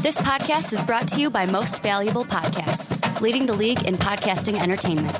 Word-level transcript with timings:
This 0.00 0.16
podcast 0.16 0.72
is 0.72 0.80
brought 0.84 1.08
to 1.08 1.20
you 1.20 1.28
by 1.28 1.44
Most 1.46 1.82
Valuable 1.82 2.24
Podcasts, 2.24 3.20
leading 3.20 3.46
the 3.46 3.52
league 3.52 3.84
in 3.84 3.96
podcasting 3.96 4.56
entertainment. 4.56 5.10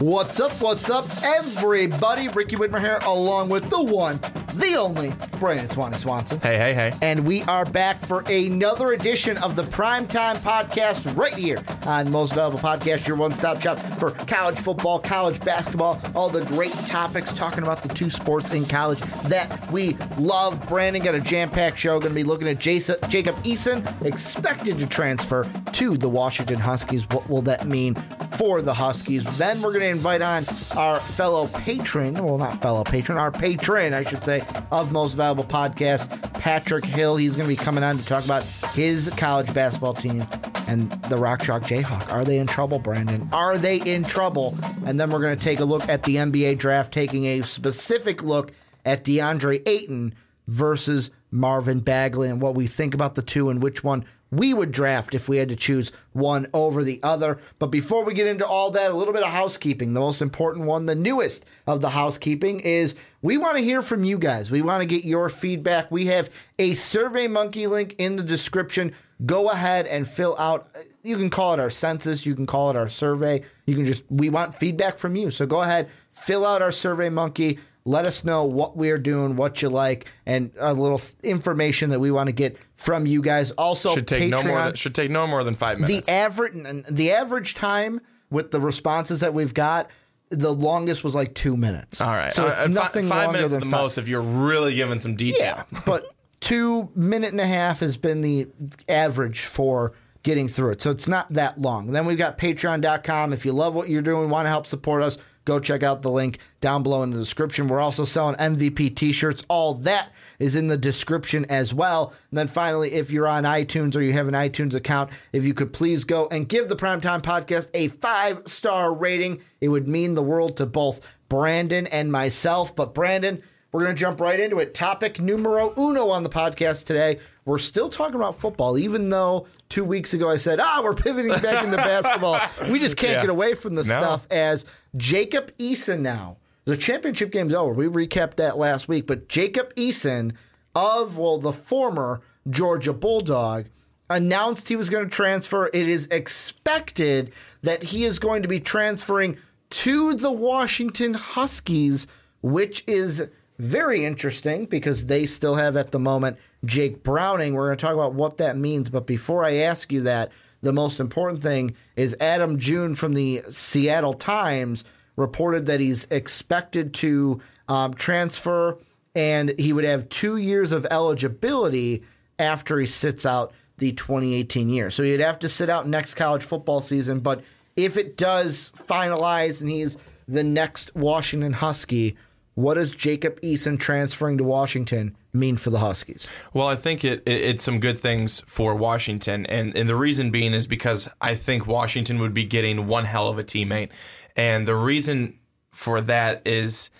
What's 0.00 0.40
up? 0.40 0.50
What's 0.60 0.90
up, 0.90 1.06
everybody? 1.22 2.26
Ricky 2.26 2.56
Widmer 2.56 2.80
here, 2.80 2.98
along 3.06 3.50
with 3.50 3.70
the 3.70 3.80
one, 3.80 4.18
the 4.54 4.76
only 4.76 5.12
Brandon 5.38 5.68
Swanee 5.68 5.96
Swanson. 5.96 6.40
Hey, 6.40 6.56
hey, 6.56 6.74
hey. 6.74 6.92
And 7.02 7.26
we 7.26 7.42
are 7.42 7.64
back 7.64 8.04
for 8.06 8.20
another 8.22 8.92
edition 8.92 9.36
of 9.38 9.56
the 9.56 9.64
Primetime 9.64 10.36
Podcast 10.36 11.16
right 11.16 11.34
here 11.34 11.62
on 11.86 12.10
Most 12.10 12.34
Valuable 12.34 12.58
Podcast, 12.58 13.06
your 13.06 13.16
one 13.16 13.32
stop 13.32 13.60
shop 13.60 13.78
for 13.98 14.12
college 14.12 14.58
football, 14.58 14.98
college 14.98 15.40
basketball, 15.40 16.00
all 16.14 16.28
the 16.28 16.44
great 16.46 16.72
topics 16.86 17.32
talking 17.32 17.62
about 17.62 17.82
the 17.82 17.88
two 17.88 18.10
sports 18.10 18.50
in 18.52 18.64
college 18.64 19.00
that 19.24 19.70
we 19.72 19.96
love. 20.18 20.66
Brandon 20.68 21.02
got 21.02 21.14
a 21.14 21.20
jam 21.20 21.50
packed 21.50 21.78
show. 21.78 21.98
Going 21.98 22.10
to 22.10 22.14
be 22.14 22.24
looking 22.24 22.48
at 22.48 22.58
Jason, 22.58 22.96
Jacob 23.08 23.36
Eason, 23.44 23.84
expected 24.04 24.78
to 24.78 24.86
transfer 24.86 25.48
to 25.72 25.96
the 25.96 26.08
Washington 26.08 26.58
Huskies. 26.58 27.08
What 27.10 27.28
will 27.28 27.42
that 27.42 27.66
mean 27.66 27.94
for 28.38 28.62
the 28.62 28.74
Huskies? 28.74 29.24
Then 29.36 29.60
we're 29.60 29.72
going 29.72 29.80
to 29.80 29.88
invite 29.88 30.22
on 30.22 30.46
our 30.76 31.00
fellow 31.00 31.48
patron, 31.48 32.14
well, 32.14 32.38
not 32.38 32.62
fellow 32.62 32.84
patron, 32.84 33.18
our 33.18 33.32
patron, 33.32 33.92
I 33.92 34.02
should 34.02 34.24
say, 34.24 34.43
of 34.70 34.92
Most 34.92 35.14
Valuable 35.14 35.44
Podcast, 35.44 36.34
Patrick 36.34 36.84
Hill. 36.84 37.16
He's 37.16 37.36
going 37.36 37.48
to 37.48 37.56
be 37.56 37.62
coming 37.62 37.84
on 37.84 37.98
to 37.98 38.04
talk 38.04 38.24
about 38.24 38.44
his 38.74 39.10
college 39.16 39.52
basketball 39.54 39.94
team 39.94 40.26
and 40.66 40.90
the 41.04 41.16
Rock 41.16 41.42
Chalk 41.42 41.62
Jayhawk. 41.62 42.12
Are 42.12 42.24
they 42.24 42.38
in 42.38 42.46
trouble, 42.46 42.78
Brandon? 42.78 43.28
Are 43.32 43.58
they 43.58 43.78
in 43.78 44.04
trouble? 44.04 44.56
And 44.86 44.98
then 44.98 45.10
we're 45.10 45.20
going 45.20 45.36
to 45.36 45.42
take 45.42 45.60
a 45.60 45.64
look 45.64 45.88
at 45.88 46.02
the 46.04 46.16
NBA 46.16 46.58
draft, 46.58 46.92
taking 46.92 47.24
a 47.26 47.42
specific 47.42 48.22
look 48.22 48.52
at 48.84 49.04
DeAndre 49.04 49.62
Ayton 49.66 50.14
versus 50.46 51.10
Marvin 51.30 51.80
Bagley 51.80 52.28
and 52.28 52.40
what 52.40 52.54
we 52.54 52.66
think 52.66 52.94
about 52.94 53.14
the 53.14 53.22
two 53.22 53.50
and 53.50 53.62
which 53.62 53.82
one 53.82 54.04
we 54.34 54.54
would 54.54 54.72
draft 54.72 55.14
if 55.14 55.28
we 55.28 55.38
had 55.38 55.48
to 55.48 55.56
choose 55.56 55.92
one 56.12 56.46
over 56.52 56.82
the 56.82 57.00
other. 57.02 57.38
But 57.58 57.68
before 57.68 58.04
we 58.04 58.14
get 58.14 58.26
into 58.26 58.46
all 58.46 58.70
that, 58.72 58.90
a 58.90 58.94
little 58.94 59.14
bit 59.14 59.22
of 59.22 59.30
housekeeping. 59.30 59.94
The 59.94 60.00
most 60.00 60.22
important 60.22 60.66
one, 60.66 60.86
the 60.86 60.94
newest 60.94 61.44
of 61.66 61.80
the 61.80 61.90
housekeeping, 61.90 62.60
is 62.60 62.94
we 63.22 63.38
want 63.38 63.56
to 63.56 63.62
hear 63.62 63.82
from 63.82 64.04
you 64.04 64.18
guys. 64.18 64.50
We 64.50 64.62
want 64.62 64.82
to 64.82 64.86
get 64.86 65.04
your 65.04 65.28
feedback. 65.28 65.90
We 65.90 66.06
have 66.06 66.30
a 66.58 66.74
Survey 66.74 67.28
Monkey 67.28 67.66
link 67.66 67.94
in 67.98 68.16
the 68.16 68.22
description. 68.22 68.92
Go 69.24 69.50
ahead 69.50 69.86
and 69.86 70.08
fill 70.08 70.36
out. 70.38 70.68
You 71.02 71.16
can 71.16 71.30
call 71.30 71.54
it 71.54 71.60
our 71.60 71.70
census. 71.70 72.26
You 72.26 72.34
can 72.34 72.46
call 72.46 72.70
it 72.70 72.76
our 72.76 72.88
survey. 72.88 73.42
You 73.66 73.76
can 73.76 73.86
just, 73.86 74.02
we 74.10 74.30
want 74.30 74.54
feedback 74.54 74.98
from 74.98 75.16
you. 75.16 75.30
So 75.30 75.46
go 75.46 75.62
ahead, 75.62 75.88
fill 76.12 76.44
out 76.44 76.62
our 76.62 76.72
Survey 76.72 77.08
Monkey. 77.08 77.58
Let 77.86 78.06
us 78.06 78.24
know 78.24 78.44
what 78.44 78.76
we're 78.78 78.96
doing, 78.98 79.36
what 79.36 79.60
you 79.60 79.68
like, 79.68 80.10
and 80.24 80.50
a 80.58 80.72
little 80.72 81.00
information 81.22 81.90
that 81.90 82.00
we 82.00 82.10
want 82.10 82.28
to 82.28 82.32
get 82.32 82.56
from 82.76 83.04
you 83.06 83.20
guys. 83.20 83.50
Also, 83.52 83.94
Should 83.94 84.08
take 84.08 84.30
no 84.30 84.42
more. 84.42 84.56
Than, 84.64 84.74
should 84.74 84.94
take 84.94 85.10
no 85.10 85.26
more 85.26 85.44
than 85.44 85.54
five 85.54 85.78
minutes. 85.78 86.06
The 86.06 86.12
average 86.12 86.84
the 86.88 87.12
average 87.12 87.54
time 87.54 88.00
with 88.30 88.52
the 88.52 88.60
responses 88.60 89.20
that 89.20 89.34
we've 89.34 89.52
got, 89.52 89.90
the 90.30 90.52
longest 90.52 91.04
was 91.04 91.14
like 91.14 91.34
two 91.34 91.56
minutes. 91.58 92.00
All 92.00 92.08
right, 92.12 92.32
so 92.32 92.46
it's 92.46 92.62
Uh, 92.62 92.66
nothing 92.68 93.06
five 93.06 93.24
longer 93.26 93.32
minutes 93.38 93.52
than 93.52 93.60
the 93.60 93.66
five. 93.66 93.82
most 93.82 93.98
if 93.98 94.08
you're 94.08 94.22
really 94.22 94.74
giving 94.74 94.98
some 94.98 95.14
detail. 95.14 95.64
Yeah, 95.70 95.80
but 95.84 96.06
two 96.40 96.90
minute 96.96 97.32
and 97.32 97.40
a 97.40 97.46
half 97.46 97.80
has 97.80 97.98
been 97.98 98.22
the 98.22 98.48
average 98.88 99.40
for 99.40 99.92
getting 100.22 100.48
through 100.48 100.70
it. 100.70 100.80
So 100.80 100.90
it's 100.90 101.06
not 101.06 101.30
that 101.34 101.60
long. 101.60 101.92
Then 101.92 102.06
we've 102.06 102.16
got 102.16 102.38
patreon.com. 102.38 103.34
If 103.34 103.44
you 103.44 103.52
love 103.52 103.74
what 103.74 103.90
you're 103.90 104.00
doing, 104.00 104.30
want 104.30 104.46
to 104.46 104.50
help 104.50 104.66
support 104.66 105.02
us, 105.02 105.18
go 105.44 105.60
check 105.60 105.82
out 105.82 106.02
the 106.02 106.10
link 106.10 106.38
down 106.60 106.82
below 106.82 107.02
in 107.02 107.10
the 107.10 107.18
description. 107.18 107.68
We're 107.68 107.80
also 107.80 108.04
selling 108.04 108.36
MVP 108.36 108.96
t-shirts. 108.96 109.44
All 109.48 109.74
that 109.74 110.10
is 110.38 110.56
in 110.56 110.68
the 110.68 110.76
description 110.76 111.44
as 111.46 111.72
well. 111.72 112.12
And 112.30 112.38
then 112.38 112.48
finally, 112.48 112.92
if 112.92 113.10
you're 113.10 113.28
on 113.28 113.44
iTunes 113.44 113.94
or 113.94 114.02
you 114.02 114.12
have 114.12 114.28
an 114.28 114.34
iTunes 114.34 114.74
account, 114.74 115.10
if 115.32 115.44
you 115.44 115.54
could 115.54 115.72
please 115.72 116.04
go 116.04 116.28
and 116.30 116.48
give 116.48 116.68
the 116.68 116.76
Primetime 116.76 117.22
Podcast 117.22 117.68
a 117.74 117.88
five 117.88 118.42
star 118.46 118.94
rating, 118.94 119.40
it 119.60 119.68
would 119.68 119.88
mean 119.88 120.14
the 120.14 120.22
world 120.22 120.56
to 120.56 120.66
both 120.66 121.00
Brandon 121.28 121.86
and 121.86 122.10
myself. 122.10 122.74
But 122.74 122.94
Brandon, 122.94 123.42
we're 123.72 123.84
going 123.84 123.96
to 123.96 124.00
jump 124.00 124.20
right 124.20 124.38
into 124.38 124.60
it. 124.60 124.72
Topic 124.74 125.20
numero 125.20 125.74
uno 125.76 126.08
on 126.10 126.22
the 126.22 126.30
podcast 126.30 126.84
today. 126.84 127.18
We're 127.44 127.58
still 127.58 127.90
talking 127.90 128.14
about 128.16 128.36
football, 128.36 128.78
even 128.78 129.10
though 129.10 129.46
two 129.68 129.84
weeks 129.84 130.14
ago 130.14 130.30
I 130.30 130.38
said, 130.38 130.60
ah, 130.60 130.80
we're 130.82 130.94
pivoting 130.94 131.32
back 131.42 131.62
into 131.64 131.76
basketball. 131.76 132.40
We 132.70 132.78
just 132.78 132.96
can't 132.96 133.12
Yeah. 133.12 133.20
get 133.22 133.30
away 133.30 133.54
from 133.54 133.74
the 133.74 133.82
No. 133.84 133.88
stuff 133.98 134.26
as 134.30 134.64
Jacob 134.96 135.52
Eason 135.58 136.00
now. 136.00 136.38
The 136.64 136.76
championship 136.78 137.30
game's 137.30 137.52
over. 137.52 137.74
We 137.74 137.86
recapped 138.06 138.36
that 138.36 138.56
last 138.56 138.88
week, 138.88 139.06
but 139.06 139.28
Jacob 139.28 139.74
Eason 139.74 140.32
of, 140.74 141.18
well, 141.18 141.38
the 141.38 141.52
former 141.52 142.22
Georgia 142.48 142.94
Bulldog 142.94 143.66
announced 144.08 144.68
he 144.68 144.76
was 144.76 144.88
going 144.88 145.04
to 145.04 145.10
transfer. 145.10 145.66
It 145.74 145.88
is 145.88 146.06
expected 146.10 147.32
that 147.62 147.82
he 147.82 148.04
is 148.04 148.18
going 148.18 148.42
to 148.42 148.48
be 148.48 148.60
transferring 148.60 149.36
to 149.70 150.14
the 150.14 150.32
Washington 150.32 151.14
Huskies, 151.14 152.06
which 152.42 152.84
is 152.86 153.26
very 153.58 154.04
interesting 154.04 154.66
because 154.66 155.06
they 155.06 155.26
still 155.26 155.54
have 155.54 155.76
at 155.76 155.92
the 155.92 155.98
moment 155.98 156.38
Jake 156.64 157.02
Browning. 157.02 157.54
We're 157.54 157.66
going 157.66 157.78
to 157.78 157.82
talk 157.82 157.94
about 157.94 158.14
what 158.14 158.38
that 158.38 158.56
means. 158.56 158.90
But 158.90 159.06
before 159.06 159.44
I 159.44 159.56
ask 159.56 159.92
you 159.92 160.02
that, 160.02 160.32
the 160.62 160.72
most 160.72 160.98
important 160.98 161.42
thing 161.42 161.76
is 161.94 162.16
Adam 162.20 162.58
Jude 162.58 162.98
from 162.98 163.12
the 163.12 163.42
Seattle 163.50 164.14
Times 164.14 164.84
reported 165.16 165.66
that 165.66 165.78
he's 165.78 166.06
expected 166.10 166.94
to 166.94 167.40
um, 167.68 167.94
transfer 167.94 168.78
and 169.14 169.56
he 169.58 169.72
would 169.72 169.84
have 169.84 170.08
two 170.08 170.36
years 170.36 170.72
of 170.72 170.86
eligibility 170.90 172.02
after 172.38 172.80
he 172.80 172.86
sits 172.86 173.24
out 173.24 173.52
the 173.78 173.92
2018 173.92 174.68
year. 174.68 174.90
So 174.90 175.02
he'd 175.02 175.20
have 175.20 175.38
to 175.40 175.48
sit 175.48 175.70
out 175.70 175.88
next 175.88 176.14
college 176.14 176.42
football 176.42 176.80
season. 176.80 177.20
But 177.20 177.42
if 177.76 177.96
it 177.96 178.16
does 178.16 178.72
finalize 178.88 179.60
and 179.60 179.70
he's 179.70 179.96
the 180.26 180.42
next 180.42 180.94
Washington 180.96 181.52
Husky, 181.52 182.16
what 182.54 182.74
does 182.74 182.92
Jacob 182.92 183.40
Eason 183.40 183.78
transferring 183.78 184.38
to 184.38 184.44
Washington 184.44 185.16
mean 185.32 185.56
for 185.56 185.70
the 185.70 185.80
Huskies? 185.80 186.28
Well, 186.52 186.68
I 186.68 186.76
think 186.76 187.04
it, 187.04 187.22
it 187.26 187.40
it's 187.42 187.62
some 187.62 187.80
good 187.80 187.98
things 187.98 188.42
for 188.46 188.74
Washington, 188.74 189.46
and 189.46 189.76
and 189.76 189.88
the 189.88 189.96
reason 189.96 190.30
being 190.30 190.54
is 190.54 190.66
because 190.66 191.08
I 191.20 191.34
think 191.34 191.66
Washington 191.66 192.18
would 192.20 192.34
be 192.34 192.44
getting 192.44 192.86
one 192.86 193.04
hell 193.04 193.28
of 193.28 193.38
a 193.38 193.44
teammate, 193.44 193.90
and 194.36 194.68
the 194.68 194.76
reason 194.76 195.38
for 195.72 196.00
that 196.02 196.42
is 196.46 196.90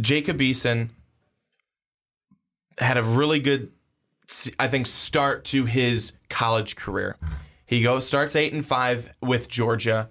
Jacob 0.00 0.38
Eason 0.38 0.88
had 2.78 2.98
a 2.98 3.02
really 3.02 3.38
good, 3.38 3.70
I 4.58 4.66
think, 4.66 4.88
start 4.88 5.44
to 5.46 5.66
his 5.66 6.12
college 6.28 6.74
career. 6.74 7.16
He 7.64 7.82
goes 7.82 8.06
starts 8.06 8.34
eight 8.34 8.52
and 8.52 8.66
five 8.66 9.14
with 9.22 9.48
Georgia. 9.48 10.10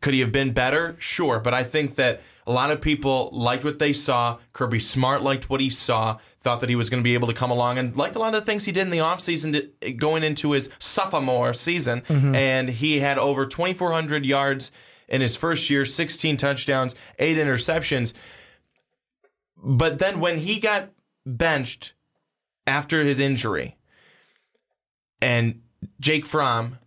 Could 0.00 0.14
he 0.14 0.20
have 0.20 0.32
been 0.32 0.52
better? 0.52 0.96
Sure, 0.98 1.38
but 1.40 1.52
I 1.52 1.62
think 1.62 1.96
that 1.96 2.22
a 2.46 2.52
lot 2.52 2.70
of 2.70 2.80
people 2.80 3.30
liked 3.32 3.64
what 3.64 3.78
they 3.78 3.92
saw. 3.92 4.38
Kirby 4.52 4.78
Smart 4.78 5.22
liked 5.22 5.48
what 5.48 5.60
he 5.60 5.70
saw, 5.70 6.18
thought 6.40 6.60
that 6.60 6.68
he 6.68 6.76
was 6.76 6.90
going 6.90 7.02
to 7.02 7.04
be 7.04 7.14
able 7.14 7.28
to 7.28 7.34
come 7.34 7.50
along, 7.50 7.78
and 7.78 7.96
liked 7.96 8.16
a 8.16 8.18
lot 8.18 8.34
of 8.34 8.40
the 8.40 8.46
things 8.46 8.64
he 8.64 8.72
did 8.72 8.82
in 8.82 8.90
the 8.90 8.98
offseason 8.98 9.70
to, 9.80 9.92
going 9.92 10.22
into 10.22 10.52
his 10.52 10.68
sophomore 10.78 11.54
season. 11.54 12.02
Mm-hmm. 12.02 12.34
And 12.34 12.68
he 12.68 13.00
had 13.00 13.18
over 13.18 13.46
2,400 13.46 14.26
yards 14.26 14.70
in 15.08 15.20
his 15.20 15.36
first 15.36 15.70
year, 15.70 15.84
16 15.84 16.36
touchdowns, 16.36 16.94
eight 17.18 17.36
interceptions. 17.36 18.12
But 19.56 19.98
then 19.98 20.20
when 20.20 20.38
he 20.38 20.60
got 20.60 20.90
benched 21.24 21.94
after 22.66 23.02
his 23.02 23.18
injury, 23.18 23.78
and 25.22 25.62
Jake 26.00 26.26
Fromm, 26.26 26.78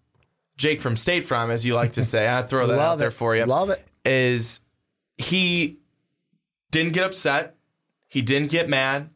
Jake 0.57 0.81
from 0.81 0.97
State 0.97 1.25
Farm, 1.25 1.50
as 1.50 1.66
you 1.66 1.74
like 1.74 1.94
to 1.94 2.03
say, 2.03 2.31
I 2.31 2.44
throw 2.44 2.68
that 2.68 2.79
out 2.79 3.00
there 3.00 3.07
it. 3.09 3.12
for 3.12 3.35
you. 3.35 3.45
Love 3.45 3.72
it. 3.72 3.84
Is 4.06 4.59
he 5.17 5.79
didn't 6.72 6.94
get 6.94 7.03
upset. 7.03 7.55
He 8.07 8.22
didn't 8.22 8.51
get 8.51 8.69
mad. 8.69 9.09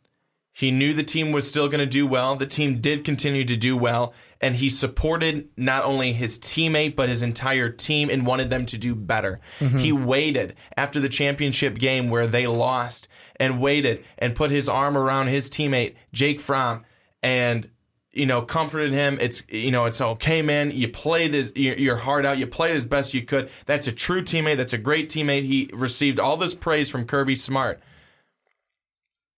He 0.53 0.69
knew 0.69 0.93
the 0.93 1.03
team 1.03 1.31
was 1.31 1.47
still 1.47 1.69
going 1.69 1.79
to 1.79 1.85
do 1.85 2.05
well. 2.05 2.35
The 2.35 2.45
team 2.45 2.81
did 2.81 3.05
continue 3.05 3.45
to 3.45 3.55
do 3.55 3.77
well. 3.77 4.13
And 4.41 4.55
he 4.55 4.69
supported 4.69 5.47
not 5.55 5.85
only 5.85 6.11
his 6.11 6.37
teammate, 6.37 6.95
but 6.95 7.07
his 7.07 7.23
entire 7.23 7.69
team 7.69 8.09
and 8.09 8.25
wanted 8.25 8.49
them 8.49 8.65
to 8.65 8.77
do 8.77 8.93
better. 8.93 9.39
Mm-hmm. 9.59 9.77
He 9.77 9.93
waited 9.93 10.55
after 10.75 10.99
the 10.99 11.07
championship 11.07 11.77
game 11.77 12.09
where 12.09 12.27
they 12.27 12.47
lost 12.47 13.07
and 13.37 13.61
waited 13.61 14.03
and 14.17 14.35
put 14.35 14.51
his 14.51 14.67
arm 14.67 14.97
around 14.97 15.27
his 15.27 15.49
teammate, 15.49 15.95
Jake 16.11 16.41
Fromm, 16.41 16.83
and 17.23 17.69
you 18.13 18.25
know, 18.25 18.41
comforted 18.41 18.91
him. 18.91 19.17
It's 19.21 19.43
you 19.49 19.71
know, 19.71 19.85
it's 19.85 20.01
okay, 20.01 20.41
man. 20.41 20.71
You 20.71 20.89
played 20.89 21.33
his, 21.33 21.51
your, 21.55 21.77
your 21.77 21.95
heart 21.97 22.25
out. 22.25 22.37
You 22.37 22.47
played 22.47 22.75
as 22.75 22.85
best 22.85 23.13
you 23.13 23.23
could. 23.23 23.49
That's 23.65 23.87
a 23.87 23.91
true 23.91 24.21
teammate. 24.21 24.57
That's 24.57 24.73
a 24.73 24.77
great 24.77 25.09
teammate. 25.09 25.43
He 25.43 25.69
received 25.73 26.19
all 26.19 26.37
this 26.37 26.53
praise 26.53 26.89
from 26.89 27.05
Kirby 27.05 27.35
Smart. 27.35 27.81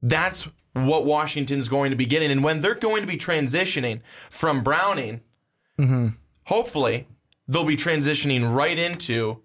That's 0.02 0.50
what 0.74 1.06
Washington's 1.06 1.68
going 1.68 1.92
to 1.92 1.96
be 1.96 2.06
getting, 2.06 2.32
and 2.32 2.44
when 2.44 2.62
they're 2.62 2.74
going 2.74 3.02
to 3.02 3.08
be 3.08 3.18
transitioning 3.18 4.02
from 4.30 4.64
Browning, 4.64 5.22
mm-hmm. 5.80 6.10
hopefully 6.46 7.08
they'll 7.48 7.64
be 7.64 7.78
transitioning 7.78 8.54
right 8.54 8.78
into 8.78 9.42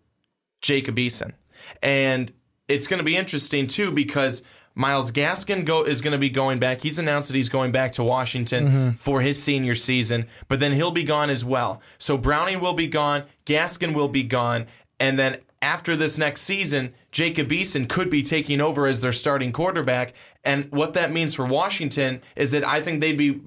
Jacob 0.63 0.97
Eason, 0.97 1.35
and 1.83 2.33
it's 2.67 2.87
going 2.87 2.99
to 2.99 3.05
be 3.05 3.17
interesting 3.17 3.67
too 3.67 3.91
because 3.91 4.43
Myles 4.79 5.11
Gaskin 5.11 5.65
go 5.65 5.83
is 5.83 6.01
going 6.01 6.13
to 6.13 6.19
be 6.19 6.31
going 6.31 6.61
back. 6.61 6.83
He's 6.83 7.01
announced 7.01 7.29
that 7.29 7.35
he's 7.35 7.49
going 7.49 7.73
back 7.73 7.91
to 7.93 8.05
Washington 8.05 8.67
mm-hmm. 8.67 8.91
for 8.93 9.21
his 9.21 9.43
senior 9.43 9.75
season, 9.75 10.27
but 10.47 10.61
then 10.61 10.73
he'll 10.73 10.93
be 10.93 11.03
gone 11.03 11.31
as 11.31 11.45
well. 11.45 11.83
So 11.99 12.17
Browning 12.17 12.61
will 12.61 12.75
be 12.75 12.87
gone, 12.87 13.25
Gaskin 13.45 13.93
will 13.93 14.07
be 14.07 14.23
gone, 14.23 14.67
and 15.01 15.19
then 15.19 15.39
after 15.61 15.97
this 15.97 16.17
next 16.17 16.43
season, 16.43 16.95
Jacob 17.11 17.49
Eason 17.49 17.89
could 17.89 18.09
be 18.09 18.23
taking 18.23 18.61
over 18.61 18.87
as 18.87 19.01
their 19.01 19.13
starting 19.13 19.51
quarterback. 19.51 20.15
And 20.45 20.71
what 20.71 20.95
that 20.95 21.13
means 21.13 21.35
for 21.35 21.45
Washington 21.45 22.23
is 22.37 22.53
that 22.53 22.65
I 22.65 22.81
think 22.81 23.01
they'd 23.01 23.19
be 23.19 23.41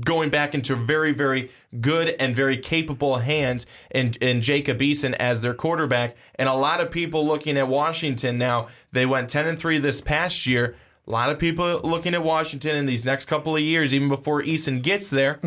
going 0.00 0.30
back 0.30 0.54
into 0.54 0.74
very, 0.74 1.12
very 1.12 1.50
good 1.80 2.14
and 2.18 2.34
very 2.34 2.56
capable 2.56 3.18
hands 3.18 3.66
in, 3.90 4.14
in 4.20 4.40
Jacob 4.40 4.78
Eason 4.78 5.12
as 5.14 5.42
their 5.42 5.54
quarterback. 5.54 6.16
And 6.36 6.48
a 6.48 6.54
lot 6.54 6.80
of 6.80 6.90
people 6.90 7.26
looking 7.26 7.58
at 7.58 7.68
Washington 7.68 8.38
now, 8.38 8.68
they 8.92 9.06
went 9.06 9.28
10 9.28 9.46
and 9.46 9.58
3 9.58 9.78
this 9.78 10.00
past 10.00 10.46
year. 10.46 10.74
A 11.06 11.10
lot 11.10 11.30
of 11.30 11.38
people 11.38 11.80
looking 11.84 12.14
at 12.14 12.22
Washington 12.22 12.76
in 12.76 12.86
these 12.86 13.04
next 13.04 13.26
couple 13.26 13.54
of 13.54 13.60
years, 13.62 13.92
even 13.92 14.08
before 14.08 14.42
Eason 14.42 14.80
gets 14.82 15.10
there, 15.10 15.38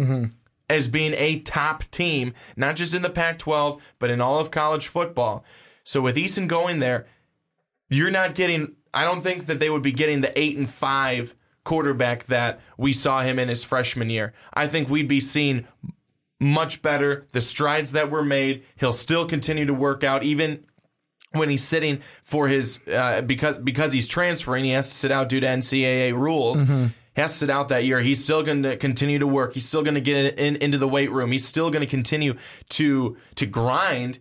as 0.70 0.88
being 0.88 1.16
a 1.18 1.40
top 1.40 1.84
team, 1.86 2.34
not 2.56 2.76
just 2.76 2.94
in 2.94 3.02
the 3.02 3.10
Pac 3.10 3.40
12, 3.40 3.82
but 3.98 4.12
in 4.12 4.22
all 4.22 4.40
of 4.40 4.52
college 4.52 4.88
football. 4.88 5.44
So 5.84 6.02
with 6.02 6.16
Eason 6.16 6.48
going 6.48 6.80
there, 6.80 7.08
you're 7.90 8.12
not 8.12 8.36
getting 8.36 8.76
I 8.94 9.04
don't 9.04 9.22
think 9.22 9.46
that 9.46 9.60
they 9.60 9.70
would 9.70 9.84
be 9.84 9.92
getting 9.92 10.22
the 10.22 10.38
8 10.40 10.58
and 10.58 10.70
5 10.70 11.36
quarterback 11.68 12.24
that 12.28 12.62
we 12.78 12.94
saw 12.94 13.22
him 13.22 13.38
in 13.38 13.50
his 13.50 13.62
freshman 13.62 14.10
year. 14.10 14.34
I 14.54 14.68
think 14.68 14.88
we'd 14.88 15.10
be 15.10 15.20
seeing 15.20 15.68
much 16.40 16.82
better 16.82 17.28
the 17.34 17.42
strides 17.42 17.92
that 17.92 18.10
were 18.10 18.24
made. 18.24 18.64
He'll 18.78 18.94
still 18.94 19.26
continue 19.26 19.66
to 19.66 19.74
work 19.74 20.02
out 20.02 20.24
even 20.24 20.64
when 21.34 21.50
he's 21.50 21.66
sitting 21.66 22.02
for 22.24 22.48
his 22.48 22.80
uh, 22.88 23.22
because 23.22 23.58
because 23.58 23.92
he's 23.92 24.08
transferring, 24.08 24.64
he 24.64 24.72
has 24.72 24.88
to 24.88 24.96
sit 24.96 25.12
out 25.12 25.28
due 25.28 25.42
to 25.42 25.48
NCAA 25.48 26.14
rules. 26.14 26.62
He 27.16 27.22
has 27.22 27.34
to 27.34 27.38
sit 27.40 27.50
out 27.50 27.68
that 27.68 27.84
year. 27.84 28.00
He's 28.00 28.24
still 28.24 28.44
going 28.44 28.64
to 28.64 28.78
continue 28.78 29.20
to 29.20 29.28
work. 29.28 29.54
He's 29.54 29.68
still 29.68 29.84
going 29.84 29.96
to 29.96 30.02
get 30.02 30.40
in, 30.40 30.56
into 30.58 30.78
the 30.78 30.88
weight 30.88 31.12
room. 31.12 31.32
He's 31.34 31.46
still 31.46 31.70
going 31.70 31.82
to 31.82 31.90
continue 31.90 32.36
to 32.70 33.18
to 33.36 33.46
grind 33.46 34.20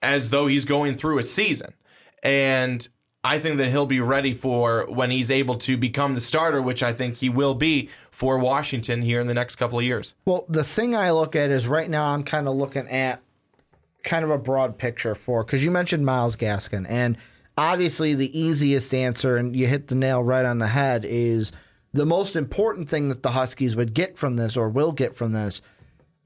as 0.00 0.30
though 0.30 0.46
he's 0.46 0.64
going 0.64 0.94
through 0.94 1.18
a 1.18 1.22
season. 1.22 1.74
And 2.22 2.88
I 3.24 3.38
think 3.38 3.58
that 3.58 3.70
he'll 3.70 3.86
be 3.86 4.00
ready 4.00 4.34
for 4.34 4.86
when 4.88 5.10
he's 5.10 5.30
able 5.30 5.56
to 5.56 5.76
become 5.76 6.14
the 6.14 6.20
starter, 6.20 6.62
which 6.62 6.82
I 6.82 6.92
think 6.92 7.16
he 7.16 7.28
will 7.28 7.54
be 7.54 7.90
for 8.10 8.38
Washington 8.38 9.02
here 9.02 9.20
in 9.20 9.26
the 9.26 9.34
next 9.34 9.56
couple 9.56 9.78
of 9.78 9.84
years. 9.84 10.14
Well, 10.24 10.46
the 10.48 10.62
thing 10.62 10.94
I 10.94 11.10
look 11.10 11.34
at 11.34 11.50
is 11.50 11.66
right 11.66 11.90
now 11.90 12.14
I'm 12.14 12.22
kind 12.22 12.46
of 12.46 12.54
looking 12.54 12.88
at 12.88 13.20
kind 14.04 14.24
of 14.24 14.30
a 14.30 14.38
broad 14.38 14.78
picture 14.78 15.14
for 15.16 15.42
because 15.42 15.64
you 15.64 15.72
mentioned 15.72 16.06
Myles 16.06 16.36
Gaskin, 16.36 16.86
and 16.88 17.16
obviously 17.58 18.14
the 18.14 18.38
easiest 18.38 18.94
answer, 18.94 19.36
and 19.36 19.56
you 19.56 19.66
hit 19.66 19.88
the 19.88 19.96
nail 19.96 20.22
right 20.22 20.44
on 20.44 20.58
the 20.58 20.68
head, 20.68 21.04
is 21.04 21.50
the 21.92 22.06
most 22.06 22.36
important 22.36 22.88
thing 22.88 23.08
that 23.08 23.22
the 23.22 23.32
Huskies 23.32 23.74
would 23.74 23.92
get 23.92 24.16
from 24.16 24.36
this 24.36 24.56
or 24.56 24.68
will 24.68 24.92
get 24.92 25.16
from 25.16 25.32
this 25.32 25.62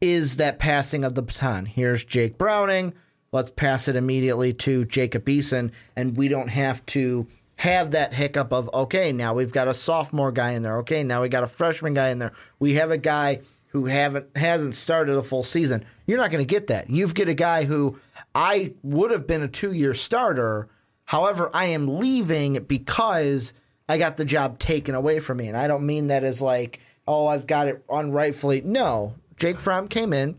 is 0.00 0.36
that 0.36 0.58
passing 0.58 1.04
of 1.04 1.14
the 1.14 1.22
baton. 1.22 1.66
Here's 1.66 2.04
Jake 2.04 2.38
Browning. 2.38 2.94
Let's 3.32 3.52
pass 3.52 3.86
it 3.86 3.94
immediately 3.94 4.52
to 4.54 4.84
Jacob 4.84 5.24
Eason, 5.26 5.70
and 5.94 6.16
we 6.16 6.26
don't 6.26 6.48
have 6.48 6.84
to 6.86 7.28
have 7.56 7.92
that 7.92 8.12
hiccup 8.12 8.52
of 8.52 8.68
okay, 8.74 9.12
now 9.12 9.34
we've 9.34 9.52
got 9.52 9.68
a 9.68 9.74
sophomore 9.74 10.32
guy 10.32 10.52
in 10.52 10.64
there. 10.64 10.78
Okay, 10.78 11.04
now 11.04 11.22
we 11.22 11.28
got 11.28 11.44
a 11.44 11.46
freshman 11.46 11.94
guy 11.94 12.08
in 12.08 12.18
there. 12.18 12.32
We 12.58 12.74
have 12.74 12.90
a 12.90 12.98
guy 12.98 13.42
who 13.68 13.86
haven't 13.86 14.36
hasn't 14.36 14.74
started 14.74 15.16
a 15.16 15.22
full 15.22 15.44
season. 15.44 15.84
You're 16.08 16.18
not 16.18 16.32
going 16.32 16.44
to 16.44 16.54
get 16.54 16.66
that. 16.68 16.90
You've 16.90 17.14
get 17.14 17.28
a 17.28 17.34
guy 17.34 17.66
who 17.66 18.00
I 18.34 18.74
would 18.82 19.12
have 19.12 19.28
been 19.28 19.42
a 19.42 19.48
two 19.48 19.72
year 19.72 19.94
starter. 19.94 20.68
However, 21.04 21.50
I 21.54 21.66
am 21.66 21.98
leaving 22.00 22.64
because 22.64 23.52
I 23.88 23.98
got 23.98 24.16
the 24.16 24.24
job 24.24 24.58
taken 24.58 24.96
away 24.96 25.20
from 25.20 25.36
me, 25.36 25.46
and 25.46 25.56
I 25.56 25.68
don't 25.68 25.86
mean 25.86 26.08
that 26.08 26.24
as 26.24 26.42
like 26.42 26.80
oh 27.06 27.28
I've 27.28 27.46
got 27.46 27.68
it 27.68 27.84
unrightfully. 27.88 28.62
No, 28.62 29.14
Jake 29.36 29.56
Fromm 29.56 29.86
came 29.86 30.12
in, 30.12 30.36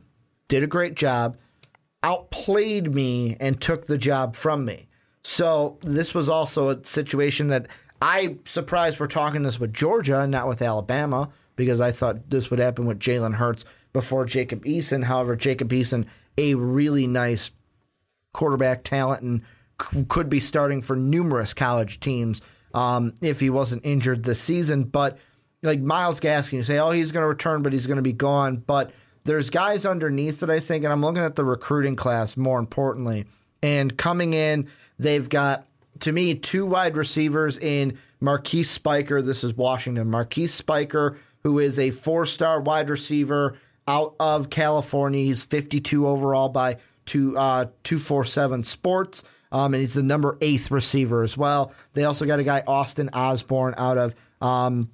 did 0.50 0.62
a 0.62 0.68
great 0.68 0.96
job 0.96 1.38
outplayed 2.04 2.94
me 2.94 3.38
and 3.40 3.62
took 3.62 3.88
the 3.88 3.98
job 3.98 4.36
from 4.36 4.66
me. 4.66 4.88
So 5.24 5.78
this 5.82 6.14
was 6.14 6.30
also 6.30 6.70
a 6.70 6.84
situation 6.84 7.48
that 7.48 7.68
I 8.02 8.38
surprised 8.46 9.00
we're 9.00 9.08
talking 9.08 9.44
this 9.44 9.60
with 9.60 9.74
Georgia 9.74 10.22
and 10.22 10.32
not 10.32 10.48
with 10.48 10.62
Alabama 10.62 11.30
because 11.56 11.80
I 11.80 11.92
thought 11.92 12.30
this 12.30 12.50
would 12.50 12.60
happen 12.60 12.86
with 12.86 13.00
Jalen 13.00 13.36
Hurts 13.36 13.66
before 13.94 14.26
Jacob 14.26 14.66
Eason. 14.66 15.04
However, 15.04 15.36
Jacob 15.36 15.70
Eason, 15.70 16.08
a 16.38 16.56
really 16.56 17.06
nice 17.06 17.52
quarterback 18.34 18.84
talent 18.84 19.22
and 19.22 19.42
could 20.08 20.30
be 20.30 20.40
starting 20.40 20.82
for 20.82 20.96
numerous 20.96 21.54
college 21.54 22.00
teams 22.00 22.42
um, 22.74 23.14
if 23.22 23.40
he 23.40 23.50
wasn't 23.50 23.86
injured 23.86 24.24
this 24.24 24.42
season. 24.42 24.86
But 24.86 25.18
like 25.62 25.80
Myles 25.80 26.20
Gaskin, 26.20 26.54
you 26.54 26.64
say, 26.64 26.80
oh, 26.80 26.92
he's 26.92 27.12
going 27.12 27.24
to 27.24 27.28
return, 27.28 27.62
but 27.62 27.74
he's 27.74 27.88
going 27.88 27.98
to 27.98 28.04
be 28.04 28.14
gone. 28.14 28.58
But 28.58 28.92
there's 29.24 29.50
guys 29.50 29.86
underneath 29.86 30.40
that 30.40 30.50
I 30.50 30.60
think, 30.60 30.84
and 30.84 30.92
I'm 30.92 31.02
looking 31.02 31.24
at 31.24 31.36
the 31.36 31.46
recruiting 31.46 31.96
class 31.96 32.36
more 32.36 32.60
importantly. 32.60 33.26
And 33.62 33.98
coming 33.98 34.34
in, 34.34 34.68
they've 34.98 35.28
got, 35.28 35.66
to 36.00 36.12
me, 36.12 36.36
two 36.36 36.66
wide 36.66 36.98
receivers 36.98 37.58
in 37.58 37.98
Marquise 38.20 38.70
Spiker. 38.70 39.22
This 39.22 39.44
is 39.44 39.54
Washington. 39.56 40.10
Marquise 40.10 40.54
Spiker, 40.54 41.18
who 41.44 41.60
is 41.60 41.78
a 41.78 41.92
four 41.92 42.26
star 42.26 42.60
wide 42.60 42.90
receiver 42.90 43.58
out 43.88 44.16
of 44.20 44.50
California. 44.50 45.24
He's 45.24 45.44
52 45.44 46.08
overall 46.08 46.50
by 46.50 46.78
two, 47.06 47.38
uh, 47.38 47.66
247 47.84 48.64
Sports. 48.64 49.24
Um, 49.52 49.74
and 49.74 49.82
he's 49.82 49.96
the 49.96 50.04
number 50.04 50.38
eighth 50.40 50.72
receiver 50.72 51.24
as 51.24 51.38
well. 51.38 51.74
They 51.94 52.06
also 52.06 52.26
got 52.26 52.40
a 52.40 52.44
guy, 52.44 52.64
Austin 52.66 53.10
Osborne, 53.12 53.76
out 53.78 53.98
of 53.98 54.16
um, 54.40 54.90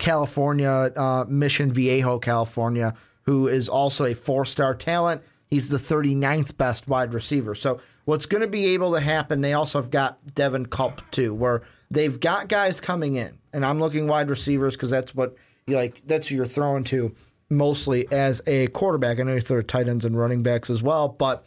California, 0.00 0.68
uh, 0.68 1.24
Mission 1.28 1.72
Viejo, 1.72 2.18
California, 2.18 2.94
who 3.24 3.48
is 3.48 3.68
also 3.68 4.04
a 4.04 4.14
four 4.14 4.44
star 4.44 4.74
talent. 4.74 5.22
He's 5.48 5.68
the 5.68 5.78
39th 5.78 6.56
best 6.56 6.88
wide 6.88 7.14
receiver. 7.14 7.54
So, 7.54 7.80
what's 8.04 8.26
going 8.26 8.40
to 8.40 8.48
be 8.48 8.66
able 8.66 8.92
to 8.94 9.00
happen, 9.00 9.40
they 9.40 9.52
also 9.52 9.80
have 9.80 9.90
got 9.90 10.34
Devin 10.34 10.66
Culp 10.66 11.00
too, 11.10 11.34
where 11.34 11.62
they've 11.90 12.18
got 12.18 12.48
guys 12.48 12.80
coming 12.80 13.16
in. 13.16 13.38
And 13.52 13.64
I'm 13.64 13.78
looking 13.78 14.06
wide 14.06 14.30
receivers 14.30 14.74
because 14.74 14.90
that's 14.90 15.14
what 15.14 15.36
you 15.66 15.76
like, 15.76 16.02
that's 16.06 16.28
who 16.28 16.36
you're 16.36 16.46
throwing 16.46 16.84
to 16.84 17.14
mostly 17.50 18.10
as 18.10 18.42
a 18.46 18.66
quarterback. 18.68 19.20
I 19.20 19.22
know 19.22 19.34
you 19.34 19.40
throw 19.40 19.62
tight 19.62 19.88
ends 19.88 20.04
and 20.04 20.18
running 20.18 20.42
backs 20.42 20.70
as 20.70 20.82
well, 20.82 21.08
but 21.08 21.44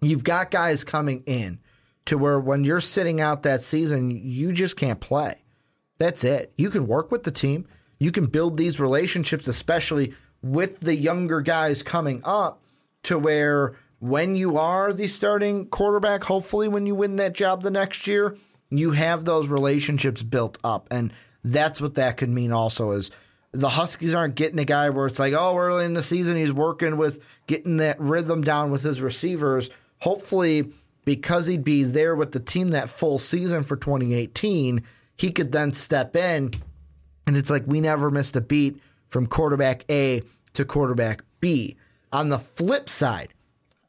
you've 0.00 0.24
got 0.24 0.50
guys 0.50 0.84
coming 0.84 1.22
in 1.26 1.60
to 2.06 2.18
where 2.18 2.40
when 2.40 2.64
you're 2.64 2.80
sitting 2.80 3.20
out 3.20 3.42
that 3.42 3.62
season, 3.62 4.10
you 4.10 4.52
just 4.52 4.76
can't 4.76 5.00
play. 5.00 5.42
That's 5.98 6.24
it. 6.24 6.52
You 6.56 6.70
can 6.70 6.86
work 6.86 7.10
with 7.10 7.24
the 7.24 7.30
team. 7.30 7.66
You 7.98 8.12
can 8.12 8.26
build 8.26 8.56
these 8.56 8.78
relationships, 8.78 9.48
especially 9.48 10.14
with 10.42 10.80
the 10.80 10.96
younger 10.96 11.40
guys 11.40 11.82
coming 11.82 12.20
up, 12.24 12.62
to 13.04 13.18
where 13.18 13.74
when 14.00 14.36
you 14.36 14.58
are 14.58 14.92
the 14.92 15.06
starting 15.06 15.66
quarterback, 15.66 16.24
hopefully 16.24 16.68
when 16.68 16.86
you 16.86 16.94
win 16.94 17.16
that 17.16 17.32
job 17.32 17.62
the 17.62 17.70
next 17.70 18.06
year, 18.06 18.36
you 18.70 18.92
have 18.92 19.24
those 19.24 19.48
relationships 19.48 20.22
built 20.22 20.58
up. 20.62 20.88
And 20.90 21.12
that's 21.42 21.80
what 21.80 21.94
that 21.94 22.16
could 22.16 22.28
mean 22.28 22.52
also 22.52 22.92
is 22.92 23.10
the 23.52 23.70
Huskies 23.70 24.14
aren't 24.14 24.34
getting 24.34 24.58
a 24.58 24.64
guy 24.64 24.90
where 24.90 25.06
it's 25.06 25.18
like, 25.18 25.32
oh, 25.36 25.56
early 25.56 25.84
in 25.84 25.94
the 25.94 26.02
season 26.02 26.36
he's 26.36 26.52
working 26.52 26.96
with 26.96 27.24
getting 27.46 27.78
that 27.78 27.98
rhythm 27.98 28.42
down 28.42 28.70
with 28.70 28.82
his 28.82 29.00
receivers. 29.00 29.70
Hopefully, 30.00 30.72
because 31.04 31.46
he'd 31.46 31.64
be 31.64 31.82
there 31.82 32.14
with 32.14 32.32
the 32.32 32.40
team 32.40 32.70
that 32.70 32.90
full 32.90 33.18
season 33.18 33.64
for 33.64 33.76
2018, 33.76 34.82
he 35.16 35.30
could 35.30 35.50
then 35.50 35.72
step 35.72 36.14
in. 36.14 36.50
And 37.26 37.36
it's 37.36 37.50
like 37.50 37.64
we 37.66 37.80
never 37.80 38.10
missed 38.10 38.36
a 38.36 38.40
beat 38.40 38.80
from 39.08 39.26
quarterback 39.26 39.84
A 39.90 40.22
to 40.54 40.64
quarterback 40.64 41.22
B. 41.40 41.76
On 42.12 42.28
the 42.28 42.38
flip 42.38 42.88
side, 42.88 43.34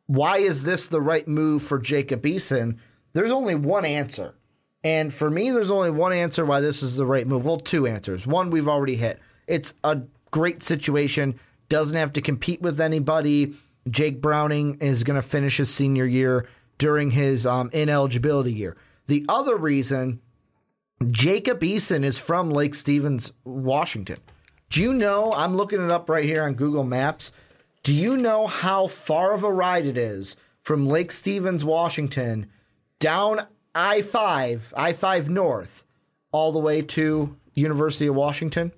why 0.07 0.39
is 0.39 0.63
this 0.63 0.87
the 0.87 1.01
right 1.01 1.27
move 1.27 1.63
for 1.63 1.79
Jacob 1.79 2.23
Eason? 2.23 2.77
There's 3.13 3.31
only 3.31 3.55
one 3.55 3.85
answer. 3.85 4.35
And 4.83 5.13
for 5.13 5.29
me, 5.29 5.51
there's 5.51 5.71
only 5.71 5.91
one 5.91 6.13
answer 6.13 6.45
why 6.45 6.61
this 6.61 6.81
is 6.81 6.95
the 6.95 7.05
right 7.05 7.27
move. 7.27 7.45
Well, 7.45 7.57
two 7.57 7.85
answers. 7.85 8.25
One, 8.25 8.49
we've 8.49 8.67
already 8.67 8.95
hit. 8.95 9.19
It's 9.47 9.73
a 9.83 10.01
great 10.31 10.63
situation, 10.63 11.39
doesn't 11.67 11.97
have 11.97 12.13
to 12.13 12.21
compete 12.21 12.61
with 12.61 12.79
anybody. 12.79 13.55
Jake 13.89 14.21
Browning 14.21 14.77
is 14.79 15.03
going 15.03 15.15
to 15.15 15.27
finish 15.27 15.57
his 15.57 15.73
senior 15.73 16.05
year 16.05 16.47
during 16.77 17.11
his 17.11 17.45
um, 17.45 17.69
ineligibility 17.73 18.53
year. 18.53 18.77
The 19.07 19.25
other 19.27 19.57
reason, 19.57 20.21
Jacob 21.09 21.61
Eason 21.61 22.03
is 22.03 22.17
from 22.17 22.51
Lake 22.51 22.75
Stevens, 22.75 23.33
Washington. 23.43 24.17
Do 24.69 24.81
you 24.81 24.93
know? 24.93 25.33
I'm 25.33 25.55
looking 25.55 25.83
it 25.83 25.91
up 25.91 26.09
right 26.09 26.25
here 26.25 26.43
on 26.43 26.53
Google 26.53 26.83
Maps. 26.83 27.31
Do 27.83 27.93
you 27.93 28.17
know 28.17 28.45
how 28.45 28.87
far 28.87 29.33
of 29.33 29.43
a 29.43 29.51
ride 29.51 29.85
it 29.85 29.97
is 29.97 30.35
from 30.61 30.85
Lake 30.85 31.11
Stevens, 31.11 31.65
Washington, 31.65 32.47
down 32.99 33.47
I 33.73 34.01
5, 34.01 34.73
I 34.77 34.93
5 34.93 35.29
North, 35.29 35.85
all 36.31 36.51
the 36.51 36.59
way 36.59 36.81
to 36.83 37.35
University 37.53 38.07
of 38.07 38.15
Washington? 38.15 38.71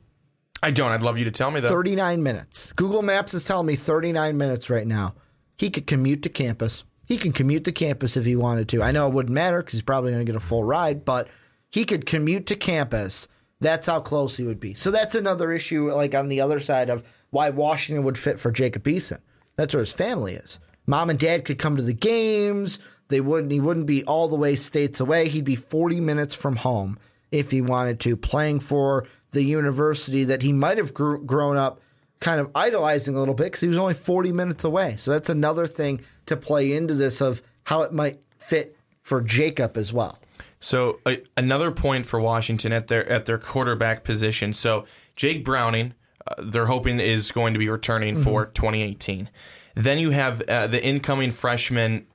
I 0.64 0.72
don't. 0.72 0.92
I'd 0.92 1.02
love 1.02 1.18
you 1.18 1.26
to 1.26 1.32
tell 1.32 1.52
me 1.52 1.60
that. 1.60 1.70
39 1.70 2.22
minutes. 2.22 2.72
Google 2.76 3.02
Maps 3.02 3.34
is 3.34 3.44
telling 3.44 3.66
me 3.66 3.76
39 3.76 4.38
minutes 4.38 4.70
right 4.70 4.88
now. 4.88 5.16
He 5.58 5.70
could 5.70 5.88
commute 5.88 6.22
to 6.24 6.30
campus. 6.30 6.86
He 7.06 7.18
can 7.18 7.34
commute 7.34 7.66
to 7.66 7.72
campus 7.72 8.16
if 8.16 8.26
he 8.26 8.36
wanted 8.36 8.70
to. 8.70 8.82
I 8.82 8.92
know 8.92 9.08
it 9.08 9.14
wouldn't 9.14 9.34
matter 9.34 9.60
because 9.60 9.74
he's 9.74 9.82
probably 9.82 10.12
going 10.12 10.26
to 10.26 10.32
get 10.32 10.38
a 10.38 10.46
full 10.46 10.64
ride, 10.64 11.04
but 11.04 11.28
he 11.70 11.84
could 11.84 12.06
commute 12.06 12.46
to 12.46 12.56
campus. 12.56 13.28
That's 13.62 13.88
how 13.88 14.02
close 14.02 14.36
he 14.36 14.44
would 14.44 14.60
be. 14.60 14.74
So 14.74 14.92
that's 14.92 15.16
another 15.16 15.52
issue, 15.52 15.92
like 15.92 16.16
on 16.16 16.28
the 16.28 16.42
other 16.42 16.60
side 16.60 16.90
of 16.90 17.04
why 17.30 17.52
Washington 17.52 18.04
would 18.04 18.18
fit 18.18 18.40
for 18.40 18.52
Jacob 18.52 18.84
Eason. 18.84 19.20
That's 19.56 19.74
where 19.74 19.84
his 19.84 19.94
family 19.94 20.34
is. 20.34 20.60
Mom 20.88 21.10
and 21.10 21.20
dad 21.20 21.46
could 21.46 21.60
come 21.60 21.78
to 21.78 21.84
the 21.84 21.94
games. 21.94 22.80
They 23.08 23.22
wouldn't. 23.22 23.52
He 23.52 23.60
wouldn't 23.60 23.86
be 23.86 24.04
all 24.04 24.28
the 24.28 24.36
way 24.36 24.56
states 24.56 25.00
away. 25.00 25.30
He'd 25.30 25.46
be 25.46 25.56
40 25.56 26.02
minutes 26.02 26.34
from 26.34 26.58
home 26.58 26.98
if 27.32 27.52
he 27.52 27.62
wanted 27.62 28.00
to, 28.02 28.18
playing 28.18 28.62
for 28.62 29.06
the 29.32 29.44
university 29.44 30.26
that 30.26 30.42
he 30.42 30.52
might 30.52 30.78
have 30.78 30.94
grew, 30.94 31.24
grown 31.24 31.56
up 31.56 31.80
kind 32.20 32.40
of 32.40 32.52
idolizing 32.56 33.16
a 33.16 33.20
little 33.20 33.34
bit 33.34 33.46
because 33.46 33.62
he 33.62 33.68
was 33.68 33.78
only 33.78 33.94
40 33.94 34.32
minutes 34.32 34.64
away. 34.64 34.96
So 34.98 35.12
that's 35.12 35.30
another 35.30 35.68
thing 35.68 36.02
to 36.26 36.38
play 36.38 36.74
into 36.74 36.94
this 36.94 37.22
of 37.22 37.42
how 37.64 37.82
it 37.84 37.94
might 37.94 38.22
fit 38.38 38.78
for 39.02 39.22
Jacob 39.22 39.78
as 39.78 39.94
well. 39.94 40.18
So 40.62 41.00
uh, 41.06 41.16
another 41.36 41.72
point 41.72 42.06
for 42.06 42.20
Washington 42.20 42.72
at 42.72 42.88
their 42.88 43.08
at 43.10 43.26
their 43.26 43.38
quarterback 43.38 44.04
position. 44.04 44.54
So 44.54 44.86
Jake 45.16 45.44
Browning, 45.44 45.94
uh, 46.26 46.36
they're 46.38 46.68
hoping 46.68 47.00
is 47.00 47.32
going 47.32 47.54
to 47.54 47.60
be 47.60 47.68
returning 47.68 48.16
mm-hmm. 48.16 48.24
for 48.24 48.46
2018. 48.46 49.30
Then 49.76 50.00
you 50.00 50.12
have 50.12 50.42
uh, 50.44 50.68
the 50.68 50.84
incoming 50.84 51.32
freshman 51.32 52.06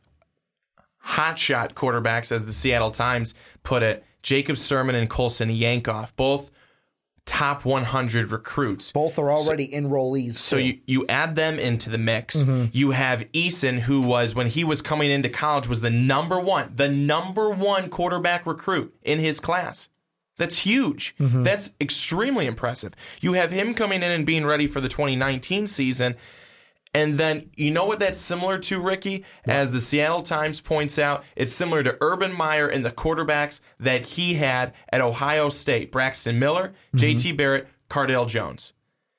hotshot 1.06 1.74
quarterbacks, 1.74 2.32
as 2.32 2.46
the 2.46 2.52
Seattle 2.52 2.90
Times 2.90 3.34
put 3.62 3.82
it, 3.82 4.04
Jacob 4.22 4.56
Sirmon 4.56 4.94
and 4.94 5.10
Colson 5.10 5.50
Yankoff, 5.50 6.12
both 6.16 6.50
top 7.26 7.64
100 7.64 8.33
recruits. 8.33 8.92
Both 8.92 9.18
are 9.18 9.30
already 9.30 9.71
so, 9.71 9.78
enrollees. 9.78 10.37
So 10.37 10.56
you, 10.56 10.78
you 10.87 11.04
add 11.09 11.35
them 11.35 11.59
into 11.59 11.90
the 11.90 11.99
mix. 11.99 12.37
Mm-hmm. 12.42 12.66
You 12.73 12.92
have 12.92 13.30
Eason, 13.33 13.80
who 13.80 14.00
was, 14.00 14.35
when 14.35 14.47
he 14.47 14.64
was 14.64 14.80
coming 14.80 15.11
into 15.11 15.28
college, 15.28 15.68
was 15.68 15.83
the 15.83 15.90
number 15.90 16.40
one, 16.40 16.73
the 16.75 16.88
number 16.88 17.50
one 17.50 17.90
quarterback 17.90 18.47
recruit 18.47 18.95
in 19.02 19.18
his 19.18 19.40
class. 19.40 19.90
That's 20.38 20.59
huge. 20.61 21.14
Mm-hmm. 21.18 21.42
That's 21.42 21.75
extremely 21.80 22.47
impressive. 22.47 22.95
You 23.21 23.35
have 23.35 23.50
him 23.50 23.75
coming 23.75 24.02
in 24.02 24.11
and 24.11 24.25
being 24.25 24.47
ready 24.47 24.66
for 24.66 24.80
the 24.80 24.88
2019 24.88 25.66
season. 25.66 26.14
And 26.96 27.18
then 27.18 27.50
you 27.58 27.70
know 27.70 27.84
what 27.84 27.98
that's 27.98 28.18
similar 28.18 28.56
to, 28.56 28.80
Ricky? 28.80 29.26
As 29.44 29.70
the 29.70 29.82
Seattle 29.82 30.22
Times 30.22 30.62
points 30.62 30.98
out, 30.98 31.24
it's 31.36 31.52
similar 31.52 31.82
to 31.82 31.98
Urban 32.00 32.32
Meyer 32.32 32.66
and 32.66 32.86
the 32.86 32.90
quarterbacks 32.90 33.60
that 33.78 34.00
he 34.00 34.34
had 34.34 34.72
at 34.90 35.02
Ohio 35.02 35.50
State 35.50 35.92
Braxton 35.92 36.38
Miller, 36.38 36.72
mm-hmm. 36.94 37.04
JT 37.04 37.36
Barrett, 37.36 37.68
Cardale 37.90 38.26
Jones. 38.26 38.72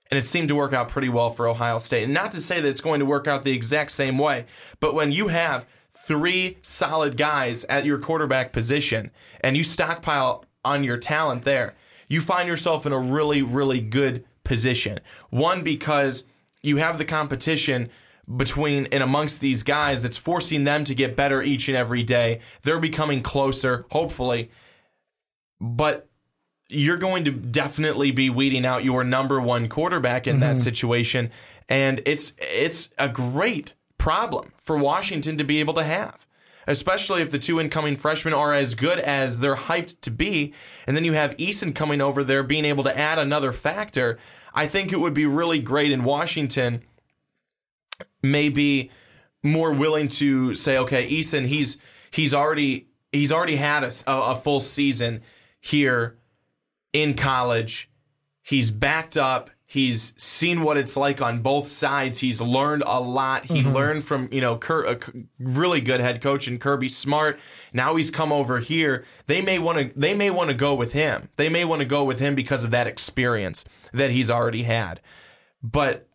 And 0.10 0.17
it 0.17 0.25
seemed 0.25 0.48
to 0.48 0.55
work 0.55 0.74
out 0.74 0.89
pretty 0.89 1.10
well 1.10 1.29
for 1.29 1.48
Ohio 1.48 1.77
State. 1.77 2.05
And 2.05 2.15
not 2.15 2.31
to 2.31 2.41
say 2.41 2.60
that 2.60 2.67
it's 2.67 2.81
going 2.81 3.00
to 3.00 3.05
work 3.05 3.27
out 3.27 3.43
the 3.43 3.53
exact 3.53 3.91
same 3.91 4.17
way, 4.17 4.48
but 4.79 4.96
when 4.96 5.12
you 5.12 5.27
have 5.27 5.67
three 5.93 6.57
solid 6.63 7.15
guys 7.15 7.63
at 7.65 7.86
your 7.86 8.00
quarterback 8.00 8.53
position 8.53 9.12
and 9.41 9.55
you 9.55 9.63
stockpile 9.63 10.46
on 10.65 10.84
your 10.84 10.98
talent 10.98 11.43
there, 11.43 11.75
you 12.07 12.22
find 12.22 12.48
yourself 12.48 12.88
in 12.88 12.91
a 12.91 12.98
really, 12.98 13.43
really 13.43 13.81
good 13.81 14.25
position. 14.43 15.00
One, 15.29 15.62
because 15.62 16.25
you 16.67 16.77
have 16.77 16.97
the 16.97 17.05
competition 17.05 17.89
between 18.36 18.88
and 18.91 19.01
amongst 19.01 19.39
these 19.39 19.63
guys 19.63 20.03
that's 20.03 20.17
forcing 20.17 20.65
them 20.65 20.83
to 20.83 20.93
get 20.93 21.15
better 21.15 21.41
each 21.41 21.67
and 21.67 21.77
every 21.77 22.03
day. 22.03 22.39
They're 22.63 22.79
becoming 22.79 23.21
closer, 23.21 23.86
hopefully. 23.91 24.51
But 25.62 26.09
you're 26.69 26.97
going 26.97 27.24
to 27.25 27.31
definitely 27.31 28.12
be 28.12 28.29
weeding 28.29 28.65
out 28.65 28.83
your 28.83 29.03
number 29.03 29.39
one 29.39 29.69
quarterback 29.69 30.27
in 30.27 30.36
mm-hmm. 30.36 30.41
that 30.41 30.59
situation. 30.59 31.31
And 31.69 32.01
it's 32.05 32.33
it's 32.39 32.89
a 32.97 33.07
great 33.07 33.74
problem 33.97 34.53
for 34.62 34.77
Washington 34.77 35.38
to 35.38 35.43
be 35.43 35.59
able 35.59 35.74
to 35.75 35.83
have. 35.83 36.25
Especially 36.69 37.21
if 37.21 37.31
the 37.31 37.39
two 37.39 37.62
incoming 37.62 37.95
freshmen 37.95 38.33
are 38.33 38.53
as 38.53 38.75
good 38.75 39.00
as 39.00 39.39
they're 39.39 39.55
hyped 39.55 40.01
to 40.01 40.12
be. 40.12 40.53
And 40.86 40.97
then 40.97 41.05
you 41.05 41.13
have 41.13 41.38
Eason 41.38 41.74
coming 41.74 42.01
over 42.01 42.25
there 42.25 42.43
being 42.43 42.65
able 42.65 42.83
to 42.83 42.97
add 42.97 43.17
another 43.17 43.53
factor. 43.53 44.17
I 44.58 44.66
think 44.66 44.92
it 44.92 45.00
would 45.00 45.14
be 45.14 45.28
really 45.28 45.60
great 45.60 45.92
in 45.92 46.04
Washington, 46.04 46.82
maybe 48.24 48.90
more 49.44 49.72
willing 49.72 50.08
to 50.08 50.56
say, 50.56 50.80
okay, 50.80 51.08
Eason, 51.08 51.46
he's 51.46 51.78
he's 52.10 52.34
already 52.34 52.88
he's 53.12 53.32
already 53.32 53.58
had 53.58 53.84
a, 53.84 53.92
a 54.08 54.36
full 54.36 54.60
season 54.60 55.22
here 55.62 56.18
in 56.92 57.14
college. 57.14 57.88
He's 58.42 58.72
backed 58.72 59.16
up. 59.16 59.52
He's 59.69 60.13
seen 60.15 60.62
what 60.63 60.77
it's 60.77 60.95
like 60.95 61.21
on 61.21 61.41
both 61.41 61.67
sides. 61.67 62.19
He's 62.19 62.39
learned 62.39 62.83
a 62.86 63.01
lot. 63.01 63.45
He 63.45 63.59
mm-hmm. 63.59 63.74
learned 63.74 64.05
from, 64.05 64.29
you 64.31 64.39
know, 64.39 64.57
a 64.69 64.97
really 65.38 65.81
good 65.81 66.00
head 66.00 66.21
coach 66.21 66.47
and 66.47 66.57
Kirby 66.57 66.88
Smart. 66.88 67.38
Now 67.74 67.97
he's 67.97 68.09
come 68.09 68.31
over 68.31 68.59
here. 68.59 69.03
They 69.25 69.41
may 69.41 69.59
want 69.59 69.77
to 69.77 70.00
they 70.00 70.13
may 70.13 70.31
want 70.31 70.50
to 70.51 70.53
go 70.53 70.74
with 70.74 70.93
him. 70.93 71.27
They 71.36 71.50
may 71.50 71.65
want 71.65 71.81
to 71.81 71.86
go 71.86 72.05
with 72.05 72.19
him 72.19 72.33
because 72.33 72.63
of 72.63 72.71
that 72.71 72.88
experience 72.88 73.65
that 73.91 74.09
he's 74.09 74.31
already 74.31 74.63
had. 74.63 75.01
But 75.62 76.07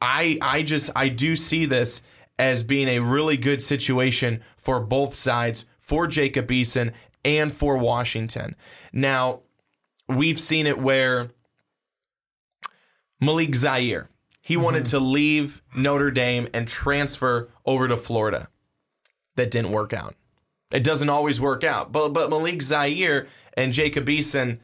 I 0.00 0.38
I 0.40 0.62
just 0.62 0.90
I 0.96 1.10
do 1.10 1.36
see 1.36 1.66
this 1.66 2.00
as 2.38 2.62
being 2.62 2.88
a 2.88 3.00
really 3.00 3.36
good 3.36 3.60
situation 3.60 4.42
for 4.56 4.80
both 4.80 5.14
sides, 5.14 5.66
for 5.78 6.06
Jacob 6.06 6.48
Eason 6.48 6.92
and 7.26 7.52
for 7.52 7.76
Washington. 7.76 8.56
Now, 8.90 9.40
we've 10.08 10.40
seen 10.40 10.66
it 10.66 10.78
where 10.78 11.30
Malik 13.20 13.54
Zaire. 13.54 14.10
He 14.40 14.54
mm-hmm. 14.54 14.62
wanted 14.62 14.84
to 14.86 15.00
leave 15.00 15.62
Notre 15.74 16.10
Dame 16.10 16.48
and 16.54 16.68
transfer 16.68 17.48
over 17.64 17.88
to 17.88 17.96
Florida. 17.96 18.48
That 19.36 19.50
didn't 19.50 19.72
work 19.72 19.92
out. 19.92 20.14
It 20.70 20.84
doesn't 20.84 21.08
always 21.08 21.40
work 21.40 21.64
out. 21.64 21.92
But 21.92 22.10
but 22.10 22.30
Malik 22.30 22.62
Zaire 22.62 23.26
and 23.56 23.72
Jacob 23.72 24.06
Eason, 24.06 24.58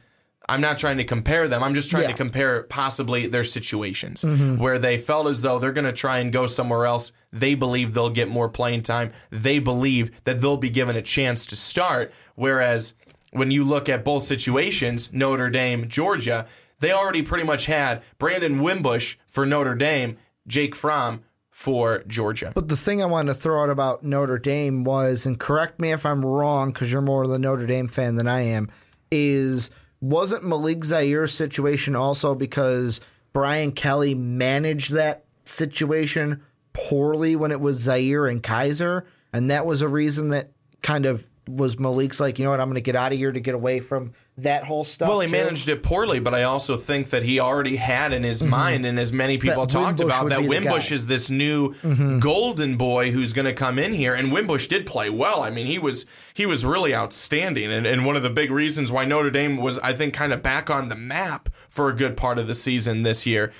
I'm 0.48 0.60
not 0.60 0.78
trying 0.78 0.98
to 0.98 1.04
compare 1.04 1.46
them. 1.48 1.62
I'm 1.62 1.74
just 1.74 1.90
trying 1.90 2.04
yeah. 2.04 2.10
to 2.10 2.16
compare 2.16 2.62
possibly 2.64 3.26
their 3.26 3.44
situations 3.44 4.22
mm-hmm. 4.22 4.56
where 4.56 4.78
they 4.78 4.98
felt 4.98 5.28
as 5.28 5.42
though 5.42 5.58
they're 5.58 5.72
going 5.72 5.84
to 5.84 5.92
try 5.92 6.18
and 6.18 6.32
go 6.32 6.46
somewhere 6.46 6.86
else. 6.86 7.12
They 7.32 7.54
believe 7.54 7.94
they'll 7.94 8.10
get 8.10 8.28
more 8.28 8.48
playing 8.48 8.82
time. 8.82 9.12
They 9.30 9.58
believe 9.58 10.10
that 10.24 10.40
they'll 10.40 10.56
be 10.56 10.70
given 10.70 10.96
a 10.96 11.02
chance 11.02 11.46
to 11.46 11.56
start. 11.56 12.12
Whereas 12.34 12.94
when 13.30 13.50
you 13.50 13.64
look 13.64 13.88
at 13.88 14.04
both 14.04 14.24
situations, 14.24 15.12
Notre 15.12 15.50
Dame, 15.50 15.88
Georgia, 15.88 16.46
they 16.82 16.92
already 16.92 17.22
pretty 17.22 17.44
much 17.44 17.66
had 17.66 18.02
Brandon 18.18 18.60
Wimbush 18.60 19.16
for 19.28 19.46
Notre 19.46 19.76
Dame, 19.76 20.18
Jake 20.46 20.74
Fromm 20.74 21.22
for 21.48 22.02
Georgia. 22.08 22.50
But 22.54 22.68
the 22.68 22.76
thing 22.76 23.00
I 23.00 23.06
wanted 23.06 23.34
to 23.34 23.40
throw 23.40 23.62
out 23.62 23.70
about 23.70 24.02
Notre 24.02 24.38
Dame 24.38 24.82
was, 24.82 25.24
and 25.24 25.38
correct 25.38 25.78
me 25.78 25.92
if 25.92 26.04
I'm 26.04 26.24
wrong, 26.24 26.72
because 26.72 26.90
you're 26.90 27.00
more 27.00 27.22
of 27.22 27.30
the 27.30 27.38
Notre 27.38 27.66
Dame 27.66 27.86
fan 27.86 28.16
than 28.16 28.26
I 28.26 28.40
am, 28.40 28.68
is 29.12 29.70
wasn't 30.00 30.44
Malik 30.44 30.84
Zaire's 30.84 31.32
situation 31.32 31.94
also 31.94 32.34
because 32.34 33.00
Brian 33.32 33.70
Kelly 33.70 34.14
managed 34.16 34.90
that 34.92 35.24
situation 35.44 36.42
poorly 36.72 37.36
when 37.36 37.52
it 37.52 37.60
was 37.60 37.76
Zaire 37.78 38.26
and 38.26 38.42
Kizer? 38.42 39.04
And 39.32 39.50
that 39.52 39.66
was 39.66 39.82
a 39.82 39.88
reason 39.88 40.30
that 40.30 40.50
kind 40.82 41.06
of 41.06 41.28
was 41.46 41.78
Malik's 41.78 42.18
like, 42.18 42.38
you 42.38 42.44
know 42.44 42.50
what, 42.50 42.60
I'm 42.60 42.68
going 42.68 42.74
to 42.74 42.80
get 42.80 42.96
out 42.96 43.12
of 43.12 43.18
here 43.18 43.30
to 43.30 43.40
get 43.40 43.54
away 43.54 43.80
from 43.80 44.12
that 44.42 44.64
whole 44.64 44.84
stuff. 44.84 45.08
Well, 45.08 45.20
he 45.20 45.26
too. 45.26 45.32
managed 45.32 45.68
it 45.68 45.82
poorly, 45.82 46.20
but 46.20 46.34
I 46.34 46.42
also 46.44 46.76
think 46.76 47.10
that 47.10 47.22
he 47.22 47.40
already 47.40 47.76
had 47.76 48.12
in 48.12 48.22
his 48.22 48.40
mm-hmm. 48.40 48.50
mind, 48.50 48.86
and 48.86 48.98
as 48.98 49.12
many 49.12 49.38
people 49.38 49.66
that 49.66 49.72
talked 49.72 49.98
Wimbush 49.98 50.16
about, 50.16 50.28
that 50.28 50.44
Wimbush 50.44 50.92
is 50.92 51.06
this 51.06 51.30
new 51.30 51.74
mm-hmm. 51.74 52.18
golden 52.18 52.76
boy 52.76 53.10
who's 53.10 53.32
going 53.32 53.46
to 53.46 53.52
come 53.52 53.78
in 53.78 53.92
here. 53.92 54.14
And 54.14 54.32
Wimbush 54.32 54.66
did 54.66 54.86
play 54.86 55.10
well. 55.10 55.42
I 55.42 55.50
mean, 55.50 55.66
he 55.66 55.78
was 55.78 56.06
he 56.34 56.46
was 56.46 56.64
really 56.64 56.94
outstanding, 56.94 57.70
and, 57.70 57.86
and 57.86 58.04
one 58.04 58.16
of 58.16 58.22
the 58.22 58.30
big 58.30 58.50
reasons 58.50 58.92
why 58.92 59.04
Notre 59.04 59.30
Dame 59.30 59.56
was, 59.56 59.78
I 59.80 59.92
think, 59.92 60.14
kind 60.14 60.32
of 60.32 60.42
back 60.42 60.70
on 60.70 60.88
the 60.88 60.96
map 60.96 61.48
for 61.68 61.88
a 61.88 61.94
good 61.94 62.16
part 62.16 62.38
of 62.38 62.46
the 62.46 62.54
season 62.54 63.02
this 63.02 63.26
year. 63.26 63.52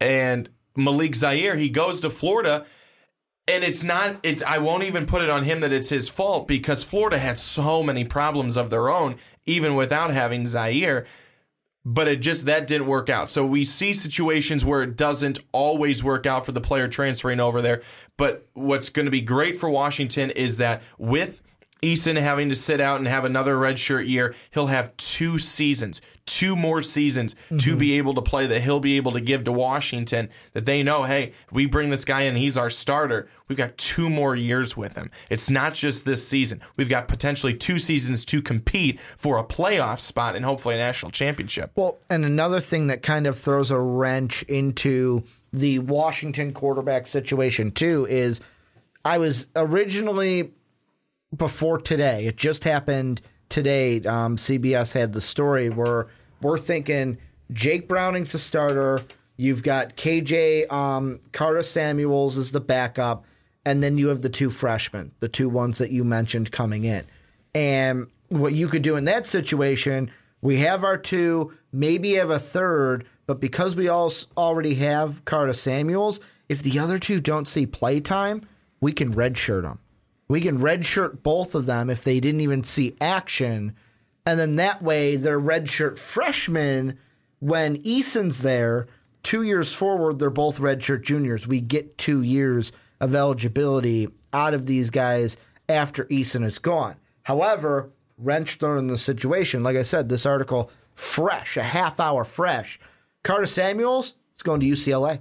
And 0.00 0.48
Malik 0.76 1.14
Zaire, 1.14 1.56
he 1.56 1.68
goes 1.68 2.00
to 2.00 2.10
Florida 2.10 2.66
and 3.48 3.62
it's 3.64 3.84
not 3.84 4.16
it's 4.22 4.42
I 4.42 4.58
won't 4.58 4.82
even 4.82 5.06
put 5.06 5.22
it 5.22 5.30
on 5.30 5.44
him 5.44 5.60
that 5.60 5.72
it's 5.72 5.88
his 5.88 6.08
fault 6.08 6.48
because 6.48 6.82
Florida 6.82 7.18
had 7.18 7.38
so 7.38 7.82
many 7.82 8.04
problems 8.04 8.56
of 8.56 8.70
their 8.70 8.88
own 8.88 9.16
even 9.46 9.74
without 9.74 10.10
having 10.10 10.46
Zaire 10.46 11.06
but 11.88 12.08
it 12.08 12.16
just 12.16 12.46
that 12.46 12.66
didn't 12.66 12.88
work 12.88 13.08
out. 13.08 13.30
So 13.30 13.46
we 13.46 13.64
see 13.64 13.94
situations 13.94 14.64
where 14.64 14.82
it 14.82 14.96
doesn't 14.96 15.38
always 15.52 16.02
work 16.02 16.26
out 16.26 16.44
for 16.44 16.50
the 16.50 16.60
player 16.60 16.88
transferring 16.88 17.38
over 17.38 17.62
there. 17.62 17.80
But 18.16 18.48
what's 18.54 18.88
going 18.88 19.04
to 19.04 19.10
be 19.10 19.20
great 19.20 19.56
for 19.56 19.70
Washington 19.70 20.32
is 20.32 20.58
that 20.58 20.82
with 20.98 21.42
Eason 21.92 22.20
having 22.20 22.48
to 22.48 22.56
sit 22.56 22.80
out 22.80 22.98
and 22.98 23.08
have 23.08 23.24
another 23.24 23.56
redshirt 23.56 24.08
year, 24.08 24.34
he'll 24.50 24.66
have 24.66 24.96
two 24.96 25.38
seasons, 25.38 26.00
two 26.26 26.56
more 26.56 26.82
seasons 26.82 27.34
mm-hmm. 27.34 27.58
to 27.58 27.76
be 27.76 27.96
able 27.98 28.14
to 28.14 28.22
play 28.22 28.46
that 28.46 28.62
he'll 28.62 28.80
be 28.80 28.96
able 28.96 29.12
to 29.12 29.20
give 29.20 29.44
to 29.44 29.52
Washington 29.52 30.28
that 30.52 30.66
they 30.66 30.82
know, 30.82 31.04
hey, 31.04 31.32
we 31.50 31.66
bring 31.66 31.90
this 31.90 32.04
guy 32.04 32.22
in, 32.22 32.36
he's 32.36 32.56
our 32.56 32.70
starter. 32.70 33.28
We've 33.48 33.58
got 33.58 33.78
two 33.78 34.10
more 34.10 34.34
years 34.34 34.76
with 34.76 34.96
him. 34.96 35.10
It's 35.30 35.48
not 35.48 35.74
just 35.74 36.04
this 36.04 36.26
season. 36.26 36.60
We've 36.76 36.88
got 36.88 37.08
potentially 37.08 37.54
two 37.54 37.78
seasons 37.78 38.24
to 38.26 38.42
compete 38.42 39.00
for 39.00 39.38
a 39.38 39.44
playoff 39.44 40.00
spot 40.00 40.34
and 40.34 40.44
hopefully 40.44 40.74
a 40.74 40.78
national 40.78 41.12
championship. 41.12 41.72
Well, 41.76 42.00
and 42.10 42.24
another 42.24 42.60
thing 42.60 42.88
that 42.88 43.02
kind 43.02 43.26
of 43.26 43.38
throws 43.38 43.70
a 43.70 43.80
wrench 43.80 44.42
into 44.44 45.24
the 45.52 45.78
Washington 45.78 46.52
quarterback 46.52 47.06
situation 47.06 47.70
too 47.70 48.06
is 48.10 48.40
I 49.04 49.18
was 49.18 49.46
originally 49.54 50.50
before 51.36 51.78
today. 51.78 52.26
It 52.26 52.36
just 52.36 52.64
happened 52.64 53.20
today, 53.48 54.00
um, 54.02 54.36
CBS 54.36 54.92
had 54.92 55.12
the 55.12 55.20
story 55.20 55.68
where 55.68 56.08
we're 56.40 56.58
thinking 56.58 57.18
Jake 57.52 57.88
Browning's 57.88 58.32
the 58.32 58.38
starter. 58.38 59.02
You've 59.36 59.62
got 59.62 59.96
KJ 59.96 60.70
um, 60.72 61.20
Carta-Samuels 61.32 62.38
as 62.38 62.52
the 62.52 62.60
backup, 62.60 63.24
and 63.64 63.82
then 63.82 63.98
you 63.98 64.08
have 64.08 64.22
the 64.22 64.28
two 64.28 64.50
freshmen, 64.50 65.12
the 65.20 65.28
two 65.28 65.48
ones 65.48 65.78
that 65.78 65.90
you 65.90 66.04
mentioned 66.04 66.52
coming 66.52 66.84
in. 66.84 67.04
And 67.54 68.08
what 68.28 68.52
you 68.52 68.68
could 68.68 68.82
do 68.82 68.96
in 68.96 69.04
that 69.04 69.26
situation, 69.26 70.10
we 70.40 70.58
have 70.58 70.84
our 70.84 70.98
two, 70.98 71.52
maybe 71.72 72.14
have 72.14 72.30
a 72.30 72.38
third, 72.38 73.06
but 73.26 73.40
because 73.40 73.76
we 73.76 73.88
all 73.88 74.12
already 74.36 74.74
have 74.76 75.24
Carta-Samuels, 75.24 76.20
if 76.48 76.62
the 76.62 76.78
other 76.78 76.98
two 76.98 77.20
don't 77.20 77.48
see 77.48 77.66
play 77.66 78.00
time, 78.00 78.46
we 78.80 78.92
can 78.92 79.14
redshirt 79.14 79.62
them. 79.62 79.78
We 80.28 80.40
can 80.40 80.58
redshirt 80.58 81.22
both 81.22 81.54
of 81.54 81.66
them 81.66 81.88
if 81.88 82.02
they 82.02 82.20
didn't 82.20 82.40
even 82.40 82.64
see 82.64 82.96
action. 83.00 83.74
And 84.24 84.38
then 84.38 84.56
that 84.56 84.82
way, 84.82 85.16
they're 85.16 85.40
redshirt 85.40 85.98
freshmen. 85.98 86.98
When 87.38 87.76
Eason's 87.86 88.42
there, 88.42 88.88
two 89.22 89.42
years 89.42 89.72
forward, 89.72 90.18
they're 90.18 90.30
both 90.30 90.58
redshirt 90.58 91.02
juniors. 91.02 91.46
We 91.46 91.60
get 91.60 91.98
two 91.98 92.22
years 92.22 92.72
of 93.00 93.14
eligibility 93.14 94.08
out 94.32 94.54
of 94.54 94.66
these 94.66 94.90
guys 94.90 95.36
after 95.68 96.04
Eason 96.06 96.44
is 96.44 96.58
gone. 96.58 96.96
However, 97.22 97.90
wrenched 98.18 98.62
in 98.62 98.86
the 98.86 98.98
situation. 98.98 99.62
Like 99.62 99.76
I 99.76 99.82
said, 99.82 100.08
this 100.08 100.26
article 100.26 100.70
fresh, 100.94 101.56
a 101.56 101.62
half 101.62 102.00
hour 102.00 102.24
fresh. 102.24 102.80
Carta-Samuels 103.22 104.14
is 104.36 104.42
going 104.42 104.60
to 104.60 104.66
UCLA. 104.66 105.20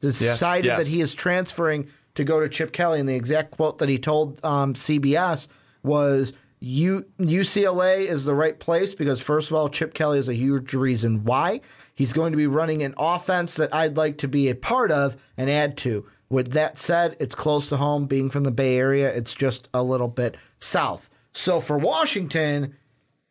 Decided 0.00 0.64
yes. 0.64 0.78
that 0.78 0.90
he 0.90 1.02
is 1.02 1.14
transferring 1.14 1.88
to 2.20 2.24
go 2.24 2.40
to 2.40 2.48
Chip 2.48 2.72
Kelly, 2.72 3.00
and 3.00 3.08
the 3.08 3.14
exact 3.14 3.50
quote 3.50 3.78
that 3.78 3.88
he 3.88 3.98
told 3.98 4.44
um, 4.44 4.74
CBS 4.74 5.48
was, 5.82 6.32
U- 6.60 7.06
"UCLA 7.18 8.06
is 8.06 8.24
the 8.24 8.34
right 8.34 8.58
place 8.58 8.94
because 8.94 9.20
first 9.20 9.50
of 9.50 9.56
all, 9.56 9.68
Chip 9.68 9.94
Kelly 9.94 10.18
is 10.18 10.28
a 10.28 10.34
huge 10.34 10.74
reason 10.74 11.24
why 11.24 11.60
he's 11.94 12.12
going 12.12 12.32
to 12.32 12.36
be 12.36 12.46
running 12.46 12.82
an 12.82 12.94
offense 12.98 13.56
that 13.56 13.74
I'd 13.74 13.96
like 13.96 14.18
to 14.18 14.28
be 14.28 14.48
a 14.48 14.54
part 14.54 14.92
of 14.92 15.16
and 15.36 15.50
add 15.50 15.76
to." 15.78 16.06
With 16.28 16.52
that 16.52 16.78
said, 16.78 17.16
it's 17.18 17.34
close 17.34 17.66
to 17.68 17.76
home. 17.76 18.06
Being 18.06 18.30
from 18.30 18.44
the 18.44 18.52
Bay 18.52 18.76
Area, 18.76 19.12
it's 19.12 19.34
just 19.34 19.68
a 19.74 19.82
little 19.82 20.06
bit 20.06 20.36
south. 20.60 21.10
So 21.32 21.60
for 21.60 21.76
Washington, 21.76 22.76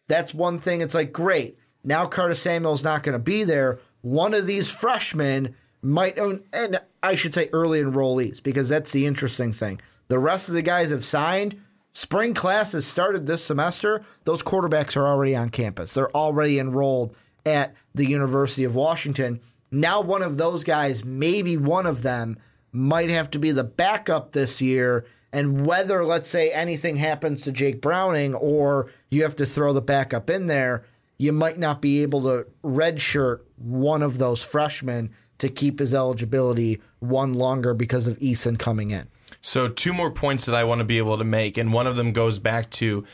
that's 0.09 0.33
one 0.33 0.59
thing. 0.59 0.81
It's 0.81 0.93
like, 0.93 1.13
great. 1.13 1.57
Now 1.83 2.07
Carter 2.07 2.35
Samuel's 2.35 2.83
not 2.83 3.03
going 3.03 3.13
to 3.13 3.19
be 3.19 3.45
there. 3.45 3.79
One 4.01 4.33
of 4.33 4.47
these 4.47 4.69
freshmen 4.69 5.55
might 5.81 6.19
own, 6.19 6.43
and 6.51 6.79
I 7.01 7.15
should 7.15 7.33
say 7.33 7.49
early 7.53 7.81
enrollees, 7.81 8.41
because 8.41 8.69
that's 8.69 8.91
the 8.91 9.05
interesting 9.05 9.53
thing. 9.53 9.81
The 10.07 10.19
rest 10.19 10.49
of 10.49 10.55
the 10.55 10.61
guys 10.61 10.91
have 10.91 11.05
signed. 11.05 11.61
Spring 11.93 12.33
class 12.33 12.73
has 12.73 12.85
started 12.85 13.25
this 13.25 13.43
semester. 13.43 14.03
Those 14.23 14.43
quarterbacks 14.43 14.95
are 14.95 15.07
already 15.07 15.35
on 15.35 15.49
campus. 15.49 15.93
They're 15.93 16.15
already 16.15 16.59
enrolled 16.59 17.15
at 17.45 17.75
the 17.95 18.05
University 18.05 18.63
of 18.63 18.75
Washington. 18.75 19.39
Now, 19.71 20.01
one 20.01 20.21
of 20.21 20.37
those 20.37 20.63
guys, 20.63 21.03
maybe 21.03 21.57
one 21.57 21.85
of 21.85 22.01
them, 22.03 22.37
might 22.71 23.09
have 23.09 23.31
to 23.31 23.39
be 23.39 23.51
the 23.51 23.63
backup 23.63 24.31
this 24.31 24.61
year 24.61 25.05
and 25.31 25.65
whether, 25.65 26.03
let's 26.03 26.29
say, 26.29 26.51
anything 26.51 26.95
happens 26.95 27.41
to 27.41 27.51
Jake 27.51 27.81
Browning 27.81 28.33
or 28.33 28.91
you 29.09 29.23
have 29.23 29.35
to 29.37 29.45
throw 29.45 29.73
the 29.73 29.81
backup 29.81 30.29
in 30.29 30.47
there, 30.47 30.85
you 31.17 31.31
might 31.31 31.59
not 31.59 31.81
be 31.81 32.01
able 32.01 32.23
to 32.23 32.47
redshirt 32.63 33.41
one 33.57 34.01
of 34.01 34.17
those 34.17 34.41
freshmen 34.41 35.11
to 35.39 35.49
keep 35.49 35.79
his 35.79 35.93
eligibility 35.93 36.81
one 36.99 37.33
longer 37.33 37.73
because 37.73 38.07
of 38.07 38.17
Eason 38.19 38.57
coming 38.57 38.91
in. 38.91 39.07
So, 39.41 39.67
two 39.67 39.93
more 39.93 40.11
points 40.11 40.45
that 40.45 40.55
I 40.55 40.63
want 40.63 40.79
to 40.79 40.85
be 40.85 40.97
able 40.97 41.17
to 41.17 41.23
make, 41.23 41.57
and 41.57 41.73
one 41.73 41.87
of 41.87 41.95
them 41.95 42.11
goes 42.11 42.39
back 42.39 42.69
to 42.71 43.05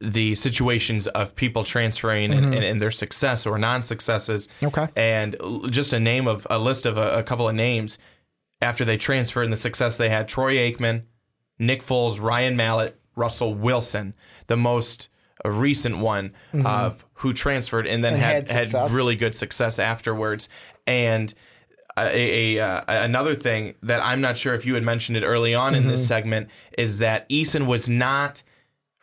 the 0.00 0.34
situations 0.34 1.06
of 1.08 1.34
people 1.34 1.64
transferring 1.64 2.30
mm-hmm. 2.30 2.52
and, 2.52 2.64
and, 2.64 2.82
their 2.82 2.90
success 2.90 3.46
or 3.46 3.58
non 3.58 3.82
successes. 3.82 4.48
Okay. 4.62 4.88
And 4.96 5.36
just 5.70 5.92
a 5.92 6.00
name 6.00 6.26
of 6.26 6.46
a 6.50 6.58
list 6.58 6.84
of 6.84 6.98
a, 6.98 7.18
a 7.18 7.22
couple 7.22 7.48
of 7.48 7.54
names 7.54 7.98
after 8.60 8.84
they 8.84 8.96
transferred 8.96 9.44
and 9.44 9.52
the 9.52 9.58
success 9.58 9.96
they 9.96 10.08
had 10.08 10.28
Troy 10.28 10.56
Aikman, 10.56 11.02
Nick 11.58 11.82
Foles, 11.82 12.20
Ryan 12.20 12.56
Mallett, 12.56 13.00
Russell 13.16 13.54
Wilson, 13.54 14.14
the 14.46 14.56
most 14.56 15.08
recent 15.44 15.98
one 15.98 16.32
mm-hmm. 16.52 16.66
of 16.66 17.04
who 17.14 17.32
transferred 17.32 17.86
and 17.86 18.02
then 18.02 18.14
and 18.14 18.22
had 18.22 18.48
had, 18.50 18.66
had, 18.68 18.90
really 18.90 19.16
good 19.16 19.34
success 19.34 19.78
afterwards. 19.78 20.48
And 20.86 21.32
a, 21.96 22.56
a 22.56 22.60
uh, 22.60 22.82
another 22.88 23.34
thing 23.34 23.74
that 23.82 24.04
I'm 24.04 24.20
not 24.20 24.36
sure 24.36 24.54
if 24.54 24.66
you 24.66 24.74
had 24.74 24.82
mentioned 24.82 25.16
it 25.16 25.24
early 25.24 25.54
on 25.54 25.72
mm-hmm. 25.72 25.82
in 25.82 25.88
this 25.88 26.02
mm-hmm. 26.02 26.08
segment 26.08 26.50
is 26.76 26.98
that 26.98 27.28
Eason 27.28 27.66
was 27.66 27.88
not 27.88 28.42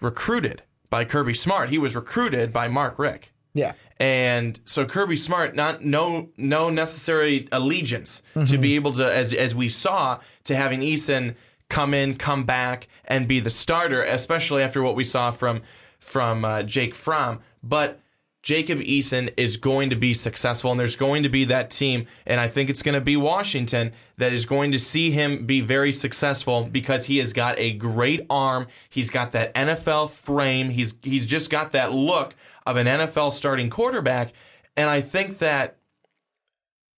recruited 0.02 0.64
by 0.90 1.06
Kirby 1.06 1.34
Smart. 1.34 1.70
He 1.70 1.78
was 1.78 1.96
recruited 1.96 2.52
by 2.52 2.68
Mark 2.68 3.00
Richt. 3.00 3.32
Yeah. 3.54 3.74
And 4.00 4.60
so 4.66 4.86
Kirby 4.86 5.16
Smart, 5.16 5.56
not 5.56 5.84
no 5.84 6.30
no 6.38 6.70
necessary 6.70 7.48
allegiance 7.52 8.24
mm-hmm. 8.36 8.46
to 8.46 8.58
be 8.58 8.76
able 8.76 8.94
to, 8.94 9.06
as 9.06 9.34
as 9.34 9.54
we 9.56 9.70
saw, 9.70 10.20
to 10.46 10.56
having 10.56 10.82
Eason 10.82 11.36
come 11.70 11.94
in, 11.94 12.16
come 12.16 12.44
back, 12.44 12.88
and 13.06 13.28
be 13.28 13.40
the 13.40 13.50
starter, 13.50 14.02
especially 14.04 14.64
after 14.64 14.82
what 14.82 14.96
we 14.96 15.04
saw 15.04 15.32
from 15.32 15.62
from 16.00 16.44
uh, 16.44 16.64
Jake 16.64 16.96
Fromm. 16.96 17.40
But 17.64 18.00
Jacob 18.42 18.80
Eason 18.80 19.32
is 19.38 19.58
going 19.58 19.92
to 19.92 19.96
be 19.96 20.14
successful, 20.16 20.72
and 20.72 20.80
there's 20.80 20.96
going 20.96 21.22
to 21.22 21.30
be 21.30 21.46
that 21.46 21.70
team, 21.70 22.08
and 22.26 22.40
I 22.40 22.48
think 22.48 22.70
it's 22.70 22.82
going 22.82 22.96
to 22.96 23.02
be 23.02 23.16
Washington 23.16 23.92
that 24.18 24.34
is 24.34 24.48
going 24.48 24.72
to 24.72 24.80
see 24.80 25.12
him 25.12 25.46
be 25.46 25.62
very 25.62 25.92
successful 25.92 26.64
because 26.64 27.06
he 27.06 27.20
has 27.20 27.34
got 27.34 27.60
a 27.60 27.74
great 27.74 28.26
arm. 28.32 28.66
He's 28.90 29.12
got 29.12 29.32
that 29.34 29.54
NFL 29.54 30.12
frame. 30.12 30.72
He's 30.72 30.96
he's 31.04 31.28
just 31.28 31.52
got 31.52 31.72
that 31.74 31.94
look 31.94 32.34
of 32.66 32.78
an 32.78 32.88
NFL 32.88 33.32
starting 33.32 33.70
quarterback, 33.70 34.34
and 34.76 34.90
I 34.90 35.02
think 35.02 35.38
that 35.38 35.78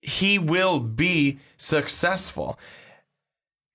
he 0.02 0.40
will 0.40 0.80
be 0.80 1.40
successful. 1.58 2.58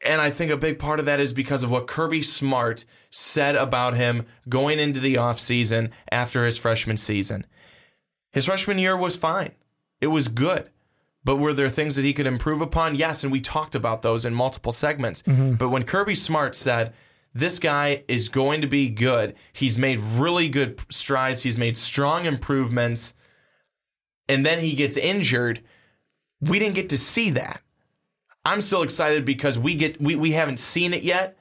And 0.06 0.20
I 0.20 0.30
think 0.30 0.50
a 0.50 0.56
big 0.56 0.78
part 0.78 1.00
of 1.00 1.06
that 1.06 1.20
is 1.20 1.32
because 1.32 1.64
of 1.64 1.70
what 1.70 1.88
Kirby 1.88 2.22
Smart 2.22 2.84
said 3.10 3.56
about 3.56 3.94
him 3.94 4.26
going 4.48 4.78
into 4.78 5.00
the 5.00 5.16
offseason 5.16 5.90
after 6.12 6.46
his 6.46 6.56
freshman 6.56 6.96
season. 6.96 7.44
His 8.32 8.46
freshman 8.46 8.78
year 8.78 8.96
was 8.96 9.16
fine, 9.16 9.52
it 10.00 10.08
was 10.08 10.28
good. 10.28 10.70
But 11.24 11.36
were 11.36 11.52
there 11.52 11.68
things 11.68 11.96
that 11.96 12.04
he 12.04 12.14
could 12.14 12.26
improve 12.26 12.60
upon? 12.60 12.94
Yes, 12.94 13.22
and 13.22 13.30
we 13.30 13.40
talked 13.40 13.74
about 13.74 14.02
those 14.02 14.24
in 14.24 14.32
multiple 14.32 14.72
segments. 14.72 15.22
Mm-hmm. 15.22 15.54
But 15.54 15.68
when 15.68 15.82
Kirby 15.82 16.14
Smart 16.14 16.54
said, 16.54 16.94
this 17.34 17.58
guy 17.58 18.04
is 18.08 18.28
going 18.28 18.62
to 18.62 18.66
be 18.66 18.88
good. 18.88 19.34
He's 19.52 19.78
made 19.78 20.00
really 20.00 20.48
good 20.48 20.80
strides. 20.90 21.42
He's 21.42 21.58
made 21.58 21.76
strong 21.76 22.24
improvements. 22.24 23.14
And 24.28 24.44
then 24.44 24.60
he 24.60 24.74
gets 24.74 24.96
injured. 24.96 25.60
We 26.40 26.58
didn't 26.58 26.74
get 26.74 26.88
to 26.90 26.98
see 26.98 27.30
that. 27.30 27.62
I'm 28.44 28.60
still 28.60 28.82
excited 28.82 29.24
because 29.24 29.58
we 29.58 29.74
get 29.74 30.00
we, 30.00 30.16
we 30.16 30.32
haven't 30.32 30.58
seen 30.58 30.94
it 30.94 31.02
yet. 31.02 31.37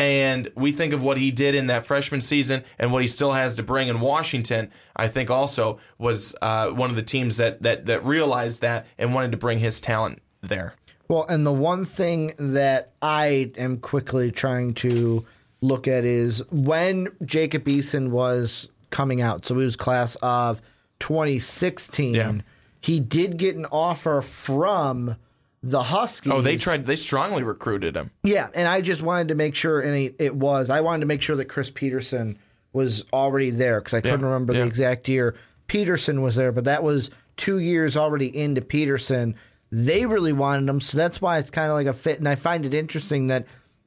And 0.00 0.50
we 0.54 0.72
think 0.72 0.94
of 0.94 1.02
what 1.02 1.18
he 1.18 1.30
did 1.30 1.54
in 1.54 1.66
that 1.66 1.84
freshman 1.84 2.22
season 2.22 2.64
and 2.78 2.90
what 2.90 3.02
he 3.02 3.08
still 3.08 3.32
has 3.32 3.54
to 3.56 3.62
bring 3.62 3.88
in 3.88 4.00
Washington. 4.00 4.70
I 4.96 5.08
think 5.08 5.30
also 5.30 5.78
was 5.98 6.34
uh, 6.40 6.70
one 6.70 6.88
of 6.88 6.96
the 6.96 7.02
teams 7.02 7.36
that, 7.36 7.62
that 7.64 7.84
that 7.84 8.02
realized 8.02 8.62
that 8.62 8.86
and 8.96 9.12
wanted 9.12 9.30
to 9.32 9.36
bring 9.36 9.58
his 9.58 9.78
talent 9.78 10.22
there. 10.40 10.72
Well, 11.08 11.26
and 11.28 11.46
the 11.46 11.52
one 11.52 11.84
thing 11.84 12.32
that 12.38 12.92
I 13.02 13.52
am 13.58 13.76
quickly 13.76 14.30
trying 14.30 14.72
to 14.74 15.26
look 15.60 15.86
at 15.86 16.06
is 16.06 16.42
when 16.50 17.08
Jacob 17.22 17.66
Eason 17.66 18.08
was 18.08 18.70
coming 18.88 19.20
out. 19.20 19.44
So 19.44 19.54
he 19.58 19.66
was 19.66 19.76
class 19.76 20.14
of 20.22 20.62
2016. 21.00 22.14
Yeah. 22.14 22.32
He 22.80 23.00
did 23.00 23.36
get 23.36 23.54
an 23.54 23.66
offer 23.66 24.22
from 24.22 25.16
the 25.62 25.82
Huskies. 25.82 26.32
Oh, 26.32 26.40
they 26.40 26.56
tried. 26.56 26.86
They 26.86 26.96
strongly 26.96 27.42
recruited 27.42 27.96
him. 27.96 28.10
Yeah, 28.22 28.48
and 28.54 28.66
I 28.66 28.80
just 28.80 29.02
wanted 29.02 29.28
to 29.28 29.34
make 29.34 29.54
sure, 29.54 29.80
and 29.80 30.14
it 30.18 30.34
was. 30.34 30.70
I 30.70 30.80
wanted 30.80 31.00
to 31.00 31.06
make 31.06 31.22
sure 31.22 31.36
that 31.36 31.46
Chris 31.46 31.70
Petersen 31.70 32.38
was 32.72 33.04
already 33.12 33.50
there 33.50 33.80
because 33.80 33.94
I 33.94 34.00
couldn't 34.00 34.24
remember 34.24 34.52
yeah. 34.52 34.60
the 34.60 34.66
exact 34.66 35.08
year 35.08 35.36
Petersen 35.70 36.20
was 36.20 36.34
there, 36.34 36.50
but 36.50 36.64
that 36.64 36.82
was 36.82 37.12
two 37.36 37.60
years 37.60 37.96
already 37.96 38.36
into 38.36 38.60
Petersen. 38.60 39.36
They 39.70 40.04
really 40.04 40.32
wanted 40.32 40.68
him, 40.68 40.80
so 40.80 40.98
that's 40.98 41.22
why 41.22 41.38
it's 41.38 41.48
kind 41.48 41.70
of 41.70 41.74
like 41.74 41.86
a 41.86 41.92
fit. 41.92 42.18
And 42.18 42.28
I 42.28 42.34
find 42.34 42.66
it 42.66 42.74
interesting 42.74 43.28
that 43.28 43.46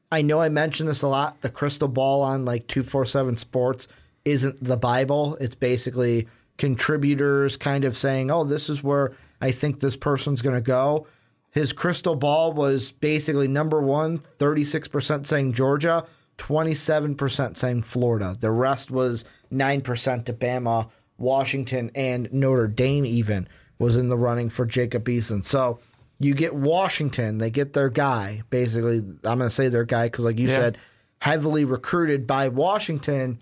I 0.09 0.21
know 0.21 0.39
I 0.39 0.47
mentioned 0.47 0.87
this 0.87 1.01
a 1.01 1.09
lot. 1.09 1.41
The 1.41 1.49
crystal 1.49 1.89
ball 1.89 2.21
on 2.21 2.45
like 2.45 2.67
two 2.67 2.83
four 2.83 3.05
seven 3.05 3.35
Sports 3.35 3.89
isn't 4.23 4.63
the 4.63 4.77
Bible. 4.77 5.35
It's 5.41 5.55
basically 5.55 6.29
contributors 6.57 7.57
kind 7.57 7.83
of 7.83 7.97
saying, 7.97 8.31
"Oh, 8.31 8.45
this 8.45 8.69
is 8.69 8.81
where 8.81 9.11
I 9.41 9.51
think 9.51 9.81
this 9.81 9.97
person's 9.97 10.41
going 10.41 10.55
to 10.55 10.61
go." 10.61 11.05
His 11.53 11.71
crystal 11.71 12.15
ball 12.15 12.53
was 12.53 12.91
basically 12.91 13.47
number 13.47 13.79
one, 13.79 14.17
36% 14.39 15.27
saying 15.27 15.53
Georgia, 15.53 16.05
27% 16.39 17.57
saying 17.57 17.83
Florida. 17.83 18.35
The 18.39 18.49
rest 18.49 18.89
was 18.89 19.23
9% 19.51 20.25
to 20.25 20.33
Bama, 20.33 20.89
Washington, 21.19 21.91
and 21.93 22.27
Notre 22.33 22.67
Dame, 22.67 23.05
even 23.05 23.47
was 23.77 23.97
in 23.97 24.09
the 24.09 24.17
running 24.17 24.49
for 24.49 24.65
Jacob 24.65 25.05
Eason. 25.05 25.43
So 25.43 25.79
you 26.19 26.33
get 26.33 26.55
Washington, 26.55 27.37
they 27.37 27.51
get 27.51 27.73
their 27.73 27.89
guy. 27.89 28.41
Basically, 28.49 28.97
I'm 28.97 29.19
going 29.21 29.39
to 29.41 29.49
say 29.51 29.67
their 29.67 29.83
guy 29.83 30.07
because, 30.07 30.25
like 30.25 30.39
you 30.39 30.49
yeah. 30.49 30.55
said, 30.55 30.77
heavily 31.19 31.65
recruited 31.65 32.25
by 32.25 32.47
Washington. 32.47 33.39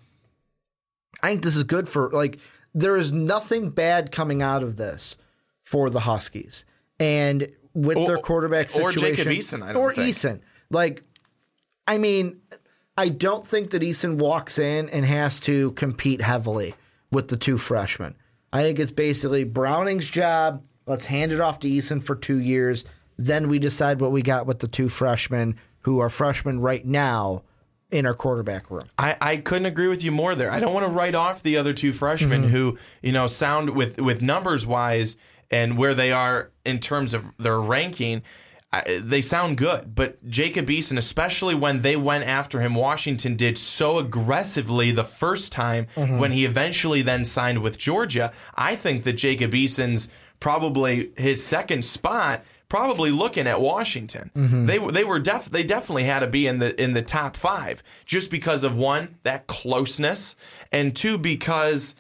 I 1.24 1.30
think 1.30 1.43
this 1.43 1.56
is 1.56 1.63
good 1.63 1.88
for 1.88 2.10
like 2.12 2.39
there 2.74 2.97
is 2.97 3.12
nothing 3.12 3.69
bad 3.69 4.12
coming 4.12 4.41
out 4.41 4.63
of 4.63 4.76
this 4.76 5.17
for 5.62 5.89
the 5.89 6.02
Huskies. 6.02 6.65
And 7.00 7.52
with 7.74 7.98
Or- 7.98 8.08
their 8.08 8.18
quarterback 8.18 8.68
or 8.76 8.92
situation 8.92 9.26
Jacob 9.26 9.34
Eason, 9.34 9.64
I 9.64 9.74
don't 9.74 9.82
or 9.82 9.94
think. 9.94 10.16
Eason. 10.16 10.40
Like 10.70 11.04
I 11.88 11.98
mean, 11.98 12.40
I 12.98 13.10
don't 13.10 13.46
think 13.46 13.72
that 13.72 13.82
Eason 13.82 14.18
walks 14.18 14.60
in 14.60 14.90
and 14.90 15.06
has 15.06 15.40
to 15.42 15.72
compete 15.72 16.22
heavily 16.22 16.76
with 17.12 17.28
the 17.28 17.38
two 17.38 17.58
freshmen. 17.58 18.16
I 18.54 18.64
think 18.64 18.80
it's 18.80 18.92
basically 18.92 19.44
Browning's 19.44 20.10
job. 20.10 20.64
Let's 20.86 21.06
hand 21.06 21.32
it 21.32 21.40
off 21.40 21.60
to 21.60 21.70
Eason 21.70 22.04
for 22.04 22.16
two 22.16 22.38
years. 22.38 22.86
Then 23.18 23.48
we 23.48 23.60
decide 23.60 24.02
what 24.02 24.12
we 24.12 24.22
got 24.22 24.46
with 24.46 24.60
the 24.60 24.68
two 24.68 24.90
freshmen 24.90 25.58
who 25.82 26.00
are 26.00 26.10
freshmen 26.10 26.60
right 26.60 26.86
now 26.86 27.44
in 27.92 28.06
our 28.06 28.14
quarterback 28.14 28.72
room. 28.72 28.88
I, 28.98 29.18
I 29.20 29.38
couldn't 29.38 29.66
agree 29.66 29.88
with 29.88 30.04
you 30.04 30.12
more 30.12 30.34
there. 30.34 30.52
I 30.52 30.60
don't 30.60 30.74
want 30.74 30.86
to 30.86 30.92
write 30.92 31.16
off 31.16 31.44
the 31.44 31.58
other 31.58 31.74
two 31.74 31.94
freshmen 31.94 32.44
mm-hmm. 32.44 32.52
who, 32.52 32.78
you 33.02 33.12
know, 33.12 33.28
sound 33.28 33.72
with 33.72 34.00
with 34.00 34.22
numbers 34.22 34.66
wise 34.66 35.18
and 35.52 35.78
where 35.78 35.94
they 35.94 36.12
are 36.12 36.52
in 36.66 36.80
terms 36.80 37.14
of 37.14 37.26
their 37.38 37.60
ranking. 37.60 38.24
I, 38.74 39.02
they 39.04 39.20
sound 39.20 39.58
good, 39.58 39.94
but 39.94 40.26
Jacob 40.30 40.68
Eason, 40.68 40.98
especially 40.98 41.54
when 41.54 41.82
they 41.82 41.98
went 41.98 42.24
after 42.24 42.62
him, 42.62 42.74
Washington 42.74 43.36
did 43.36 43.58
so 43.58 43.98
aggressively 43.98 44.92
the 44.92 45.04
first 45.04 45.52
time 45.52 45.88
mm-hmm. 45.94 46.18
when 46.18 46.32
he 46.32 46.46
eventually 46.46 47.02
then 47.02 47.26
signed 47.26 47.62
with 47.62 47.78
Georgia. 47.78 48.32
I 48.56 48.78
think 48.78 49.04
that 49.04 49.14
Jacob 49.14 49.54
Eason's 49.54 50.08
probably 50.40 51.12
his 51.18 51.46
second 51.46 51.84
spot 51.84 52.44
probably 52.72 53.12
looking 53.12 53.48
at 53.48 53.60
Washington. 53.60 54.32
Mm-hmm. 54.34 54.66
They 54.66 54.78
they 54.78 55.04
were 55.04 55.20
def 55.20 55.50
they 55.50 55.64
definitely 55.64 56.06
had 56.06 56.22
to 56.22 56.28
be 56.28 56.48
in 56.48 56.60
the 56.60 56.82
in 56.82 56.94
the 56.94 57.02
top 57.02 57.36
5 57.36 57.84
just 58.06 58.32
because 58.32 58.64
of 58.64 58.78
one 58.78 59.18
that 59.24 59.48
closeness 59.48 60.38
and 60.72 60.96
two 60.96 61.18
because 61.18 61.96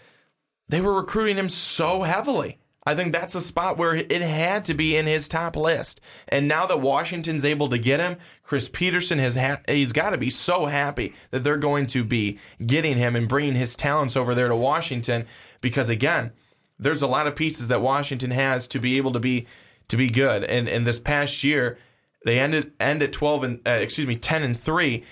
they 0.69 0.79
were 0.79 0.93
recruiting 0.93 1.35
him 1.35 1.49
so 1.49 2.03
heavily. 2.03 2.57
I 2.83 2.95
think 2.95 3.11
that's 3.11 3.35
a 3.35 3.41
spot 3.41 3.77
where 3.77 3.95
it 3.95 4.11
had 4.11 4.65
to 4.65 4.73
be 4.73 4.97
in 4.97 5.05
his 5.05 5.27
top 5.27 5.55
list. 5.55 6.01
And 6.27 6.47
now 6.47 6.65
that 6.65 6.81
Washington's 6.81 7.45
able 7.45 7.69
to 7.69 7.77
get 7.77 7.99
him, 7.99 8.17
Chris 8.43 8.69
Petersen 8.69 9.19
has 9.19 9.35
ha- 9.35 9.61
he's 9.67 9.93
got 9.93 10.09
to 10.11 10.17
be 10.17 10.31
so 10.31 10.65
happy 10.65 11.13
that 11.29 11.43
they're 11.43 11.57
going 11.57 11.85
to 11.87 12.03
be 12.03 12.39
getting 12.65 12.97
him 12.97 13.15
and 13.15 13.27
bringing 13.27 13.53
his 13.53 13.75
talents 13.75 14.15
over 14.15 14.33
there 14.33 14.47
to 14.47 14.55
Washington 14.55 15.27
because 15.61 15.89
again, 15.89 16.31
there's 16.79 17.03
a 17.03 17.07
lot 17.07 17.27
of 17.27 17.35
pieces 17.35 17.67
that 17.67 17.81
Washington 17.81 18.31
has 18.31 18.67
to 18.69 18.79
be 18.79 18.97
able 18.97 19.11
to 19.11 19.19
be 19.19 19.45
to 19.87 19.97
be 19.97 20.09
good. 20.09 20.43
And 20.43 20.67
and 20.67 20.87
this 20.87 20.99
past 20.99 21.43
year, 21.43 21.77
they 22.25 22.39
ended 22.39 22.71
end 22.79 23.03
at 23.03 23.13
12 23.13 23.43
and 23.43 23.67
uh, 23.67 23.71
excuse 23.71 24.07
me, 24.07 24.15
10 24.15 24.41
and 24.41 24.59
3 24.59 25.03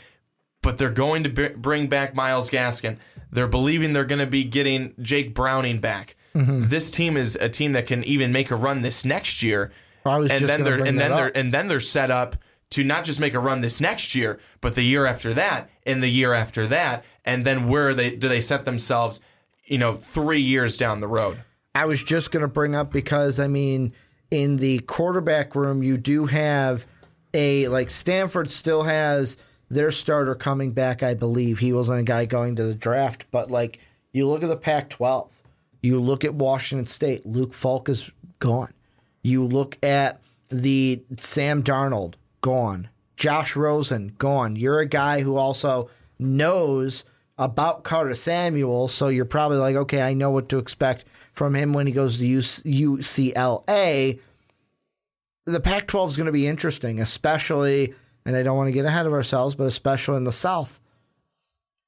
but 0.62 0.78
they're 0.78 0.90
going 0.90 1.24
to 1.24 1.30
br- 1.30 1.56
bring 1.56 1.88
back 1.88 2.16
Myles 2.16 2.50
Gaskin. 2.50 2.98
They're 3.32 3.48
believing 3.48 3.94
they're 3.94 4.06
going 4.06 4.20
to 4.20 4.28
be 4.28 4.44
getting 4.44 4.94
Jake 5.02 5.34
Browning 5.34 5.80
back. 5.80 6.16
Mm-hmm. 6.36 6.70
This 6.70 6.92
team 6.92 7.18
is 7.18 7.36
a 7.36 7.50
team 7.50 7.74
that 7.74 7.88
can 7.88 8.04
even 8.04 8.32
make 8.32 8.52
a 8.52 8.56
run 8.56 8.82
this 8.82 9.04
next 9.04 9.42
year. 9.44 9.72
I 10.06 10.18
was 10.18 10.32
and 10.32 10.40
just 10.40 10.48
then 10.48 10.64
they're 10.64 10.84
and 10.84 11.00
then 11.00 11.12
they're 11.12 11.38
and 11.38 11.54
then 11.54 11.68
they're 11.68 11.80
set 11.80 12.10
up 12.12 12.38
to 12.72 12.84
not 12.84 13.04
just 13.04 13.20
make 13.20 13.34
a 13.34 13.40
run 13.40 13.62
this 13.62 13.82
next 13.82 14.14
year, 14.16 14.40
but 14.62 14.76
the 14.76 14.84
year 14.84 15.06
after 15.06 15.34
that, 15.34 15.70
and 15.86 16.04
the 16.04 16.10
year 16.10 16.34
after 16.34 16.68
that, 16.68 17.04
and 17.26 17.46
then 17.46 17.68
where 17.68 17.94
they 17.94 18.12
do 18.12 18.30
they 18.30 18.42
set 18.42 18.66
themselves, 18.66 19.22
you 19.66 19.78
know, 19.78 19.94
three 19.94 20.42
years 20.42 20.78
down 20.78 21.00
the 21.00 21.08
road. 21.08 21.40
I 21.76 21.86
was 21.86 22.02
just 22.04 22.32
going 22.32 22.42
to 22.42 22.48
bring 22.48 22.76
up 22.76 22.92
because 22.92 23.40
I 23.40 23.48
mean, 23.48 23.94
in 24.32 24.58
the 24.58 24.80
quarterback 24.80 25.56
room, 25.56 25.84
you 25.84 25.98
do 25.98 26.28
have 26.28 26.86
a 27.34 27.68
like 27.68 27.90
Stanford 27.90 28.52
still 28.52 28.84
has 28.84 29.38
their 29.70 29.92
starter 29.92 30.36
coming 30.36 30.72
back. 30.72 31.04
I 31.04 31.14
believe 31.14 31.60
he 31.60 31.74
wasn't 31.74 32.00
a 32.00 32.04
guy 32.04 32.26
going 32.26 32.56
to 32.58 32.64
the 32.64 32.76
draft, 32.76 33.26
but 33.32 33.52
like 33.52 33.80
you 34.12 34.28
look 34.28 34.44
at 34.44 34.50
the 34.50 34.58
Pac-12, 34.58 35.30
you 35.82 36.00
look 36.00 36.26
at 36.26 36.34
Washington 36.34 36.88
State. 36.88 37.26
Luke 37.26 37.54
Falk 37.54 37.90
is 37.90 38.12
gone. 38.40 38.74
You 39.22 39.46
look 39.46 39.78
at 39.84 40.22
the 40.50 41.02
Sam 41.20 41.64
Darnold 41.64 42.16
gone. 42.42 42.90
Josh 43.16 43.56
Rosen 43.56 44.14
gone. 44.18 44.56
You're 44.56 44.80
a 44.80 44.86
guy 44.86 45.22
who 45.22 45.36
also 45.36 45.90
knows 46.18 47.04
about 47.38 47.84
Carter 47.84 48.16
Samuel, 48.16 48.88
so 48.88 49.08
you're 49.08 49.26
probably 49.26 49.58
like, 49.58 49.76
okay, 49.76 50.02
I 50.02 50.14
know 50.14 50.32
what 50.32 50.50
to 50.50 50.58
expect 50.58 51.06
from 51.34 51.56
him 51.56 51.74
when 51.74 51.88
he 51.88 51.94
goes 51.94 52.18
to 52.18 52.24
UCLA. 52.26 54.20
The 55.46 55.60
Pac 55.60 55.88
12 55.88 56.12
is 56.12 56.18
going 56.18 56.26
to 56.26 56.32
be 56.32 56.48
interesting, 56.48 57.00
especially, 57.00 57.94
and 58.26 58.36
I 58.36 58.44
don't 58.44 58.58
want 58.58 58.68
to 58.68 58.74
get 58.74 58.86
ahead 58.86 59.06
of 59.06 59.14
ourselves, 59.14 59.56
but 59.56 59.68
especially 59.68 60.18
in 60.18 60.26
the 60.26 60.34
South. 60.34 60.80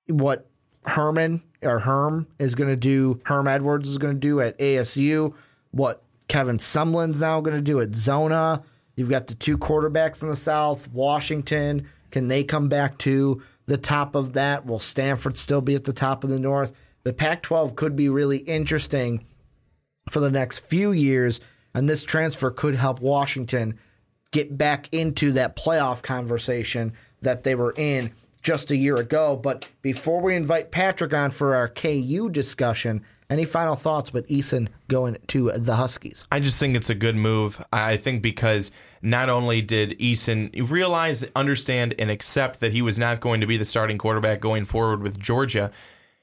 What 0.07 0.47
Herman 0.85 1.43
or 1.61 1.79
Herm 1.79 2.27
is 2.39 2.55
going 2.55 2.69
to 2.69 2.75
do, 2.75 3.19
Herm 3.25 3.47
Edwards 3.47 3.89
is 3.89 3.97
going 3.97 4.13
to 4.13 4.19
do 4.19 4.39
at 4.39 4.57
ASU, 4.57 5.33
what 5.71 6.03
Kevin 6.27 6.57
Sumlin's 6.57 7.21
now 7.21 7.41
going 7.41 7.55
to 7.55 7.61
do 7.61 7.79
at 7.79 7.95
Zona. 7.95 8.63
You've 8.95 9.09
got 9.09 9.27
the 9.27 9.35
two 9.35 9.57
quarterbacks 9.57 10.21
in 10.21 10.29
the 10.29 10.35
South, 10.35 10.87
Washington. 10.89 11.87
Can 12.11 12.27
they 12.27 12.43
come 12.43 12.67
back 12.67 12.97
to 12.99 13.41
the 13.65 13.77
top 13.77 14.15
of 14.15 14.33
that? 14.33 14.65
Will 14.65 14.79
Stanford 14.79 15.37
still 15.37 15.61
be 15.61 15.75
at 15.75 15.85
the 15.85 15.93
top 15.93 16.23
of 16.23 16.29
the 16.29 16.39
North? 16.39 16.73
The 17.03 17.13
Pac 17.13 17.41
12 17.41 17.75
could 17.75 17.95
be 17.95 18.09
really 18.09 18.37
interesting 18.39 19.25
for 20.09 20.19
the 20.19 20.31
next 20.31 20.59
few 20.59 20.91
years, 20.91 21.39
and 21.73 21.89
this 21.89 22.03
transfer 22.03 22.51
could 22.51 22.75
help 22.75 22.99
Washington 22.99 23.77
get 24.31 24.57
back 24.57 24.87
into 24.91 25.31
that 25.33 25.55
playoff 25.55 26.01
conversation 26.01 26.93
that 27.21 27.43
they 27.43 27.55
were 27.55 27.73
in 27.75 28.11
just 28.41 28.71
a 28.71 28.75
year 28.75 28.97
ago. 28.97 29.35
But 29.35 29.67
before 29.81 30.21
we 30.21 30.35
invite 30.35 30.71
Patrick 30.71 31.13
on 31.13 31.31
for 31.31 31.55
our 31.55 31.67
KU 31.67 32.29
discussion, 32.29 33.03
any 33.29 33.45
final 33.45 33.75
thoughts 33.75 34.09
about 34.09 34.25
Eason 34.27 34.67
going 34.89 35.17
to 35.27 35.51
the 35.51 35.77
Huskies? 35.77 36.27
I 36.31 36.41
just 36.41 36.59
think 36.59 36.75
it's 36.75 36.89
a 36.89 36.95
good 36.95 37.15
move. 37.15 37.63
I 37.71 37.95
think 37.95 38.21
because 38.21 38.71
not 39.01 39.29
only 39.29 39.61
did 39.61 39.97
Eason 39.99 40.69
realize, 40.69 41.23
understand, 41.35 41.95
and 41.97 42.11
accept 42.11 42.59
that 42.59 42.73
he 42.73 42.81
was 42.81 42.99
not 42.99 43.21
going 43.21 43.39
to 43.39 43.47
be 43.47 43.55
the 43.55 43.65
starting 43.65 43.97
quarterback 43.97 44.41
going 44.41 44.65
forward 44.65 45.01
with 45.01 45.17
Georgia, 45.17 45.71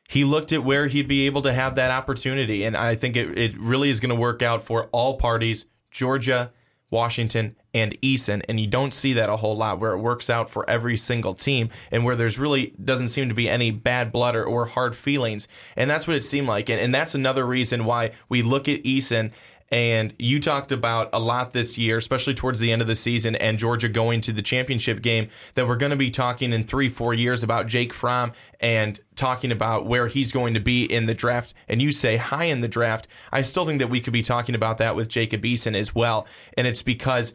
he 0.09 0.25
looked 0.25 0.53
at 0.53 0.65
where 0.65 0.87
he'd 0.87 1.09
be 1.09 1.25
able 1.25 1.43
to 1.43 1.53
have 1.53 1.77
that 1.77 1.91
opportunity. 1.91 2.65
And 2.65 2.77
I 2.77 2.95
think 2.95 3.17
it, 3.17 3.39
it 3.39 3.59
really 3.59 3.89
is 3.89 4.01
going 4.01 4.15
to 4.15 4.21
work 4.21 4.43
out 4.43 4.63
for 4.63 4.85
all 4.93 5.17
parties 5.17 5.65
Georgia, 5.91 6.53
Washington, 6.91 7.57
and 7.75 8.01
Eason. 8.01 8.43
And 8.49 8.59
you 8.59 8.67
don't 8.67 8.95
see 8.95 9.13
that 9.15 9.29
a 9.29 9.37
whole 9.37 9.57
lot 9.57 9.79
where 9.79 9.93
it 9.93 9.99
works 9.99 10.31
out 10.31 10.51
for 10.51 10.69
every 10.69 10.97
single 10.97 11.35
team 11.35 11.71
and 11.91 12.05
where 12.05 12.17
there's 12.17 12.39
really 12.39 12.75
doesn't 12.83 13.11
seem 13.11 13.29
to 13.29 13.35
be 13.35 13.49
any 13.49 13.71
bad 13.71 14.11
blood 14.11 14.35
or, 14.35 14.45
or 14.45 14.67
hard 14.67 14.97
feelings. 14.97 15.49
And 15.77 15.91
that's 15.91 16.07
what 16.07 16.17
it 16.17 16.25
seemed 16.25 16.47
like. 16.47 16.69
And, 16.69 16.81
and 16.81 16.95
that's 16.95 17.15
another 17.15 17.47
reason 17.47 17.85
why 17.85 18.13
we 18.29 18.43
look 18.43 18.69
at 18.69 18.83
Eason. 18.85 19.33
And 19.71 20.15
you 20.19 20.41
talked 20.41 20.73
about 20.73 21.11
a 21.13 21.19
lot 21.19 21.53
this 21.53 21.77
year, 21.77 21.99
especially 21.99 22.35
towards 22.35 22.61
the 22.61 22.73
end 22.73 22.81
of 22.81 22.89
the 22.89 22.95
season, 22.95 23.37
and 23.37 23.59
Georgia 23.59 23.89
going 23.89 24.21
to 24.23 24.33
the 24.33 24.41
championship 24.41 25.03
game. 25.03 25.29
That 25.55 25.69
we're 25.69 25.77
going 25.77 25.91
to 25.91 25.97
be 25.97 26.11
talking 26.11 26.53
in 26.53 26.65
three, 26.65 26.89
four 26.89 27.13
years 27.13 27.43
about 27.43 27.67
Jake 27.67 27.93
Fromm 27.93 28.33
and 28.61 28.99
talking 29.15 29.53
about 29.53 29.87
where 29.87 30.07
he's 30.07 30.33
going 30.33 30.55
to 30.55 30.61
be 30.61 30.85
in 30.85 31.07
the 31.07 31.15
draft. 31.15 31.53
And 31.69 31.83
you 31.83 31.93
say 31.93 32.17
high 32.17 32.45
in 32.45 32.61
the 32.61 32.69
draft. 32.69 33.09
I 33.31 33.43
still 33.43 33.67
think 33.67 33.81
that 33.81 33.91
we 33.91 34.01
could 34.01 34.13
be 34.13 34.23
talking 34.23 34.55
about 34.55 34.79
that 34.79 34.97
with 34.97 35.09
Jacob 35.09 35.43
Eason 35.43 35.75
as 35.75 35.95
well. 35.95 36.27
And 36.57 36.67
it's 36.67 36.83
because 36.83 37.35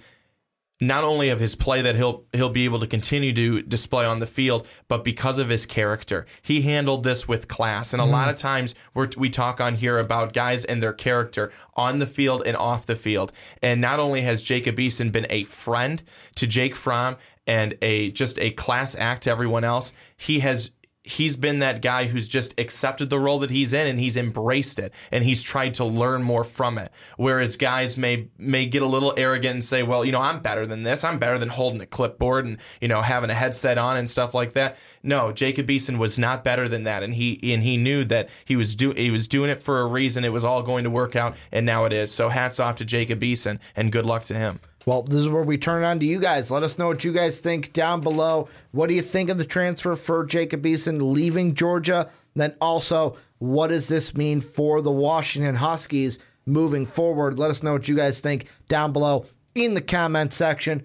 not 0.82 1.04
only 1.04 1.30
of 1.30 1.40
his 1.40 1.56
play 1.56 1.82
that 1.82 1.96
he'll 1.96 2.26
he'll 2.34 2.50
be 2.50 2.66
able 2.66 2.80
to 2.80 2.88
continue 2.88 3.32
to 3.34 3.62
display 3.62 4.06
on 4.06 4.20
the 4.20 4.28
field, 4.28 4.68
but 4.88 5.04
because 5.04 5.40
of 5.40 5.50
his 5.50 5.66
character, 5.66 6.26
he 6.42 6.62
handled 6.62 7.04
this 7.04 7.28
with 7.28 7.48
class. 7.48 7.94
And 7.94 8.02
a 8.02 8.06
lot 8.06 8.30
of 8.30 8.36
mm. 8.36 8.40
times 8.40 8.76
we 8.94 9.08
we 9.18 9.30
talk 9.30 9.62
on 9.62 9.76
here 9.76 9.98
about 9.98 10.34
guys 10.34 10.66
and 10.66 10.82
their 10.82 10.94
character 10.94 11.52
on 11.76 12.00
the 12.00 12.08
field 12.08 12.44
and 12.46 12.58
off 12.58 12.86
the 12.86 12.96
field. 12.96 13.32
And 13.62 13.80
not 13.80 14.00
only 14.00 14.22
has 14.22 14.42
Jacob 14.42 14.78
Eason 14.78 15.12
been 15.12 15.28
a 15.30 15.44
friend 15.44 16.02
to 16.36 16.48
Jake 16.48 16.76
Fromm 16.76 17.18
and 17.48 17.78
a 17.82 18.12
just 18.12 18.40
a 18.40 18.52
class 18.52 18.96
act 18.96 19.24
to 19.24 19.32
everyone 19.32 19.64
else, 19.64 19.94
he 20.18 20.40
has 20.40 20.72
he's 21.04 21.36
been 21.36 21.60
that 21.60 21.82
guy 21.82 22.06
who's 22.06 22.28
just 22.28 22.58
accepted 22.60 23.10
the 23.10 23.20
role 23.20 23.40
that 23.40 23.52
he's 23.52 23.74
in 23.74 23.88
and 23.88 24.00
he's 24.00 24.16
embraced 24.16 24.80
it 24.80 24.94
and 25.12 25.24
he's 25.24 25.44
tried 25.44 25.74
to 25.74 25.84
learn 25.84 26.24
more 26.24 26.44
from 26.44 26.78
it. 26.78 26.92
Whereas 27.18 27.58
guys 27.58 27.98
may 27.98 28.30
may 28.38 28.66
get 28.66 28.82
a 28.82 28.88
little 28.88 29.14
arrogant 29.18 29.54
and 29.54 29.64
say 29.64 29.84
well 29.84 30.06
you 30.06 30.12
know 30.12 30.22
I'm 30.22 30.40
better 30.40 30.66
than 30.66 30.84
this. 30.84 31.04
I'm 31.04 31.20
better 31.20 31.38
than 31.38 31.50
holding 31.50 31.82
a 31.82 31.86
clipboard 31.86 32.46
and 32.46 32.58
you 32.80 32.88
know 32.88 33.02
having 33.02 33.30
a 33.30 33.34
headset 33.34 33.78
on 33.78 33.98
and 33.98 34.10
stuff 34.10 34.34
like 34.34 34.54
that. 34.54 34.78
No 35.04 35.32
Jacob 35.34 35.68
Eason 35.68 35.98
was 35.98 36.18
not 36.18 36.44
better 36.44 36.68
than 36.68 36.84
that. 36.84 37.04
And 37.04 37.16
he 37.16 37.40
and 37.54 37.64
he 37.64 37.76
knew 37.76 38.06
that 38.06 38.30
he 38.46 38.56
was 38.56 38.76
do 38.76 38.92
he 38.92 39.12
was 39.12 39.28
doing 39.28 39.50
it 39.50 39.62
for 39.62 39.82
a 39.82 39.86
reason. 39.86 40.24
It 40.24 40.32
was 40.32 40.46
all 40.46 40.64
going 40.64 40.86
to 40.86 40.90
work 40.90 41.16
out 41.16 41.36
and 41.52 41.66
now 41.66 41.84
it 41.84 41.92
is. 41.92 42.14
So 42.14 42.30
hats 42.30 42.60
off 42.60 42.78
to 42.78 42.86
Jacob 42.86 43.20
Eason 43.22 43.60
and 43.76 43.92
good 43.92 44.06
luck 44.06 44.24
to 44.24 44.36
him 44.36 44.62
Well, 44.86 45.04
this 45.04 45.16
is 45.16 45.30
where 45.30 45.44
we 45.44 45.58
turn 45.58 45.84
on 45.84 46.00
to 46.00 46.06
you 46.06 46.20
guys. 46.20 46.52
Let 46.52 46.64
us 46.64 46.78
know 46.78 46.88
what 46.88 47.04
you 47.04 47.14
guys 47.14 47.40
think 47.40 47.72
down 47.72 48.02
below. 48.02 48.50
What 48.72 48.88
do 48.88 48.96
you 48.96 49.02
think 49.02 49.30
of 49.30 49.38
the 49.38 49.46
transfer 49.46 49.96
for 49.96 50.26
Jacob 50.26 50.64
Eason 50.64 51.14
leaving 51.14 51.56
Georgia? 51.56 52.10
Then 52.36 52.56
also, 52.60 53.18
what 53.38 53.68
does 53.68 53.88
this 53.88 54.16
mean 54.16 54.42
for 54.42 54.82
the 54.82 54.92
Washington 54.92 55.56
Huskies 55.56 56.20
moving 56.46 56.86
forward? 56.86 57.40
Let 57.40 57.52
us 57.52 57.64
know 57.64 57.74
what 57.74 57.88
you 57.88 57.96
guys 57.96 58.20
think 58.20 58.48
down 58.68 58.92
below 58.92 59.26
in 59.56 59.74
the 59.74 59.82
comment 59.82 60.34
section. 60.34 60.84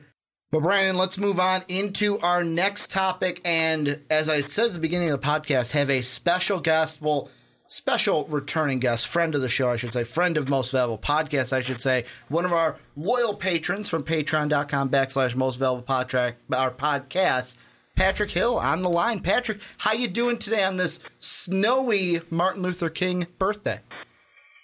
But 0.50 0.62
Brandon, 0.62 0.96
let's 0.96 1.18
move 1.18 1.38
on 1.40 1.62
into 1.68 2.18
our 2.20 2.42
next 2.42 2.90
topic. 2.90 3.40
And 3.44 4.00
as 4.10 4.28
I 4.28 4.40
said 4.40 4.68
at 4.68 4.72
the 4.74 4.80
beginning 4.80 5.10
of 5.10 5.20
the 5.20 5.26
podcast, 5.26 5.72
have 5.72 5.90
a 5.90 6.02
special 6.02 6.60
guest. 6.60 7.02
Well, 7.02 7.28
special 7.68 8.24
returning 8.26 8.78
guest, 8.78 9.06
friend 9.06 9.34
of 9.34 9.40
the 9.40 9.48
show, 9.48 9.70
I 9.70 9.76
should 9.76 9.92
say, 9.92 10.04
friend 10.04 10.36
of 10.36 10.48
Most 10.48 10.72
Valuable 10.72 10.98
Podcast, 10.98 11.52
I 11.52 11.60
should 11.60 11.80
say, 11.80 12.04
one 12.28 12.44
of 12.44 12.52
our 12.52 12.76
loyal 12.96 13.34
patrons 13.34 13.88
from 13.88 14.02
patreon.com 14.02 14.90
backslash 14.90 15.36
Most 15.36 15.56
Valuable 15.56 15.86
Podcast, 15.86 16.34
our 16.52 16.70
podcast, 16.70 17.56
Patrick 17.94 18.30
Hill 18.30 18.58
on 18.58 18.82
the 18.82 18.88
line. 18.88 19.20
Patrick, 19.20 19.60
how 19.78 19.92
you 19.92 20.08
doing 20.08 20.38
today 20.38 20.64
on 20.64 20.76
this 20.76 21.00
snowy 21.18 22.20
Martin 22.30 22.62
Luther 22.62 22.90
King 22.90 23.26
birthday? 23.38 23.80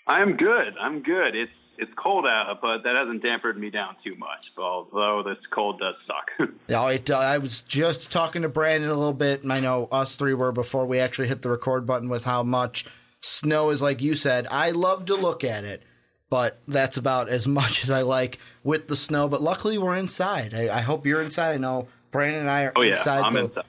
I'm 0.07 0.37
good. 0.37 0.75
I'm 0.81 1.03
good. 1.03 1.35
It's 1.35 1.51
it's 1.79 1.93
cold 1.97 2.27
out, 2.27 2.61
but 2.61 2.83
that 2.85 2.97
hasn't 2.97 3.23
dampened 3.23 3.59
me 3.59 3.71
down 3.71 3.97
too 4.05 4.15
much. 4.17 4.41
Although 4.57 5.23
this 5.23 5.39
cold 5.51 5.81
does 5.81 5.95
suck. 6.07 6.51
yeah, 6.69 6.89
it, 6.91 7.11
uh, 7.11 7.19
I 7.19 7.39
was 7.39 7.63
just 7.63 8.11
talking 8.11 8.43
to 8.43 8.49
Brandon 8.49 8.91
a 8.91 8.95
little 8.95 9.13
bit, 9.13 9.43
and 9.43 9.53
I 9.53 9.61
know 9.61 9.89
us 9.91 10.17
three 10.17 10.35
were 10.35 10.53
before 10.53 10.87
we 10.87 10.99
actually 10.99 11.29
hit 11.29 11.43
the 11.43 11.51
record 11.51 11.87
button 11.87 12.09
with 12.09 12.25
how 12.25 12.43
much 12.43 12.87
snow 13.21 13.71
is. 13.71 13.83
Like 13.83 14.03
you 14.03 14.15
said, 14.15 14.47
I 14.51 14.71
love 14.71 15.07
to 15.07 15.15
look 15.15 15.45
at 15.45 15.65
it, 15.65 15.83
but 16.31 16.61
that's 16.69 16.97
about 16.97 17.29
as 17.29 17.47
much 17.49 17.85
as 17.85 17.91
I 17.91 18.03
like 18.03 18.39
with 18.63 18.89
the 18.89 18.97
snow. 18.97 19.29
But 19.29 19.43
luckily, 19.43 19.79
we're 19.79 19.97
inside. 19.97 20.55
I, 20.55 20.79
I 20.79 20.81
hope 20.81 21.07
you're 21.07 21.23
inside. 21.23 21.55
I 21.55 21.59
know 21.59 21.89
Brandon 22.11 22.43
and 22.43 22.51
I 22.51 22.65
are 22.65 22.73
oh, 22.77 22.83
yeah, 22.83 22.91
inside, 22.91 23.25
I'm 23.25 23.33
the, 23.33 23.45
inside 23.45 23.65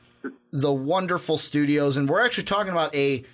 the 0.55 0.71
wonderful 0.71 1.37
studios, 1.37 1.97
and 1.97 2.09
we're 2.09 2.25
actually 2.25 2.45
talking 2.45 2.71
about 2.71 2.95
a 2.95 3.25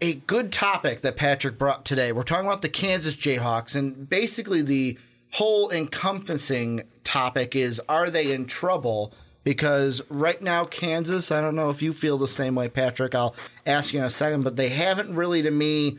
a 0.00 0.14
good 0.14 0.52
topic 0.52 1.00
that 1.00 1.16
Patrick 1.16 1.58
brought 1.58 1.84
today. 1.84 2.12
We're 2.12 2.22
talking 2.22 2.46
about 2.46 2.62
the 2.62 2.68
Kansas 2.68 3.16
Jayhawks, 3.16 3.74
and 3.74 4.08
basically 4.08 4.62
the 4.62 4.98
whole 5.32 5.70
encompassing 5.70 6.82
topic 7.04 7.56
is: 7.56 7.80
Are 7.88 8.10
they 8.10 8.32
in 8.32 8.46
trouble? 8.46 9.12
Because 9.44 10.02
right 10.08 10.42
now, 10.42 10.64
Kansas, 10.64 11.30
I 11.30 11.40
don't 11.40 11.54
know 11.54 11.70
if 11.70 11.80
you 11.80 11.92
feel 11.92 12.18
the 12.18 12.26
same 12.26 12.56
way, 12.56 12.68
Patrick. 12.68 13.14
I'll 13.14 13.36
ask 13.64 13.94
you 13.94 14.00
in 14.00 14.04
a 14.04 14.10
second, 14.10 14.42
but 14.42 14.56
they 14.56 14.68
haven't 14.68 15.14
really, 15.14 15.42
to 15.42 15.50
me, 15.52 15.98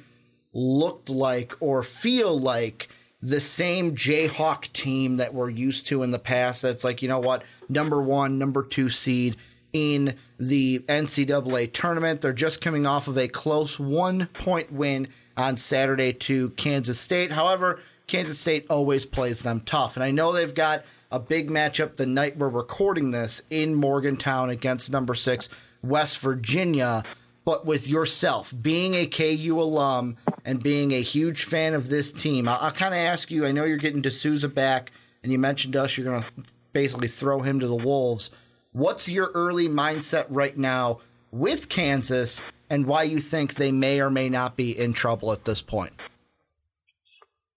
looked 0.54 1.10
like 1.10 1.56
or 1.62 1.82
feel 1.82 2.38
like 2.38 2.90
the 3.22 3.40
same 3.40 3.96
Jayhawk 3.96 4.72
team 4.74 5.18
that 5.18 5.34
we're 5.34 5.50
used 5.50 5.88
to 5.88 6.04
in 6.04 6.12
the 6.12 6.20
past. 6.20 6.62
That's 6.62 6.84
like, 6.84 7.02
you 7.02 7.08
know 7.08 7.20
what, 7.20 7.44
number 7.70 8.02
one, 8.02 8.38
number 8.38 8.64
two 8.64 8.90
seed 8.90 9.38
in 9.78 10.16
the 10.40 10.80
NCAA 10.80 11.72
tournament. 11.72 12.22
They're 12.22 12.34
just 12.34 12.62
coming 12.62 12.88
off 12.88 13.08
of 13.08 13.16
a 13.16 13.28
close 13.28 13.80
one 13.80 14.26
point 14.34 14.72
win 14.72 15.08
on 15.38 15.56
Saturday 15.58 16.13
to 16.13 16.50
Kansas 16.52 17.00
State. 17.00 17.32
However, 17.32 17.80
Kansas 18.08 18.40
State 18.40 18.66
always 18.72 19.06
plays 19.06 19.44
them 19.44 19.60
tough. 19.62 19.96
And 19.96 20.04
I 20.04 20.10
know 20.10 20.34
they've 20.34 20.54
got 20.54 20.84
a 21.12 21.20
big 21.20 21.52
matchup 21.52 21.96
the 21.96 22.08
night 22.08 22.38
we're 22.38 22.50
recording 22.50 23.12
this 23.12 23.44
in 23.52 23.76
Morgantown 23.76 24.50
against 24.50 24.92
number 24.92 25.13
six, 25.13 25.48
West 25.84 26.18
Virginia. 26.18 27.04
But 27.46 27.68
with 27.68 27.88
yourself, 27.88 28.52
being 28.60 28.96
a 28.96 29.06
KU 29.06 29.60
alum 29.62 30.18
and 30.44 30.62
being 30.62 30.92
a 30.92 31.02
huge 31.02 31.44
fan 31.44 31.76
of 31.76 31.90
this 31.90 32.12
team, 32.12 32.48
I'll, 32.48 32.58
I'll 32.60 32.72
kind 32.72 32.96
of 32.96 33.00
ask 33.00 33.30
you 33.30 33.46
I 33.46 33.52
know 33.52 33.63
you're 33.63 33.78
getting 33.78 34.02
De 34.02 34.10
Sousa 34.12 34.50
back, 34.50 34.92
and 35.22 35.32
you 35.32 35.38
mentioned 35.38 35.76
us, 35.76 35.98
you're 35.98 36.06
going 36.06 36.24
to 36.24 36.30
basically 36.74 37.08
throw 37.08 37.42
him 37.42 37.60
to 37.60 37.68
the 37.68 37.76
Wolves. 37.76 38.32
What's 38.72 39.10
your 39.10 39.32
early 39.34 39.68
mindset 39.68 40.26
right 40.30 40.56
now 40.58 41.00
with 41.32 41.70
Kansas 41.70 42.44
and 42.70 42.86
why 42.86 43.04
you 43.04 43.20
think 43.20 43.56
they 43.56 43.72
may 43.72 44.02
or 44.02 44.10
may 44.10 44.30
not 44.30 44.56
be 44.56 44.78
in 44.78 44.94
trouble 44.94 45.32
at 45.32 45.46
this 45.46 45.62
point? 45.62 45.94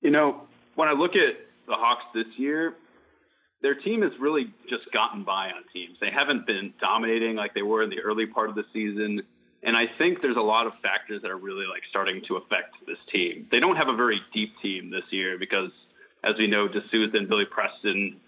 You 0.01 0.11
know, 0.11 0.43
when 0.77 0.89
I 0.89 0.93
look 0.93 1.17
at 1.17 1.37
the 1.67 1.75
Hawks 1.75 2.05
this 2.15 2.27
year, 2.37 2.75
their 3.63 3.75
team 3.75 4.03
has 4.03 4.13
really 4.19 4.53
just 4.69 4.91
gotten 4.93 5.23
by 5.25 5.49
on 5.51 5.65
teams. 5.73 5.99
They 6.01 6.11
haven't 6.11 6.47
been 6.47 6.73
dominating 6.81 7.37
like 7.37 7.55
they 7.55 7.63
were 7.63 7.83
in 7.83 7.91
the 7.91 8.01
early 8.01 8.27
part 8.27 8.49
of 8.49 8.55
the 8.55 8.65
season. 8.73 9.23
And 9.63 9.77
I 9.77 9.87
think 9.99 10.23
there's 10.23 10.39
a 10.39 10.43
lot 10.43 10.67
of 10.67 10.73
factors 10.83 11.21
that 11.23 11.31
are 11.31 11.37
really 11.37 11.67
like 11.67 11.83
starting 11.91 12.23
to 12.29 12.37
affect 12.37 12.77
this 12.87 12.97
team. 13.13 13.47
They 13.51 13.61
don't 13.61 13.77
have 13.77 13.89
a 13.89 13.95
very 13.95 14.21
deep 14.33 14.55
team 14.63 14.91
this 14.91 15.05
year 15.11 15.37
because, 15.39 15.71
as 16.25 16.37
we 16.39 16.47
know, 16.47 16.67
De 16.67 16.81
Sousa 16.91 17.19
and 17.19 17.29
Billy 17.29 17.45
Preston 17.45 18.19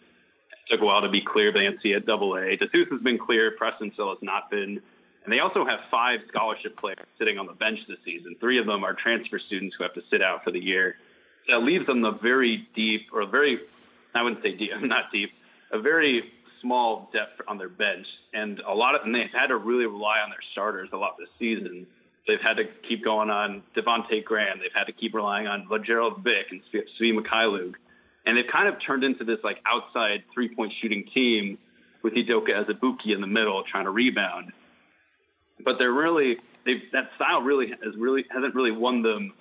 took 0.72 0.80
a 0.80 0.84
while 0.84 1.02
to 1.02 1.08
be 1.08 1.20
clear 1.20 1.52
by 1.52 1.60
NCAA. 1.60 2.58
De 2.58 2.68
Sousa 2.72 2.90
has 2.92 3.02
been 3.02 3.18
clear. 3.18 3.50
Preston 3.50 3.92
still 3.92 4.08
has 4.08 4.18
not 4.22 4.50
been. 4.50 4.80
And 5.24 5.32
they 5.32 5.38
also 5.38 5.64
have 5.64 5.80
five 5.90 6.20
scholarship 6.28 6.78
players 6.78 7.06
sitting 7.18 7.38
on 7.38 7.46
the 7.46 7.52
bench 7.52 7.78
this 7.86 7.98
season. 8.04 8.36
Three 8.40 8.58
of 8.58 8.66
them 8.66 8.82
are 8.82 8.94
transfer 8.94 9.38
students 9.38 9.76
who 9.76 9.84
have 9.84 9.94
to 9.94 10.02
sit 10.10 10.22
out 10.22 10.42
for 10.42 10.50
the 10.50 10.58
year. 10.58 10.96
That 11.48 11.62
leaves 11.62 11.86
them 11.86 12.04
a 12.04 12.12
very 12.12 12.66
deep, 12.74 13.08
or 13.12 13.20
a 13.20 13.26
very, 13.26 13.60
I 14.14 14.22
wouldn't 14.22 14.42
say 14.42 14.56
deep, 14.56 14.70
not 14.80 15.12
deep, 15.12 15.30
a 15.70 15.78
very 15.78 16.32
small 16.60 17.10
depth 17.12 17.40
on 17.46 17.58
their 17.58 17.68
bench. 17.68 18.06
And 18.32 18.60
a 18.60 18.74
lot 18.74 18.94
of, 18.94 19.02
and 19.04 19.14
they've 19.14 19.30
had 19.32 19.48
to 19.48 19.56
really 19.56 19.86
rely 19.86 20.18
on 20.24 20.30
their 20.30 20.42
starters 20.52 20.88
a 20.92 20.96
lot 20.96 21.16
this 21.18 21.28
season. 21.38 21.86
They've 22.26 22.40
had 22.40 22.56
to 22.56 22.64
keep 22.88 23.04
going 23.04 23.30
on 23.30 23.62
Devonte 23.76 24.24
Graham. 24.24 24.58
They've 24.60 24.72
had 24.74 24.84
to 24.84 24.92
keep 24.92 25.14
relying 25.14 25.46
on 25.46 25.66
Lagerald 25.68 26.22
Vick 26.24 26.46
and 26.50 26.62
Svi 26.72 27.12
Mykhailiuk. 27.12 27.74
And 28.24 28.36
they've 28.36 28.46
kind 28.50 28.68
of 28.68 28.76
turned 28.84 29.04
into 29.04 29.24
this 29.24 29.38
like 29.42 29.58
outside 29.66 30.24
three 30.32 30.54
point 30.54 30.72
shooting 30.80 31.04
team 31.12 31.58
with 32.02 32.14
Udoka 32.14 32.50
Azubuike 32.50 33.12
in 33.12 33.20
the 33.20 33.26
middle 33.26 33.62
trying 33.64 33.84
to 33.84 33.90
rebound. 33.90 34.52
But 35.64 35.78
they're 35.78 35.92
really 35.92 36.38
that 36.92 37.10
style 37.16 37.42
really 37.42 37.68
has 37.68 37.96
really 37.96 38.24
hasn't 38.30 38.54
really 38.54 38.70
won 38.70 39.02
them 39.02 39.32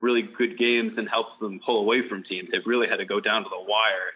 really 0.00 0.22
good 0.22 0.58
games 0.58 0.92
and 0.96 1.08
helps 1.08 1.38
them 1.40 1.60
pull 1.64 1.80
away 1.80 2.08
from 2.08 2.22
teams. 2.24 2.48
They've 2.52 2.66
really 2.66 2.88
had 2.88 2.96
to 2.96 3.04
go 3.04 3.20
down 3.20 3.42
to 3.42 3.48
the 3.48 3.60
wire. 3.60 4.12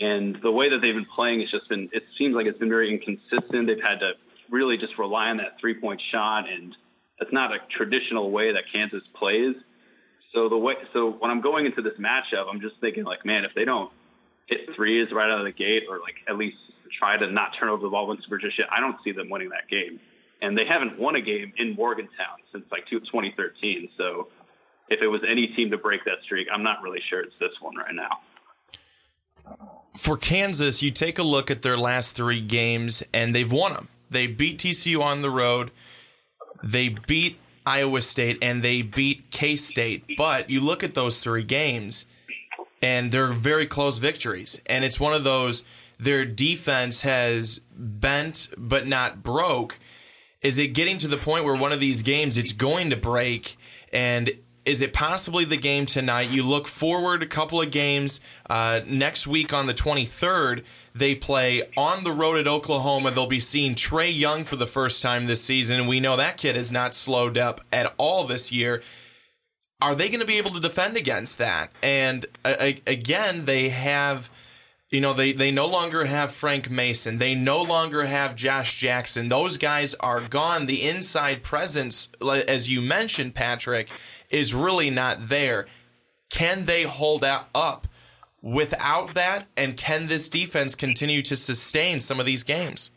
And 0.00 0.36
the 0.42 0.50
way 0.50 0.70
that 0.70 0.80
they've 0.80 0.94
been 0.94 1.06
playing 1.14 1.40
has 1.40 1.50
just 1.50 1.68
been 1.68 1.88
it 1.92 2.04
seems 2.18 2.34
like 2.34 2.46
it's 2.46 2.58
been 2.58 2.70
very 2.70 2.92
inconsistent. 2.92 3.66
They've 3.66 3.82
had 3.82 4.00
to 4.00 4.12
really 4.50 4.76
just 4.76 4.98
rely 4.98 5.28
on 5.28 5.38
that 5.38 5.58
three 5.60 5.74
point 5.74 6.00
shot 6.10 6.48
and 6.50 6.74
that's 7.18 7.32
not 7.32 7.52
a 7.52 7.58
traditional 7.70 8.30
way 8.30 8.52
that 8.52 8.64
Kansas 8.72 9.02
plays. 9.14 9.54
So 10.34 10.48
the 10.48 10.58
way, 10.58 10.74
so 10.92 11.12
when 11.12 11.30
I'm 11.30 11.40
going 11.40 11.64
into 11.64 11.80
this 11.80 11.94
matchup, 11.94 12.46
I'm 12.50 12.60
just 12.60 12.74
thinking 12.80 13.04
like, 13.04 13.24
man, 13.24 13.44
if 13.44 13.52
they 13.54 13.64
don't 13.64 13.90
hit 14.46 14.74
threes 14.74 15.08
right 15.12 15.30
out 15.30 15.38
of 15.38 15.44
the 15.44 15.52
gate, 15.52 15.84
or 15.88 16.00
like 16.00 16.16
at 16.28 16.36
least 16.36 16.56
try 16.98 17.16
to 17.16 17.30
not 17.30 17.52
turn 17.58 17.68
over 17.68 17.82
the 17.82 17.88
ball 17.88 18.08
once 18.08 18.24
Virginia, 18.28 18.66
I 18.70 18.80
don't 18.80 18.96
see 19.04 19.12
them 19.12 19.30
winning 19.30 19.50
that 19.50 19.68
game. 19.68 20.00
And 20.42 20.58
they 20.58 20.66
haven't 20.66 20.98
won 20.98 21.14
a 21.14 21.20
game 21.20 21.52
in 21.56 21.74
Morgantown 21.74 22.38
since 22.52 22.64
like 22.70 22.86
2013. 22.90 23.88
So 23.96 24.28
if 24.88 25.00
it 25.00 25.06
was 25.06 25.22
any 25.26 25.46
team 25.48 25.70
to 25.70 25.78
break 25.78 26.04
that 26.04 26.18
streak, 26.24 26.48
I'm 26.52 26.62
not 26.62 26.82
really 26.82 27.00
sure 27.08 27.20
it's 27.20 27.34
this 27.40 27.52
one 27.60 27.76
right 27.76 27.94
now. 27.94 28.20
For 29.96 30.16
Kansas, 30.16 30.82
you 30.82 30.90
take 30.90 31.18
a 31.18 31.22
look 31.22 31.50
at 31.50 31.62
their 31.62 31.76
last 31.76 32.16
three 32.16 32.40
games, 32.40 33.02
and 33.12 33.34
they've 33.34 33.50
won 33.50 33.74
them. 33.74 33.88
They 34.10 34.26
beat 34.26 34.58
TCU 34.58 35.00
on 35.00 35.22
the 35.22 35.30
road. 35.30 35.70
They 36.62 36.88
beat 36.88 37.36
Iowa 37.66 38.00
State 38.00 38.38
and 38.42 38.62
they 38.62 38.82
beat 38.82 39.30
K 39.30 39.56
State. 39.56 40.04
But 40.16 40.50
you 40.50 40.60
look 40.60 40.82
at 40.82 40.94
those 40.94 41.20
three 41.20 41.44
games, 41.44 42.06
and 42.82 43.10
they're 43.10 43.28
very 43.28 43.66
close 43.66 43.98
victories. 43.98 44.60
And 44.66 44.84
it's 44.84 45.00
one 45.00 45.14
of 45.14 45.24
those, 45.24 45.64
their 45.98 46.24
defense 46.24 47.00
has 47.02 47.60
bent 47.74 48.48
but 48.58 48.86
not 48.86 49.22
broke. 49.22 49.78
Is 50.42 50.58
it 50.58 50.68
getting 50.68 50.98
to 50.98 51.08
the 51.08 51.16
point 51.16 51.46
where 51.46 51.54
one 51.54 51.72
of 51.72 51.80
these 51.80 52.02
games 52.02 52.36
it's 52.36 52.52
going 52.52 52.90
to 52.90 52.96
break? 52.96 53.56
And 53.92 54.30
is 54.64 54.80
it 54.80 54.92
possibly 54.92 55.44
the 55.44 55.56
game 55.56 55.86
tonight? 55.86 56.30
You 56.30 56.42
look 56.42 56.66
forward 56.66 57.22
a 57.22 57.26
couple 57.26 57.60
of 57.60 57.70
games. 57.70 58.20
Uh, 58.48 58.80
next 58.86 59.26
week 59.26 59.52
on 59.52 59.66
the 59.66 59.74
23rd, 59.74 60.64
they 60.94 61.14
play 61.14 61.62
on 61.76 62.04
the 62.04 62.12
road 62.12 62.38
at 62.38 62.46
Oklahoma. 62.46 63.10
They'll 63.10 63.26
be 63.26 63.40
seeing 63.40 63.74
Trae 63.74 64.16
Young 64.16 64.44
for 64.44 64.56
the 64.56 64.66
first 64.66 65.02
time 65.02 65.26
this 65.26 65.44
season. 65.44 65.80
And 65.80 65.88
we 65.88 66.00
know 66.00 66.16
that 66.16 66.36
kid 66.36 66.56
has 66.56 66.72
not 66.72 66.94
slowed 66.94 67.36
up 67.36 67.60
at 67.72 67.92
all 67.98 68.24
this 68.24 68.52
year. 68.52 68.82
Are 69.82 69.94
they 69.94 70.08
going 70.08 70.20
to 70.20 70.26
be 70.26 70.38
able 70.38 70.52
to 70.52 70.60
defend 70.60 70.96
against 70.96 71.38
that? 71.38 71.70
And 71.82 72.24
uh, 72.44 72.72
again, 72.86 73.44
they 73.44 73.68
have 73.68 74.30
you 74.94 75.00
know, 75.00 75.12
they, 75.12 75.32
they 75.32 75.50
no 75.50 75.66
longer 75.66 76.04
have 76.04 76.30
Frank 76.32 76.70
Mason. 76.70 77.18
They 77.18 77.34
no 77.34 77.60
longer 77.60 78.04
have 78.04 78.36
Josh 78.36 78.78
Jackson. 78.78 79.28
Those 79.28 79.58
guys 79.58 79.94
are 79.94 80.20
gone. 80.20 80.66
The 80.66 80.88
inside 80.88 81.42
presence, 81.42 82.08
as 82.22 82.70
you 82.70 82.80
mentioned, 82.80 83.34
Patrick, 83.34 83.90
is 84.30 84.54
really 84.54 84.90
not 84.90 85.28
there. 85.28 85.66
Can 86.30 86.66
they 86.66 86.84
hold 86.84 87.24
up 87.24 87.88
without 88.40 89.14
that? 89.14 89.46
And 89.56 89.76
can 89.76 90.06
this 90.06 90.28
defense 90.28 90.76
continue 90.76 91.22
to 91.22 91.34
sustain 91.34 91.98
some 91.98 92.20
of 92.20 92.26
these 92.26 92.44
games? 92.44 92.92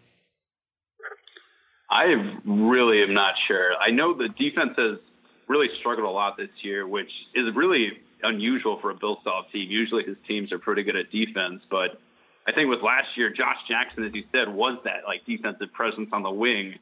I 1.89 2.13
really 2.45 3.01
am 3.01 3.15
not 3.15 3.33
sure. 3.47 3.71
I 3.75 3.89
know 3.89 4.13
the 4.13 4.29
defense 4.29 4.73
has 4.77 4.99
really 5.47 5.69
struggled 5.79 6.05
a 6.05 6.11
lot 6.11 6.37
this 6.37 6.49
year, 6.61 6.87
which 6.87 7.09
is 7.33 7.55
really 7.55 7.93
unusual 8.23 8.79
for 8.79 8.91
a 8.91 8.95
Bill 8.95 9.19
Self 9.23 9.51
team. 9.51 9.69
Usually 9.69 10.03
his 10.03 10.17
teams 10.27 10.51
are 10.51 10.59
pretty 10.59 10.83
good 10.83 10.95
at 10.95 11.11
defense, 11.11 11.61
but 11.69 11.99
I 12.47 12.53
think 12.53 12.69
with 12.69 12.81
last 12.81 13.17
year, 13.17 13.29
Josh 13.29 13.57
Jackson, 13.67 14.05
as 14.05 14.13
you 14.13 14.23
said, 14.31 14.47
was 14.47 14.77
that 14.85 15.03
like 15.05 15.25
defensive 15.25 15.73
presence 15.73 16.09
on 16.13 16.23
the 16.23 16.31
wing. 16.31 16.75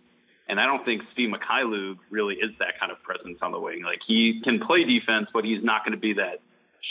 And 0.48 0.60
I 0.60 0.68
don't 0.68 0.86
think 0.86 1.02
Svi 1.18 1.28
Mykhailiuk 1.28 1.98
really 2.12 2.36
is 2.36 2.52
that 2.60 2.80
kind 2.80 2.92
of 2.92 3.02
presence 3.02 3.40
on 3.42 3.52
the 3.52 3.60
wing. 3.60 3.82
Like 3.84 4.00
he 4.06 4.42
can 4.44 4.60
play 4.60 4.84
defense, 4.84 5.28
but 5.34 5.44
he's 5.44 5.64
not 5.64 5.84
going 5.84 5.94
to 5.94 6.00
be 6.00 6.14
that 6.14 6.42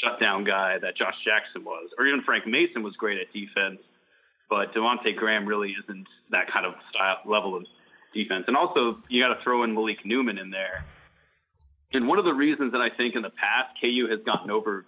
shutdown 0.03 0.43
guy 0.43 0.79
that 0.79 0.97
Josh 0.97 1.15
Jackson 1.25 1.65
was, 1.65 1.89
or 1.97 2.07
even 2.07 2.23
Frank 2.23 2.49
Mason 2.49 2.83
was 2.83 2.95
great 2.97 3.21
at 3.21 3.33
defense. 3.33 3.79
But 4.51 4.75
Devonte 4.75 5.15
Graham 5.15 5.47
really 5.47 5.75
isn't 5.83 6.07
that 6.31 6.51
kind 6.53 6.67
of 6.67 6.75
style 6.91 7.19
level 7.25 7.57
of 7.57 7.65
defense. 8.13 8.45
And 8.49 8.57
also, 8.57 8.99
you 9.09 9.23
got 9.23 9.35
to 9.35 9.43
throw 9.43 9.63
in 9.63 9.73
Malik 9.73 10.05
Newman 10.05 10.37
in 10.37 10.51
there 10.51 10.85
And 11.95 12.09
one 12.09 12.19
of 12.19 12.25
the 12.25 12.35
reasons 12.35 12.73
that 12.73 12.81
I 12.81 12.91
think 12.91 13.15
in 13.15 13.23
the 13.23 13.31
past 13.31 13.81
KU 13.81 14.09
has 14.11 14.21
gotten 14.25 14.51
over 14.51 14.85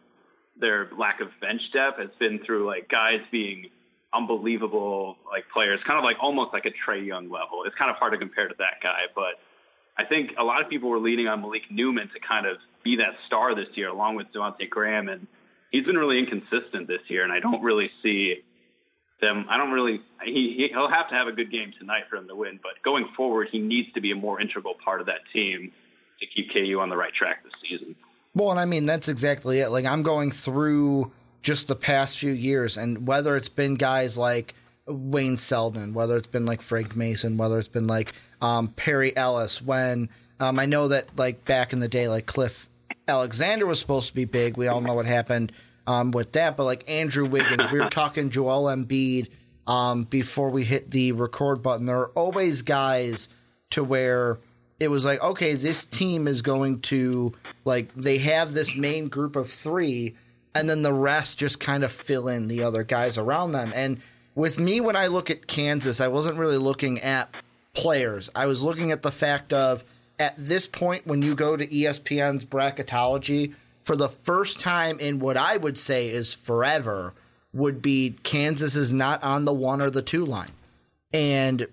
their 0.59 0.88
lack 0.99 1.21
of 1.21 1.29
bench 1.40 1.61
depth 1.73 1.99
has 1.99 2.11
been 2.19 2.40
through 2.45 2.66
like 2.66 2.88
guys 2.88 3.21
being 3.31 3.71
unbelievable 4.12 5.16
like 5.31 5.45
players, 5.53 5.81
kind 5.87 5.99
of 5.99 6.05
like 6.05 6.16
almost 6.21 6.53
like 6.53 6.66
a 6.66 6.71
Trae 6.71 7.05
Young 7.05 7.31
level. 7.31 7.64
It's 7.64 7.77
kind 7.77 7.90
of 7.90 7.97
hard 7.97 8.12
to 8.12 8.19
compare 8.19 8.49
to 8.49 8.55
that 8.59 8.81
guy, 8.83 9.03
but 9.14 9.38
I 9.99 10.05
think 10.05 10.33
a 10.38 10.45
lot 10.45 10.62
of 10.62 10.69
people 10.69 10.90
were 10.90 10.99
leaning 10.99 11.29
on 11.29 11.40
Malik 11.40 11.71
Newman 11.71 12.09
to 12.12 12.21
kind 12.21 12.47
of 12.47 12.57
be 12.85 12.97
that 12.97 13.14
star 13.27 13.55
this 13.55 13.69
year, 13.75 13.88
along 13.88 14.16
with 14.16 14.27
Devonte 14.35 14.69
Graham, 14.69 15.09
and 15.09 15.27
he's 15.71 15.85
been 15.85 15.97
really 15.97 16.19
inconsistent 16.19 16.87
this 16.87 17.01
year, 17.09 17.25
and 17.25 17.33
I 17.33 17.40
don't 17.40 17.62
really 17.62 17.90
see 18.03 18.42
them. 19.21 19.47
I 19.49 19.57
don't 19.57 19.71
really. 19.71 20.01
He 20.25 20.69
he'll 20.71 20.90
have 20.90 21.09
to 21.09 21.14
have 21.14 21.29
a 21.29 21.33
good 21.33 21.51
game 21.51 21.73
tonight 21.79 22.05
for 22.11 22.16
him 22.16 22.29
to 22.29 22.35
win, 22.35 22.61
but 22.62 22.83
going 22.85 23.09
forward, 23.16 23.49
he 23.51 23.59
needs 23.59 23.92
to 23.95 24.01
be 24.01 24.11
a 24.11 24.16
more 24.16 24.40
integral 24.40 24.75
part 24.85 25.01
of 25.01 25.07
that 25.07 25.21
team 25.33 25.73
to 26.20 26.26
keep 26.26 26.52
KU 26.52 26.81
on 26.81 26.88
the 26.88 26.96
right 26.96 27.12
track 27.14 27.44
this 27.44 27.52
season. 27.62 27.96
Well, 28.35 28.50
and 28.50 28.61
I 28.61 28.64
mean 28.64 28.87
that's 28.87 29.09
exactly 29.09 29.61
it. 29.61 29.70
Like 29.70 29.87
I'm 29.87 30.02
going 30.02 30.31
through 30.31 31.12
just 31.42 31.68
the 31.68 31.76
past 31.76 32.18
few 32.18 32.33
years, 32.33 32.76
and 32.76 33.07
whether 33.07 33.37
it's 33.37 33.48
been 33.48 33.76
guys 33.76 34.18
like 34.18 34.55
Wayne 34.87 35.38
Selden, 35.38 35.94
whether 35.94 36.16
it's 36.16 36.26
been 36.26 36.46
like 36.46 36.62
Frank 36.62 36.96
Mason, 36.96 37.37
whether 37.37 37.59
it's 37.59 37.68
been 37.68 37.87
like 37.87 38.12
um, 38.40 38.68
Perry 38.68 39.16
Ellis, 39.16 39.62
when 39.62 40.11
um, 40.38 40.59
I 40.59 40.66
know 40.66 40.88
that 40.88 41.16
like 41.16 41.44
back 41.44 41.72
in 41.72 41.81
the 41.81 41.88
day, 41.88 42.09
like 42.09 42.26
Cliff 42.26 42.68
Alexander 43.09 43.66
was 43.66 43.81
supposed 43.81 44.09
to 44.09 44.14
be 44.14 44.24
big. 44.24 44.57
We 44.57 44.68
all 44.68 44.81
know 44.81 44.94
what 44.94 45.07
happened 45.07 45.52
um, 45.87 46.11
with 46.11 46.33
that, 46.33 46.57
but 46.57 46.64
like 46.64 46.88
Andrew 46.90 47.26
Wiggins, 47.26 47.70
we 47.70 47.81
were 47.81 47.88
talking 47.88 48.31
Joel 48.31 48.64
Embiid 48.64 49.29
um, 49.66 50.05
before 50.05 50.50
we 50.50 50.64
hit 50.64 50.90
the 50.90 51.12
record 51.12 51.62
button. 51.62 51.87
There 51.87 51.98
are 51.98 52.11
always 52.11 52.62
guys 52.62 53.29
to 53.70 53.83
where 53.83 54.38
it 54.79 54.89
was 54.89 55.05
like, 55.05 55.23
okay, 55.23 55.55
this 55.55 55.85
team 55.85 56.29
is 56.29 56.43
going 56.43 56.81
to 56.81 57.33
like 57.65 57.95
they 57.95 58.19
have 58.19 58.53
this 58.53 58.77
main 58.77 59.09
group 59.09 59.37
of 59.37 59.51
three, 59.51 60.15
and 60.55 60.69
then 60.69 60.83
the 60.83 60.93
rest 60.93 61.39
just 61.39 61.61
kind 61.61 61.85
of 61.85 61.93
fill 61.93 62.29
in 62.29 62.49
the 62.49 62.62
other 62.62 62.85
guys 62.85 63.19
around 63.19 63.53
them. 63.53 63.73
And 63.75 64.01
with 64.35 64.61
me, 64.61 64.81
when 64.81 64.97
I 64.97 65.07
look 65.07 65.31
at 65.31 65.47
Kansas, 65.47 66.01
I 66.01 66.09
wasn't 66.09 66.39
really 66.39 66.59
looking 66.59 67.01
at 67.01 67.35
players. 67.73 68.31
I 68.35 68.47
was 68.47 68.62
looking 68.62 68.93
at 68.93 69.03
the 69.03 69.11
fact 69.11 69.53
of 69.53 69.85
at 70.19 70.35
this 70.37 70.67
point 70.67 71.07
when 71.07 71.23
you 71.23 71.35
go 71.35 71.57
to 71.57 71.67
ESPN's 71.67 72.45
bracketology 72.45 73.55
for 73.83 73.97
the 73.97 74.09
first 74.09 74.61
time 74.61 74.99
in 74.99 75.21
what 75.21 75.37
I 75.37 75.57
would 75.57 75.79
say 75.79 76.09
is 76.09 76.33
forever 76.33 77.15
would 77.53 77.81
be 77.81 78.15
Kansas 78.23 78.77
is 78.77 78.93
not 78.93 79.23
on 79.23 79.45
the 79.45 79.53
one 79.53 79.81
or 79.81 79.91
the 79.91 80.03
two 80.03 80.25
line. 80.25 80.53
And 81.12 81.67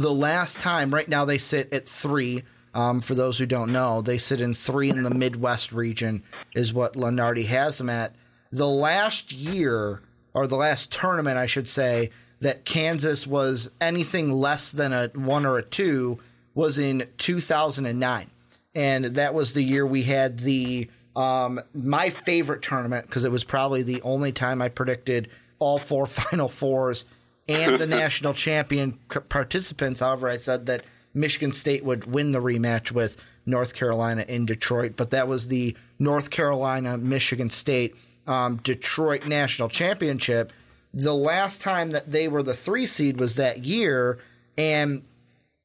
the 0.00 0.12
last 0.12 0.58
time, 0.58 0.92
right 0.92 1.08
now 1.08 1.24
they 1.24 1.38
sit 1.38 1.72
at 1.72 1.88
three. 1.88 2.44
Um, 2.74 3.00
for 3.00 3.14
those 3.14 3.38
who 3.38 3.46
don't 3.46 3.72
know, 3.72 4.02
they 4.02 4.18
sit 4.18 4.42
in 4.42 4.52
three 4.52 4.90
in 4.90 5.02
the 5.02 5.10
Midwest 5.10 5.72
region, 5.72 6.22
is 6.54 6.74
what 6.74 6.92
Lunardi 6.92 7.46
has 7.46 7.78
them 7.78 7.88
at. 7.88 8.14
The 8.52 8.66
last 8.66 9.32
year, 9.32 10.02
or 10.34 10.46
the 10.46 10.56
last 10.56 10.92
tournament, 10.92 11.38
I 11.38 11.46
should 11.46 11.68
say, 11.68 12.10
that 12.40 12.66
Kansas 12.66 13.26
was 13.26 13.70
anything 13.80 14.30
less 14.30 14.70
than 14.70 14.92
a 14.92 15.08
one 15.14 15.46
or 15.46 15.56
a 15.56 15.62
two 15.62 16.18
was 16.54 16.78
in 16.78 17.04
2009. 17.16 18.30
And 18.74 19.04
that 19.06 19.32
was 19.32 19.54
the 19.54 19.62
year 19.62 19.86
we 19.86 20.02
had 20.02 20.40
the 20.40 20.90
um, 21.14 21.60
my 21.72 22.10
favorite 22.10 22.60
tournament 22.60 23.06
because 23.06 23.24
it 23.24 23.32
was 23.32 23.42
probably 23.42 23.82
the 23.82 24.02
only 24.02 24.32
time 24.32 24.60
I 24.60 24.68
predicted 24.68 25.28
all 25.58 25.78
four 25.78 26.06
Final 26.06 26.48
Fours 26.48 27.06
and 27.48 27.78
the 27.78 27.86
national 27.86 28.34
champion 28.34 28.98
participants. 29.28 30.00
However, 30.00 30.28
I 30.28 30.36
said 30.36 30.66
that 30.66 30.84
Michigan 31.14 31.52
State 31.52 31.84
would 31.84 32.04
win 32.04 32.32
the 32.32 32.40
rematch 32.40 32.92
with 32.92 33.22
North 33.46 33.74
Carolina 33.74 34.24
in 34.28 34.44
Detroit, 34.44 34.94
but 34.96 35.10
that 35.10 35.28
was 35.28 35.48
the 35.48 35.76
North 35.98 36.30
Carolina 36.30 36.98
Michigan 36.98 37.50
State 37.50 37.96
um, 38.26 38.56
Detroit 38.56 39.26
National 39.26 39.68
Championship. 39.68 40.52
The 40.92 41.14
last 41.14 41.60
time 41.60 41.90
that 41.92 42.10
they 42.10 42.28
were 42.28 42.42
the 42.42 42.54
three 42.54 42.86
seed 42.86 43.18
was 43.18 43.36
that 43.36 43.64
year, 43.64 44.18
and 44.58 45.04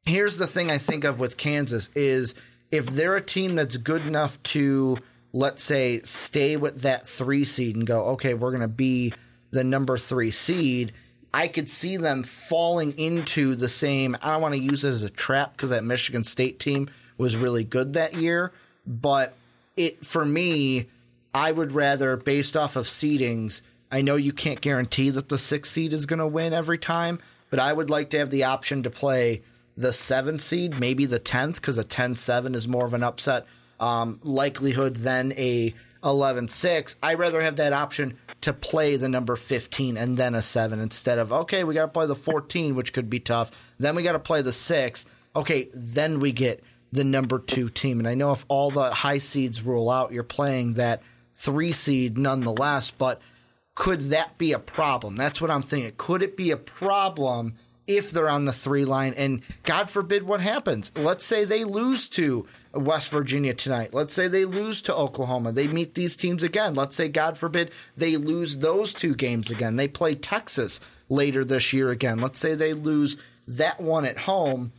here's 0.06 0.38
the 0.38 0.48
thing 0.48 0.70
I 0.70 0.78
think 0.78 1.04
of 1.04 1.20
with 1.20 1.38
Kansas 1.38 1.90
is 1.96 2.36
if 2.72 2.86
they're 2.86 3.16
a 3.16 3.22
team 3.22 3.56
that's 3.56 3.78
good 3.78 4.06
enough 4.06 4.42
to 4.44 4.98
let's 5.34 5.64
say 5.64 6.02
stay 6.02 6.58
with 6.58 6.82
that 6.82 7.08
three 7.08 7.44
seed 7.44 7.76
and 7.76 7.88
go, 7.88 8.06
okay, 8.08 8.34
we're 8.34 8.52
going 8.52 8.62
to 8.62 8.68
be 8.68 9.14
the 9.52 9.64
number 9.64 9.98
three 9.98 10.32
seed. 10.32 10.92
I 11.34 11.48
could 11.48 11.70
see 11.70 11.98
them 11.98 12.24
falling 12.24 12.98
into 12.98 13.56
the 13.56 13.70
same. 13.70 14.18
I 14.22 14.32
don't 14.32 14.42
want 14.42 14.54
to 14.54 14.60
use 14.60 14.84
it 14.84 14.90
as 14.90 15.04
a 15.04 15.10
trap 15.10 15.54
because 15.54 15.70
that 15.70 15.84
Michigan 15.84 16.24
State 16.24 16.60
team 16.60 16.90
was 17.18 17.38
really 17.38 17.64
good 17.64 17.94
that 17.94 18.16
year, 18.16 18.52
but 18.86 19.36
it 19.78 20.06
for 20.06 20.26
me, 20.26 20.88
I 21.34 21.52
would 21.52 21.72
rather 21.72 22.18
based 22.18 22.58
off 22.58 22.76
of 22.76 22.86
seedings. 22.86 23.62
I 23.92 24.02
know 24.02 24.16
you 24.16 24.34
can't 24.34 24.60
guarantee 24.60 25.10
that 25.12 25.30
the 25.30 25.38
sixth 25.38 25.72
seed 25.72 25.94
is 25.94 26.06
going 26.06 26.20
to 26.20 26.28
win 26.28 26.54
every 26.54 26.78
time, 26.78 27.20
but 27.50 27.60
I 27.60 27.72
would 27.72 27.90
like 27.90 28.10
to 28.12 28.20
have 28.20 28.30
the 28.30 28.44
option 28.44 28.84
to 28.84 28.90
play 28.90 29.42
the 29.78 29.94
seventh 29.94 30.42
seed, 30.42 30.80
maybe 30.80 31.06
the 31.06 31.20
tenth, 31.20 31.56
because 31.56 31.78
a 31.78 31.84
10-7 31.84 32.56
is 32.56 32.68
more 32.68 32.86
of 32.86 32.94
an 32.94 33.04
upset 33.04 33.46
um, 33.80 34.20
likelihood 34.24 34.96
than 34.96 35.32
a 35.34 35.74
11-6. 36.04 36.96
I'd 37.02 37.20
rather 37.20 37.42
have 37.42 37.56
that 37.58 37.74
option 37.74 38.18
to 38.42 38.54
play 38.54 38.98
the 38.98 39.10
number 39.10 39.36
15 39.36 39.98
and 39.98 40.18
then 40.18 40.36
a 40.36 40.42
7 40.42 40.80
instead 40.80 41.20
of, 41.20 41.32
okay, 41.32 41.64
we 41.64 41.74
got 41.74 41.86
to 41.86 41.92
play 41.92 42.08
the 42.08 42.16
14, 42.16 42.76
which 42.76 42.94
could 42.94 43.10
be 43.10 43.20
tough. 43.20 43.52
Then 43.78 43.96
we 43.96 44.04
got 44.04 44.14
to 44.14 44.20
play 44.20 44.42
the 44.42 44.54
6. 44.54 45.06
Okay, 45.36 45.70
then 45.74 46.20
we 46.20 46.32
get 46.32 46.64
the 46.92 47.04
number 47.04 47.40
2 47.40 47.70
team. 47.70 48.00
And 48.00 48.08
I 48.08 48.16
know 48.16 48.32
if 48.32 48.46
all 48.48 48.72
the 48.72 48.92
high 48.92 49.20
seeds 49.20 49.62
rule 49.62 49.90
out, 49.90 50.12
you're 50.12 50.24
playing 50.24 50.74
that 50.74 51.02
3 51.34 51.72
seed 51.72 52.18
nonetheless, 52.18 52.92
but 52.92 53.22
could 53.76 54.10
that 54.10 54.38
be 54.38 54.52
a 54.52 54.60
problem? 54.60 55.16
That's 55.16 55.40
what 55.40 55.50
I'm 55.50 55.62
thinking. 55.62 55.94
Could 55.98 56.22
it 56.22 56.36
be 56.36 56.52
a 56.52 56.58
problem 56.58 57.56
if 57.88 58.12
they're 58.12 58.30
on 58.30 58.46
the 58.46 58.54
three 58.54 58.86
line. 58.86 59.14
And 59.16 59.42
God 59.64 59.90
forbid 59.90 60.24
what 60.24 60.42
happens. 60.42 60.92
Let's 60.96 61.26
say 61.26 61.46
they 61.46 61.64
lose 61.64 62.08
to 62.10 62.48
West 62.74 63.10
Virginia 63.10 63.54
tonight. 63.54 63.94
Let's 63.94 64.14
say 64.14 64.28
they 64.28 64.46
lose 64.46 64.82
to 64.84 64.96
Oklahoma. 64.96 65.52
They 65.52 65.68
meet 65.68 65.96
these 65.96 66.16
teams 66.16 66.44
again. 66.44 66.74
Let's 66.74 66.96
say, 66.96 67.10
God 67.10 67.38
forbid, 67.38 67.72
they 67.98 68.18
lose 68.18 68.60
those 68.60 68.94
two 68.94 69.16
games 69.16 69.52
again. 69.52 69.76
They 69.76 69.88
play 69.88 70.16
Texas 70.16 70.80
later 71.10 71.44
this 71.44 71.74
year 71.74 71.90
again. 71.90 72.20
Let's 72.20 72.40
say 72.40 72.56
they 72.56 72.74
lose 72.74 73.18
that 73.48 73.82
one 73.82 74.06
at 74.06 74.20
home. 74.20 74.72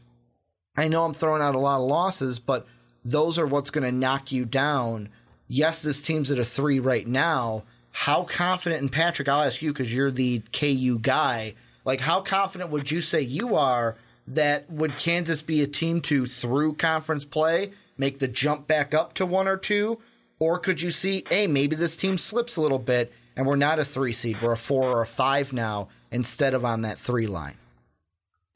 I 0.77 0.89
know 0.89 1.05
I'm 1.05 1.15
throwing 1.15 1.43
out 1.43 1.55
a 1.55 1.59
lot 1.59 1.81
of 1.81 1.89
losses, 1.89 2.39
but 2.39 2.67
those 3.05 3.39
are 3.39 3.47
what's 3.47 3.71
going 3.71 3.85
to 3.85 3.93
knock 3.93 4.33
you 4.33 4.47
down. 4.47 5.11
Yes, 5.49 5.83
this 5.83 6.01
team's 6.01 6.31
at 6.31 6.39
a 6.39 6.45
three 6.45 6.79
right 6.79 7.07
now. 7.07 7.65
How 7.91 8.25
confident, 8.25 8.81
in 8.81 8.89
Patrick, 8.89 9.29
I'll 9.29 9.43
ask 9.43 9.61
you 9.61 9.71
because 9.71 9.95
you're 9.95 10.11
the 10.11 10.43
KU 10.53 10.99
guy 10.99 11.55
like, 11.85 12.01
how 12.01 12.21
confident 12.21 12.71
would 12.71 12.91
you 12.91 13.01
say 13.01 13.21
you 13.21 13.55
are 13.55 13.97
that 14.27 14.71
would 14.71 14.97
Kansas 14.99 15.43
be 15.43 15.63
a 15.63 15.67
team 15.67 16.01
to, 16.03 16.27
through 16.27 16.75
conference 16.75 17.25
play, 17.25 17.73
make 17.99 18.19
the 18.19 18.29
jump 18.29 18.67
back 18.67 18.95
up 18.95 19.15
to 19.15 19.27
one 19.27 19.49
or 19.49 19.57
two? 19.57 20.01
Or 20.39 20.59
could 20.59 20.81
you 20.81 20.91
see, 20.91 21.25
hey, 21.31 21.47
maybe 21.47 21.77
this 21.77 21.97
team 21.97 22.19
slips 22.19 22.57
a 22.57 22.61
little 22.61 22.79
bit 22.79 23.13
and 23.37 23.47
we're 23.47 23.57
not 23.57 23.79
a 23.79 23.85
three 23.85 24.13
seed, 24.13 24.39
we're 24.43 24.53
a 24.53 24.57
four 24.57 24.85
or 24.85 25.03
a 25.03 25.07
five 25.07 25.53
now 25.53 25.89
instead 26.11 26.55
of 26.55 26.65
on 26.65 26.83
that 26.83 26.99
three 26.99 27.27
line? 27.27 27.57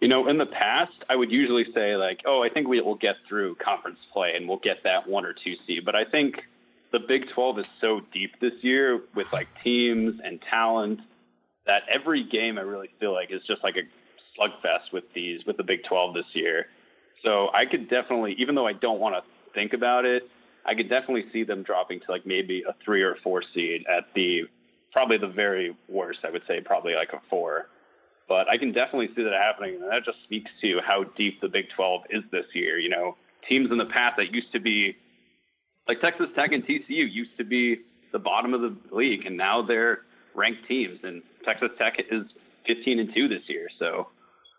You 0.01 0.09
know, 0.09 0.29
in 0.29 0.37
the 0.37 0.47
past, 0.47 0.93
I 1.09 1.17
would 1.17 1.33
usually 1.33 1.65
say, 1.75 1.97
like, 1.97 2.21
oh, 2.27 2.43
I 2.43 2.53
think 2.53 2.69
we 2.69 2.81
will 2.81 2.97
get 2.97 3.17
through 3.29 3.57
conference 3.57 3.99
play 4.13 4.33
and 4.37 4.47
we'll 4.47 4.59
get 4.59 4.83
that 4.85 5.09
one 5.09 5.25
or 5.25 5.33
two 5.33 5.55
seed. 5.67 5.85
But 5.85 5.95
I 5.95 6.05
think 6.05 6.37
the 6.93 6.99
Big 6.99 7.29
12 7.35 7.61
is 7.61 7.67
so 7.81 8.01
deep 8.13 8.39
this 8.41 8.53
year 8.63 9.01
with 9.15 9.33
like 9.33 9.49
teams 9.65 10.21
and 10.23 10.41
talent 10.51 11.01
that 11.67 11.83
every 11.93 12.25
game 12.25 12.59
I 12.59 12.63
really 12.63 12.91
feel 13.01 13.13
like 13.13 13.31
is 13.31 13.43
just 13.47 13.63
like 13.63 13.77
a 13.77 13.83
slugfest 14.39 14.93
with 14.93 15.05
these 15.15 15.45
with 15.47 15.57
the 15.57 15.63
Big 15.63 15.85
12 15.85 16.15
this 16.15 16.25
year. 16.35 16.67
So 17.25 17.49
I 17.53 17.67
could 17.67 17.89
definitely, 17.89 18.37
even 18.39 18.55
though 18.55 18.67
I 18.67 18.73
don't 18.73 19.01
want 19.01 19.17
to 19.17 19.23
think 19.55 19.73
about 19.73 20.05
it, 20.05 20.29
I 20.65 20.75
could 20.75 20.89
definitely 20.89 21.27
see 21.33 21.45
them 21.45 21.63
dropping 21.63 22.01
to 22.01 22.07
like 22.11 22.27
maybe 22.27 22.63
a 22.69 22.75
three 22.85 23.03
or 23.03 23.17
four 23.23 23.43
seed 23.55 23.85
at 23.89 24.05
the 24.15 24.43
probably 24.93 25.19
the 25.19 25.29
very 25.29 25.77
worst. 25.89 26.21
I 26.25 26.31
would 26.31 26.43
say 26.49 26.61
probably 26.61 26.95
like 26.95 27.13
a 27.13 27.21
four. 27.31 27.69
But 28.29 28.49
I 28.49 28.59
can 28.59 28.73
definitely 28.73 29.09
see 29.15 29.23
that 29.23 29.33
happening, 29.33 29.77
and 29.81 29.85
that 29.85 30.05
just 30.05 30.19
speaks 30.25 30.51
to 30.61 30.81
how 30.85 31.05
deep 31.17 31.41
the 31.41 31.49
Big 31.49 31.67
12 31.77 32.03
is 32.11 32.23
this 32.33 32.47
year. 32.55 32.77
You 32.77 32.89
know, 32.89 33.17
teams 33.49 33.71
in 33.71 33.79
the 33.79 33.87
past 33.87 34.17
that 34.17 34.35
used 34.35 34.51
to 34.53 34.59
be 34.59 34.97
like 35.87 36.01
Texas 36.01 36.27
Tech 36.35 36.51
and 36.51 36.67
TCU 36.67 36.85
used 36.89 37.37
to 37.39 37.45
be 37.45 37.83
the 38.13 38.19
bottom 38.19 38.53
of 38.53 38.63
the 38.63 38.77
league, 38.91 39.27
and 39.27 39.37
now 39.37 39.63
they're 39.63 40.01
ranked 40.37 40.69
teams. 40.69 41.01
And 41.03 41.23
Texas 41.45 41.71
Tech 41.79 41.95
is 41.99 42.25
15 42.67 42.99
and 43.01 43.15
two 43.15 43.29
this 43.29 43.43
year, 43.49 43.69
so 43.79 44.09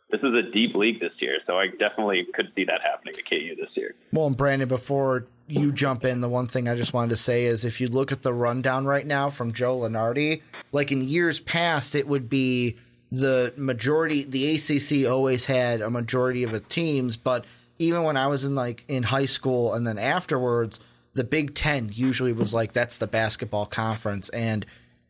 this 0.09 0.21
is 0.21 0.33
a 0.33 0.51
deep 0.51 0.73
league 0.75 0.99
this 0.99 1.11
year. 1.19 1.37
So 1.45 1.57
I 1.57 1.67
definitely 1.67 2.25
could 2.33 2.51
see 2.55 2.63
that 2.65 2.81
happening 2.81 3.15
at 3.17 3.29
KU 3.29 3.55
this 3.55 3.75
year. 3.75 3.93
Well, 4.13 4.27
and 4.27 4.37
Brandon, 4.37 4.67
before 4.67 5.27
you 5.47 5.71
jump 5.71 6.05
in, 6.05 6.21
the 6.21 6.29
one 6.29 6.47
thing 6.47 6.67
I 6.67 6.75
just 6.75 6.93
wanted 6.93 7.09
to 7.09 7.17
say 7.17 7.45
is 7.45 7.65
if 7.65 7.81
you 7.81 7.87
look 7.87 8.11
at 8.11 8.23
the 8.23 8.33
rundown 8.33 8.85
right 8.85 9.05
now 9.05 9.29
from 9.29 9.51
Joe 9.51 9.79
Lunardi, 9.79 10.41
like 10.71 10.91
in 10.91 11.01
years 11.01 11.39
past, 11.39 11.95
it 11.95 12.07
would 12.07 12.29
be 12.29 12.77
the 13.11 13.53
majority. 13.57 14.23
The 14.23 14.55
ACC 14.55 15.09
always 15.09 15.45
had 15.45 15.81
a 15.81 15.89
majority 15.89 16.43
of 16.43 16.51
the 16.51 16.59
teams, 16.59 17.17
but 17.17 17.45
even 17.79 18.03
when 18.03 18.17
I 18.17 18.27
was 18.27 18.43
in 18.43 18.55
like 18.55 18.83
in 18.87 19.03
high 19.03 19.25
school 19.25 19.73
and 19.73 19.85
then 19.85 19.97
afterwards, 19.97 20.79
the 21.13 21.23
Big 21.23 21.55
Ten 21.55 21.89
usually 21.93 22.33
was 22.33 22.53
like 22.53 22.73
that's 22.73 22.97
the 22.97 23.07
basketball 23.07 23.65
conference. 23.65 24.29
And 24.29 24.65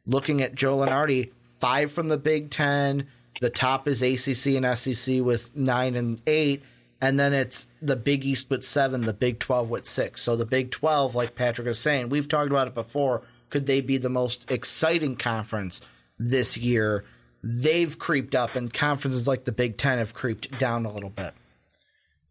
looking 0.07 0.41
at 0.41 0.55
Joe 0.55 0.77
Lunardi, 0.77 1.31
five 1.59 1.91
from 1.91 2.07
the 2.07 2.17
Big 2.17 2.49
Ten. 2.49 3.07
The 3.41 3.49
top 3.51 3.87
is 3.87 4.01
ACC 4.01 4.55
and 4.55 4.77
SEC 4.77 5.21
with 5.21 5.55
nine 5.55 5.95
and 5.95 6.21
eight. 6.25 6.63
And 6.99 7.19
then 7.19 7.33
it's 7.33 7.67
the 7.81 7.95
Big 7.95 8.25
East 8.25 8.49
with 8.49 8.65
seven, 8.65 9.01
the 9.01 9.13
Big 9.13 9.37
12 9.39 9.69
with 9.69 9.85
six. 9.85 10.21
So 10.21 10.35
the 10.35 10.47
Big 10.47 10.71
12, 10.71 11.13
like 11.13 11.35
Patrick 11.35 11.67
is 11.67 11.77
saying, 11.77 12.09
we've 12.09 12.27
talked 12.27 12.49
about 12.49 12.67
it 12.67 12.73
before. 12.73 13.21
Could 13.49 13.67
they 13.67 13.81
be 13.81 13.97
the 13.97 14.09
most 14.09 14.49
exciting 14.49 15.15
conference 15.15 15.81
this 16.17 16.57
year? 16.57 17.05
They've 17.43 17.97
creeped 17.97 18.33
up, 18.33 18.55
and 18.55 18.73
conferences 18.73 19.27
like 19.27 19.45
the 19.45 19.51
Big 19.51 19.77
10 19.77 19.99
have 19.99 20.15
creeped 20.15 20.57
down 20.57 20.85
a 20.85 20.91
little 20.91 21.11
bit. 21.11 21.33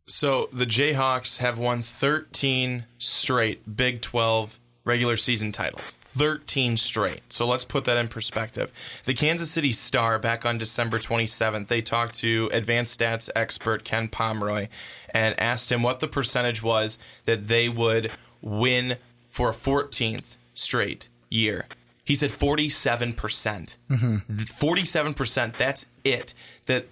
So 0.06 0.48
the 0.52 0.66
Jayhawks 0.66 1.38
have 1.38 1.58
won 1.58 1.82
13 1.82 2.86
straight 2.98 3.76
Big 3.76 4.02
12 4.02 4.58
regular 4.86 5.18
season 5.18 5.52
titles. 5.52 5.96
13 6.00 6.78
straight. 6.78 7.30
So 7.30 7.46
let's 7.46 7.64
put 7.66 7.84
that 7.84 7.98
in 7.98 8.08
perspective. 8.08 8.72
The 9.04 9.12
Kansas 9.12 9.50
City 9.50 9.72
Star, 9.72 10.18
back 10.18 10.46
on 10.46 10.56
December 10.56 10.96
27th, 10.96 11.66
they 11.66 11.82
talked 11.82 12.14
to 12.20 12.48
advanced 12.52 12.98
stats 12.98 13.28
expert 13.36 13.84
Ken 13.84 14.08
Pomeroy 14.08 14.68
and 15.10 15.38
asked 15.38 15.70
him 15.70 15.82
what 15.82 16.00
the 16.00 16.08
percentage 16.08 16.62
was 16.62 16.96
that 17.26 17.48
they 17.48 17.68
would 17.68 18.10
win 18.40 18.96
for 19.28 19.50
a 19.50 19.52
14th 19.52 20.38
straight 20.54 21.08
year. 21.28 21.66
He 22.04 22.14
said 22.14 22.30
47%. 22.30 23.16
percent 23.16 23.76
47%, 23.90 25.56
that's 25.56 25.88
it. 26.04 26.32
That 26.66 26.86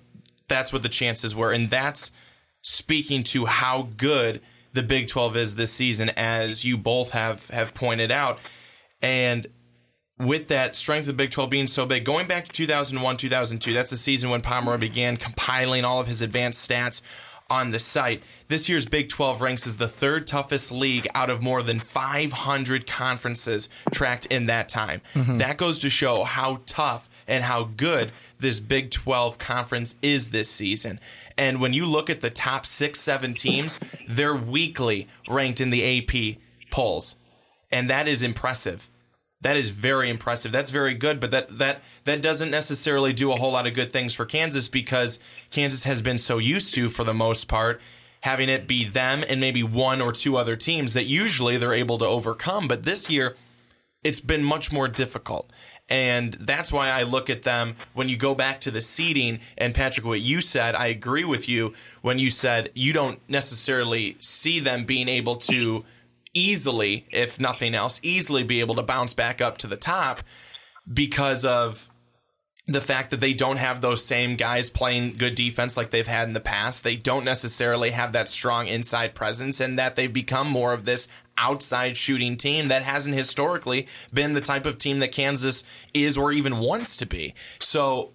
that's 0.49 0.73
what 0.73 0.83
the 0.83 0.89
chances 0.91 1.35
were 1.35 1.53
and 1.53 1.71
that's 1.71 2.13
speaking 2.61 3.23
to 3.23 3.47
how 3.47 3.89
good 3.97 4.43
the 4.75 4.83
Big 4.83 5.09
12 5.09 5.37
is 5.37 5.55
this 5.55 5.73
season, 5.73 6.11
as 6.11 6.65
you 6.65 6.77
both 6.77 7.11
have 7.11 7.49
have 7.49 7.73
pointed 7.75 8.11
out. 8.11 8.39
And 9.01 9.47
with 10.19 10.49
that 10.49 10.77
strength 10.77 11.03
of 11.03 11.17
the 11.17 11.23
Big 11.23 11.31
12 11.31 11.51
being 11.51 11.67
so 11.67 11.87
big, 11.87 12.05
going 12.05 12.27
back 12.27 12.45
to 12.47 12.53
2001, 12.53 13.17
2002, 13.17 13.73
that's 13.73 13.91
the 13.91 13.97
season 13.97 14.31
when 14.31 14.41
Pomeroy 14.43 14.79
began 14.79 15.17
compiling 15.17 15.85
all 15.85 16.01
of 16.01 16.07
his 16.07 16.23
advanced 16.23 16.69
stats 16.69 17.03
on 17.51 17.71
the 17.71 17.79
site. 17.79 18.23
This 18.49 18.69
year's 18.69 18.87
Big 18.87 19.09
12 19.09 19.41
ranks 19.41 19.67
as 19.67 19.77
the 19.77 19.89
third 19.89 20.27
toughest 20.27 20.73
league 20.73 21.07
out 21.15 21.31
of 21.31 21.43
more 21.43 21.63
than 21.63 21.81
500 21.81 22.87
conferences 22.87 23.69
tracked 23.93 24.27
in 24.27 24.47
that 24.47 24.69
time. 24.69 25.03
Mm-hmm. 25.15 25.39
That 25.39 25.57
goes 25.57 25.79
to 25.81 25.91
show 25.91 26.25
how 26.25 26.61
tough 26.67 27.09
and 27.29 27.45
how 27.45 27.65
good 27.77 28.13
this 28.39 28.61
Big 28.61 28.91
12 28.91 29.39
conference 29.39 29.97
is 30.03 30.31
this 30.31 30.51
season. 30.51 31.01
And 31.37 31.61
when 31.61 31.73
you 31.73 31.87
look 31.87 32.11
at 32.11 32.21
the 32.21 32.31
top 32.31 32.67
six, 32.67 33.01
seven 33.01 33.35
teams, 33.35 33.79
they're 34.09 34.35
weekly 34.35 35.09
ranked 35.29 35.61
in 35.61 35.71
the 35.71 35.99
AP 35.99 36.39
polls. 36.71 37.17
And 37.71 37.91
that 37.91 38.09
is 38.09 38.23
impressive. 38.23 38.89
That 39.45 39.59
is 39.59 39.69
very 39.69 40.09
impressive. 40.09 40.53
That's 40.53 40.71
very 40.71 40.95
good, 40.95 41.21
but 41.21 41.31
that 41.31 41.59
that 41.59 41.83
that 42.05 42.23
doesn't 42.23 42.51
necessarily 42.51 43.13
do 43.13 43.31
a 43.31 43.37
whole 43.37 43.53
lot 43.53 43.67
of 43.67 43.75
good 43.75 43.93
things 43.93 44.15
for 44.15 44.25
Kansas 44.25 44.69
because 44.69 45.21
Kansas 45.51 45.85
has 45.85 46.01
been 46.01 46.17
so 46.17 46.39
used 46.39 46.73
to, 46.77 46.89
for 46.89 47.05
the 47.05 47.13
most 47.13 47.47
part, 47.47 47.79
having 48.23 48.49
it 48.49 48.67
be 48.67 48.85
them 48.85 49.23
and 49.29 49.43
maybe 49.43 49.63
one 49.63 50.01
or 50.01 50.13
two 50.13 50.39
other 50.39 50.57
teams 50.57 50.95
that 50.95 51.05
usually 51.05 51.59
they're 51.59 51.75
able 51.75 51.99
to 51.99 52.07
overcome. 52.07 52.67
But 52.67 52.85
this 52.85 53.11
year, 53.11 53.37
it's 54.03 54.19
been 54.19 54.43
much 54.43 54.73
more 54.73 54.89
difficult. 54.89 55.53
And 55.91 56.33
that's 56.33 56.73
why 56.73 56.89
I 56.89 57.03
look 57.03 57.29
at 57.29 57.43
them 57.43 57.77
when 57.93 58.09
you 58.09 58.17
go 58.17 58.35
back 58.35 58.63
to 58.63 58.71
the 58.71 58.81
seeding. 58.81 59.41
And 59.59 59.75
Patrick, 59.75 60.07
what 60.07 60.23
you 60.23 60.41
said, 60.41 60.75
I 60.75 60.87
agree 60.87 61.25
with 61.25 61.51
you 61.51 61.75
when 62.01 62.19
you 62.19 62.31
said 62.31 62.71
you 62.73 62.95
don't 62.95 63.21
necessarily 63.29 64.17
see 64.21 64.59
them 64.59 64.87
being 64.87 65.09
able 65.09 65.37
to 65.37 65.85
easily, 66.35 67.07
if 67.11 67.41
nothing 67.41 67.75
else, 67.75 68.01
easily 68.03 68.43
be 68.43 68.61
able 68.61 68.75
to 68.75 68.83
bounce 68.83 69.15
back 69.15 69.41
up 69.41 69.57
to 69.59 69.67
the 69.67 69.77
top 69.77 70.23
because 70.93 71.45
of 71.45 71.91
the 72.67 72.81
fact 72.81 73.11
that 73.11 73.21
they 73.21 73.35
don't 73.35 73.59
have 73.59 73.81
those 73.83 74.03
same 74.05 74.37
guys 74.37 74.71
playing 74.71 75.13
good 75.13 75.35
defense 75.35 75.77
like 75.77 75.91
they've 75.91 76.07
had 76.07 76.29
in 76.29 76.35
the 76.35 76.41
past. 76.41 76.83
They 76.83 76.97
don't 76.97 77.25
necessarily 77.25 77.91
have 77.91 78.13
that 78.13 78.29
strong 78.29 78.67
inside 78.69 79.15
presence, 79.15 79.61
and 79.61 79.79
that 79.79 79.97
they've 79.97 80.13
become 80.13 80.49
more 80.49 80.73
of 80.73 80.85
this 80.85 81.07
outside 81.37 81.97
shooting 81.97 82.37
team 82.37 82.69
that 82.69 82.83
hasn't 82.83 83.15
historically 83.15 83.87
been 84.13 84.33
the 84.33 84.41
type 84.41 84.65
of 84.65 84.79
team 84.79 84.99
that 85.01 85.13
Kansas 85.13 85.63
is 85.93 86.17
or 86.17 86.33
even 86.33 86.59
wants 86.59 86.97
to 86.97 87.07
be. 87.07 87.35
So 87.61 88.15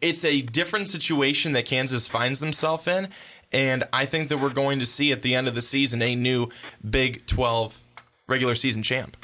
it's 0.00 0.24
a 0.24 0.42
different 0.42 0.88
situation 0.88 1.52
that 1.52 1.66
Kansas 1.66 2.08
finds 2.08 2.40
themselves 2.40 2.88
in. 2.88 3.08
And 3.52 3.84
I 3.92 4.04
think 4.04 4.28
that 4.28 4.38
we're 4.38 4.50
going 4.50 4.78
to 4.80 4.86
see 4.86 5.12
at 5.12 5.22
the 5.22 5.34
end 5.34 5.48
of 5.48 5.54
the 5.54 5.60
season 5.60 6.02
a 6.02 6.14
new 6.14 6.48
Big 6.88 7.26
12 7.26 7.82
regular 8.26 8.54
season 8.54 8.82
champ. 8.82 9.16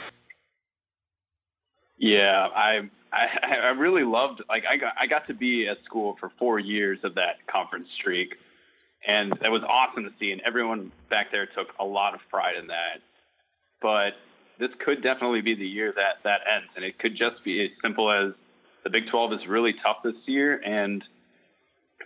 Yeah, 1.98 2.48
I 2.54 2.90
I, 3.12 3.26
I 3.64 3.68
really 3.70 4.04
loved 4.04 4.42
like 4.48 4.64
I 4.68 4.76
got 4.76 4.94
I 5.00 5.06
got 5.06 5.26
to 5.28 5.34
be 5.34 5.68
at 5.68 5.78
school 5.84 6.16
for 6.18 6.30
four 6.38 6.58
years 6.58 6.98
of 7.04 7.14
that 7.14 7.46
conference 7.46 7.86
streak, 7.98 8.34
and 9.06 9.32
that 9.40 9.50
was 9.50 9.62
awesome 9.68 10.04
to 10.04 10.10
see. 10.18 10.32
And 10.32 10.40
everyone 10.42 10.92
back 11.10 11.30
there 11.30 11.46
took 11.46 11.68
a 11.78 11.84
lot 11.84 12.14
of 12.14 12.20
pride 12.30 12.56
in 12.56 12.68
that. 12.68 13.00
But 13.80 14.14
this 14.58 14.70
could 14.84 15.02
definitely 15.02 15.40
be 15.40 15.54
the 15.54 15.66
year 15.66 15.92
that 15.94 16.22
that 16.24 16.40
ends, 16.52 16.70
and 16.76 16.84
it 16.84 16.98
could 16.98 17.16
just 17.16 17.42
be 17.44 17.64
as 17.64 17.70
simple 17.82 18.10
as 18.10 18.32
the 18.84 18.90
Big 18.90 19.08
12 19.10 19.34
is 19.34 19.46
really 19.48 19.74
tough 19.82 19.98
this 20.02 20.16
year, 20.26 20.60
and 20.64 21.04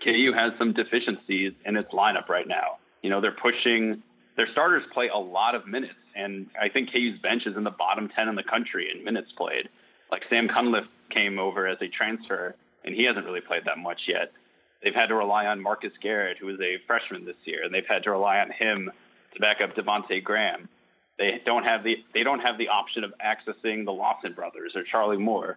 KU 0.02 0.32
has 0.34 0.52
some 0.58 0.72
deficiencies 0.72 1.52
in 1.64 1.76
its 1.76 1.90
lineup 1.92 2.28
right 2.28 2.46
now. 2.46 2.78
You 3.02 3.10
know, 3.10 3.20
they're 3.20 3.32
pushing 3.32 4.02
their 4.36 4.50
starters 4.52 4.84
play 4.92 5.08
a 5.08 5.18
lot 5.18 5.54
of 5.54 5.66
minutes, 5.66 5.94
and 6.14 6.46
I 6.60 6.68
think 6.68 6.92
KU's 6.92 7.18
bench 7.20 7.46
is 7.46 7.56
in 7.56 7.64
the 7.64 7.70
bottom 7.70 8.08
10 8.08 8.28
in 8.28 8.34
the 8.34 8.42
country 8.42 8.90
in 8.94 9.02
minutes 9.02 9.32
played. 9.36 9.68
Like 10.10 10.22
Sam 10.28 10.48
Cunliffe 10.48 10.88
came 11.10 11.38
over 11.38 11.66
as 11.66 11.78
a 11.80 11.88
transfer, 11.88 12.54
and 12.84 12.94
he 12.94 13.04
hasn't 13.04 13.24
really 13.24 13.40
played 13.40 13.64
that 13.64 13.78
much 13.78 14.02
yet. 14.06 14.32
They've 14.82 14.94
had 14.94 15.06
to 15.06 15.14
rely 15.14 15.46
on 15.46 15.60
Marcus 15.60 15.92
Garrett, 16.02 16.38
who 16.38 16.48
is 16.50 16.60
a 16.60 16.78
freshman 16.86 17.24
this 17.24 17.36
year, 17.44 17.64
and 17.64 17.72
they've 17.72 17.86
had 17.88 18.02
to 18.04 18.10
rely 18.10 18.38
on 18.38 18.50
him 18.50 18.90
to 19.34 19.40
back 19.40 19.60
up 19.60 19.74
Devonte 19.74 20.22
Graham. 20.22 20.68
They 21.18 21.40
don't 21.46 21.64
have 21.64 21.82
the 21.82 21.96
they 22.12 22.22
don't 22.22 22.40
have 22.40 22.58
the 22.58 22.68
option 22.68 23.02
of 23.02 23.14
accessing 23.24 23.86
the 23.86 23.92
Lawson 23.92 24.34
brothers 24.34 24.72
or 24.76 24.82
Charlie 24.82 25.16
Moore 25.16 25.56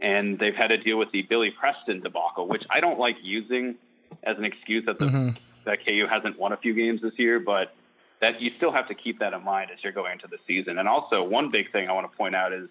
and 0.00 0.38
they've 0.38 0.54
had 0.54 0.68
to 0.68 0.76
deal 0.76 0.98
with 0.98 1.10
the 1.12 1.22
Billy 1.22 1.50
Preston 1.50 2.00
debacle, 2.00 2.48
which 2.48 2.64
I 2.70 2.80
don't 2.80 2.98
like 2.98 3.16
using 3.22 3.76
as 4.22 4.36
an 4.38 4.44
excuse 4.44 4.84
that 4.86 4.98
the 4.98 5.06
mm-hmm. 5.06 5.28
that 5.64 5.84
KU 5.84 6.06
hasn't 6.08 6.38
won 6.38 6.52
a 6.52 6.56
few 6.56 6.74
games 6.74 7.02
this 7.02 7.18
year, 7.18 7.40
but 7.40 7.74
that 8.20 8.40
you 8.40 8.50
still 8.56 8.72
have 8.72 8.88
to 8.88 8.94
keep 8.94 9.18
that 9.18 9.32
in 9.32 9.44
mind 9.44 9.70
as 9.72 9.78
you're 9.82 9.92
going 9.92 10.12
into 10.12 10.26
the 10.26 10.38
season. 10.46 10.78
And 10.78 10.88
also, 10.88 11.22
one 11.22 11.50
big 11.50 11.70
thing 11.72 11.88
I 11.88 11.92
want 11.92 12.10
to 12.10 12.16
point 12.16 12.34
out 12.34 12.52
is 12.52 12.68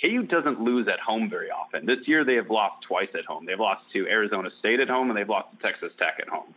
KU 0.00 0.22
doesn't 0.22 0.60
lose 0.60 0.86
at 0.88 1.00
home 1.00 1.28
very 1.28 1.50
often. 1.50 1.86
This 1.86 2.06
year, 2.06 2.24
they 2.24 2.34
have 2.34 2.50
lost 2.50 2.82
twice 2.86 3.08
at 3.14 3.24
home. 3.24 3.46
They've 3.46 3.58
lost 3.58 3.82
to 3.92 4.06
Arizona 4.06 4.50
State 4.58 4.80
at 4.80 4.88
home, 4.88 5.10
and 5.10 5.18
they've 5.18 5.28
lost 5.28 5.48
to 5.52 5.62
Texas 5.62 5.92
Tech 5.98 6.18
at 6.20 6.28
home. 6.28 6.54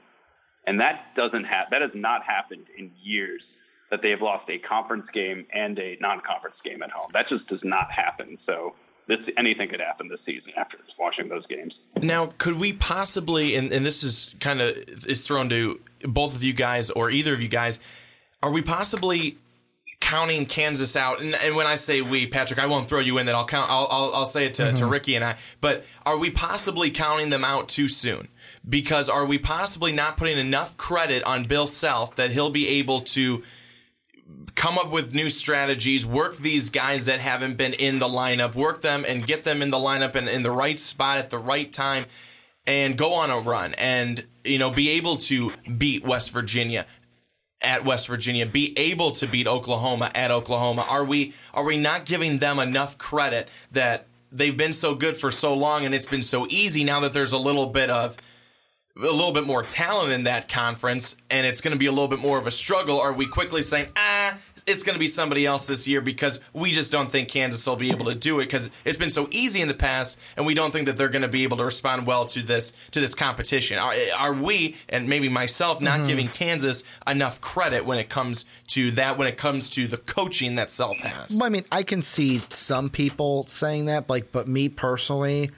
And 0.67 0.79
that 0.79 1.15
doesn't 1.15 1.45
have 1.45 1.67
that 1.71 1.81
has 1.81 1.91
not 1.95 2.23
happened 2.23 2.67
in 2.77 2.91
years 3.01 3.41
that 3.89 4.01
they 4.01 4.09
have 4.11 4.21
lost 4.21 4.49
a 4.49 4.57
conference 4.59 5.05
game 5.13 5.45
and 5.53 5.77
a 5.79 5.97
non-conference 5.99 6.55
game 6.63 6.81
at 6.81 6.91
home. 6.91 7.07
That 7.13 7.27
just 7.27 7.47
does 7.47 7.59
not 7.63 7.91
happen. 7.91 8.37
So 8.45 8.75
this 9.07 9.19
anything 9.37 9.69
could 9.69 9.79
happen 9.79 10.07
this 10.07 10.19
season 10.25 10.51
after 10.57 10.77
watching 10.99 11.29
those 11.29 11.45
games. 11.47 11.73
Now, 12.01 12.27
could 12.37 12.59
we 12.59 12.73
possibly, 12.73 13.55
and, 13.55 13.71
and 13.71 13.85
this 13.85 14.03
is 14.03 14.35
kind 14.39 14.61
of 14.61 14.77
is 15.07 15.27
thrown 15.27 15.49
to 15.49 15.81
both 16.03 16.35
of 16.35 16.43
you 16.43 16.53
guys 16.53 16.89
or 16.91 17.09
either 17.09 17.33
of 17.33 17.41
you 17.41 17.47
guys, 17.47 17.79
are 18.43 18.51
we 18.51 18.61
possibly 18.61 19.37
counting 19.99 20.45
Kansas 20.45 20.95
out? 20.95 21.21
And, 21.21 21.35
and 21.35 21.55
when 21.55 21.67
I 21.67 21.75
say 21.75 22.01
we, 22.01 22.27
Patrick, 22.27 22.59
I 22.59 22.67
won't 22.67 22.87
throw 22.87 22.99
you 22.99 23.17
in 23.17 23.25
that. 23.25 23.35
I'll 23.35 23.45
count. 23.45 23.69
I'll 23.69 23.87
I'll, 23.89 24.11
I'll 24.13 24.25
say 24.25 24.45
it 24.45 24.53
to, 24.55 24.63
mm-hmm. 24.63 24.75
to 24.75 24.85
Ricky 24.85 25.15
and 25.15 25.25
I. 25.25 25.37
But 25.59 25.85
are 26.05 26.17
we 26.17 26.29
possibly 26.29 26.91
counting 26.91 27.29
them 27.29 27.43
out 27.43 27.67
too 27.67 27.87
soon? 27.87 28.27
Because 28.67 29.09
are 29.09 29.25
we 29.25 29.37
possibly 29.37 29.91
not 29.91 30.17
putting 30.17 30.37
enough 30.37 30.77
credit 30.77 31.23
on 31.23 31.45
Bill 31.45 31.67
Self 31.67 32.15
that 32.15 32.31
he'll 32.31 32.51
be 32.51 32.67
able 32.67 33.01
to 33.01 33.43
come 34.55 34.77
up 34.77 34.91
with 34.91 35.15
new 35.15 35.29
strategies, 35.29 36.05
work 36.05 36.37
these 36.37 36.69
guys 36.69 37.07
that 37.07 37.19
haven't 37.19 37.57
been 37.57 37.73
in 37.73 37.99
the 37.99 38.07
lineup, 38.07 38.55
work 38.55 38.81
them 38.81 39.03
and 39.07 39.25
get 39.25 39.43
them 39.43 39.61
in 39.61 39.69
the 39.69 39.77
lineup 39.77 40.15
and 40.15 40.27
in 40.27 40.43
the 40.43 40.51
right 40.51 40.79
spot 40.79 41.17
at 41.17 41.29
the 41.29 41.39
right 41.39 41.71
time 41.71 42.05
and 42.67 42.97
go 42.97 43.13
on 43.13 43.29
a 43.29 43.39
run 43.39 43.73
and 43.75 44.25
you 44.43 44.59
know 44.59 44.69
be 44.69 44.89
able 44.91 45.17
to 45.17 45.51
beat 45.77 46.03
West 46.03 46.31
Virginia 46.31 46.85
at 47.63 47.85
West 47.85 48.07
Virginia, 48.07 48.45
be 48.45 48.77
able 48.77 49.11
to 49.11 49.27
beat 49.27 49.47
Oklahoma 49.47 50.11
at 50.15 50.31
Oklahoma. 50.31 50.85
Are 50.89 51.03
we 51.03 51.33
are 51.53 51.63
we 51.63 51.77
not 51.77 52.05
giving 52.05 52.39
them 52.39 52.59
enough 52.59 52.97
credit 52.97 53.49
that 53.71 54.07
they've 54.31 54.55
been 54.55 54.73
so 54.73 54.95
good 54.95 55.15
for 55.17 55.31
so 55.31 55.53
long 55.53 55.85
and 55.85 55.93
it's 55.93 56.07
been 56.07 56.23
so 56.23 56.47
easy 56.49 56.83
now 56.83 56.99
that 57.01 57.13
there's 57.13 57.33
a 57.33 57.37
little 57.37 57.67
bit 57.67 57.89
of 57.89 58.17
a 58.97 58.99
little 58.99 59.31
bit 59.31 59.45
more 59.45 59.63
talent 59.63 60.11
in 60.11 60.23
that 60.23 60.49
conference 60.49 61.15
and 61.29 61.47
it's 61.47 61.61
going 61.61 61.71
to 61.71 61.77
be 61.79 61.85
a 61.85 61.91
little 61.91 62.07
bit 62.09 62.19
more 62.19 62.37
of 62.37 62.45
a 62.45 62.51
struggle? 62.51 62.99
Are 62.99 63.13
we 63.13 63.25
quickly 63.25 63.61
saying, 63.61 63.87
ah, 63.95 64.37
it's 64.67 64.83
going 64.83 64.93
to 64.95 64.99
be 64.99 65.07
somebody 65.07 65.45
else 65.45 65.65
this 65.65 65.87
year 65.87 66.01
because 66.01 66.39
we 66.53 66.71
just 66.71 66.91
don't 66.91 67.09
think 67.11 67.29
Kansas 67.29 67.65
will 67.65 67.77
be 67.77 67.89
able 67.89 68.05
to 68.05 68.15
do 68.15 68.39
it 68.39 68.45
because 68.45 68.69
it's 68.85 68.97
been 68.97 69.09
so 69.09 69.27
easy 69.31 69.61
in 69.61 69.67
the 69.69 69.73
past 69.73 70.19
and 70.35 70.45
we 70.45 70.53
don't 70.53 70.71
think 70.71 70.85
that 70.87 70.97
they're 70.97 71.09
going 71.09 71.21
to 71.21 71.27
be 71.27 71.43
able 71.43 71.57
to 71.57 71.65
respond 71.65 72.05
well 72.05 72.25
to 72.27 72.41
this 72.41 72.73
to 72.91 72.99
this 72.99 73.15
competition. 73.15 73.79
Are, 73.79 73.93
are 74.17 74.33
we 74.33 74.75
and 74.89 75.07
maybe 75.07 75.29
myself 75.29 75.79
not 75.81 75.91
Mm-hmm. 75.91 76.07
giving 76.07 76.27
Kansas 76.29 76.83
enough 77.05 77.41
credit 77.41 77.85
when 77.85 77.97
it 77.97 78.07
comes 78.09 78.45
to 78.67 78.91
that 78.91 79.17
when 79.17 79.27
it 79.27 79.37
comes 79.37 79.69
to 79.71 79.87
the 79.87 79.97
coaching 79.97 80.55
that 80.55 80.69
Self 80.71 80.97
has? 80.99 81.37
Well, 81.37 81.45
I 81.45 81.49
mean, 81.49 81.65
I 81.71 81.83
can 81.83 82.01
see 82.01 82.41
some 82.49 82.89
people 82.89 83.43
saying 83.43 83.85
that, 83.85 84.09
like, 84.09 84.31
but 84.31 84.47
me 84.47 84.69
personally, 84.69 85.51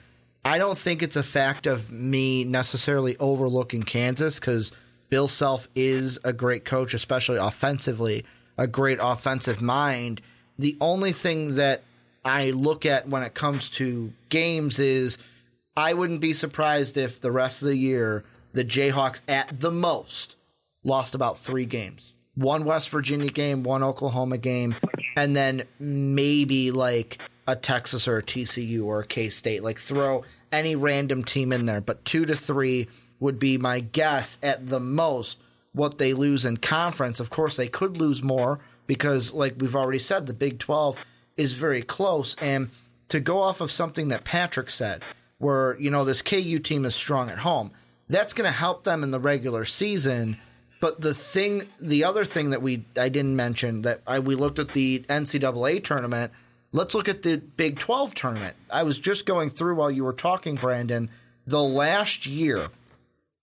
I 0.44 0.58
don't 0.58 0.76
think 0.76 1.02
it's 1.02 1.16
a 1.16 1.22
fact 1.22 1.66
of 1.66 1.90
me 1.90 2.44
necessarily 2.44 3.16
overlooking 3.18 3.82
Kansas 3.82 4.38
because 4.38 4.72
Bill 5.08 5.28
Self 5.28 5.68
is 5.74 6.18
a 6.22 6.32
great 6.32 6.64
coach, 6.64 6.92
especially 6.92 7.38
offensively, 7.38 8.24
a 8.58 8.66
great 8.66 8.98
offensive 9.00 9.62
mind. 9.62 10.20
The 10.58 10.76
only 10.80 11.12
thing 11.12 11.54
that 11.54 11.82
I 12.24 12.50
look 12.50 12.84
at 12.84 13.08
when 13.08 13.22
it 13.22 13.34
comes 13.34 13.70
to 13.70 14.12
games 14.28 14.78
is 14.78 15.18
I 15.76 15.94
wouldn't 15.94 16.20
be 16.20 16.32
surprised 16.32 16.96
if 16.96 17.20
the 17.20 17.32
rest 17.32 17.62
of 17.62 17.68
the 17.68 17.76
year 17.76 18.24
the 18.52 18.64
Jayhawks 18.64 19.20
at 19.26 19.60
the 19.60 19.70
most 19.70 20.36
lost 20.84 21.14
about 21.14 21.38
three 21.38 21.66
games. 21.66 22.12
One 22.34 22.64
West 22.64 22.90
Virginia 22.90 23.30
game, 23.30 23.62
one 23.62 23.82
Oklahoma 23.82 24.38
game, 24.38 24.76
and 25.16 25.34
then 25.34 25.62
maybe 25.78 26.70
like 26.70 27.18
a 27.46 27.56
Texas 27.56 28.08
or 28.08 28.18
a 28.18 28.22
TCU 28.22 28.84
or 28.84 29.00
a 29.00 29.06
K 29.06 29.28
State. 29.28 29.62
Like 29.62 29.78
throw 29.78 30.24
any 30.52 30.76
random 30.76 31.24
team 31.24 31.52
in 31.52 31.66
there. 31.66 31.80
But 31.80 32.04
two 32.04 32.24
to 32.26 32.36
three 32.36 32.88
would 33.20 33.38
be 33.38 33.58
my 33.58 33.80
guess 33.80 34.38
at 34.42 34.66
the 34.66 34.80
most 34.80 35.40
what 35.72 35.98
they 35.98 36.12
lose 36.12 36.44
in 36.44 36.56
conference. 36.56 37.20
Of 37.20 37.30
course, 37.30 37.56
they 37.56 37.68
could 37.68 37.96
lose 37.96 38.22
more 38.22 38.60
because, 38.86 39.32
like 39.32 39.54
we've 39.58 39.76
already 39.76 39.98
said, 39.98 40.26
the 40.26 40.34
Big 40.34 40.58
12 40.58 40.96
is 41.36 41.54
very 41.54 41.82
close. 41.82 42.36
And 42.40 42.70
to 43.08 43.20
go 43.20 43.38
off 43.38 43.60
of 43.60 43.70
something 43.70 44.08
that 44.08 44.24
Patrick 44.24 44.70
said, 44.70 45.02
where, 45.38 45.78
you 45.78 45.90
know, 45.90 46.04
this 46.04 46.22
KU 46.22 46.58
team 46.58 46.84
is 46.84 46.94
strong 46.94 47.28
at 47.28 47.38
home, 47.38 47.72
that's 48.08 48.32
going 48.32 48.48
to 48.48 48.56
help 48.56 48.84
them 48.84 49.02
in 49.02 49.10
the 49.10 49.20
regular 49.20 49.64
season. 49.64 50.38
But 50.80 51.00
the 51.00 51.14
thing, 51.14 51.62
the 51.80 52.04
other 52.04 52.24
thing 52.24 52.50
that 52.50 52.62
we 52.62 52.84
I 52.98 53.08
didn't 53.08 53.36
mention 53.36 53.82
that 53.82 54.00
I, 54.06 54.18
we 54.20 54.34
looked 54.34 54.58
at 54.58 54.72
the 54.72 55.00
NCAA 55.08 55.82
tournament. 55.82 56.32
Let's 56.74 56.92
look 56.92 57.08
at 57.08 57.22
the 57.22 57.38
Big 57.38 57.78
12 57.78 58.14
tournament. 58.14 58.56
I 58.68 58.82
was 58.82 58.98
just 58.98 59.26
going 59.26 59.48
through 59.48 59.76
while 59.76 59.92
you 59.92 60.02
were 60.02 60.12
talking, 60.12 60.56
Brandon. 60.56 61.08
The 61.46 61.62
last 61.62 62.26
year 62.26 62.68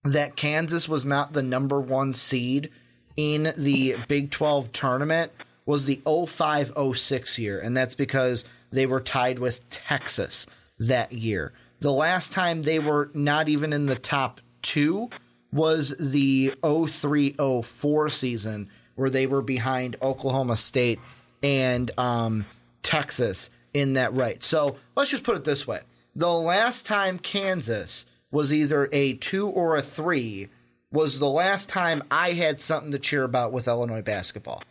that 0.03 0.35
Kansas 0.35 0.89
was 0.89 1.05
not 1.05 1.31
the 1.31 1.41
number 1.41 1.79
one 1.79 2.13
seed 2.13 2.71
in 3.15 3.53
the 3.55 3.95
Big 4.09 4.31
12 4.31 4.73
tournament 4.73 5.31
was 5.65 5.85
the 5.85 6.01
05 6.05 6.73
06 6.93 7.39
year. 7.39 7.57
And 7.57 7.75
that's 7.75 7.95
because 7.95 8.43
they 8.69 8.85
were 8.85 8.99
tied 8.99 9.39
with 9.39 9.69
Texas 9.69 10.45
that 10.79 11.13
year. 11.13 11.53
The 11.79 11.93
last 11.93 12.33
time 12.33 12.63
they 12.63 12.79
were 12.79 13.11
not 13.13 13.47
even 13.47 13.71
in 13.71 13.85
the 13.85 13.95
top 13.95 14.41
two 14.61 15.09
was 15.53 15.95
the 15.97 16.53
03 16.61 17.35
04 17.63 18.09
season, 18.09 18.69
where 18.95 19.09
they 19.09 19.25
were 19.25 19.41
behind 19.41 19.95
Oklahoma 20.01 20.57
State 20.57 20.99
and 21.41 21.91
um, 21.97 22.45
Texas 22.83 23.49
in 23.73 23.93
that 23.93 24.13
right. 24.13 24.41
So 24.43 24.77
let's 24.95 25.11
just 25.11 25.23
put 25.23 25.35
it 25.35 25.43
this 25.43 25.65
way 25.67 25.79
the 26.15 26.31
last 26.31 26.85
time 26.85 27.19
Kansas 27.19 28.05
was 28.31 28.51
either 28.51 28.89
a 28.91 29.13
two 29.13 29.47
or 29.47 29.75
a 29.75 29.81
three 29.81 30.49
was 30.91 31.19
the 31.19 31.29
last 31.29 31.69
time 31.69 32.03
I 32.11 32.31
had 32.33 32.59
something 32.59 32.91
to 32.91 32.99
cheer 32.99 33.23
about 33.23 33.51
with 33.51 33.67
Illinois 33.67 34.01
basketball. 34.01 34.61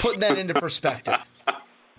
Putting 0.00 0.20
that 0.20 0.36
into 0.38 0.54
perspective. 0.54 1.14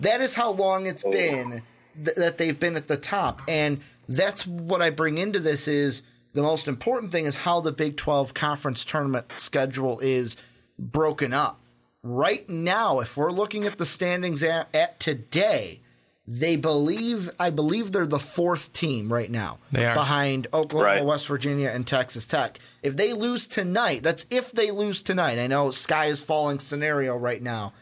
That 0.00 0.20
is 0.20 0.34
how 0.34 0.52
long 0.52 0.86
it's 0.86 1.04
been 1.04 1.62
th- 1.94 2.16
that 2.16 2.38
they've 2.38 2.58
been 2.58 2.76
at 2.76 2.88
the 2.88 2.96
top. 2.96 3.40
And 3.48 3.80
that's 4.08 4.46
what 4.46 4.82
I 4.82 4.90
bring 4.90 5.18
into 5.18 5.38
this 5.38 5.68
is 5.68 6.02
the 6.32 6.42
most 6.42 6.68
important 6.68 7.12
thing 7.12 7.26
is 7.26 7.38
how 7.38 7.60
the 7.60 7.72
Big 7.72 7.96
12 7.96 8.34
conference 8.34 8.84
tournament 8.84 9.26
schedule 9.36 10.00
is 10.00 10.36
broken 10.78 11.32
up. 11.32 11.60
Right 12.02 12.48
now, 12.48 13.00
if 13.00 13.16
we're 13.16 13.30
looking 13.30 13.64
at 13.64 13.78
the 13.78 13.86
standings 13.86 14.42
at, 14.42 14.68
at 14.74 14.98
today, 14.98 15.80
they 16.26 16.56
believe 16.56 17.30
I 17.38 17.50
believe 17.50 17.92
they're 17.92 18.06
the 18.06 18.18
fourth 18.18 18.72
team 18.72 19.12
right 19.12 19.30
now. 19.30 19.58
They 19.70 19.86
are. 19.86 19.94
behind 19.94 20.46
Oklahoma, 20.52 20.94
Right. 20.94 21.04
West 21.04 21.26
Virginia, 21.28 21.70
and 21.72 21.86
Texas 21.86 22.26
Tech. 22.26 22.58
If 22.82 22.96
they 22.96 23.12
lose 23.12 23.46
tonight, 23.46 24.02
that's 24.02 24.26
if 24.30 24.52
they 24.52 24.70
lose 24.70 25.02
tonight. 25.02 25.38
I 25.38 25.46
know 25.46 25.70
sky 25.70 26.06
is 26.06 26.24
falling 26.24 26.58
scenario 26.58 27.16
right 27.16 27.42
now. 27.42 27.72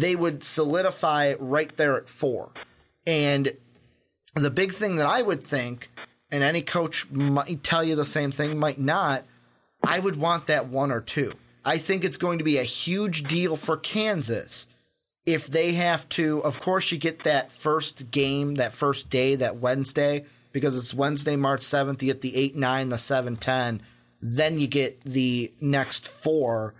They 0.00 0.14
would 0.16 0.44
solidify 0.44 1.34
right 1.38 1.74
there 1.76 1.96
at 1.96 2.08
four. 2.08 2.50
And 3.06 3.52
the 4.34 4.50
big 4.50 4.72
thing 4.72 4.96
that 4.96 5.06
I 5.06 5.22
would 5.22 5.42
think, 5.42 5.90
and 6.30 6.42
any 6.42 6.60
coach 6.60 7.10
might 7.10 7.62
tell 7.62 7.82
you 7.82 7.96
the 7.96 8.04
same 8.04 8.30
thing, 8.30 8.58
might 8.58 8.78
not, 8.78 9.24
I 9.82 9.98
would 9.98 10.16
want 10.16 10.46
that 10.46 10.68
one 10.68 10.92
or 10.92 11.00
two. 11.00 11.32
I 11.68 11.76
think 11.76 12.02
it's 12.02 12.16
going 12.16 12.38
to 12.38 12.44
be 12.44 12.56
a 12.56 12.62
huge 12.62 13.24
deal 13.24 13.54
for 13.54 13.76
Kansas 13.76 14.68
if 15.26 15.48
they 15.48 15.72
have 15.72 16.08
to. 16.08 16.42
Of 16.42 16.58
course, 16.60 16.90
you 16.90 16.96
get 16.96 17.24
that 17.24 17.52
first 17.52 18.10
game, 18.10 18.54
that 18.54 18.72
first 18.72 19.10
day, 19.10 19.34
that 19.34 19.58
Wednesday, 19.58 20.24
because 20.50 20.78
it's 20.78 20.94
Wednesday, 20.94 21.36
March 21.36 21.60
7th. 21.60 22.00
You 22.00 22.14
get 22.14 22.22
the 22.22 22.34
8 22.34 22.56
9, 22.56 22.88
the 22.88 22.96
7 22.96 23.36
10. 23.36 23.82
Then 24.22 24.58
you 24.58 24.66
get 24.66 25.02
the 25.02 25.52
next 25.60 26.08
four. 26.08 26.72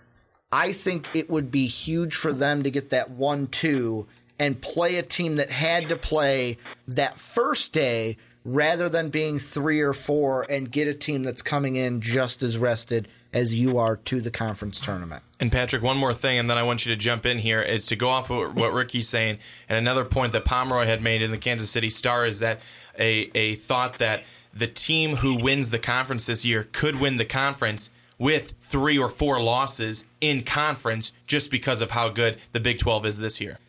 I 0.51 0.71
think 0.71 1.15
it 1.15 1.29
would 1.29 1.51
be 1.51 1.67
huge 1.67 2.15
for 2.15 2.33
them 2.33 2.63
to 2.63 2.71
get 2.71 2.89
that 2.89 3.11
1 3.11 3.45
2 3.45 4.07
and 4.39 4.59
play 4.59 4.95
a 4.95 5.03
team 5.03 5.35
that 5.35 5.51
had 5.51 5.87
to 5.89 5.97
play 5.97 6.57
that 6.87 7.19
first 7.19 7.73
day 7.73 8.17
rather 8.45 8.89
than 8.89 9.09
being 9.09 9.39
three 9.39 9.81
or 9.81 9.93
four 9.93 10.45
and 10.49 10.71
get 10.71 10.87
a 10.87 10.93
team 10.93 11.23
that's 11.23 11.41
coming 11.41 11.75
in 11.75 12.01
just 12.01 12.41
as 12.41 12.57
rested 12.57 13.07
as 13.31 13.53
you 13.53 13.77
are 13.77 13.95
to 13.95 14.21
the 14.21 14.31
conference 14.31 14.79
tournament. 14.79 15.21
And 15.39 15.51
Patrick, 15.51 15.83
one 15.83 15.97
more 15.97 16.13
thing, 16.13 16.39
and 16.39 16.49
then 16.49 16.57
I 16.57 16.63
want 16.63 16.85
you 16.85 16.91
to 16.91 16.95
jump 16.95 17.25
in 17.25 17.39
here 17.39 17.61
is 17.61 17.85
to 17.87 17.95
go 17.95 18.09
off 18.09 18.29
of 18.29 18.55
what 18.55 18.73
Ricky's 18.73 19.07
saying. 19.07 19.37
And 19.67 19.77
another 19.77 20.03
point 20.03 20.31
that 20.33 20.45
Pomeroy 20.45 20.85
had 20.85 21.01
made 21.01 21.21
in 21.21 21.31
the 21.31 21.37
Kansas 21.37 21.69
City 21.69 21.89
Star 21.89 22.25
is 22.25 22.39
that 22.39 22.61
a, 22.97 23.29
a 23.35 23.55
thought 23.55 23.97
that 23.99 24.23
the 24.53 24.67
team 24.67 25.17
who 25.17 25.35
wins 25.35 25.69
the 25.69 25.79
conference 25.79 26.25
this 26.25 26.43
year 26.43 26.67
could 26.71 26.99
win 26.99 27.17
the 27.17 27.25
conference 27.25 27.91
with 28.17 28.53
three 28.59 28.97
or 28.97 29.09
four 29.09 29.41
losses 29.41 30.07
in 30.19 30.43
conference 30.43 31.13
just 31.27 31.51
because 31.51 31.81
of 31.81 31.91
how 31.91 32.09
good 32.09 32.37
the 32.51 32.59
Big 32.59 32.79
12 32.79 33.05
is 33.05 33.19
this 33.19 33.39
year. 33.39 33.59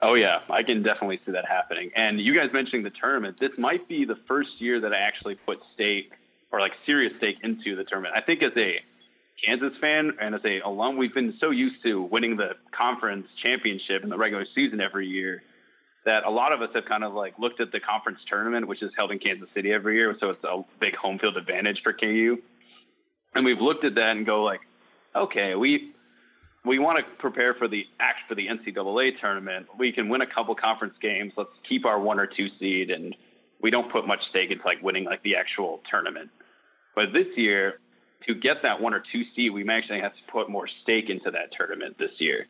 Oh 0.00 0.14
yeah, 0.14 0.40
I 0.48 0.62
can 0.62 0.82
definitely 0.82 1.20
see 1.26 1.32
that 1.32 1.44
happening. 1.46 1.90
And 1.96 2.20
you 2.20 2.34
guys 2.34 2.50
mentioning 2.52 2.84
the 2.84 2.90
tournament, 2.90 3.38
this 3.40 3.50
might 3.58 3.88
be 3.88 4.04
the 4.04 4.16
first 4.28 4.50
year 4.60 4.80
that 4.80 4.92
I 4.92 4.98
actually 4.98 5.34
put 5.34 5.58
stake 5.74 6.12
or 6.52 6.60
like 6.60 6.72
serious 6.86 7.12
stake 7.18 7.36
into 7.42 7.74
the 7.74 7.84
tournament. 7.84 8.14
I 8.16 8.20
think 8.20 8.42
as 8.42 8.52
a 8.56 8.80
Kansas 9.44 9.76
fan 9.80 10.12
and 10.20 10.34
as 10.34 10.40
a 10.44 10.60
alum, 10.60 10.96
we've 10.96 11.14
been 11.14 11.34
so 11.40 11.50
used 11.50 11.82
to 11.84 12.00
winning 12.02 12.36
the 12.36 12.52
conference 12.70 13.26
championship 13.42 14.02
in 14.02 14.08
the 14.08 14.16
regular 14.16 14.46
season 14.54 14.80
every 14.80 15.08
year 15.08 15.42
that 16.04 16.24
a 16.24 16.30
lot 16.30 16.52
of 16.52 16.62
us 16.62 16.70
have 16.74 16.84
kind 16.84 17.04
of 17.04 17.12
like 17.12 17.38
looked 17.38 17.60
at 17.60 17.72
the 17.72 17.80
conference 17.80 18.18
tournament, 18.28 18.66
which 18.66 18.82
is 18.82 18.90
held 18.96 19.10
in 19.10 19.18
Kansas 19.18 19.48
City 19.52 19.72
every 19.72 19.96
year, 19.96 20.16
so 20.20 20.30
it's 20.30 20.44
a 20.44 20.62
big 20.80 20.94
home 20.96 21.18
field 21.18 21.36
advantage 21.36 21.82
for 21.82 21.92
KU. 21.92 22.38
And 23.34 23.44
we've 23.44 23.60
looked 23.60 23.84
at 23.84 23.96
that 23.96 24.16
and 24.16 24.24
go 24.24 24.42
like, 24.42 24.60
okay, 25.14 25.54
we 25.54 25.92
we 26.64 26.78
want 26.78 26.98
to 26.98 27.04
prepare 27.18 27.54
for 27.54 27.68
the 27.68 27.86
act 28.00 28.20
for 28.28 28.34
the 28.34 28.46
NCAA 28.48 29.20
tournament. 29.20 29.66
We 29.78 29.92
can 29.92 30.08
win 30.08 30.20
a 30.20 30.26
couple 30.26 30.54
conference 30.54 30.94
games. 31.00 31.32
Let's 31.36 31.50
keep 31.68 31.86
our 31.86 31.98
one 31.98 32.18
or 32.18 32.26
two 32.26 32.48
seed, 32.58 32.90
and 32.90 33.14
we 33.62 33.70
don't 33.70 33.90
put 33.90 34.06
much 34.06 34.20
stake 34.30 34.50
into 34.50 34.64
like 34.64 34.82
winning 34.82 35.04
like 35.04 35.22
the 35.22 35.36
actual 35.36 35.80
tournament. 35.90 36.30
But 36.94 37.12
this 37.12 37.26
year, 37.36 37.80
to 38.26 38.34
get 38.34 38.62
that 38.62 38.80
one 38.80 38.92
or 38.94 39.02
two 39.12 39.22
seed, 39.34 39.52
we 39.52 39.64
may 39.64 39.74
actually 39.74 40.00
have 40.00 40.12
to 40.12 40.32
put 40.32 40.50
more 40.50 40.68
stake 40.82 41.08
into 41.08 41.30
that 41.30 41.50
tournament 41.56 41.96
this 41.98 42.10
year. 42.18 42.46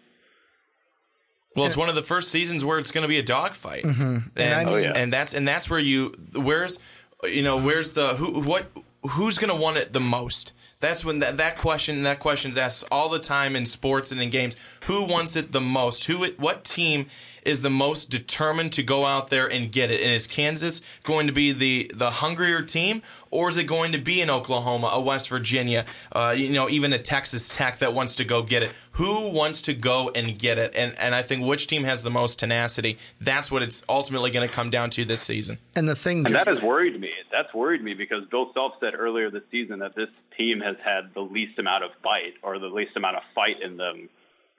Well, 1.54 1.66
it's 1.66 1.76
one 1.76 1.88
of 1.88 1.94
the 1.94 2.02
first 2.02 2.30
seasons 2.30 2.64
where 2.64 2.78
it's 2.78 2.92
going 2.92 3.02
to 3.02 3.08
be 3.08 3.18
a 3.18 3.22
dogfight, 3.22 3.82
mm-hmm. 3.82 4.02
and 4.02 4.32
And 4.36 4.54
I 4.54 4.64
mean- 4.64 4.74
Oh, 4.74 4.76
yeah. 4.76 5.06
that's 5.06 5.34
and 5.34 5.46
that's 5.46 5.68
where 5.68 5.80
you 5.80 6.14
where's 6.34 6.78
you 7.24 7.42
know 7.42 7.58
where's 7.58 7.94
the 7.94 8.14
who 8.14 8.40
what 8.42 8.70
who's 9.10 9.38
going 9.38 9.50
to 9.50 9.60
want 9.60 9.76
it 9.76 9.92
the 9.92 10.00
most 10.00 10.52
That's 10.80 11.04
when 11.04 11.18
that, 11.18 11.38
that 11.38 11.58
question 11.58 12.04
that 12.04 12.20
question's 12.20 12.56
asked 12.56 12.84
all 12.90 13.08
the 13.08 13.18
time 13.18 13.56
in 13.56 13.66
sports 13.66 14.12
and 14.12 14.20
in 14.20 14.30
games. 14.30 14.56
Who 14.84 15.02
wants 15.02 15.34
it 15.34 15.50
the 15.50 15.60
most? 15.60 16.04
Who 16.04 16.24
what 16.36 16.62
team 16.62 17.06
is 17.42 17.62
the 17.62 17.70
most 17.70 18.10
determined 18.10 18.72
to 18.74 18.82
go 18.84 19.04
out 19.04 19.28
there 19.28 19.50
and 19.50 19.72
get 19.72 19.90
it? 19.90 20.00
And 20.00 20.12
is 20.12 20.28
Kansas 20.28 20.80
going 21.02 21.26
to 21.26 21.32
be 21.32 21.50
the 21.50 21.90
the 21.92 22.10
hungrier 22.10 22.62
team, 22.62 23.02
or 23.32 23.48
is 23.48 23.56
it 23.56 23.64
going 23.64 23.90
to 23.90 23.98
be 23.98 24.20
an 24.20 24.30
Oklahoma, 24.30 24.90
a 24.92 25.00
West 25.00 25.28
Virginia, 25.28 25.84
uh, 26.12 26.32
you 26.36 26.50
know, 26.50 26.68
even 26.68 26.92
a 26.92 26.98
Texas 26.98 27.48
Tech 27.48 27.78
that 27.78 27.92
wants 27.92 28.14
to 28.14 28.24
go 28.24 28.42
get 28.42 28.62
it? 28.62 28.70
Who 28.92 29.30
wants 29.30 29.60
to 29.62 29.74
go 29.74 30.12
and 30.14 30.38
get 30.38 30.58
it? 30.58 30.72
And 30.76 30.96
and 31.00 31.12
I 31.12 31.22
think 31.22 31.44
which 31.44 31.66
team 31.66 31.82
has 31.84 32.04
the 32.04 32.10
most 32.10 32.38
tenacity. 32.38 32.98
That's 33.20 33.50
what 33.50 33.62
it's 33.62 33.82
ultimately 33.88 34.30
going 34.30 34.46
to 34.46 34.54
come 34.54 34.70
down 34.70 34.90
to 34.90 35.04
this 35.04 35.22
season. 35.22 35.58
And 35.74 35.88
the 35.88 35.96
thing, 35.96 36.24
and 36.24 36.36
that 36.36 36.46
has 36.46 36.62
worried 36.62 37.00
me. 37.00 37.10
That's 37.32 37.52
worried 37.52 37.82
me 37.82 37.94
because 37.94 38.24
Bill 38.26 38.52
Self 38.54 38.74
said 38.78 38.94
earlier 38.96 39.28
this 39.28 39.42
season 39.50 39.80
that 39.80 39.94
this 39.94 40.08
team 40.36 40.60
has 40.68 40.76
had 40.84 41.14
the 41.14 41.20
least 41.20 41.58
amount 41.58 41.84
of 41.84 41.90
bite 42.02 42.36
or 42.42 42.58
the 42.58 42.66
least 42.66 42.96
amount 42.96 43.16
of 43.16 43.22
fight 43.34 43.56
in 43.62 43.76
them 43.76 44.08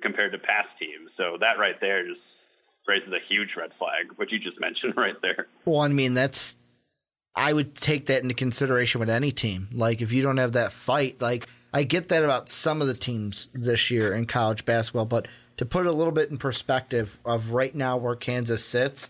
compared 0.01 0.31
to 0.31 0.39
past 0.39 0.69
teams. 0.79 1.09
So 1.17 1.37
that 1.39 1.59
right 1.59 1.79
there 1.79 2.05
just 2.07 2.21
raises 2.87 3.13
a 3.13 3.21
huge 3.29 3.49
red 3.55 3.71
flag, 3.77 4.17
what 4.17 4.31
you 4.31 4.39
just 4.39 4.59
mentioned 4.67 4.93
right 4.97 5.15
there. 5.21 5.47
Well, 5.65 5.81
I 5.81 5.87
mean, 5.87 6.13
that's 6.13 6.57
I 7.35 7.53
would 7.53 7.75
take 7.75 8.07
that 8.07 8.23
into 8.23 8.35
consideration 8.35 8.99
with 8.99 9.09
any 9.09 9.31
team. 9.31 9.69
Like 9.71 10.01
if 10.01 10.11
you 10.11 10.23
don't 10.23 10.37
have 10.37 10.53
that 10.53 10.73
fight, 10.73 11.21
like 11.21 11.47
I 11.73 11.83
get 11.83 12.09
that 12.09 12.23
about 12.23 12.49
some 12.49 12.81
of 12.81 12.87
the 12.87 12.93
teams 12.93 13.47
this 13.53 13.91
year 13.91 14.13
in 14.13 14.25
college 14.25 14.65
basketball, 14.65 15.05
but 15.05 15.27
to 15.57 15.65
put 15.65 15.85
a 15.85 15.91
little 15.91 16.11
bit 16.11 16.29
in 16.29 16.37
perspective 16.37 17.17
of 17.25 17.51
right 17.51 17.75
now 17.75 17.97
where 17.97 18.15
Kansas 18.15 18.65
sits, 18.65 19.09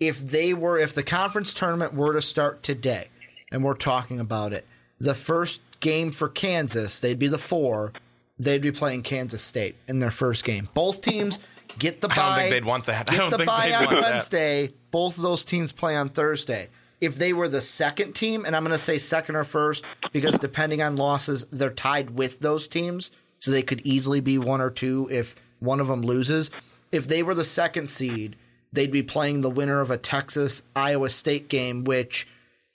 if 0.00 0.18
they 0.20 0.54
were 0.54 0.78
if 0.78 0.94
the 0.94 1.02
conference 1.02 1.52
tournament 1.52 1.94
were 1.94 2.12
to 2.12 2.22
start 2.22 2.62
today 2.62 3.08
and 3.52 3.62
we're 3.62 3.74
talking 3.74 4.20
about 4.20 4.52
it, 4.52 4.66
the 4.98 5.14
first 5.14 5.60
game 5.80 6.10
for 6.10 6.28
Kansas, 6.28 7.00
they'd 7.00 7.18
be 7.18 7.28
the 7.28 7.38
4, 7.38 7.92
they'd 8.38 8.62
be 8.62 8.72
playing 8.72 9.02
Kansas 9.02 9.42
State 9.42 9.76
in 9.86 9.98
their 9.98 10.10
first 10.10 10.44
game. 10.44 10.68
Both 10.74 11.00
teams 11.02 11.38
get 11.78 12.00
the 12.00 12.08
bye. 12.08 12.14
I 12.16 12.26
don't 12.26 12.38
think 12.38 12.50
they'd 12.50 12.64
want 12.64 12.84
that. 12.86 13.06
Get 13.06 13.14
I 13.14 13.18
don't 13.18 13.30
the 13.30 13.36
think 13.38 13.48
bye 13.48 13.72
on 13.72 13.94
Wednesday. 13.94 14.66
That. 14.66 14.90
Both 14.90 15.16
of 15.16 15.22
those 15.22 15.44
teams 15.44 15.72
play 15.72 15.96
on 15.96 16.08
Thursday. 16.08 16.68
If 17.00 17.16
they 17.16 17.32
were 17.32 17.48
the 17.48 17.60
second 17.60 18.14
team, 18.14 18.44
and 18.44 18.56
I'm 18.56 18.64
going 18.64 18.72
to 18.72 18.78
say 18.78 18.98
second 18.98 19.36
or 19.36 19.44
first, 19.44 19.84
because 20.12 20.36
depending 20.38 20.82
on 20.82 20.96
losses, 20.96 21.44
they're 21.44 21.70
tied 21.70 22.10
with 22.10 22.40
those 22.40 22.66
teams, 22.66 23.12
so 23.38 23.50
they 23.52 23.62
could 23.62 23.80
easily 23.82 24.20
be 24.20 24.36
one 24.36 24.60
or 24.60 24.70
two 24.70 25.08
if 25.10 25.36
one 25.60 25.78
of 25.78 25.86
them 25.86 26.02
loses. 26.02 26.50
If 26.90 27.06
they 27.06 27.22
were 27.22 27.34
the 27.34 27.44
second 27.44 27.88
seed, 27.88 28.34
they'd 28.72 28.90
be 28.90 29.04
playing 29.04 29.42
the 29.42 29.50
winner 29.50 29.80
of 29.80 29.92
a 29.92 29.96
Texas 29.96 30.64
Iowa 30.74 31.10
State 31.10 31.48
game, 31.48 31.84
which, 31.84 32.26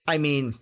I 0.08 0.18
mean, 0.18 0.58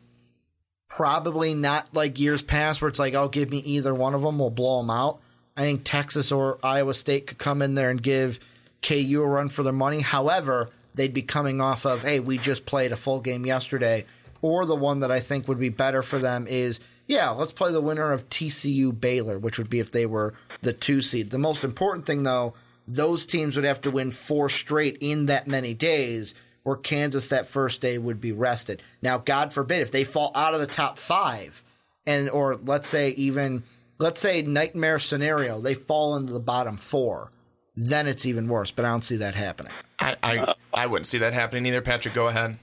probably 0.96 1.54
not 1.54 1.88
like 1.94 2.20
years 2.20 2.42
past 2.42 2.82
where 2.82 2.90
it's 2.90 3.00
like, 3.00 3.14
oh, 3.14 3.30
give 3.30 3.50
me 3.50 3.60
either 3.60 3.94
one 3.94 4.14
of 4.14 4.22
them, 4.22 4.38
we'll 4.38 4.50
blow 4.50 4.82
them 4.82 4.90
out. 4.90 5.22
I 5.56 5.62
think 5.62 5.82
Texas 5.86 6.34
or 6.34 6.60
Iowa 6.62 6.94
State 6.94 7.28
could 7.28 7.38
come 7.38 7.62
in 7.62 7.76
there 7.76 7.90
and 7.90 8.04
give 8.04 8.42
KU 8.82 9.22
a 9.24 9.28
run 9.28 9.48
for 9.48 9.64
their 9.64 9.72
money. 9.72 10.02
However, 10.02 10.70
they'd 10.94 11.14
be 11.14 11.22
coming 11.22 11.62
off 11.62 11.86
of, 11.86 12.04
hey, 12.04 12.20
we 12.20 12.38
just 12.38 12.66
played 12.66 12.92
a 12.92 12.98
full 12.98 13.22
game 13.22 13.46
yesterday. 13.46 14.06
Or 14.42 14.66
the 14.66 14.76
one 14.76 15.00
that 15.00 15.12
I 15.12 15.22
think 15.22 15.48
would 15.48 15.62
be 15.62 15.70
better 15.70 16.02
for 16.02 16.20
them 16.20 16.46
is, 16.46 16.82
yeah, 17.08 17.30
let's 17.30 17.54
play 17.54 17.72
the 17.72 17.80
winner 17.80 18.12
of 18.12 18.28
TCU 18.28 19.00
Baylor, 19.00 19.40
which 19.40 19.58
would 19.58 19.70
be 19.70 19.80
if 19.80 19.94
they 19.94 20.06
were 20.06 20.34
the 20.62 20.74
two 20.74 21.00
seed. 21.00 21.32
The 21.32 21.38
most 21.38 21.64
important 21.64 22.06
thing, 22.06 22.24
though, 22.24 22.54
those 22.86 23.26
teams 23.26 23.56
would 23.56 23.66
have 23.66 23.82
to 23.82 23.92
win 23.92 24.12
four 24.12 24.50
straight 24.50 24.98
in 25.00 25.28
that 25.28 25.48
many 25.48 25.74
days, 25.74 26.36
where 26.64 26.76
Kansas 26.76 27.30
that 27.30 27.48
first 27.48 27.82
day 27.82 27.98
would 27.98 28.22
be 28.22 28.32
rested. 28.32 28.84
Now, 29.02 29.18
God 29.18 29.54
forbid, 29.54 29.82
if 29.82 29.92
they 29.92 30.04
fall 30.04 30.32
out 30.36 30.54
of 30.54 30.60
the 30.60 30.68
top 30.68 30.98
five, 30.98 31.64
and 32.06 32.30
or 32.30 32.56
let's 32.56 32.88
say 32.88 33.10
even 33.12 33.64
let's 34.00 34.22
say 34.22 34.42
nightmare 34.42 35.00
scenario, 35.00 35.60
they 35.60 35.74
fall 35.74 36.16
into 36.16 36.34
the 36.34 36.40
bottom 36.40 36.78
four, 36.78 37.32
then 37.76 38.08
it's 38.08 38.26
even 38.26 38.48
worse. 38.48 38.72
But 38.72 38.86
I 38.86 38.90
don't 38.90 39.04
see 39.04 39.18
that 39.18 39.36
happening. 39.36 39.74
I 40.00 40.16
I, 40.24 40.54
I 40.74 40.88
wouldn't 40.88 41.06
see 41.08 41.20
that 41.20 41.34
happening 41.34 41.66
either. 41.66 41.82
Patrick, 41.82 42.14
go 42.14 42.28
ahead. 42.28 42.58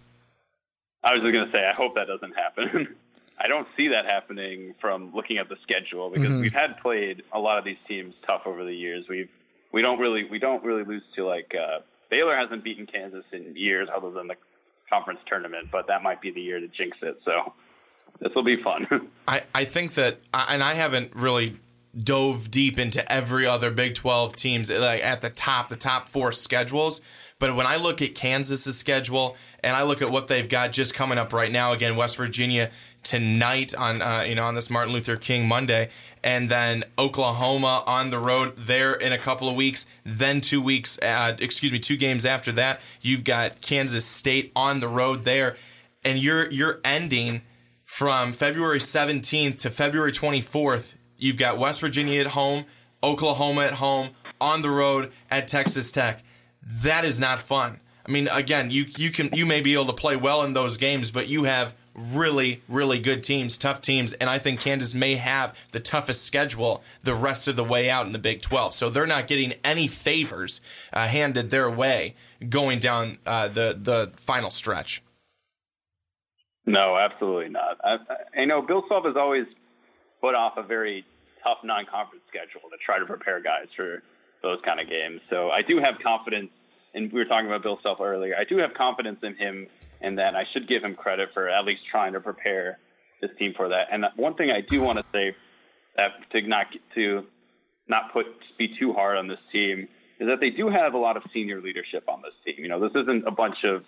I 1.05 1.15
was 1.15 1.23
just 1.23 1.33
going 1.33 1.47
to 1.47 1.53
say, 1.53 1.65
I 1.65 1.75
hope 1.75 1.95
that 1.95 2.09
doesn't 2.09 2.35
happen. 2.35 2.97
I 3.41 3.47
don't 3.47 3.69
see 3.77 3.89
that 3.89 4.05
happening 4.05 4.75
from 4.81 5.13
looking 5.15 5.39
at 5.39 5.49
the 5.49 5.57
schedule 5.63 6.11
because 6.11 6.29
mm-hmm. 6.29 6.41
we've 6.41 6.53
had 6.53 6.77
played 6.83 7.23
a 7.33 7.39
lot 7.39 7.57
of 7.57 7.65
these 7.65 7.77
teams 7.87 8.15
tough 8.27 8.43
over 8.47 8.65
the 8.65 8.75
years. 8.75 9.05
We've 9.09 9.29
we 9.73 9.81
don't 9.81 10.01
really 10.01 10.25
we 10.29 10.39
don't 10.39 10.65
really 10.65 10.85
lose 10.85 11.03
to 11.17 11.25
like 11.25 11.55
uh, 11.55 11.81
Baylor 12.11 12.37
hasn't 12.37 12.65
beaten 12.65 12.87
Kansas 12.87 13.25
in 13.33 13.57
years 13.57 13.89
other 13.95 14.11
than 14.11 14.29
the 14.29 14.37
conference 14.91 15.21
tournament, 15.27 15.69
but 15.71 15.87
that 15.89 16.03
might 16.03 16.21
be 16.21 16.31
the 16.31 16.41
year 16.41 16.61
to 16.61 16.69
jinx 16.69 16.97
it. 17.03 17.19
So 17.25 17.53
this 18.21 18.33
will 18.35 18.45
be 18.45 18.57
fun. 18.57 18.87
I, 19.29 19.43
I 19.55 19.65
think 19.65 19.95
that, 19.95 20.19
and 20.33 20.63
I 20.63 20.75
haven't 20.75 21.15
really 21.15 21.57
dove 21.99 22.51
deep 22.51 22.79
into 22.79 23.11
every 23.11 23.47
other 23.47 23.71
Big 23.71 23.95
12 23.95 24.35
teams 24.37 24.71
like 24.71 25.03
at 25.05 25.21
the 25.21 25.31
top, 25.31 25.69
the 25.69 25.77
top 25.77 26.09
four 26.09 26.33
schedules. 26.33 27.01
But 27.39 27.55
when 27.55 27.67
I 27.67 27.77
look 27.77 28.03
at 28.03 28.15
Kansas's 28.15 28.79
schedule 28.79 29.37
and 29.63 29.77
I 29.77 29.83
look 29.83 30.03
at 30.03 30.11
what 30.11 30.29
they've 30.29 30.49
got 30.49 30.73
just 30.73 30.95
coming 30.95 31.19
up 31.19 31.33
right 31.33 31.51
now, 31.51 31.73
again, 31.73 31.97
West 31.97 32.17
Virginia 32.17 32.71
tonight 33.09 33.75
on 33.75 34.03
uh, 34.03 34.25
you 34.27 34.35
know 34.35 34.45
on 34.45 34.55
this 34.55 34.69
Martin 34.71 34.93
Luther 34.93 35.17
King 35.17 35.49
Monday, 35.49 35.89
and 36.23 36.51
then 36.51 36.85
Oklahoma 36.99 37.83
on 37.87 38.11
the 38.11 38.19
road 38.19 38.55
there 38.57 38.93
in 38.93 39.13
a 39.13 39.19
couple 39.19 39.49
of 39.49 39.57
weeks. 39.57 39.87
Then 40.05 40.41
two 40.41 40.61
weeks, 40.61 40.99
uh, 41.03 41.35
excuse 41.41 41.73
me, 41.73 41.79
two 41.79 41.97
games 41.97 42.27
after 42.27 42.53
that, 42.53 42.81
you've 43.01 43.25
got 43.25 43.63
Kansas 43.63 44.05
State 44.05 44.53
on 44.55 44.81
the 44.81 44.89
road 44.89 45.25
there, 45.25 45.57
and 46.05 46.19
you're 46.19 46.51
you're 46.51 46.81
ending 46.85 47.43
from 47.89 48.35
February 48.35 48.79
17th 48.79 49.61
to 49.61 49.71
February 49.71 50.13
24th, 50.13 50.95
you've 51.17 51.39
got 51.39 51.57
West 51.57 51.81
Virginia 51.81 52.21
at 52.21 52.29
home, 52.29 52.67
Oklahoma 53.03 53.63
at 53.63 53.73
home, 53.75 54.11
on 54.43 54.61
the 54.61 54.69
road 54.69 55.11
at 55.31 55.49
Texas 55.49 55.91
Tech. 55.91 56.23
That 56.83 57.07
is 57.07 57.19
not 57.19 57.41
fun. 57.41 57.81
I 58.07 58.11
mean, 58.11 58.29
again, 58.29 58.71
you 58.71 58.87
you 58.97 59.11
can 59.11 59.31
you 59.33 59.47
may 59.47 59.63
be 59.63 59.73
able 59.73 59.87
to 59.87 59.95
play 59.95 60.17
well 60.17 60.43
in 60.43 60.53
those 60.53 60.77
games, 60.77 61.11
but 61.11 61.29
you 61.29 61.45
have 61.45 61.75
really 61.99 62.63
really 62.69 62.99
good 62.99 63.23
teams, 63.23 63.57
tough 63.57 63.81
teams, 63.81 64.13
and 64.15 64.31
I 64.31 64.39
think 64.39 64.61
Kansas 64.61 64.95
may 64.95 65.17
have 65.17 65.57
the 65.73 65.81
toughest 65.81 66.25
schedule 66.25 66.83
the 67.03 67.15
rest 67.15 67.49
of 67.49 67.57
the 67.57 67.65
way 67.65 67.91
out 67.91 68.07
in 68.07 68.13
the 68.13 68.19
Big 68.19 68.43
12. 68.43 68.75
So 68.75 68.91
they're 68.91 69.07
not 69.07 69.27
getting 69.27 69.55
any 69.65 69.89
favors 69.89 70.61
uh, 70.93 71.07
handed 71.09 71.51
their 71.51 71.71
way 71.71 72.15
going 72.49 72.79
down 72.79 73.19
uh, 73.27 73.49
the 73.49 73.79
the 73.81 74.13
final 74.17 74.51
stretch. 74.51 75.03
No, 76.67 76.99
absolutely 76.99 77.49
not. 77.49 77.79
I, 77.83 77.97
I 78.37 78.45
know 78.45 78.61
Bill 78.61 78.85
Self 78.89 79.07
has 79.07 79.17
always 79.17 79.47
put 80.21 80.35
off 80.35 80.59
a 80.59 80.63
very 80.63 81.05
tough 81.43 81.59
non-conference 81.65 82.25
schedule 82.29 82.69
to 82.69 82.77
try 82.85 82.99
to 82.99 83.07
prepare 83.07 83.41
guys 83.41 83.69
for 83.75 84.03
those 84.43 84.59
kind 84.65 84.79
of 84.79 84.89
games. 84.89 85.21
So 85.31 85.51
I 85.51 85.63
do 85.63 85.79
have 85.79 85.95
confidence, 86.03 86.51
and 86.95 87.11
we 87.11 87.19
were 87.19 87.25
talking 87.25 87.47
about 87.47 87.63
Bill 87.63 87.79
Self 87.83 88.01
earlier. 88.01 88.37
I 88.37 88.45
do 88.45 88.59
have 88.59 88.75
confidence 88.75 89.21
in 89.23 89.35
him, 89.35 89.67
and 90.01 90.19
that 90.19 90.35
I 90.35 90.45
should 90.53 90.69
give 90.69 90.83
him 90.83 90.95
credit 90.95 91.31
for 91.35 91.49
at 91.49 91.65
least 91.65 91.83
trying 91.91 92.13
to 92.13 92.21
prepare 92.21 92.79
this 93.21 93.31
team 93.39 93.53
for 93.57 93.69
that. 93.69 93.89
And 93.91 94.05
one 94.17 94.35
thing 94.35 94.51
I 94.51 94.61
do 94.61 94.83
want 94.83 94.99
to 94.99 95.05
say 95.13 95.35
that 95.97 96.11
to 96.33 96.43
not 96.43 96.67
to 96.95 97.25
not 97.89 98.13
put 98.13 98.27
be 98.59 98.75
too 98.79 98.93
hard 98.93 99.17
on 99.17 99.29
this 99.29 99.41
team 99.53 99.89
is 100.21 100.29
that 100.29 100.41
they 100.41 100.51
do 100.51 100.69
have 100.69 100.95
a 100.95 100.99
lot 100.99 101.17
of 101.17 101.23
senior 101.33 101.61
leadership 101.61 102.05
on 102.09 102.23
this 102.23 102.33
team. 102.45 102.63
You 102.63 102.69
know, 102.69 102.81
this 102.81 102.93
isn't 103.03 103.27
a 103.27 103.31
bunch 103.31 103.65
of 103.65 103.85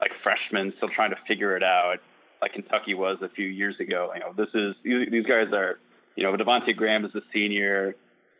like 0.00 0.10
freshmen 0.22 0.72
still 0.76 0.88
trying 0.88 1.10
to 1.10 1.18
figure 1.28 1.56
it 1.56 1.62
out 1.62 1.98
like 2.40 2.54
Kentucky 2.54 2.94
was 2.94 3.18
a 3.22 3.28
few 3.28 3.46
years 3.46 3.76
ago. 3.78 4.10
You 4.14 4.20
know, 4.20 4.32
this 4.36 4.48
is 4.52 4.74
these 4.84 5.26
guys 5.26 5.52
are, 5.52 5.78
you 6.16 6.24
know, 6.24 6.36
Devonte 6.36 6.76
Graham 6.76 7.04
is 7.04 7.14
a 7.14 7.22
senior, 7.32 7.94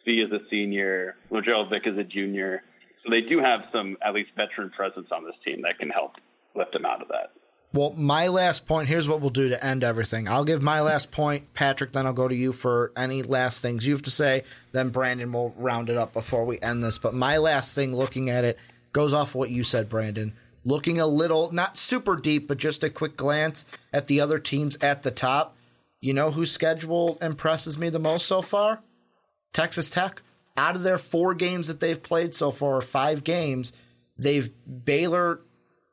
Svi 0.04 0.24
is 0.24 0.32
a 0.32 0.40
senior, 0.50 1.14
Lagerald 1.30 1.70
Vick 1.70 1.86
is 1.86 1.96
a 1.96 2.04
junior. 2.04 2.62
So 3.04 3.10
they 3.10 3.20
do 3.20 3.38
have 3.38 3.62
some 3.72 3.96
at 4.04 4.12
least 4.12 4.30
veteran 4.36 4.70
presence 4.70 5.08
on 5.12 5.24
this 5.24 5.34
team 5.44 5.62
that 5.62 5.78
can 5.78 5.90
help 5.90 6.14
lift 6.54 6.72
them 6.72 6.84
out 6.84 7.02
of 7.02 7.08
that. 7.08 7.32
Well, 7.74 7.94
my 7.96 8.28
last 8.28 8.66
point 8.66 8.88
here's 8.88 9.08
what 9.08 9.20
we'll 9.20 9.30
do 9.30 9.48
to 9.48 9.64
end 9.64 9.82
everything. 9.82 10.28
I'll 10.28 10.44
give 10.44 10.60
my 10.60 10.82
last 10.82 11.10
point, 11.10 11.54
Patrick, 11.54 11.92
then 11.92 12.06
I'll 12.06 12.12
go 12.12 12.28
to 12.28 12.34
you 12.34 12.52
for 12.52 12.92
any 12.96 13.22
last 13.22 13.62
things 13.62 13.86
you 13.86 13.92
have 13.92 14.02
to 14.02 14.10
say. 14.10 14.42
Then 14.72 14.90
Brandon 14.90 15.32
will 15.32 15.54
round 15.56 15.88
it 15.88 15.96
up 15.96 16.12
before 16.12 16.44
we 16.44 16.58
end 16.60 16.84
this. 16.84 16.98
But 16.98 17.14
my 17.14 17.38
last 17.38 17.74
thing 17.74 17.96
looking 17.96 18.28
at 18.28 18.44
it 18.44 18.58
goes 18.92 19.14
off 19.14 19.34
what 19.34 19.50
you 19.50 19.64
said, 19.64 19.88
Brandon 19.88 20.34
looking 20.64 21.00
a 21.00 21.06
little, 21.06 21.52
not 21.52 21.76
super 21.76 22.16
deep, 22.16 22.48
but 22.48 22.58
just 22.58 22.84
a 22.84 22.90
quick 22.90 23.16
glance 23.16 23.66
at 23.92 24.06
the 24.06 24.20
other 24.20 24.38
teams 24.38 24.76
at 24.80 25.02
the 25.02 25.10
top. 25.10 25.56
You 26.00 26.14
know 26.14 26.30
whose 26.30 26.52
schedule 26.52 27.18
impresses 27.20 27.78
me 27.78 27.88
the 27.88 27.98
most 27.98 28.26
so 28.26 28.42
far? 28.42 28.82
Texas 29.52 29.90
Tech. 29.90 30.22
Out 30.56 30.76
of 30.76 30.82
their 30.82 30.98
four 30.98 31.34
games 31.34 31.68
that 31.68 31.80
they've 31.80 32.02
played 32.02 32.34
so 32.34 32.50
far, 32.50 32.82
five 32.82 33.24
games, 33.24 33.72
they've 34.18 34.50
Baylor, 34.84 35.40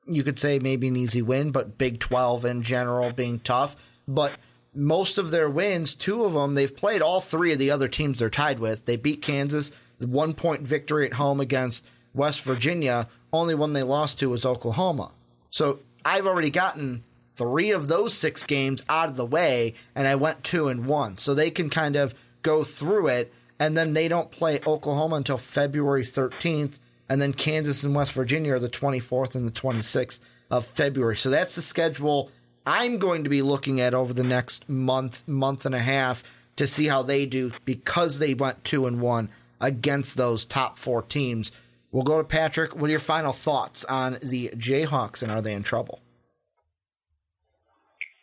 you 0.09 0.23
could 0.23 0.39
say 0.39 0.59
maybe 0.59 0.87
an 0.87 0.95
easy 0.95 1.21
win, 1.21 1.51
but 1.51 1.77
Big 1.77 1.99
12 1.99 2.45
in 2.45 2.61
general 2.61 3.11
being 3.11 3.39
tough. 3.39 3.75
But 4.07 4.33
most 4.73 5.17
of 5.17 5.31
their 5.31 5.49
wins, 5.49 5.93
two 5.95 6.23
of 6.23 6.33
them, 6.33 6.55
they've 6.55 6.75
played 6.75 7.01
all 7.01 7.21
three 7.21 7.53
of 7.53 7.59
the 7.59 7.71
other 7.71 7.87
teams 7.87 8.19
they're 8.19 8.29
tied 8.29 8.59
with. 8.59 8.85
They 8.85 8.97
beat 8.97 9.21
Kansas, 9.21 9.71
one 9.99 10.33
point 10.33 10.61
victory 10.61 11.05
at 11.05 11.13
home 11.13 11.39
against 11.39 11.85
West 12.13 12.41
Virginia 12.41 13.07
only 13.31 13.55
one 13.55 13.73
they 13.73 13.83
lost 13.83 14.19
to 14.19 14.29
was 14.29 14.45
Oklahoma. 14.45 15.11
So 15.49 15.79
I've 16.03 16.27
already 16.27 16.49
gotten 16.49 17.03
three 17.35 17.71
of 17.71 17.87
those 17.87 18.13
six 18.13 18.43
games 18.43 18.83
out 18.89 19.09
of 19.09 19.15
the 19.15 19.25
way, 19.25 19.75
and 19.95 20.07
I 20.07 20.15
went 20.15 20.43
two 20.43 20.67
and 20.67 20.85
one. 20.85 21.17
So 21.17 21.33
they 21.33 21.51
can 21.51 21.69
kind 21.69 21.95
of 21.95 22.13
go 22.41 22.63
through 22.63 23.07
it, 23.07 23.33
and 23.59 23.77
then 23.77 23.93
they 23.93 24.07
don't 24.07 24.31
play 24.31 24.59
Oklahoma 24.65 25.17
until 25.17 25.37
February 25.37 26.03
13th, 26.03 26.79
and 27.09 27.21
then 27.21 27.33
Kansas 27.33 27.83
and 27.83 27.95
West 27.95 28.13
Virginia 28.13 28.53
are 28.53 28.59
the 28.59 28.69
24th 28.69 29.35
and 29.35 29.47
the 29.47 29.51
26th 29.51 30.19
of 30.51 30.65
February. 30.65 31.15
So 31.15 31.29
that's 31.29 31.55
the 31.55 31.61
schedule 31.61 32.29
I'm 32.65 32.97
going 32.97 33.23
to 33.23 33.29
be 33.29 33.41
looking 33.41 33.81
at 33.81 33.93
over 33.93 34.13
the 34.13 34.23
next 34.23 34.69
month, 34.69 35.27
month 35.27 35.65
and 35.65 35.73
a 35.73 35.79
half 35.79 36.23
to 36.57 36.67
see 36.67 36.87
how 36.87 37.01
they 37.01 37.25
do 37.25 37.51
because 37.65 38.19
they 38.19 38.33
went 38.33 38.63
two 38.63 38.85
and 38.85 39.01
one 39.01 39.29
against 39.59 40.17
those 40.17 40.45
top 40.45 40.77
four 40.77 41.01
teams. 41.01 41.51
We'll 41.91 42.03
go 42.03 42.19
to 42.19 42.23
Patrick. 42.23 42.75
What 42.75 42.89
are 42.89 42.91
your 42.91 42.99
final 42.99 43.33
thoughts 43.33 43.85
on 43.85 44.19
the 44.21 44.49
Jayhawks 44.49 45.23
and 45.23 45.31
are 45.31 45.41
they 45.41 45.53
in 45.53 45.63
trouble? 45.63 46.01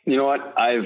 You 0.04 0.16
know 0.16 0.26
what? 0.26 0.54
I've 0.56 0.84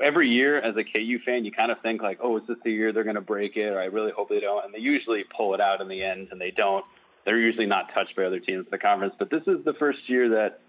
every 0.00 0.28
year 0.28 0.60
as 0.60 0.76
a 0.76 0.84
KU 0.84 1.18
fan, 1.26 1.44
you 1.44 1.50
kind 1.50 1.72
of 1.72 1.80
think 1.80 2.02
like, 2.02 2.20
oh, 2.22 2.36
is 2.36 2.44
this 2.46 2.58
the 2.62 2.70
year 2.70 2.92
they're 2.92 3.02
going 3.02 3.16
to 3.16 3.20
break 3.20 3.56
it? 3.56 3.66
Or 3.66 3.80
I 3.80 3.86
really 3.86 4.12
hope 4.12 4.28
they 4.28 4.38
don't. 4.38 4.64
And 4.64 4.72
they 4.72 4.78
usually 4.78 5.24
pull 5.36 5.54
it 5.54 5.60
out 5.60 5.80
in 5.80 5.88
the 5.88 6.04
end, 6.04 6.28
and 6.30 6.40
they 6.40 6.52
don't. 6.52 6.84
They're 7.24 7.38
usually 7.38 7.66
not 7.66 7.92
touched 7.92 8.16
by 8.16 8.24
other 8.24 8.40
teams 8.40 8.66
in 8.66 8.70
the 8.70 8.78
conference. 8.78 9.14
But 9.18 9.30
this 9.30 9.42
is 9.46 9.64
the 9.64 9.74
first 9.74 9.98
year 10.08 10.30
that 10.30 10.60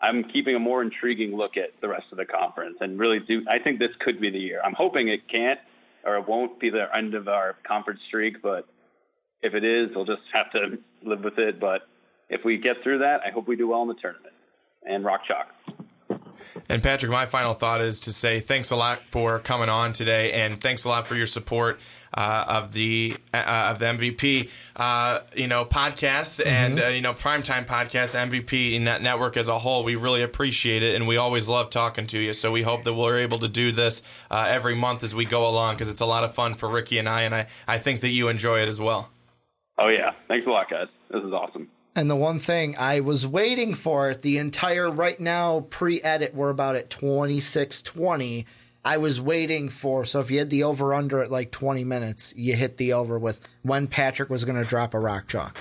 I'm 0.00 0.24
keeping 0.24 0.54
a 0.54 0.60
more 0.60 0.82
intriguing 0.82 1.36
look 1.36 1.56
at 1.56 1.80
the 1.80 1.88
rest 1.88 2.06
of 2.12 2.18
the 2.18 2.24
conference, 2.24 2.78
and 2.80 2.98
really 2.98 3.20
do. 3.20 3.44
I 3.48 3.58
think 3.58 3.78
this 3.78 3.90
could 3.98 4.20
be 4.20 4.30
the 4.30 4.38
year. 4.38 4.60
I'm 4.64 4.74
hoping 4.74 5.08
it 5.08 5.28
can't 5.28 5.58
or 6.04 6.16
it 6.16 6.28
won't 6.28 6.60
be 6.60 6.70
the 6.70 6.86
end 6.96 7.14
of 7.14 7.28
our 7.28 7.56
conference 7.66 8.00
streak, 8.06 8.40
but 8.40 8.66
if 9.42 9.54
it 9.54 9.64
is, 9.64 9.90
we'll 9.94 10.04
just 10.04 10.22
have 10.32 10.50
to 10.52 10.78
live 11.02 11.24
with 11.24 11.38
it. 11.38 11.58
But 11.60 11.88
if 12.28 12.44
we 12.44 12.58
get 12.58 12.82
through 12.82 12.98
that, 12.98 13.22
I 13.26 13.30
hope 13.30 13.48
we 13.48 13.56
do 13.56 13.68
well 13.68 13.82
in 13.82 13.88
the 13.88 13.94
tournament 13.94 14.34
and 14.86 15.04
rock 15.04 15.22
chalk. 15.26 15.48
And 16.68 16.82
Patrick, 16.82 17.10
my 17.10 17.26
final 17.26 17.52
thought 17.54 17.80
is 17.80 18.00
to 18.00 18.12
say 18.12 18.40
thanks 18.40 18.70
a 18.70 18.76
lot 18.76 19.00
for 19.00 19.38
coming 19.38 19.68
on 19.68 19.92
today, 19.92 20.32
and 20.32 20.60
thanks 20.60 20.84
a 20.84 20.88
lot 20.88 21.06
for 21.06 21.14
your 21.14 21.26
support 21.26 21.80
uh, 22.14 22.44
of 22.48 22.72
the 22.72 23.16
uh, 23.34 23.68
of 23.70 23.78
the 23.78 23.86
MVP, 23.86 24.50
uh, 24.76 25.20
you 25.36 25.46
know, 25.46 25.64
podcast 25.64 26.40
mm-hmm. 26.40 26.48
and 26.48 26.80
uh, 26.80 26.86
you 26.86 27.00
know 27.00 27.12
primetime 27.12 27.66
podcast 27.66 28.16
MVP 28.16 28.80
net 28.80 29.02
network 29.02 29.36
as 29.36 29.48
a 29.48 29.58
whole. 29.58 29.84
We 29.84 29.96
really 29.96 30.22
appreciate 30.22 30.82
it, 30.82 30.94
and 30.94 31.06
we 31.06 31.16
always 31.16 31.48
love 31.48 31.70
talking 31.70 32.06
to 32.08 32.18
you. 32.18 32.32
So 32.32 32.52
we 32.52 32.62
hope 32.62 32.84
that 32.84 32.94
we're 32.94 33.18
able 33.18 33.38
to 33.38 33.48
do 33.48 33.72
this 33.72 34.02
uh, 34.30 34.46
every 34.48 34.74
month 34.74 35.04
as 35.04 35.14
we 35.14 35.24
go 35.24 35.46
along 35.48 35.74
because 35.74 35.88
it's 35.88 36.00
a 36.00 36.06
lot 36.06 36.24
of 36.24 36.34
fun 36.34 36.54
for 36.54 36.68
Ricky 36.68 36.98
and 36.98 37.08
I, 37.08 37.22
and 37.22 37.34
I 37.34 37.46
I 37.66 37.78
think 37.78 38.00
that 38.00 38.10
you 38.10 38.28
enjoy 38.28 38.60
it 38.60 38.68
as 38.68 38.80
well. 38.80 39.10
Oh 39.78 39.88
yeah, 39.88 40.12
thanks 40.26 40.46
a 40.46 40.50
lot, 40.50 40.68
guys. 40.68 40.88
This 41.10 41.22
is 41.22 41.32
awesome. 41.32 41.68
And 41.98 42.08
the 42.08 42.16
one 42.16 42.38
thing 42.38 42.76
I 42.78 43.00
was 43.00 43.26
waiting 43.26 43.74
for 43.74 44.14
the 44.14 44.38
entire 44.38 44.88
right 44.88 45.18
now 45.18 45.66
pre 45.68 46.00
edit, 46.02 46.32
we're 46.32 46.50
about 46.50 46.76
at 46.76 46.90
2620. 46.90 48.46
I 48.84 48.98
was 48.98 49.20
waiting 49.20 49.68
for, 49.68 50.04
so 50.04 50.20
if 50.20 50.30
you 50.30 50.38
had 50.38 50.50
the 50.50 50.62
over 50.62 50.94
under 50.94 51.22
at 51.22 51.30
like 51.30 51.50
20 51.50 51.84
minutes, 51.84 52.32
you 52.36 52.54
hit 52.54 52.76
the 52.76 52.92
over 52.94 53.18
with 53.18 53.40
when 53.62 53.86
Patrick 53.86 54.30
was 54.30 54.44
going 54.44 54.56
to 54.56 54.64
drop 54.64 54.94
a 54.94 54.98
rock 55.00 55.28
chalk. 55.28 55.60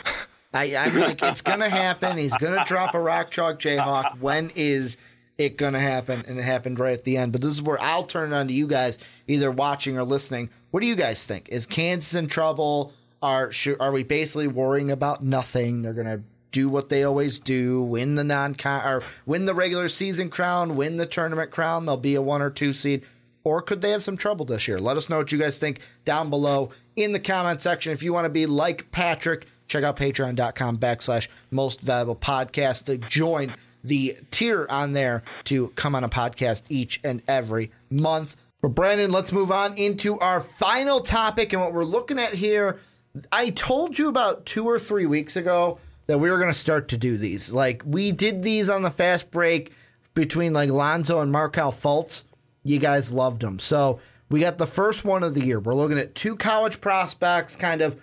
I, 0.54 0.76
I'm 0.78 0.98
like, 0.98 1.22
it's 1.22 1.42
going 1.42 1.60
to 1.60 1.70
happen. 1.70 2.18
He's 2.18 2.36
going 2.38 2.58
to 2.58 2.64
drop 2.66 2.94
a 2.96 3.00
rock 3.00 3.32
chalk 3.32 3.60
Jayhawk. 3.60 4.20
When 4.20 4.52
is 4.56 4.98
it 5.38 5.58
going 5.58 5.74
to 5.74 5.80
happen? 5.80 6.24
And 6.28 6.40
it 6.40 6.44
happened 6.44 6.80
right 6.80 6.94
at 6.94 7.04
the 7.04 7.18
end. 7.18 7.32
But 7.32 7.42
this 7.42 7.52
is 7.52 7.62
where 7.62 7.80
I'll 7.82 8.04
turn 8.04 8.32
it 8.32 8.36
on 8.36 8.48
to 8.48 8.54
you 8.54 8.68
guys, 8.68 8.98
either 9.28 9.52
watching 9.52 9.98
or 9.98 10.04
listening. 10.04 10.50
What 10.72 10.80
do 10.80 10.88
you 10.88 10.96
guys 10.96 11.26
think? 11.26 11.50
Is 11.50 11.66
Kansas 11.66 12.16
in 12.16 12.28
trouble? 12.28 12.94
Are 13.22 13.52
are 13.80 13.92
we 13.92 14.04
basically 14.04 14.48
worrying 14.48 14.92
about 14.92 15.24
nothing? 15.24 15.82
They're 15.82 15.94
gonna 15.94 16.22
do 16.52 16.70
what 16.70 16.90
they 16.90 17.04
always 17.04 17.40
do, 17.40 17.84
win 17.84 18.16
the 18.16 18.24
non 18.24 18.56
con 18.56 18.86
or 18.86 19.04
win 19.26 19.46
the 19.46 19.54
regular 19.54 19.90
season 19.90 20.30
crown, 20.30 20.76
win 20.76 20.98
the 20.98 21.06
tournament 21.06 21.52
crown. 21.52 21.86
They'll 21.86 21.98
be 21.98 22.16
a 22.16 22.22
one 22.22 22.42
or 22.42 22.50
two 22.50 22.74
seed. 22.74 23.04
Or 23.44 23.62
could 23.62 23.82
they 23.82 23.92
have 23.92 24.04
some 24.04 24.18
trouble 24.18 24.46
this 24.46 24.68
year? 24.68 24.80
Let 24.80 24.98
us 24.98 25.10
know 25.10 25.18
what 25.18 25.32
you 25.32 25.38
guys 25.38 25.58
think 25.58 25.80
down 26.04 26.30
below 26.30 26.72
in 26.98 27.14
the 27.14 27.20
comment 27.20 27.62
section. 27.62 27.94
If 27.94 28.04
you 28.04 28.12
want 28.12 28.26
to 28.26 28.30
be 28.30 28.46
like 28.46 28.92
Patrick, 28.92 29.48
check 29.68 29.84
out 29.84 29.98
patreon.com 29.98 30.80
backslash 30.80 31.28
most 31.50 31.80
valuable 31.80 32.16
podcast 32.16 32.86
to 32.86 32.98
join 32.98 33.56
the 33.84 34.18
tier 34.32 34.68
on 34.70 34.92
there 34.92 35.24
to 35.46 35.70
come 35.70 35.96
on 35.96 36.04
a 36.04 36.10
podcast 36.10 36.64
each 36.68 37.00
and 37.06 37.22
every 37.28 37.72
month. 37.90 38.36
But 38.62 38.70
Brandon, 38.70 39.12
let's 39.12 39.32
move 39.32 39.52
on 39.52 39.78
into 39.78 40.20
our 40.20 40.42
final 40.42 41.00
topic. 41.00 41.54
And 41.54 41.62
what 41.62 41.74
we're 41.74 41.86
looking 41.86 42.20
at 42.20 42.34
here 42.34 42.80
I 43.32 43.50
told 43.50 43.98
you 43.98 44.10
about 44.10 44.46
two 44.46 44.66
or 44.66 44.80
three 44.80 45.06
weeks 45.06 45.36
ago 45.36 45.80
that 46.08 46.18
we 46.18 46.30
were 46.30 46.38
going 46.38 46.52
to 46.52 46.58
start 46.58 46.88
to 46.90 46.98
do 46.98 47.18
these. 47.18 47.52
Like 47.52 47.84
we 47.86 48.12
did 48.12 48.44
these 48.44 48.70
on 48.70 48.82
the 48.82 48.92
fast 48.92 49.30
break 49.32 49.72
between 50.14 50.54
like 50.54 50.70
Lonzo 50.70 51.20
and 51.20 51.32
Markelle 51.32 51.72
Fultz. 51.72 52.24
You 52.64 52.80
guys 52.80 53.14
loved 53.14 53.42
them. 53.42 53.60
So 53.60 54.00
we 54.30 54.40
got 54.40 54.58
the 54.58 54.68
first 54.68 55.06
one 55.06 55.24
of 55.24 55.34
the 55.34 55.46
year. 55.46 55.60
We're 55.60 55.76
looking 55.76 56.00
at 56.00 56.16
two 56.16 56.36
college 56.36 56.82
prospects, 56.82 57.56
kind 57.56 57.82
of 57.82 58.00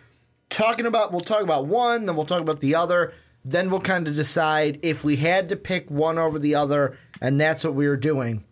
talking 0.48 0.86
about. 0.86 1.12
We'll 1.12 1.20
talk 1.20 1.42
about 1.42 1.66
one, 1.66 2.06
then 2.06 2.16
we'll 2.16 2.24
talk 2.24 2.40
about 2.40 2.60
the 2.60 2.74
other. 2.74 3.12
Then 3.44 3.70
we'll 3.70 3.80
kind 3.80 4.08
of 4.08 4.14
decide 4.14 4.78
if 4.82 5.04
we 5.04 5.16
had 5.16 5.50
to 5.50 5.56
pick 5.56 5.90
one 5.90 6.18
over 6.18 6.38
the 6.38 6.54
other, 6.54 6.96
and 7.20 7.38
that's 7.38 7.62
what 7.62 7.74
we 7.74 7.86
were 7.86 7.96
doing. 7.96 8.44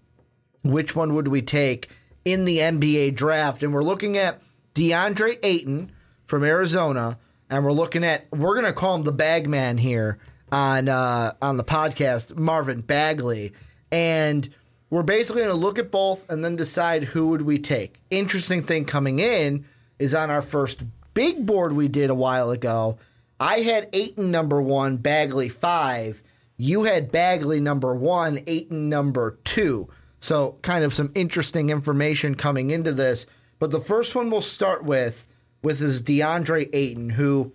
Which 0.63 0.95
one 0.95 1.15
would 1.15 1.29
we 1.29 1.41
take 1.41 1.89
in 2.25 2.45
the 2.45 2.59
NBA 2.59 3.15
draft? 3.15 3.63
And 3.63 3.73
we're 3.73 3.83
looking 3.83 4.19
at 4.19 4.43
DeAndre 4.75 5.39
Ayton 5.43 5.93
from 6.27 6.45
Arizona, 6.45 7.19
and 7.53 7.65
we're 7.65 7.73
looking 7.73 8.03
at 8.03 8.27
we're 8.33 8.55
gonna 8.55 8.73
call 8.73 8.95
him 8.95 9.03
the 9.03 9.13
Bagman 9.13 9.77
here 9.77 10.19
on 10.51 10.89
uh, 10.89 11.35
on 11.43 11.59
the 11.59 11.65
podcast, 11.65 12.35
Marvin 12.35 12.81
Bagley, 12.81 13.53
and 13.93 14.49
we're 14.89 15.03
basically 15.03 15.43
gonna 15.43 15.55
look 15.55 15.79
at 15.79 15.91
both 15.91 16.29
and 16.31 16.43
then 16.43 16.57
decide 16.57 17.05
who 17.05 17.29
would 17.29 17.43
we 17.43 17.59
take. 17.59 18.01
Interesting 18.11 18.63
thing 18.63 18.87
coming 18.87 19.19
in 19.19 19.67
is 19.99 20.15
on 20.15 20.31
our 20.31 20.41
first 20.41 20.83
big 21.13 21.45
board 21.45 21.75
we 21.75 21.89
did 21.89 22.09
a 22.09 22.15
while 22.15 22.51
ago. 22.51 22.99
I 23.39 23.59
had 23.59 23.91
Ayton 23.93 24.31
number 24.31 24.63
one, 24.63 24.97
Bagley 24.97 25.51
five. 25.51 26.23
You 26.57 26.85
had 26.85 27.13
Bagley 27.13 27.61
number 27.61 27.95
one, 27.95 28.41
Ayton 28.47 28.89
number 28.89 29.39
two. 29.45 29.91
So, 30.21 30.59
kind 30.63 30.85
of 30.85 30.95
some 30.95 31.13
interesting 31.15 31.69
information 31.69 32.35
coming 32.35 32.71
into 32.71 32.93
this. 32.93 33.27
But 33.59 33.73
the 33.73 33.81
first 33.81 34.15
one 34.15 34.31
we'll 34.31 34.41
start 34.41 34.85
with 34.85 35.27
with 35.63 35.79
his 35.79 36.03
DeAndre 36.03 36.69
Ayton, 36.73 37.11
who 37.11 37.53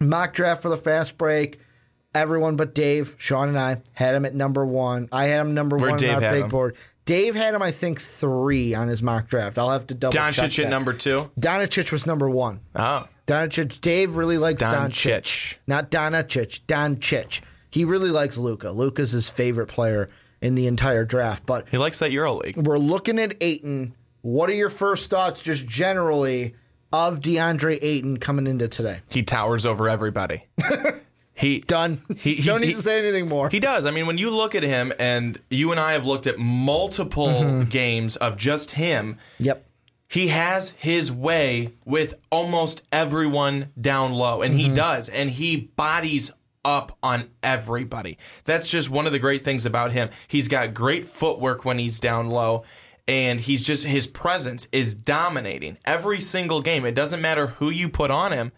mock 0.00 0.34
draft 0.34 0.62
for 0.62 0.68
the 0.68 0.76
fast 0.76 1.16
break. 1.18 1.58
Everyone 2.14 2.56
but 2.56 2.74
Dave, 2.74 3.14
Sean, 3.16 3.48
and 3.48 3.58
I 3.58 3.80
had 3.94 4.14
him 4.14 4.26
at 4.26 4.34
number 4.34 4.66
one. 4.66 5.08
I 5.10 5.26
had 5.26 5.40
him 5.40 5.54
number 5.54 5.76
Where 5.78 5.90
one 5.90 5.98
Dave 5.98 6.16
on 6.16 6.24
our 6.24 6.30
big 6.30 6.42
him? 6.44 6.48
board. 6.50 6.76
Dave 7.06 7.34
had 7.34 7.54
him, 7.54 7.62
I 7.62 7.70
think, 7.70 8.00
three 8.00 8.74
on 8.74 8.88
his 8.88 9.02
mock 9.02 9.28
draft. 9.28 9.56
I'll 9.58 9.70
have 9.70 9.86
to 9.88 9.94
double 9.94 10.12
check 10.12 10.34
Doncic 10.34 10.64
at 10.64 10.70
number 10.70 10.92
two. 10.92 11.30
Doncic 11.40 11.90
was 11.90 12.04
number 12.06 12.28
one. 12.28 12.60
Oh, 12.76 13.08
Doncic. 13.26 13.80
Dave 13.80 14.14
really 14.16 14.36
likes 14.38 14.62
Doncic. 14.62 15.22
Doncic. 15.22 15.54
Not 15.66 15.90
Doncic. 15.90 16.60
Doncic. 16.66 17.40
He 17.70 17.84
really 17.86 18.10
likes 18.10 18.36
Luka. 18.36 18.70
Luka's 18.70 19.12
his 19.12 19.28
favorite 19.28 19.68
player 19.68 20.10
in 20.42 20.54
the 20.54 20.66
entire 20.66 21.04
draft. 21.06 21.46
But 21.46 21.66
he 21.70 21.78
likes 21.78 21.98
that 22.00 22.12
Euro 22.12 22.34
League. 22.34 22.56
we're 22.58 22.78
looking 22.78 23.18
at 23.18 23.34
Ayton. 23.40 23.94
What 24.20 24.50
are 24.50 24.54
your 24.54 24.70
first 24.70 25.08
thoughts, 25.08 25.40
just 25.42 25.66
generally, 25.66 26.54
of 26.92 27.20
DeAndre 27.20 27.78
Ayton 27.82 28.18
coming 28.18 28.46
into 28.46 28.68
today? 28.68 29.00
He 29.10 29.22
towers 29.22 29.64
over 29.66 29.88
everybody. 29.88 30.44
he 31.34 31.60
Done. 31.60 32.02
He, 32.18 32.34
he- 32.34 32.42
Don't 32.42 32.60
need 32.60 32.68
he- 32.68 32.74
to 32.74 32.82
say 32.82 32.98
anything 32.98 33.28
more. 33.28 33.48
He 33.48 33.60
does. 33.60 33.86
I 33.86 33.90
mean, 33.90 34.06
when 34.06 34.18
you 34.18 34.30
look 34.30 34.54
at 34.54 34.62
him, 34.62 34.92
and 34.98 35.38
you 35.50 35.70
and 35.70 35.80
I 35.80 35.92
have 35.92 36.06
looked 36.06 36.26
at 36.26 36.38
multiple 36.38 37.28
Mm-hmm. 37.28 37.68
games 37.70 38.16
of 38.16 38.36
just 38.36 38.72
him, 38.72 39.18
yep. 39.38 39.66
he 40.08 40.28
has 40.28 40.70
his 40.70 41.10
way 41.10 41.72
with 41.84 42.14
almost 42.30 42.82
everyone 42.92 43.72
down 43.80 44.12
low, 44.12 44.42
and 44.42 44.54
he 44.54 44.68
does, 44.68 45.08
and 45.08 45.30
he 45.30 45.56
bodies 45.56 46.30
up 46.64 46.96
on 47.02 47.28
everybody. 47.42 48.18
That's 48.44 48.68
just 48.68 48.88
one 48.88 49.06
of 49.06 49.12
the 49.12 49.18
great 49.18 49.42
things 49.44 49.66
about 49.66 49.90
him. 49.92 50.10
He's 50.28 50.46
got 50.46 50.74
great 50.74 51.06
footwork 51.06 51.64
when 51.64 51.78
he's 51.78 51.98
down 51.98 52.28
low. 52.28 52.62
And 53.08 53.40
he's 53.40 53.62
just 53.62 53.84
his 53.84 54.06
presence 54.06 54.68
is 54.70 54.94
dominating 54.94 55.78
every 55.84 56.20
single 56.20 56.60
game. 56.60 56.84
It 56.84 56.94
doesn't 56.94 57.20
matter 57.20 57.48
who 57.48 57.68
you 57.68 57.88
put 57.88 58.10
on 58.10 58.32
him, 58.32 58.52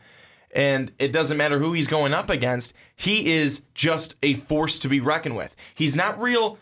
and 0.50 0.92
it 0.98 1.12
doesn't 1.12 1.36
matter 1.36 1.58
who 1.58 1.72
he's 1.72 1.86
going 1.86 2.12
up 2.12 2.28
against. 2.28 2.74
He 2.94 3.32
is 3.32 3.62
just 3.74 4.16
a 4.22 4.34
force 4.34 4.78
to 4.80 4.88
be 4.88 5.00
reckoned 5.00 5.36
with. 5.36 5.56
He's 5.74 5.96
not 5.96 6.20
real 6.20 6.58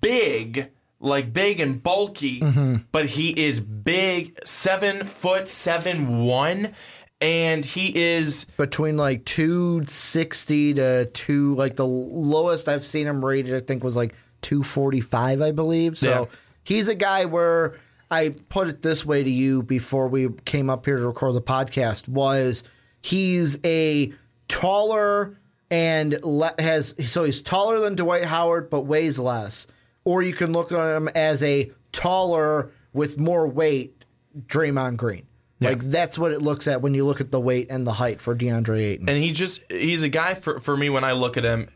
big, 0.00 0.70
like 1.00 1.32
big 1.32 1.60
and 1.60 1.82
bulky, 1.82 2.40
mm-hmm. 2.40 2.76
but 2.90 3.06
he 3.06 3.30
is 3.30 3.60
big, 3.60 4.38
seven 4.44 5.06
foot 5.06 5.48
seven 5.48 6.24
one, 6.24 6.74
and 7.20 7.64
he 7.64 7.96
is 7.96 8.44
Between 8.56 8.96
like 8.96 9.24
260 9.24 10.74
to 10.74 11.06
two, 11.06 11.54
like 11.54 11.76
the 11.76 11.86
lowest 11.86 12.68
I've 12.68 12.84
seen 12.84 13.06
him 13.06 13.24
rated, 13.24 13.54
I 13.54 13.60
think 13.64 13.82
was 13.82 13.96
like 13.96 14.14
245, 14.42 15.40
I 15.40 15.52
believe. 15.52 15.96
So 15.96 16.08
Yeah. 16.08 16.24
He's 16.64 16.88
a 16.88 16.94
guy 16.94 17.24
where 17.26 17.76
I 18.10 18.34
put 18.48 18.68
it 18.68 18.82
this 18.82 19.04
way 19.04 19.22
to 19.22 19.30
you 19.30 19.62
before 19.62 20.08
we 20.08 20.28
came 20.44 20.68
up 20.68 20.84
here 20.84 20.96
to 20.96 21.06
record 21.06 21.34
the 21.34 21.42
podcast 21.42 22.08
was 22.08 22.64
he's 23.00 23.58
a 23.64 24.12
taller 24.48 25.38
and 25.70 26.18
le- 26.22 26.54
has 26.58 26.94
so 27.06 27.24
he's 27.24 27.40
taller 27.40 27.78
than 27.80 27.94
Dwight 27.94 28.24
Howard 28.24 28.70
but 28.70 28.82
weighs 28.82 29.18
less. 29.18 29.66
or 30.04 30.22
you 30.22 30.34
can 30.34 30.52
look 30.52 30.70
at 30.70 30.96
him 30.96 31.08
as 31.08 31.42
a 31.42 31.70
taller 31.92 32.70
with 32.92 33.18
more 33.18 33.48
weight 33.48 34.04
Draymond 34.46 34.96
Green. 34.96 35.26
Like 35.60 35.82
that's 35.82 36.18
what 36.18 36.32
it 36.32 36.42
looks 36.42 36.66
at 36.66 36.82
when 36.82 36.92
you 36.92 37.06
look 37.06 37.22
at 37.22 37.30
the 37.30 37.40
weight 37.40 37.68
and 37.70 37.86
the 37.86 37.92
height 37.94 38.20
for 38.20 38.36
DeAndre 38.36 38.80
Ayton. 38.80 39.08
And 39.08 39.16
he 39.16 39.32
just 39.32 39.62
he's 39.70 40.02
a 40.02 40.10
guy 40.10 40.34
for 40.34 40.60
for 40.60 40.76
me 40.76 40.90
when 40.90 41.04
I 41.04 41.12
look 41.12 41.38
at 41.38 41.44
him, 41.44 41.68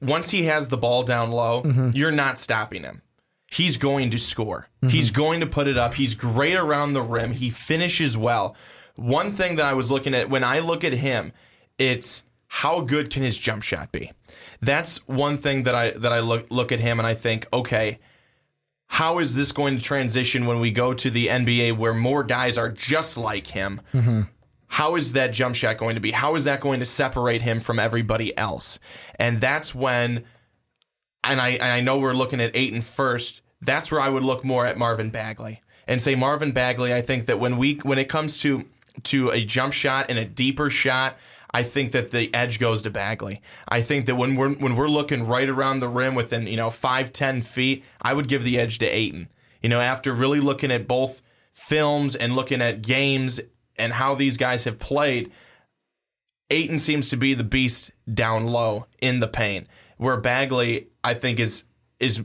once 0.00 0.30
he 0.30 0.44
has 0.44 0.68
the 0.68 0.76
ball 0.76 1.04
down 1.04 1.30
low, 1.30 1.62
mm-hmm. 1.62 1.90
you're 1.94 2.10
not 2.10 2.38
stopping 2.40 2.82
him. 2.82 3.02
He's 3.48 3.76
going 3.76 4.10
to 4.10 4.18
score. 4.18 4.68
He's 4.88 5.10
mm-hmm. 5.10 5.20
going 5.20 5.40
to 5.40 5.46
put 5.46 5.68
it 5.68 5.78
up. 5.78 5.94
He's 5.94 6.14
great 6.14 6.56
around 6.56 6.92
the 6.92 7.02
rim. 7.02 7.32
He 7.32 7.50
finishes 7.50 8.16
well. 8.16 8.56
One 8.96 9.30
thing 9.30 9.56
that 9.56 9.66
I 9.66 9.74
was 9.74 9.90
looking 9.90 10.14
at 10.14 10.28
when 10.28 10.42
I 10.42 10.58
look 10.58 10.82
at 10.82 10.92
him, 10.92 11.32
it's 11.78 12.24
how 12.48 12.80
good 12.80 13.10
can 13.10 13.22
his 13.22 13.38
jump 13.38 13.62
shot 13.62 13.92
be? 13.92 14.12
That's 14.60 15.06
one 15.06 15.36
thing 15.36 15.64
that 15.64 15.74
I 15.74 15.90
that 15.90 16.12
I 16.12 16.20
look 16.20 16.46
look 16.50 16.72
at 16.72 16.80
him 16.80 16.98
and 16.98 17.06
I 17.06 17.14
think, 17.14 17.46
okay, 17.52 17.98
how 18.88 19.18
is 19.18 19.34
this 19.34 19.52
going 19.52 19.76
to 19.76 19.84
transition 19.84 20.46
when 20.46 20.60
we 20.60 20.70
go 20.70 20.94
to 20.94 21.10
the 21.10 21.26
NBA 21.26 21.76
where 21.76 21.94
more 21.94 22.24
guys 22.24 22.56
are 22.56 22.70
just 22.70 23.16
like 23.16 23.48
him? 23.48 23.80
Mm-hmm. 23.92 24.22
How 24.68 24.96
is 24.96 25.12
that 25.12 25.32
jump 25.32 25.54
shot 25.54 25.78
going 25.78 25.94
to 25.94 26.00
be? 26.00 26.12
How 26.12 26.34
is 26.34 26.44
that 26.44 26.60
going 26.60 26.80
to 26.80 26.86
separate 26.86 27.42
him 27.42 27.60
from 27.60 27.78
everybody 27.78 28.36
else? 28.36 28.78
And 29.16 29.40
that's 29.40 29.74
when, 29.74 30.24
and 31.30 31.40
I, 31.40 31.50
and 31.50 31.64
I 31.64 31.80
know 31.80 31.98
we're 31.98 32.14
looking 32.14 32.40
at 32.40 32.56
Ayton 32.56 32.82
first. 32.82 33.40
That's 33.60 33.90
where 33.90 34.00
I 34.00 34.08
would 34.08 34.22
look 34.22 34.44
more 34.44 34.66
at 34.66 34.78
Marvin 34.78 35.10
Bagley 35.10 35.60
and 35.86 36.00
say 36.00 36.14
Marvin 36.14 36.52
Bagley. 36.52 36.92
I 36.92 37.02
think 37.02 37.26
that 37.26 37.38
when 37.38 37.56
we 37.56 37.74
when 37.76 37.98
it 37.98 38.08
comes 38.08 38.38
to 38.40 38.64
to 39.04 39.30
a 39.30 39.44
jump 39.44 39.72
shot 39.72 40.06
and 40.08 40.18
a 40.18 40.24
deeper 40.24 40.70
shot, 40.70 41.16
I 41.50 41.62
think 41.62 41.92
that 41.92 42.10
the 42.10 42.32
edge 42.34 42.58
goes 42.58 42.82
to 42.82 42.90
Bagley. 42.90 43.40
I 43.68 43.80
think 43.80 44.06
that 44.06 44.16
when 44.16 44.34
we're 44.34 44.50
when 44.50 44.76
we're 44.76 44.88
looking 44.88 45.26
right 45.26 45.48
around 45.48 45.80
the 45.80 45.88
rim 45.88 46.14
within 46.14 46.46
you 46.46 46.56
know 46.56 46.70
five 46.70 47.12
ten 47.12 47.42
feet, 47.42 47.84
I 48.02 48.14
would 48.14 48.28
give 48.28 48.44
the 48.44 48.58
edge 48.58 48.78
to 48.78 48.86
Ayton. 48.86 49.28
You 49.62 49.68
know, 49.68 49.80
after 49.80 50.12
really 50.12 50.40
looking 50.40 50.70
at 50.70 50.86
both 50.86 51.22
films 51.52 52.14
and 52.14 52.36
looking 52.36 52.60
at 52.60 52.82
games 52.82 53.40
and 53.76 53.94
how 53.94 54.14
these 54.14 54.36
guys 54.36 54.64
have 54.64 54.78
played, 54.78 55.32
Ayton 56.50 56.78
seems 56.78 57.08
to 57.08 57.16
be 57.16 57.34
the 57.34 57.44
beast 57.44 57.90
down 58.12 58.46
low 58.46 58.86
in 59.00 59.20
the 59.20 59.28
paint, 59.28 59.66
where 59.96 60.16
Bagley 60.16 60.88
I 61.10 61.14
think 61.14 61.38
is 61.40 61.64
is 62.00 62.22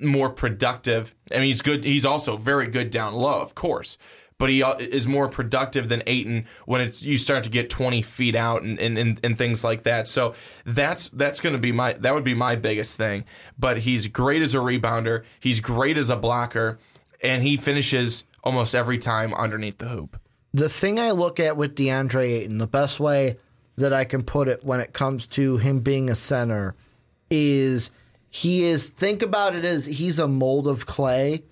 more 0.00 0.30
productive. 0.30 1.14
I 1.30 1.34
mean, 1.36 1.44
he's 1.44 1.62
good. 1.62 1.84
He's 1.84 2.04
also 2.04 2.36
very 2.36 2.66
good 2.66 2.90
down 2.90 3.14
low, 3.14 3.40
of 3.40 3.54
course, 3.54 3.98
but 4.38 4.50
he 4.50 4.62
uh, 4.62 4.74
is 4.78 5.06
more 5.06 5.28
productive 5.28 5.88
than 5.88 6.02
Ayton 6.06 6.46
when 6.66 6.80
it's 6.80 7.02
you 7.02 7.18
start 7.18 7.44
to 7.44 7.50
get 7.50 7.70
twenty 7.70 8.02
feet 8.02 8.34
out 8.34 8.62
and 8.62 8.78
and, 8.80 8.98
and, 8.98 9.20
and 9.24 9.38
things 9.38 9.62
like 9.64 9.82
that. 9.84 10.08
So 10.08 10.34
that's 10.64 11.10
that's 11.10 11.40
going 11.40 11.54
to 11.54 11.60
be 11.60 11.72
my 11.72 11.92
that 11.94 12.14
would 12.14 12.24
be 12.24 12.34
my 12.34 12.56
biggest 12.56 12.96
thing. 12.96 13.24
But 13.58 13.78
he's 13.78 14.06
great 14.08 14.42
as 14.42 14.54
a 14.54 14.58
rebounder. 14.58 15.24
He's 15.40 15.60
great 15.60 15.98
as 15.98 16.10
a 16.10 16.16
blocker, 16.16 16.78
and 17.22 17.42
he 17.42 17.56
finishes 17.56 18.24
almost 18.42 18.74
every 18.74 18.98
time 18.98 19.34
underneath 19.34 19.78
the 19.78 19.88
hoop. 19.88 20.18
the 20.54 20.68
thing 20.68 20.98
I 20.98 21.10
look 21.10 21.38
at 21.38 21.56
with 21.56 21.74
DeAndre 21.74 22.40
Ayton, 22.40 22.58
the 22.58 22.66
best 22.66 22.98
way 22.98 23.36
that 23.76 23.92
I 23.92 24.04
can 24.04 24.22
put 24.22 24.48
it 24.48 24.64
when 24.64 24.80
it 24.80 24.92
comes 24.94 25.26
to 25.28 25.58
him 25.58 25.80
being 25.80 26.08
a 26.08 26.16
center 26.16 26.74
is 27.30 27.90
he 28.36 28.64
is 28.64 28.90
think 28.90 29.22
about 29.22 29.54
it 29.54 29.64
as 29.64 29.86
he's 29.86 30.18
a 30.18 30.28
mold 30.28 30.66
of 30.66 30.84
clay 30.84 31.42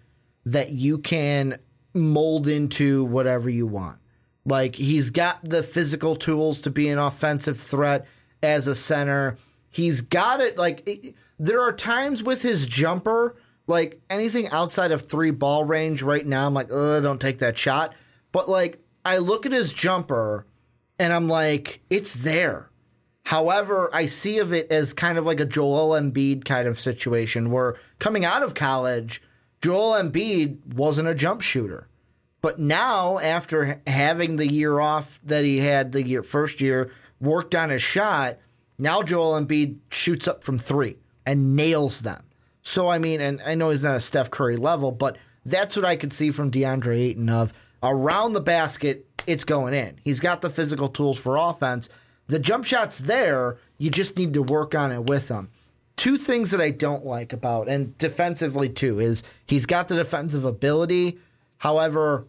that 0.45 0.71
you 0.73 0.99
can 0.99 1.57
mold 1.95 2.47
into 2.47 3.07
whatever 3.07 3.49
you 3.49 3.67
want. 3.67 3.97
Like 4.45 4.77
he's 4.77 5.11
got 5.11 5.49
the 5.49 5.63
physical 5.63 6.15
tools 6.15 6.61
to 6.61 6.71
be 6.71 6.91
an 6.91 6.99
offensive 6.99 7.59
threat 7.59 8.07
as 8.43 8.67
a 8.67 8.75
center. 8.75 9.39
He's 9.71 10.03
got 10.03 10.41
it 10.41 10.59
like 10.59 10.83
it, 10.87 11.15
there 11.39 11.63
are 11.63 11.73
times 11.73 12.23
with 12.23 12.43
his 12.43 12.67
jumper 12.67 13.35
like 13.67 13.99
anything 14.11 14.51
outside 14.51 14.93
of 14.93 15.09
3 15.09 15.31
ball 15.31 15.65
range 15.65 16.03
right 16.03 16.27
now 16.27 16.47
I'm 16.47 16.53
like, 16.53 16.71
"Ugh, 16.71 17.03
don't 17.03 17.19
take 17.19 17.39
that 17.39 17.57
shot." 17.57 17.95
But 18.31 18.47
like 18.47 18.79
I 19.07 19.17
look 19.17 19.47
at 19.47 19.53
his 19.53 19.73
jumper 19.73 20.45
and 20.99 21.15
I'm 21.15 21.29
like, 21.29 21.81
it's 21.89 22.13
there. 22.13 22.69
However, 23.25 23.91
I 23.93 24.07
see 24.07 24.39
of 24.39 24.53
it 24.53 24.71
as 24.71 24.93
kind 24.93 25.19
of 25.19 25.25
like 25.25 25.41
a 25.41 25.47
Joel 25.47 25.99
Embiid 25.99 26.45
kind 26.45 26.69
of 26.69 26.79
situation 26.79 27.51
where 27.51 27.77
coming 27.99 28.25
out 28.25 28.43
of 28.43 28.55
college, 28.55 29.23
Joel 29.63 29.95
Embiid 29.95 30.75
wasn't 30.75 31.09
a 31.09 31.15
jump 31.15 31.41
shooter. 31.41 31.89
But 32.43 32.59
now, 32.59 33.19
after 33.19 33.81
having 33.87 34.37
the 34.37 34.47
year 34.47 34.79
off 34.79 35.19
that 35.25 35.45
he 35.47 35.59
had 35.59 35.93
the 35.93 36.07
year 36.07 36.23
first 36.23 36.61
year, 36.61 36.91
worked 37.19 37.55
on 37.55 37.71
his 37.71 37.81
shot, 37.83 38.37
now 38.79 39.03
Joel 39.03 39.41
Embiid 39.41 39.79
shoots 39.91 40.29
up 40.29 40.45
from 40.45 40.59
three 40.59 40.99
and 41.25 41.57
nails 41.57 42.01
them. 42.01 42.23
So 42.61 42.89
I 42.89 42.99
mean, 42.99 43.23
and 43.23 43.41
I 43.47 43.55
know 43.55 43.71
he's 43.71 43.83
not 43.83 43.97
a 43.97 44.01
Steph 44.01 44.31
Curry 44.31 44.57
level, 44.57 44.93
but 44.93 45.17
that's 45.47 45.77
what 45.77 45.87
I 45.87 45.97
could 45.97 46.13
see 46.13 46.31
from 46.31 46.51
DeAndre 46.51 46.99
Ayton 46.99 47.31
of 47.31 47.55
around 47.83 48.35
the 48.35 48.41
basket, 48.41 49.07
it's 49.27 49.45
going 49.45 49.73
in. 49.73 49.99
He's 50.05 50.21
got 50.21 50.43
the 50.43 50.51
physical 50.51 50.89
tools 50.89 51.19
for 51.19 51.37
offense. 51.37 51.89
The 52.27 52.39
jump 52.39 52.65
shot's 52.65 53.01
there. 53.01 53.59
You 53.79 53.91
just 53.91 54.17
need 54.17 54.35
to 54.35 54.43
work 54.43 54.75
on 54.75 54.93
it 54.93 55.05
with 55.05 55.29
him. 55.29 55.51
Two 55.97 56.17
things 56.17 56.51
that 56.51 56.61
I 56.61 56.71
don't 56.71 57.07
like 57.07 57.33
about, 57.33 57.69
and 57.69 57.97
defensively 57.99 58.69
too, 58.69 58.99
is 58.99 59.23
he's 59.47 59.67
got 59.67 59.89
the 59.89 59.95
defensive 59.95 60.45
ability. 60.45 61.19
However, 61.59 62.27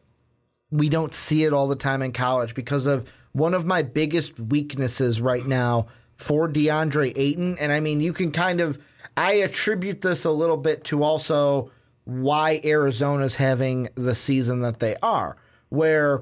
we 0.70 0.90
don't 0.90 1.14
see 1.14 1.44
it 1.44 1.54
all 1.54 1.68
the 1.68 1.76
time 1.76 2.02
in 2.02 2.12
college 2.12 2.54
because 2.54 2.86
of 2.86 3.08
one 3.32 3.54
of 3.54 3.66
my 3.66 3.82
biggest 3.82 4.40
weaknesses 4.40 5.20
right 5.20 5.46
now 5.46 5.88
for 6.16 6.48
DeAndre 6.48 7.14
Ayton. 7.16 7.58
And 7.60 7.72
I 7.72 7.80
mean, 7.80 8.02
you 8.02 8.14
can 8.14 8.32
kind 8.32 8.62
of, 8.62 8.80
I 9.18 9.34
attribute 9.34 10.02
this 10.02 10.26
a 10.26 10.32
little 10.32 10.58
bit 10.58 10.84
to 10.86 11.04
also 11.04 11.72
why 12.04 12.62
Arizona's 12.64 13.36
having 13.36 13.90
the 13.96 14.16
season 14.16 14.62
that 14.62 14.80
they 14.80 14.96
are, 15.02 15.38
where 15.70 16.22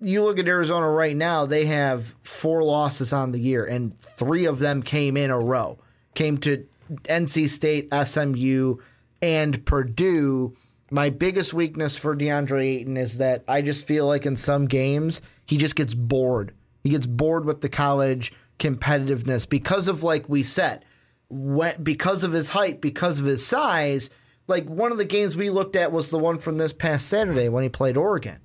you 0.00 0.22
look 0.22 0.38
at 0.38 0.48
Arizona 0.48 0.88
right 0.90 1.16
now, 1.16 1.46
they 1.46 1.66
have 1.66 2.14
four 2.22 2.62
losses 2.62 3.12
on 3.12 3.32
the 3.32 3.40
year, 3.40 3.64
and 3.64 3.98
three 3.98 4.44
of 4.44 4.58
them 4.58 4.82
came 4.82 5.16
in 5.16 5.30
a 5.30 5.40
row. 5.40 5.78
Came 6.14 6.38
to 6.38 6.66
NC 7.04 7.48
State, 7.48 7.88
SMU, 7.92 8.76
and 9.22 9.64
Purdue. 9.64 10.56
My 10.90 11.10
biggest 11.10 11.52
weakness 11.52 11.96
for 11.96 12.14
DeAndre 12.14 12.62
Ayton 12.62 12.96
is 12.96 13.18
that 13.18 13.44
I 13.48 13.62
just 13.62 13.86
feel 13.86 14.06
like 14.06 14.26
in 14.26 14.36
some 14.36 14.66
games 14.66 15.22
he 15.46 15.56
just 15.56 15.76
gets 15.76 15.94
bored. 15.94 16.54
He 16.84 16.90
gets 16.90 17.06
bored 17.06 17.44
with 17.44 17.60
the 17.60 17.68
college 17.68 18.32
competitiveness 18.58 19.48
because 19.48 19.88
of 19.88 20.02
like 20.02 20.28
we 20.28 20.42
said, 20.42 20.84
what 21.28 21.82
because 21.82 22.22
of 22.22 22.32
his 22.32 22.50
height, 22.50 22.80
because 22.80 23.18
of 23.18 23.24
his 23.24 23.44
size. 23.44 24.10
Like 24.48 24.66
one 24.66 24.92
of 24.92 24.98
the 24.98 25.04
games 25.04 25.36
we 25.36 25.50
looked 25.50 25.74
at 25.74 25.90
was 25.90 26.10
the 26.10 26.18
one 26.18 26.38
from 26.38 26.56
this 26.56 26.72
past 26.72 27.08
Saturday 27.08 27.48
when 27.48 27.64
he 27.64 27.68
played 27.68 27.96
Oregon 27.96 28.38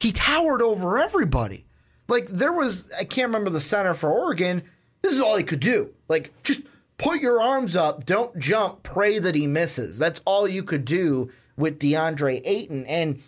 he 0.00 0.12
towered 0.12 0.62
over 0.62 0.98
everybody. 0.98 1.66
Like 2.08 2.26
there 2.28 2.52
was, 2.52 2.90
I 2.98 3.04
can't 3.04 3.28
remember 3.28 3.50
the 3.50 3.60
center 3.60 3.94
for 3.94 4.10
Oregon. 4.10 4.62
This 5.02 5.14
is 5.14 5.20
all 5.20 5.36
he 5.36 5.44
could 5.44 5.60
do. 5.60 5.94
Like 6.08 6.32
just 6.42 6.62
put 6.98 7.20
your 7.20 7.40
arms 7.40 7.76
up, 7.76 8.06
don't 8.06 8.38
jump, 8.38 8.82
pray 8.82 9.18
that 9.18 9.34
he 9.34 9.46
misses. 9.46 9.98
That's 9.98 10.20
all 10.24 10.46
you 10.46 10.62
could 10.62 10.84
do 10.84 11.30
with 11.56 11.78
DeAndre 11.78 12.42
Ayton. 12.44 12.86
And 12.86 13.22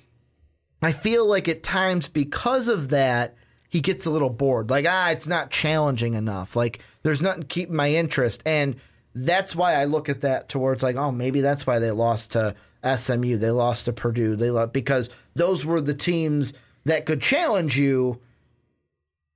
I 0.83 0.93
feel 0.93 1.27
like 1.27 1.49
at 1.49 1.63
times 1.63 2.09
because 2.09 2.69
of 2.69 2.91
that, 2.91 3.35
he 3.69 3.81
gets 3.81 4.07
a 4.07 4.11
little 4.11 4.31
bored. 4.31 4.71
Like, 4.71 4.87
ah, 4.89 5.11
it's 5.11 5.27
not 5.27 5.51
challenging 5.51 6.15
enough. 6.15 6.57
Like 6.57 6.81
there's 7.03 7.23
nothing 7.23 7.45
keeping 7.45 7.77
my 7.77 7.91
interest. 7.91 8.43
And 8.47 8.77
that's 9.15 9.57
why 9.57 9.75
I 9.75 9.87
look 9.87 10.09
at 10.09 10.21
that 10.21 10.49
towards 10.49 10.83
like, 10.83 10.97
oh, 10.97 11.11
maybe 11.11 11.41
that's 11.41 11.67
why 11.67 11.79
they 11.79 11.91
lost 11.91 12.33
to 12.33 12.55
SMU. 12.95 13.37
They 13.37 13.51
lost 13.51 13.87
to 13.87 13.93
Purdue. 13.93 14.37
They 14.37 14.51
lost 14.51 14.73
because 14.73 15.11
those 15.35 15.65
were 15.65 15.81
the 15.81 15.95
teams 15.95 16.53
that 16.85 17.07
could 17.07 17.21
challenge 17.21 17.77
you. 17.79 18.21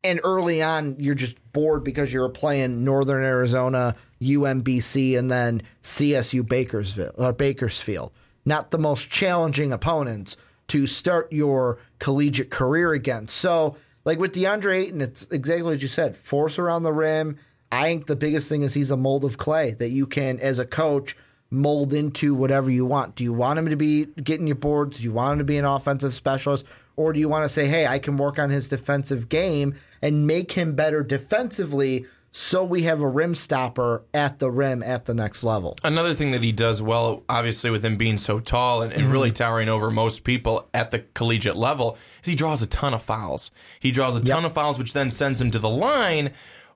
And 0.02 0.20
early 0.24 0.62
on, 0.62 0.96
you're 0.98 1.14
just 1.14 1.36
bored 1.52 1.84
because 1.84 2.12
you're 2.12 2.28
playing 2.28 2.84
Northern 2.84 3.22
Arizona, 3.22 3.96
UMBC, 4.22 5.18
and 5.18 5.30
then 5.30 5.62
CSU 5.82 6.42
Bakersville 6.42 7.12
or 7.18 7.32
Bakersfield. 7.32 8.12
Not 8.46 8.70
the 8.70 8.78
most 8.78 9.10
challenging 9.10 9.72
opponents 9.72 10.36
to 10.68 10.86
start 10.86 11.32
your 11.32 11.78
collegiate 11.98 12.50
career 12.50 12.92
against. 12.92 13.36
So, 13.36 13.76
like 14.04 14.18
with 14.18 14.32
DeAndre 14.32 14.84
Ayton, 14.84 15.00
it's 15.00 15.26
exactly 15.30 15.64
what 15.64 15.82
you 15.82 15.88
said. 15.88 16.16
Force 16.16 16.58
around 16.58 16.84
the 16.84 16.92
rim. 16.92 17.36
I 17.72 17.82
think 17.84 18.06
the 18.06 18.16
biggest 18.16 18.48
thing 18.48 18.62
is 18.62 18.74
he's 18.74 18.90
a 18.90 18.96
mold 18.96 19.24
of 19.24 19.36
clay 19.36 19.72
that 19.72 19.90
you 19.90 20.06
can, 20.06 20.38
as 20.40 20.58
a 20.58 20.64
coach, 20.64 21.16
mold 21.50 21.92
into 21.92 22.34
whatever 22.34 22.70
you 22.70 22.84
want. 22.86 23.16
Do 23.16 23.24
you 23.24 23.32
want 23.32 23.58
him 23.58 23.68
to 23.70 23.76
be 23.76 24.06
getting 24.22 24.46
you 24.46 24.54
boards? 24.54 24.98
Do 24.98 25.04
you 25.04 25.12
want 25.12 25.32
him 25.32 25.38
to 25.38 25.44
be 25.44 25.58
an 25.58 25.64
offensive 25.64 26.14
specialist? 26.14 26.64
Or 26.96 27.12
do 27.12 27.18
you 27.18 27.28
want 27.28 27.44
to 27.44 27.48
say, 27.48 27.66
hey, 27.66 27.86
I 27.86 27.98
can 27.98 28.16
work 28.16 28.38
on 28.38 28.50
his 28.50 28.68
defensive 28.68 29.28
game 29.28 29.74
and 30.02 30.26
make 30.26 30.52
him 30.52 30.74
better 30.74 31.02
defensively 31.02 32.06
so 32.32 32.62
we 32.64 32.82
have 32.82 33.00
a 33.00 33.08
rim 33.08 33.34
stopper 33.34 34.04
at 34.14 34.38
the 34.38 34.50
rim 34.52 34.82
at 34.84 35.06
the 35.06 35.14
next 35.14 35.42
level? 35.42 35.76
Another 35.82 36.14
thing 36.14 36.30
that 36.32 36.42
he 36.42 36.52
does 36.52 36.80
well, 36.80 37.24
obviously, 37.28 37.70
with 37.70 37.84
him 37.84 37.96
being 37.96 38.18
so 38.18 38.38
tall 38.38 38.82
and, 38.82 38.92
and 38.92 39.02
Mm-hmm. 39.04 39.12
really 39.12 39.32
towering 39.32 39.68
over 39.68 39.90
most 39.90 40.22
people 40.22 40.68
at 40.72 40.90
the 40.92 41.00
collegiate 41.14 41.56
level, 41.56 41.96
is 42.22 42.28
he 42.28 42.34
draws 42.36 42.62
a 42.62 42.66
ton 42.68 42.94
of 42.94 43.02
fouls. 43.02 43.50
He 43.80 43.90
draws 43.90 44.14
a 44.14 44.24
ton 44.24 44.44
of 44.44 44.52
fouls, 44.52 44.78
which 44.78 44.92
then 44.92 45.10
sends 45.10 45.40
him 45.40 45.50
to 45.52 45.58
the 45.58 45.70
line, 45.70 46.30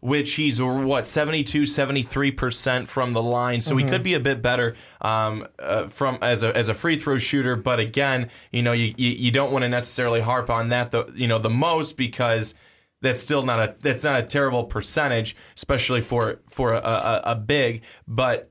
which 0.04 0.34
he's 0.34 0.60
what 0.60 1.08
72 1.08 1.62
73% 1.62 2.86
from 2.86 3.14
the 3.14 3.22
line. 3.22 3.62
So 3.62 3.74
he 3.74 3.86
could 3.86 4.02
be 4.02 4.12
a 4.12 4.20
bit 4.20 4.42
better 4.42 4.74
um, 5.00 5.48
uh, 5.58 5.88
from 5.88 6.18
as 6.20 6.42
a 6.42 6.54
as 6.54 6.68
a 6.68 6.74
free 6.74 6.98
throw 6.98 7.16
shooter. 7.16 7.56
But 7.56 7.80
again 7.80 8.28
you 8.52 8.62
know 8.62 8.72
you 8.72 8.92
you, 8.98 9.08
you 9.08 9.30
don't 9.30 9.50
want 9.50 9.62
to 9.62 9.68
necessarily 9.70 10.20
harp 10.20 10.50
on 10.50 10.68
that 10.68 10.90
the 10.90 11.10
you 11.14 11.26
know 11.26 11.38
the 11.38 11.48
most 11.48 11.96
because 11.96 12.54
that's 13.00 13.22
still 13.22 13.44
not 13.44 13.58
a 13.58 13.76
that's 13.80 14.04
not 14.04 14.20
a 14.20 14.22
terrible 14.22 14.64
percentage 14.64 15.34
especially 15.56 16.02
for 16.02 16.38
for 16.50 16.74
a, 16.74 16.78
a, 16.78 17.22
a 17.24 17.34
big. 17.34 17.80
But 18.06 18.50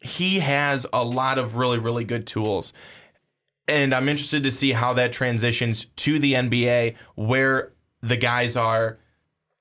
he 0.00 0.38
has 0.38 0.86
a 0.90 1.04
lot 1.04 1.36
of 1.36 1.56
really 1.56 1.78
really 1.78 2.04
good 2.04 2.26
tools. 2.26 2.72
And 3.68 3.92
I'm 3.92 4.08
interested 4.08 4.42
to 4.44 4.50
see 4.50 4.72
how 4.72 4.94
that 4.94 5.12
transitions 5.12 5.84
to 5.96 6.18
the 6.18 6.32
NBA 6.32 6.94
where 7.14 7.74
the 8.00 8.16
guys 8.16 8.56
are 8.56 8.98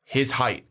his 0.05 0.31
height, 0.31 0.63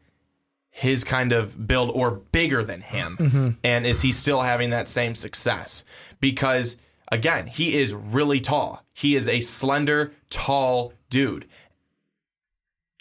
his 0.79 1.05
kind 1.05 1.33
of 1.33 1.67
build, 1.67 1.91
or 1.95 2.11
bigger 2.11 2.63
than 2.63 2.83
him. 2.83 3.57
And 3.65 3.87
is 3.87 4.03
he 4.03 4.13
still 4.13 4.43
having 4.43 4.69
that 4.71 4.89
same 4.89 5.15
success? 5.15 5.85
Because 6.21 6.77
again, 7.11 7.47
he 7.47 7.77
is 7.77 7.95
really 7.95 8.41
tall. 8.41 8.85
He 8.93 9.15
is 9.17 9.27
a 9.27 9.41
slender, 9.41 10.13
tall 10.29 10.93
dude. 11.09 11.47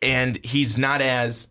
And 0.02 0.40
he's 0.46 0.78
not 0.78 1.02
as, 1.02 1.50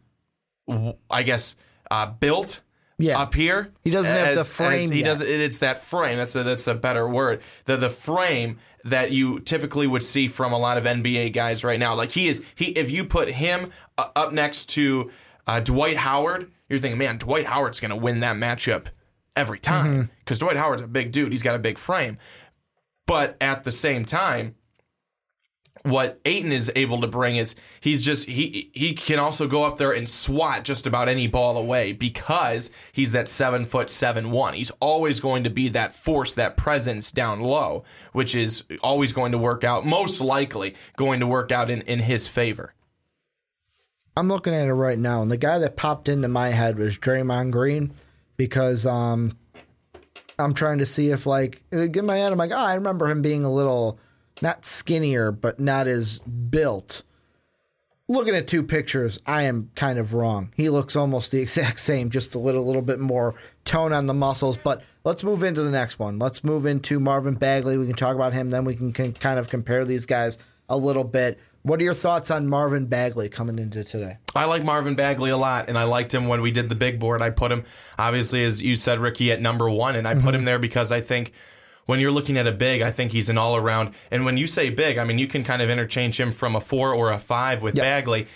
I 1.10 1.22
guess, 1.24 1.56
uh, 1.90 2.06
built 2.06 2.60
Yeah. 2.98 3.18
up 3.20 3.34
here. 3.34 3.72
He 3.82 3.90
doesn't 3.90 4.14
have 4.14 4.36
the 4.36 4.44
frame 4.44 4.90
he 4.92 5.00
yet. 5.00 5.06
doesn't. 5.06 5.26
It's 5.28 5.58
that 5.58 5.84
frame. 5.84 6.16
That's 6.16 6.34
a 6.36 6.42
that's 6.42 6.66
a 6.68 6.74
better 6.74 7.08
word. 7.08 7.42
The 7.64 7.76
the 7.76 7.90
frame 7.90 8.58
that 8.84 9.10
you 9.10 9.40
typically 9.40 9.86
would 9.86 10.02
see 10.02 10.28
from 10.28 10.52
a 10.52 10.58
lot 10.58 10.78
of 10.78 10.84
NBA 10.84 11.32
guys 11.34 11.64
right 11.64 11.78
now. 11.78 11.94
Like 11.94 12.12
he 12.12 12.28
is 12.28 12.42
he. 12.54 12.66
If 12.66 12.90
you 12.90 13.04
put 13.04 13.28
him 13.30 13.72
uh, 13.98 14.08
up 14.14 14.32
next 14.32 14.68
to 14.70 15.10
uh, 15.46 15.60
Dwight 15.60 15.96
Howard, 15.98 16.50
you're 16.68 16.78
thinking, 16.78 16.98
man, 16.98 17.18
Dwight 17.18 17.46
Howard's 17.46 17.80
going 17.80 17.90
to 17.90 17.96
win 17.96 18.20
that 18.20 18.36
matchup 18.36 18.86
every 19.36 19.58
Mm-hmm. 19.58 19.84
time 19.84 20.10
because 20.20 20.38
Dwight 20.38 20.56
Howard's 20.56 20.82
a 20.82 20.86
big 20.86 21.12
dude. 21.12 21.32
He's 21.32 21.42
got 21.42 21.54
a 21.56 21.58
big 21.58 21.78
frame. 21.78 22.18
But 23.06 23.36
at 23.40 23.64
the 23.64 23.72
same 23.72 24.04
time, 24.04 24.54
what 25.82 26.18
Ayton 26.24 26.50
is 26.52 26.72
able 26.74 27.02
to 27.02 27.06
bring 27.06 27.36
is 27.36 27.54
he's 27.80 28.00
just 28.00 28.26
he 28.26 28.70
he 28.72 28.94
can 28.94 29.18
also 29.18 29.46
go 29.46 29.64
up 29.64 29.76
there 29.76 29.92
and 29.92 30.08
swat 30.08 30.64
just 30.64 30.86
about 30.86 31.08
any 31.10 31.26
ball 31.26 31.58
away 31.58 31.92
because 31.92 32.70
he's 32.92 33.12
that 33.12 33.28
seven 33.28 33.66
foot 33.66 33.90
seven 33.90 34.30
one. 34.30 34.54
He's 34.54 34.70
always 34.80 35.20
going 35.20 35.44
to 35.44 35.50
be 35.50 35.68
that 35.68 35.92
force, 35.94 36.34
that 36.36 36.56
presence 36.56 37.10
down 37.12 37.40
low, 37.40 37.84
which 38.12 38.34
is 38.34 38.64
always 38.82 39.12
going 39.12 39.32
to 39.32 39.38
work 39.38 39.62
out, 39.62 39.84
most 39.84 40.22
likely 40.22 40.74
going 40.96 41.20
to 41.20 41.26
work 41.26 41.52
out 41.52 41.68
in, 41.68 41.82
in 41.82 41.98
his 41.98 42.28
favor. 42.28 42.72
I'm 44.16 44.28
looking 44.28 44.54
at 44.54 44.68
it 44.68 44.72
right 44.72 44.98
now, 44.98 45.22
and 45.22 45.30
the 45.30 45.36
guy 45.36 45.58
that 45.58 45.76
popped 45.76 46.08
into 46.08 46.28
my 46.28 46.48
head 46.48 46.78
was 46.78 46.96
Draymond 46.98 47.50
Green 47.50 47.92
because 48.36 48.86
um, 48.86 49.36
I'm 50.38 50.54
trying 50.54 50.78
to 50.78 50.86
see 50.86 51.10
if 51.10 51.26
like 51.26 51.62
in 51.72 52.06
my 52.06 52.16
head 52.16 52.32
I'm 52.32 52.38
like, 52.38 52.52
oh, 52.52 52.56
I 52.56 52.74
remember 52.74 53.08
him 53.08 53.22
being 53.22 53.44
a 53.44 53.52
little 53.52 53.98
not 54.42 54.66
skinnier, 54.66 55.32
but 55.32 55.58
not 55.58 55.86
as 55.86 56.18
built. 56.20 57.02
Looking 58.06 58.34
at 58.34 58.46
two 58.46 58.62
pictures, 58.62 59.18
I 59.26 59.44
am 59.44 59.70
kind 59.74 59.98
of 59.98 60.12
wrong. 60.12 60.52
He 60.56 60.68
looks 60.68 60.94
almost 60.94 61.30
the 61.30 61.38
exact 61.42 61.80
same, 61.80 62.10
just 62.10 62.34
a 62.34 62.38
little 62.38 62.64
little 62.64 62.82
bit 62.82 63.00
more 63.00 63.34
tone 63.64 63.92
on 63.92 64.06
the 64.06 64.14
muscles. 64.14 64.56
But 64.56 64.82
let's 65.04 65.24
move 65.24 65.42
into 65.42 65.62
the 65.62 65.70
next 65.70 65.98
one. 65.98 66.18
Let's 66.18 66.44
move 66.44 66.66
into 66.66 67.00
Marvin 67.00 67.34
Bagley. 67.34 67.78
We 67.78 67.86
can 67.86 67.96
talk 67.96 68.14
about 68.14 68.32
him, 68.32 68.50
then 68.50 68.64
we 68.64 68.76
can, 68.76 68.92
can 68.92 69.12
kind 69.12 69.38
of 69.38 69.48
compare 69.48 69.84
these 69.84 70.06
guys 70.06 70.38
a 70.68 70.76
little 70.76 71.04
bit. 71.04 71.38
What 71.64 71.80
are 71.80 71.84
your 71.84 71.94
thoughts 71.94 72.30
on 72.30 72.46
Marvin 72.46 72.84
Bagley 72.84 73.30
coming 73.30 73.58
into 73.58 73.84
today? 73.84 74.18
I 74.36 74.44
like 74.44 74.62
Marvin 74.62 74.96
Bagley 74.96 75.30
a 75.30 75.36
lot, 75.38 75.70
and 75.70 75.78
I 75.78 75.84
liked 75.84 76.12
him 76.12 76.28
when 76.28 76.42
we 76.42 76.50
did 76.50 76.68
the 76.68 76.74
big 76.74 77.00
board. 77.00 77.22
I 77.22 77.30
put 77.30 77.50
him, 77.50 77.64
obviously, 77.98 78.44
as 78.44 78.60
you 78.60 78.76
said, 78.76 79.00
Ricky, 79.00 79.32
at 79.32 79.40
number 79.40 79.70
one, 79.70 79.96
and 79.96 80.06
I 80.06 80.14
put 80.14 80.34
him 80.34 80.44
there 80.44 80.58
because 80.58 80.92
I 80.92 81.00
think 81.00 81.32
when 81.86 82.00
you're 82.00 82.12
looking 82.12 82.36
at 82.36 82.46
a 82.46 82.52
big, 82.52 82.82
I 82.82 82.90
think 82.90 83.12
he's 83.12 83.30
an 83.30 83.38
all 83.38 83.56
around. 83.56 83.94
And 84.10 84.26
when 84.26 84.36
you 84.36 84.46
say 84.46 84.68
big, 84.68 84.98
I 84.98 85.04
mean, 85.04 85.18
you 85.18 85.26
can 85.26 85.42
kind 85.42 85.62
of 85.62 85.70
interchange 85.70 86.20
him 86.20 86.32
from 86.32 86.54
a 86.54 86.60
four 86.60 86.92
or 86.92 87.10
a 87.10 87.18
five 87.18 87.62
with 87.62 87.76
Bagley. 87.76 88.26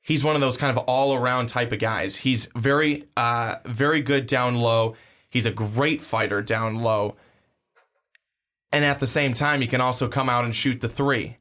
He's 0.00 0.24
one 0.24 0.34
of 0.34 0.40
those 0.40 0.56
kind 0.56 0.74
of 0.74 0.82
all 0.84 1.14
around 1.14 1.48
type 1.48 1.70
of 1.70 1.80
guys. 1.80 2.16
He's 2.16 2.48
very, 2.56 3.04
uh, 3.14 3.56
very 3.66 4.00
good 4.00 4.26
down 4.26 4.54
low. 4.54 4.96
He's 5.28 5.44
a 5.44 5.52
great 5.52 6.00
fighter 6.00 6.40
down 6.40 6.76
low. 6.76 7.16
And 8.72 8.86
at 8.86 9.00
the 9.00 9.06
same 9.06 9.34
time, 9.34 9.60
he 9.60 9.66
can 9.66 9.82
also 9.82 10.08
come 10.08 10.30
out 10.30 10.46
and 10.46 10.54
shoot 10.54 10.80
the 10.80 10.88
three 10.88 11.36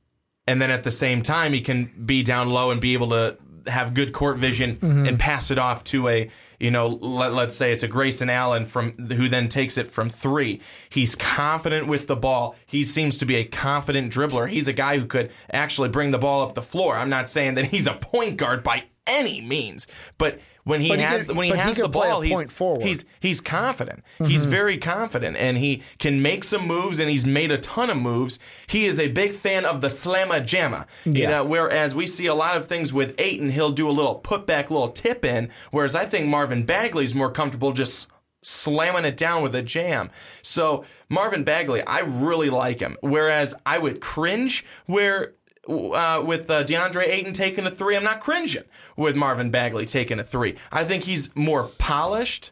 and 0.47 0.61
then 0.61 0.71
at 0.71 0.83
the 0.83 0.91
same 0.91 1.21
time 1.21 1.53
he 1.53 1.61
can 1.61 1.91
be 2.05 2.23
down 2.23 2.49
low 2.49 2.71
and 2.71 2.81
be 2.81 2.93
able 2.93 3.09
to 3.09 3.37
have 3.67 3.93
good 3.93 4.11
court 4.13 4.37
vision 4.37 4.75
mm-hmm. 4.75 5.05
and 5.05 5.19
pass 5.19 5.49
it 5.49 5.57
off 5.57 5.83
to 5.85 6.07
a 6.07 6.29
you 6.59 6.69
know 6.69 6.87
let, 6.87 7.33
let's 7.33 7.55
say 7.55 7.71
it's 7.71 7.83
a 7.83 7.87
Grayson 7.87 8.29
Allen 8.29 8.65
from 8.65 8.91
who 8.91 9.29
then 9.29 9.47
takes 9.47 9.77
it 9.77 9.87
from 9.87 10.09
3 10.09 10.59
he's 10.89 11.15
confident 11.15 11.87
with 11.87 12.07
the 12.07 12.15
ball. 12.15 12.55
He 12.65 12.83
seems 12.83 13.17
to 13.19 13.25
be 13.25 13.35
a 13.35 13.45
confident 13.45 14.11
dribbler. 14.13 14.49
He's 14.49 14.67
a 14.67 14.73
guy 14.73 14.97
who 14.97 15.05
could 15.05 15.31
actually 15.51 15.89
bring 15.89 16.11
the 16.11 16.17
ball 16.17 16.43
up 16.43 16.55
the 16.55 16.61
floor. 16.61 16.97
I'm 16.97 17.09
not 17.09 17.29
saying 17.29 17.53
that 17.55 17.67
he's 17.67 17.87
a 17.87 17.93
point 17.93 18.37
guard 18.37 18.63
by 18.63 18.83
any 19.05 19.41
means 19.41 19.85
but 20.17 20.39
when 20.63 20.81
he 20.81 20.87
he 20.89 20.97
has 20.97 21.27
could- 21.27 21.35
when 21.37 21.45
he 21.45 21.51
but 21.51 21.59
he 21.59 21.61
has 21.67 21.77
the 21.77 21.87
ball 21.89 22.21
he's 22.21 22.33
point 22.33 22.51
he's 22.83 23.05
he's 23.19 23.41
confident. 23.41 24.03
Mm-hmm. 24.19 24.25
He's 24.31 24.45
very 24.45 24.77
confident 24.77 25.37
and 25.37 25.57
he 25.57 25.81
can 25.99 26.21
make 26.21 26.43
some 26.43 26.67
moves 26.67 26.99
and 26.99 27.09
he's 27.09 27.25
made 27.25 27.51
a 27.51 27.57
ton 27.57 27.89
of 27.89 27.97
moves. 27.97 28.39
He 28.67 28.85
is 28.85 28.99
a 28.99 29.09
big 29.09 29.33
fan 29.33 29.65
of 29.65 29.81
the 29.81 29.87
slamma 29.89 30.41
jamma. 30.41 30.85
You 31.05 31.27
know, 31.27 31.43
whereas 31.43 31.93
we 31.95 32.05
see 32.07 32.25
a 32.27 32.33
lot 32.35 32.55
of 32.55 32.67
things 32.67 32.93
with 32.93 33.13
Ayton, 33.19 33.49
he'll 33.51 33.71
do 33.71 33.89
a 33.89 33.91
little 33.91 34.19
putback, 34.19 34.69
little 34.69 34.89
tip 34.89 35.25
in, 35.25 35.49
whereas 35.71 35.95
I 35.95 36.05
think 36.05 36.27
Marvin 36.27 36.63
Bagley's 36.65 37.13
more 37.13 37.31
comfortable 37.31 37.73
just 37.73 38.07
slamming 38.41 39.05
it 39.05 39.17
down 39.17 39.41
with 39.41 39.55
a 39.55 39.61
jam. 39.61 40.09
So 40.41 40.83
Marvin 41.09 41.43
Bagley, 41.43 41.81
I 41.81 41.99
really 41.99 42.49
like 42.49 42.79
him. 42.79 42.97
Whereas 43.01 43.55
I 43.65 43.77
would 43.77 44.01
cringe 44.01 44.65
where 44.85 45.33
uh, 45.67 46.21
with 46.25 46.49
uh, 46.49 46.63
DeAndre 46.63 47.07
Ayton 47.07 47.33
taking 47.33 47.65
a 47.65 47.71
three, 47.71 47.95
I'm 47.95 48.03
not 48.03 48.19
cringing 48.19 48.63
with 48.97 49.15
Marvin 49.15 49.49
Bagley 49.51 49.85
taking 49.85 50.19
a 50.19 50.23
three. 50.23 50.55
I 50.71 50.83
think 50.83 51.03
he's 51.03 51.33
more 51.35 51.69
polished. 51.77 52.51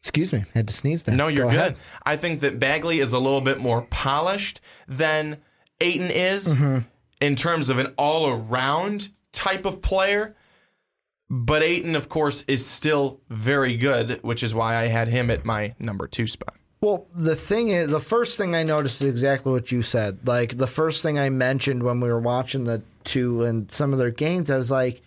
Excuse 0.00 0.32
me, 0.32 0.40
I 0.54 0.58
had 0.58 0.66
to 0.68 0.74
sneeze 0.74 1.04
there. 1.04 1.14
No, 1.14 1.28
you're 1.28 1.44
Go 1.44 1.50
good. 1.52 1.58
ahead. 1.60 1.76
I 2.04 2.16
think 2.16 2.40
that 2.40 2.58
Bagley 2.58 2.98
is 2.98 3.12
a 3.12 3.18
little 3.20 3.40
bit 3.40 3.58
more 3.60 3.82
polished 3.82 4.60
than 4.88 5.38
Ayton 5.80 6.10
is 6.10 6.54
Mm-hmm. 6.56 6.78
in 7.20 7.36
terms 7.36 7.68
of 7.70 7.78
an 7.78 7.94
all 7.96 8.28
around 8.28 9.10
type 9.32 9.64
of 9.64 9.80
player. 9.80 10.34
But 11.30 11.62
Ayton, 11.62 11.94
of 11.96 12.08
course, 12.08 12.44
is 12.48 12.66
still 12.66 13.20
very 13.30 13.76
good, 13.76 14.18
which 14.22 14.42
is 14.42 14.52
why 14.52 14.76
I 14.76 14.88
had 14.88 15.08
him 15.08 15.30
at 15.30 15.44
my 15.44 15.74
number 15.78 16.06
two 16.08 16.26
spot. 16.26 16.56
Well, 16.82 17.06
the 17.14 17.36
thing 17.36 17.68
is, 17.68 17.90
the 17.90 18.00
first 18.00 18.36
thing 18.36 18.56
I 18.56 18.64
noticed 18.64 19.00
is 19.02 19.08
exactly 19.08 19.52
what 19.52 19.70
you 19.70 19.82
said. 19.82 20.26
Like 20.26 20.58
the 20.58 20.66
first 20.66 21.00
thing 21.00 21.16
I 21.16 21.30
mentioned 21.30 21.84
when 21.84 22.00
we 22.00 22.08
were 22.08 22.18
watching 22.18 22.64
the 22.64 22.82
two 23.04 23.44
and 23.44 23.70
some 23.70 23.92
of 23.92 24.00
their 24.00 24.10
games, 24.10 24.50
I 24.50 24.56
was 24.56 24.70
like, 24.70 25.00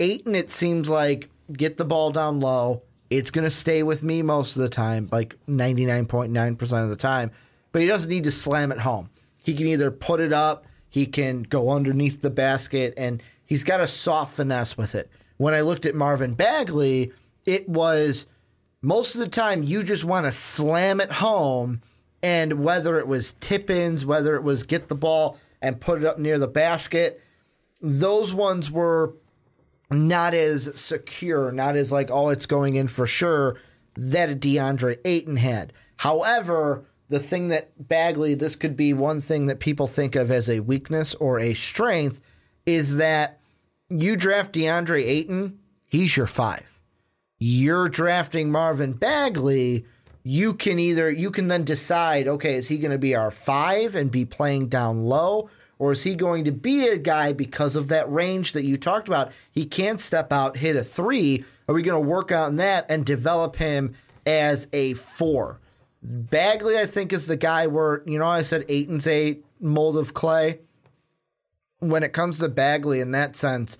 Ayton. 0.00 0.34
It 0.34 0.50
seems 0.50 0.90
like 0.90 1.30
get 1.52 1.76
the 1.76 1.84
ball 1.84 2.10
down 2.10 2.40
low. 2.40 2.82
It's 3.10 3.30
going 3.30 3.44
to 3.44 3.50
stay 3.50 3.84
with 3.84 4.02
me 4.02 4.22
most 4.22 4.56
of 4.56 4.62
the 4.62 4.68
time, 4.68 5.08
like 5.12 5.36
ninety 5.46 5.86
nine 5.86 6.06
point 6.06 6.32
nine 6.32 6.56
percent 6.56 6.82
of 6.82 6.90
the 6.90 6.96
time. 6.96 7.30
But 7.70 7.82
he 7.82 7.88
doesn't 7.88 8.10
need 8.10 8.24
to 8.24 8.32
slam 8.32 8.72
it 8.72 8.78
home. 8.78 9.08
He 9.44 9.54
can 9.54 9.68
either 9.68 9.92
put 9.92 10.20
it 10.20 10.32
up, 10.32 10.66
he 10.88 11.06
can 11.06 11.42
go 11.42 11.70
underneath 11.70 12.22
the 12.22 12.30
basket, 12.30 12.92
and 12.96 13.22
he's 13.46 13.62
got 13.62 13.80
a 13.80 13.86
soft 13.86 14.34
finesse 14.34 14.76
with 14.76 14.96
it. 14.96 15.08
When 15.36 15.54
I 15.54 15.60
looked 15.60 15.86
at 15.86 15.94
Marvin 15.94 16.34
Bagley, 16.34 17.12
it 17.46 17.68
was 17.68 18.26
most 18.82 19.14
of 19.14 19.20
the 19.20 19.28
time 19.28 19.62
you 19.62 19.82
just 19.82 20.04
want 20.04 20.24
to 20.26 20.32
slam 20.32 21.00
it 21.00 21.12
home 21.12 21.82
and 22.22 22.64
whether 22.64 22.98
it 22.98 23.06
was 23.06 23.34
tip 23.40 23.70
ins 23.70 24.04
whether 24.04 24.34
it 24.36 24.42
was 24.42 24.62
get 24.62 24.88
the 24.88 24.94
ball 24.94 25.38
and 25.60 25.80
put 25.80 26.02
it 26.02 26.06
up 26.06 26.18
near 26.18 26.38
the 26.38 26.48
basket 26.48 27.20
those 27.80 28.32
ones 28.32 28.70
were 28.70 29.14
not 29.90 30.34
as 30.34 30.78
secure 30.80 31.52
not 31.52 31.76
as 31.76 31.92
like 31.92 32.10
oh 32.10 32.30
it's 32.30 32.46
going 32.46 32.76
in 32.76 32.88
for 32.88 33.06
sure 33.06 33.58
that 33.96 34.30
a 34.30 34.36
DeAndre 34.36 34.98
Ayton 35.04 35.36
had. 35.36 35.72
However 35.96 36.84
the 37.08 37.18
thing 37.18 37.48
that 37.48 37.88
Bagley 37.88 38.34
this 38.34 38.56
could 38.56 38.76
be 38.76 38.92
one 38.92 39.20
thing 39.20 39.46
that 39.46 39.60
people 39.60 39.86
think 39.86 40.14
of 40.14 40.30
as 40.30 40.48
a 40.48 40.60
weakness 40.60 41.14
or 41.16 41.40
a 41.40 41.54
strength 41.54 42.20
is 42.64 42.96
that 42.96 43.40
you 43.88 44.16
draft 44.16 44.54
DeAndre 44.54 45.02
Ayton 45.02 45.58
he's 45.86 46.16
your 46.16 46.26
5 46.26 46.69
you're 47.40 47.88
drafting 47.88 48.52
Marvin 48.52 48.92
Bagley, 48.92 49.86
you 50.22 50.52
can 50.54 50.78
either 50.78 51.10
you 51.10 51.30
can 51.30 51.48
then 51.48 51.64
decide, 51.64 52.28
okay, 52.28 52.54
is 52.54 52.68
he 52.68 52.78
going 52.78 52.92
to 52.92 52.98
be 52.98 53.16
our 53.16 53.30
five 53.30 53.96
and 53.96 54.10
be 54.10 54.26
playing 54.26 54.68
down 54.68 55.04
low, 55.04 55.48
or 55.78 55.92
is 55.92 56.02
he 56.04 56.14
going 56.14 56.44
to 56.44 56.52
be 56.52 56.86
a 56.86 56.98
guy 56.98 57.32
because 57.32 57.74
of 57.74 57.88
that 57.88 58.12
range 58.12 58.52
that 58.52 58.64
you 58.64 58.76
talked 58.76 59.08
about? 59.08 59.32
He 59.50 59.64
can 59.64 59.96
step 59.96 60.32
out, 60.32 60.58
hit 60.58 60.76
a 60.76 60.84
three. 60.84 61.44
Are 61.66 61.74
we 61.74 61.82
going 61.82 62.00
to 62.00 62.08
work 62.08 62.30
on 62.30 62.56
that 62.56 62.84
and 62.90 63.06
develop 63.06 63.56
him 63.56 63.94
as 64.26 64.68
a 64.74 64.92
four? 64.94 65.58
Bagley, 66.02 66.78
I 66.78 66.86
think, 66.86 67.12
is 67.12 67.26
the 67.26 67.36
guy 67.36 67.66
where 67.66 68.02
you 68.06 68.18
know 68.18 68.26
I 68.26 68.42
said 68.42 68.66
Ayton's 68.68 69.06
a 69.06 69.38
mold 69.58 69.96
of 69.96 70.12
clay. 70.12 70.60
When 71.78 72.02
it 72.02 72.12
comes 72.12 72.40
to 72.40 72.50
Bagley, 72.50 73.00
in 73.00 73.12
that 73.12 73.36
sense, 73.36 73.78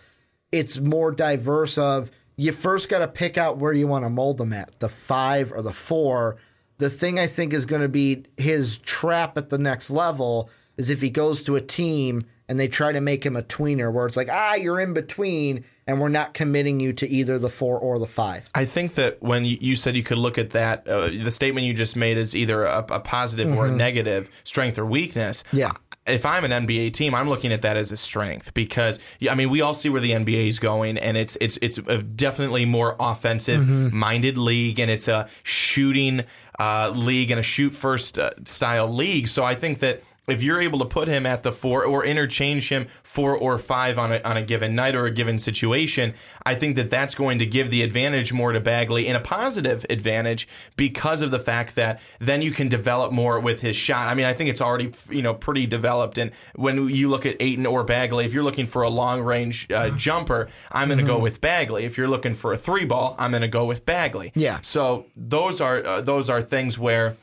it's 0.50 0.78
more 0.78 1.12
diverse 1.12 1.76
of 1.76 2.10
you 2.36 2.52
first 2.52 2.88
got 2.88 3.00
to 3.00 3.08
pick 3.08 3.36
out 3.36 3.58
where 3.58 3.72
you 3.72 3.86
want 3.86 4.04
to 4.04 4.10
mold 4.10 4.38
them 4.38 4.52
at, 4.52 4.78
the 4.80 4.88
5 4.88 5.52
or 5.52 5.62
the 5.62 5.72
4. 5.72 6.36
The 6.78 6.90
thing 6.90 7.18
I 7.18 7.26
think 7.26 7.52
is 7.52 7.66
going 7.66 7.82
to 7.82 7.88
be 7.88 8.24
his 8.36 8.78
trap 8.78 9.36
at 9.36 9.50
the 9.50 9.58
next 9.58 9.90
level 9.90 10.48
is 10.76 10.88
if 10.88 11.02
he 11.02 11.10
goes 11.10 11.42
to 11.44 11.56
a 11.56 11.60
team 11.60 12.22
and 12.48 12.58
they 12.58 12.66
try 12.66 12.90
to 12.90 13.00
make 13.00 13.24
him 13.24 13.36
a 13.36 13.42
tweener 13.42 13.92
where 13.92 14.06
it's 14.06 14.16
like, 14.16 14.28
ah, 14.30 14.54
you're 14.54 14.80
in 14.80 14.94
between 14.94 15.64
and 15.86 16.00
we're 16.00 16.08
not 16.08 16.34
committing 16.34 16.80
you 16.80 16.92
to 16.94 17.08
either 17.08 17.38
the 17.38 17.50
four 17.50 17.78
or 17.78 17.98
the 17.98 18.06
five. 18.06 18.48
I 18.54 18.64
think 18.64 18.94
that 18.94 19.22
when 19.22 19.44
you, 19.44 19.58
you 19.60 19.76
said 19.76 19.94
you 19.94 20.02
could 20.02 20.18
look 20.18 20.38
at 20.38 20.50
that, 20.50 20.88
uh, 20.88 21.08
the 21.08 21.30
statement 21.30 21.66
you 21.66 21.74
just 21.74 21.96
made 21.96 22.16
is 22.16 22.34
either 22.34 22.64
a, 22.64 22.78
a 22.90 23.00
positive 23.00 23.52
or 23.54 23.66
a 23.66 23.70
negative 23.70 24.30
strength 24.44 24.78
or 24.78 24.86
weakness. 24.86 25.44
Yeah. 25.52 25.72
If 26.10 26.26
I'm 26.26 26.44
an 26.44 26.66
NBA 26.66 26.92
team, 26.92 27.14
I'm 27.14 27.28
looking 27.28 27.52
at 27.52 27.62
that 27.62 27.76
as 27.76 27.92
a 27.92 27.96
strength 27.96 28.52
because 28.54 28.98
I 29.30 29.34
mean 29.34 29.50
we 29.50 29.60
all 29.60 29.74
see 29.74 29.88
where 29.88 30.00
the 30.00 30.10
NBA 30.12 30.48
is 30.48 30.58
going, 30.58 30.98
and 30.98 31.16
it's 31.16 31.36
it's 31.40 31.58
it's 31.62 31.78
a 31.78 32.02
definitely 32.02 32.64
more 32.64 32.96
offensive 33.00 33.66
minded 33.92 34.36
league, 34.36 34.78
and 34.78 34.90
it's 34.90 35.08
a 35.08 35.28
shooting 35.42 36.24
uh, 36.58 36.92
league 36.94 37.30
and 37.30 37.40
a 37.40 37.42
shoot 37.42 37.74
first 37.74 38.18
uh, 38.18 38.30
style 38.44 38.92
league. 38.92 39.28
So 39.28 39.44
I 39.44 39.54
think 39.54 39.78
that 39.78 40.02
if 40.30 40.42
you're 40.42 40.60
able 40.60 40.78
to 40.80 40.84
put 40.84 41.08
him 41.08 41.26
at 41.26 41.42
the 41.42 41.52
four 41.52 41.84
or 41.84 42.04
interchange 42.04 42.68
him 42.68 42.86
four 43.02 43.36
or 43.36 43.58
five 43.58 43.98
on 43.98 44.12
a, 44.12 44.20
on 44.22 44.36
a 44.36 44.42
given 44.42 44.74
night 44.74 44.94
or 44.94 45.06
a 45.06 45.10
given 45.10 45.38
situation, 45.38 46.14
I 46.44 46.54
think 46.54 46.76
that 46.76 46.90
that's 46.90 47.14
going 47.14 47.38
to 47.38 47.46
give 47.46 47.70
the 47.70 47.82
advantage 47.82 48.32
more 48.32 48.52
to 48.52 48.60
Bagley 48.60 49.06
in 49.06 49.16
a 49.16 49.20
positive 49.20 49.84
advantage 49.90 50.48
because 50.76 51.22
of 51.22 51.30
the 51.30 51.38
fact 51.38 51.74
that 51.74 52.00
then 52.18 52.42
you 52.42 52.50
can 52.50 52.68
develop 52.68 53.12
more 53.12 53.40
with 53.40 53.60
his 53.60 53.76
shot. 53.76 54.06
I 54.06 54.14
mean, 54.14 54.26
I 54.26 54.32
think 54.32 54.50
it's 54.50 54.60
already 54.60 54.92
you 55.10 55.22
know 55.22 55.34
pretty 55.34 55.66
developed. 55.66 56.18
And 56.18 56.32
when 56.54 56.88
you 56.88 57.08
look 57.08 57.26
at 57.26 57.36
Ayton 57.40 57.66
or 57.66 57.84
Bagley, 57.84 58.24
if 58.24 58.32
you're 58.32 58.44
looking 58.44 58.66
for 58.66 58.82
a 58.82 58.88
long 58.88 59.20
range 59.22 59.66
uh, 59.70 59.90
jumper, 59.96 60.48
I'm 60.70 60.88
going 60.88 60.98
to 60.98 61.06
go 61.06 61.18
with 61.18 61.40
Bagley. 61.40 61.84
If 61.84 61.96
you're 61.96 62.08
looking 62.08 62.34
for 62.34 62.52
a 62.52 62.56
three 62.56 62.84
ball, 62.84 63.14
I'm 63.18 63.30
going 63.30 63.42
to 63.42 63.48
go 63.48 63.64
with 63.64 63.86
Bagley. 63.86 64.32
Yeah. 64.34 64.58
So 64.62 65.06
those 65.16 65.60
are 65.60 65.84
uh, 65.84 66.00
those 66.00 66.30
are 66.30 66.42
things 66.42 66.78
where 66.78 67.16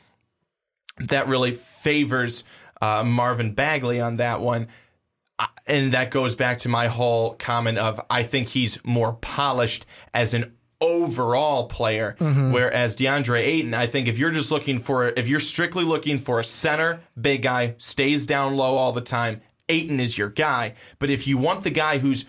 that 1.00 1.28
really 1.28 1.52
favors 1.52 2.44
uh, 2.80 3.04
Marvin 3.04 3.52
Bagley 3.52 4.00
on 4.00 4.16
that 4.16 4.40
one. 4.40 4.68
And 5.66 5.92
that 5.92 6.10
goes 6.10 6.34
back 6.34 6.58
to 6.58 6.68
my 6.68 6.86
whole 6.88 7.34
comment 7.34 7.78
of 7.78 8.00
I 8.10 8.22
think 8.22 8.48
he's 8.48 8.82
more 8.84 9.12
polished 9.12 9.86
as 10.12 10.34
an 10.34 10.56
overall 10.80 11.66
player, 11.66 12.16
whereas 12.52 12.96
DeAndre 12.96 13.40
Ayton, 13.40 13.74
I 13.74 13.86
think 13.86 14.08
if 14.08 14.16
you're 14.16 14.30
just 14.30 14.50
looking 14.50 14.80
for, 14.80 15.08
if 15.08 15.28
you're 15.28 15.40
strictly 15.40 15.84
looking 15.84 16.18
for 16.18 16.40
a 16.40 16.44
center, 16.44 17.00
big 17.20 17.42
guy, 17.42 17.74
stays 17.78 18.26
down 18.26 18.56
low 18.56 18.76
all 18.76 18.92
the 18.92 19.00
time, 19.00 19.40
Ayton 19.68 20.00
is 20.00 20.16
your 20.16 20.28
guy. 20.30 20.74
But 20.98 21.10
if 21.10 21.26
you 21.26 21.36
want 21.36 21.64
the 21.64 21.70
guy 21.70 21.98
who's 21.98 22.24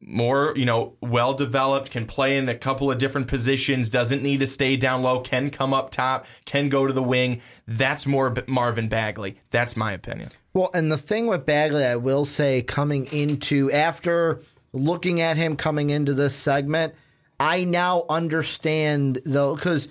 more, 0.00 0.52
you 0.56 0.64
know, 0.64 0.96
well 1.00 1.34
developed, 1.34 1.90
can 1.90 2.06
play 2.06 2.36
in 2.36 2.48
a 2.48 2.54
couple 2.54 2.90
of 2.90 2.98
different 2.98 3.26
positions, 3.26 3.90
doesn't 3.90 4.22
need 4.22 4.40
to 4.40 4.46
stay 4.46 4.76
down 4.76 5.02
low, 5.02 5.20
can 5.20 5.50
come 5.50 5.74
up 5.74 5.90
top, 5.90 6.26
can 6.44 6.68
go 6.68 6.86
to 6.86 6.92
the 6.92 7.02
wing. 7.02 7.40
That's 7.66 8.06
more 8.06 8.32
Marvin 8.46 8.88
Bagley. 8.88 9.40
That's 9.50 9.76
my 9.76 9.92
opinion. 9.92 10.30
Well, 10.54 10.70
and 10.72 10.90
the 10.90 10.98
thing 10.98 11.26
with 11.26 11.44
Bagley, 11.44 11.84
I 11.84 11.96
will 11.96 12.24
say, 12.24 12.62
coming 12.62 13.06
into 13.06 13.70
after 13.72 14.40
looking 14.72 15.20
at 15.20 15.36
him 15.36 15.56
coming 15.56 15.90
into 15.90 16.14
this 16.14 16.34
segment, 16.34 16.94
I 17.40 17.64
now 17.64 18.04
understand 18.08 19.20
though 19.24 19.54
because 19.54 19.88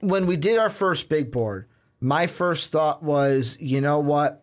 when 0.00 0.26
we 0.26 0.36
did 0.36 0.58
our 0.58 0.70
first 0.70 1.08
big 1.08 1.30
board, 1.30 1.66
my 2.00 2.26
first 2.26 2.72
thought 2.72 3.02
was, 3.02 3.56
you 3.60 3.80
know 3.80 4.00
what? 4.00 4.42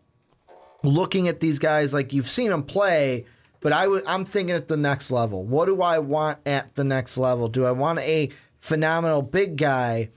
Looking 0.84 1.28
at 1.28 1.42
these 1.42 1.60
guys, 1.60 1.94
like 1.94 2.14
you've 2.14 2.30
seen 2.30 2.50
them 2.50 2.64
play, 2.64 3.26
but 3.60 3.74
I 3.74 3.84
w- 3.84 4.04
I'm 4.08 4.26
thinking 4.26 4.56
at 4.56 4.68
the 4.68 4.78
next 4.78 5.12
level. 5.12 5.44
What 5.46 5.66
do 5.66 5.82
I 5.82 6.00
want 6.00 6.40
at 6.46 6.76
the 6.76 6.84
next 6.84 7.18
level? 7.18 7.48
Do 7.48 7.66
I 7.66 7.72
want 7.72 8.00
a 8.00 8.30
phenomenal 8.60 9.22
big 9.22 9.58
guy, 9.58 10.10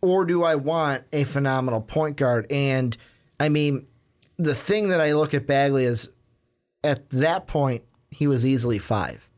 or 0.00 0.24
do 0.24 0.44
I 0.44 0.54
want 0.54 1.04
a 1.12 1.24
phenomenal 1.24 1.80
point 1.80 2.16
guard? 2.16 2.46
And 2.50 2.96
I 3.38 3.48
mean, 3.48 3.86
the 4.36 4.54
thing 4.54 4.88
that 4.88 5.00
I 5.00 5.12
look 5.12 5.34
at 5.34 5.46
Bagley 5.46 5.84
is 5.84 6.08
at 6.84 7.08
that 7.10 7.46
point, 7.46 7.82
he 8.10 8.26
was 8.26 8.46
easily 8.46 8.78
five, 8.78 9.28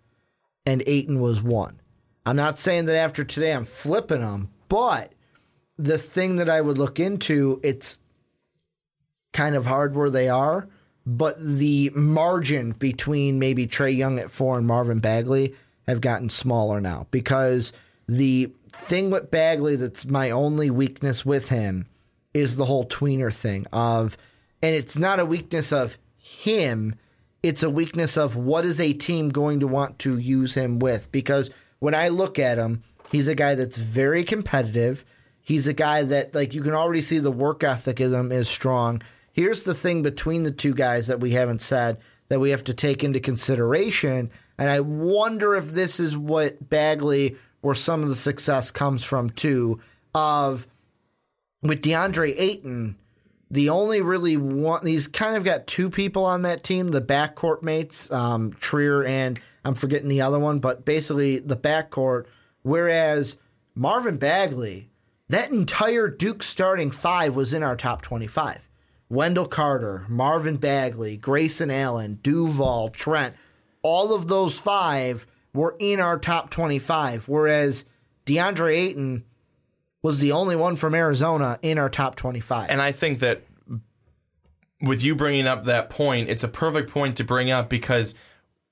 and 0.66 0.82
Ayton 0.86 1.20
was 1.20 1.42
one. 1.42 1.80
I'm 2.26 2.36
not 2.36 2.58
saying 2.58 2.84
that 2.86 2.96
after 2.96 3.24
today 3.24 3.52
I'm 3.52 3.64
flipping 3.64 4.20
him, 4.20 4.50
but 4.68 5.14
the 5.78 5.98
thing 5.98 6.36
that 6.36 6.50
I 6.50 6.60
would 6.60 6.76
look 6.78 7.00
into, 7.00 7.60
it's 7.62 7.98
kind 9.32 9.54
of 9.54 9.66
hard 9.66 9.96
where 9.96 10.10
they 10.10 10.28
are, 10.28 10.68
but 11.10 11.40
the 11.40 11.90
margin 11.92 12.70
between 12.70 13.40
maybe 13.40 13.66
Trae 13.66 13.96
Young 13.96 14.20
at 14.20 14.30
four 14.30 14.56
and 14.56 14.64
Marvin 14.66 15.00
Bagley 15.00 15.56
have 15.88 16.00
gotten 16.00 16.30
smaller 16.30 16.80
now 16.80 17.08
because 17.10 17.72
the 18.06 18.52
thing 18.70 19.10
with 19.10 19.28
Bagley 19.28 19.74
that's 19.74 20.04
my 20.04 20.30
only 20.30 20.70
weakness 20.70 21.26
with 21.26 21.48
him 21.48 21.88
is 22.32 22.56
the 22.56 22.66
whole 22.66 22.86
tweener 22.86 23.34
thing 23.34 23.66
of 23.72 24.16
and 24.62 24.72
it's 24.72 24.96
not 24.96 25.18
a 25.18 25.26
weakness 25.26 25.72
of 25.72 25.98
him 26.16 26.94
it's 27.42 27.64
a 27.64 27.70
weakness 27.70 28.16
of 28.16 28.36
what 28.36 28.64
is 28.64 28.80
a 28.80 28.92
team 28.92 29.30
going 29.30 29.58
to 29.60 29.66
want 29.66 29.98
to 30.00 30.18
use 30.18 30.52
him 30.54 30.78
with. 30.78 31.10
Because 31.10 31.50
when 31.80 31.94
I 31.94 32.08
look 32.08 32.38
at 32.38 32.58
him 32.58 32.84
he's 33.10 33.26
a 33.26 33.34
guy 33.34 33.56
that's 33.56 33.78
very 33.78 34.22
competitive. 34.22 35.04
He's 35.42 35.66
a 35.66 35.72
guy 35.72 36.04
that 36.04 36.36
like 36.36 36.54
you 36.54 36.62
can 36.62 36.74
already 36.74 37.02
see 37.02 37.18
the 37.18 37.32
work 37.32 37.64
ethic 37.64 38.00
is 38.00 38.48
strong 38.48 39.02
here's 39.32 39.64
the 39.64 39.74
thing 39.74 40.02
between 40.02 40.42
the 40.42 40.50
two 40.50 40.74
guys 40.74 41.06
that 41.06 41.20
we 41.20 41.32
haven't 41.32 41.62
said 41.62 41.98
that 42.28 42.40
we 42.40 42.50
have 42.50 42.64
to 42.64 42.74
take 42.74 43.02
into 43.02 43.20
consideration 43.20 44.30
and 44.58 44.68
I 44.68 44.80
wonder 44.80 45.54
if 45.54 45.70
this 45.70 45.98
is 45.98 46.16
what 46.16 46.68
Bagley 46.68 47.36
where 47.60 47.74
some 47.74 48.02
of 48.02 48.08
the 48.08 48.16
success 48.16 48.70
comes 48.70 49.04
from 49.04 49.30
too 49.30 49.80
of 50.14 50.66
with 51.62 51.82
DeAndre 51.82 52.34
Ayton, 52.38 52.96
the 53.50 53.68
only 53.68 54.00
really 54.00 54.36
one 54.36 54.86
he's 54.86 55.08
kind 55.08 55.36
of 55.36 55.44
got 55.44 55.66
two 55.66 55.90
people 55.90 56.24
on 56.24 56.42
that 56.42 56.62
team, 56.64 56.88
the 56.88 57.02
backcourt 57.02 57.62
mates, 57.62 58.10
um, 58.10 58.52
Trier 58.60 59.04
and 59.04 59.40
I'm 59.64 59.74
forgetting 59.74 60.08
the 60.08 60.22
other 60.22 60.38
one, 60.38 60.58
but 60.58 60.84
basically 60.84 61.38
the 61.38 61.56
backcourt. 61.56 62.26
Whereas 62.62 63.36
Marvin 63.74 64.16
Bagley, 64.16 64.90
that 65.28 65.50
entire 65.50 66.08
Duke 66.08 66.42
starting 66.42 66.90
five 66.90 67.36
was 67.36 67.52
in 67.52 67.62
our 67.62 67.76
top 67.76 68.02
25. 68.02 68.68
Wendell 69.10 69.48
Carter, 69.48 70.06
Marvin 70.08 70.56
Bagley, 70.56 71.16
Grayson 71.16 71.70
Allen, 71.70 72.20
Duval, 72.22 72.88
Trent, 72.90 73.34
all 73.82 74.14
of 74.14 74.28
those 74.28 74.58
five 74.58 75.26
were 75.52 75.76
in 75.78 76.00
our 76.00 76.18
top 76.18 76.48
25. 76.50 77.28
Whereas 77.28 77.84
DeAndre 78.24 78.72
Ayton 78.72 79.24
was 80.02 80.20
the 80.20 80.32
only 80.32 80.56
one 80.56 80.76
from 80.76 80.94
Arizona 80.94 81.58
in 81.60 81.76
our 81.76 81.90
top 81.90 82.14
25. 82.14 82.70
And 82.70 82.80
I 82.80 82.92
think 82.92 83.18
that 83.18 83.42
with 84.80 85.02
you 85.02 85.14
bringing 85.16 85.46
up 85.46 85.64
that 85.64 85.90
point, 85.90 86.30
it's 86.30 86.44
a 86.44 86.48
perfect 86.48 86.90
point 86.90 87.16
to 87.16 87.24
bring 87.24 87.50
up 87.50 87.68
because 87.68 88.14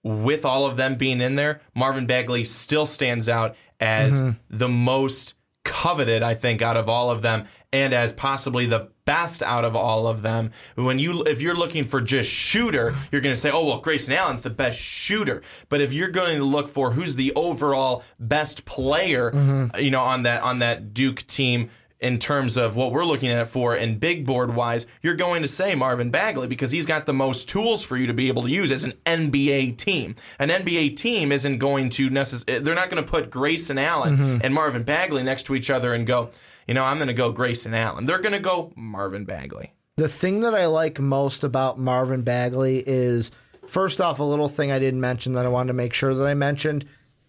with 0.04 0.44
all 0.44 0.64
of 0.64 0.76
them 0.76 0.94
being 0.94 1.20
in 1.20 1.34
there, 1.34 1.60
Marvin 1.74 2.06
Bagley 2.06 2.44
still 2.44 2.86
stands 2.86 3.28
out 3.28 3.56
as 3.80 4.20
mm-hmm. 4.20 4.30
the 4.48 4.68
most 4.68 5.34
coveted, 5.68 6.22
I 6.22 6.34
think, 6.34 6.62
out 6.62 6.76
of 6.76 6.88
all 6.88 7.10
of 7.10 7.22
them, 7.22 7.46
and 7.72 7.92
as 7.92 8.12
possibly 8.12 8.66
the 8.66 8.88
best 9.04 9.42
out 9.42 9.64
of 9.64 9.76
all 9.76 10.06
of 10.06 10.22
them. 10.22 10.50
When 10.74 10.98
you, 10.98 11.22
if 11.24 11.42
you're 11.42 11.54
looking 11.54 11.84
for 11.84 12.00
just 12.00 12.30
shooter, 12.30 12.94
you're 13.12 13.20
going 13.20 13.34
to 13.34 13.40
say, 13.40 13.50
"Oh 13.50 13.66
well, 13.66 13.80
Grayson 13.80 14.14
Allen's 14.14 14.40
the 14.40 14.50
best 14.50 14.80
shooter." 14.80 15.42
But 15.68 15.80
if 15.80 15.92
you're 15.92 16.08
going 16.08 16.38
to 16.38 16.44
look 16.44 16.68
for 16.68 16.92
who's 16.92 17.14
the 17.14 17.32
overall 17.34 18.02
best 18.18 18.64
player, 18.64 19.30
mm-hmm. 19.30 19.78
you 19.78 19.90
know, 19.90 20.00
on 20.00 20.22
that 20.24 20.42
on 20.42 20.58
that 20.60 20.94
Duke 20.94 21.26
team. 21.26 21.70
In 22.00 22.20
terms 22.20 22.56
of 22.56 22.76
what 22.76 22.92
we're 22.92 23.04
looking 23.04 23.30
at 23.30 23.48
for 23.48 23.74
and 23.74 23.98
big 23.98 24.24
board 24.24 24.54
wise, 24.54 24.86
you're 25.02 25.16
going 25.16 25.42
to 25.42 25.48
say 25.48 25.74
Marvin 25.74 26.10
Bagley 26.10 26.46
because 26.46 26.70
he's 26.70 26.86
got 26.86 27.06
the 27.06 27.12
most 27.12 27.48
tools 27.48 27.82
for 27.82 27.96
you 27.96 28.06
to 28.06 28.14
be 28.14 28.28
able 28.28 28.42
to 28.42 28.50
use 28.50 28.70
as 28.70 28.84
an 28.84 28.92
NBA 29.04 29.78
team. 29.78 30.14
An 30.38 30.48
NBA 30.48 30.94
team 30.96 31.32
isn't 31.32 31.58
going 31.58 31.90
to 31.90 32.08
necessarily, 32.08 32.62
they're 32.62 32.76
not 32.76 32.88
going 32.88 33.02
to 33.02 33.10
put 33.10 33.30
Grayson 33.30 33.78
Allen 33.78 34.16
mm-hmm. 34.16 34.38
and 34.44 34.54
Marvin 34.54 34.84
Bagley 34.84 35.24
next 35.24 35.42
to 35.44 35.56
each 35.56 35.70
other 35.70 35.92
and 35.92 36.06
go, 36.06 36.30
you 36.68 36.74
know, 36.74 36.84
I'm 36.84 36.98
going 36.98 37.08
to 37.08 37.14
go 37.14 37.32
Grayson 37.32 37.74
Allen. 37.74 38.06
They're 38.06 38.20
going 38.20 38.32
to 38.32 38.38
go 38.38 38.72
Marvin 38.76 39.24
Bagley. 39.24 39.72
The 39.96 40.08
thing 40.08 40.42
that 40.42 40.54
I 40.54 40.66
like 40.66 41.00
most 41.00 41.42
about 41.42 41.80
Marvin 41.80 42.22
Bagley 42.22 42.84
is 42.86 43.32
first 43.66 44.00
off, 44.00 44.20
a 44.20 44.24
little 44.24 44.48
thing 44.48 44.70
I 44.70 44.78
didn't 44.78 45.00
mention 45.00 45.32
that 45.32 45.46
I 45.46 45.48
wanted 45.48 45.68
to 45.68 45.72
make 45.74 45.92
sure 45.92 46.14
that 46.14 46.24
I 46.24 46.34
mentioned. 46.34 46.84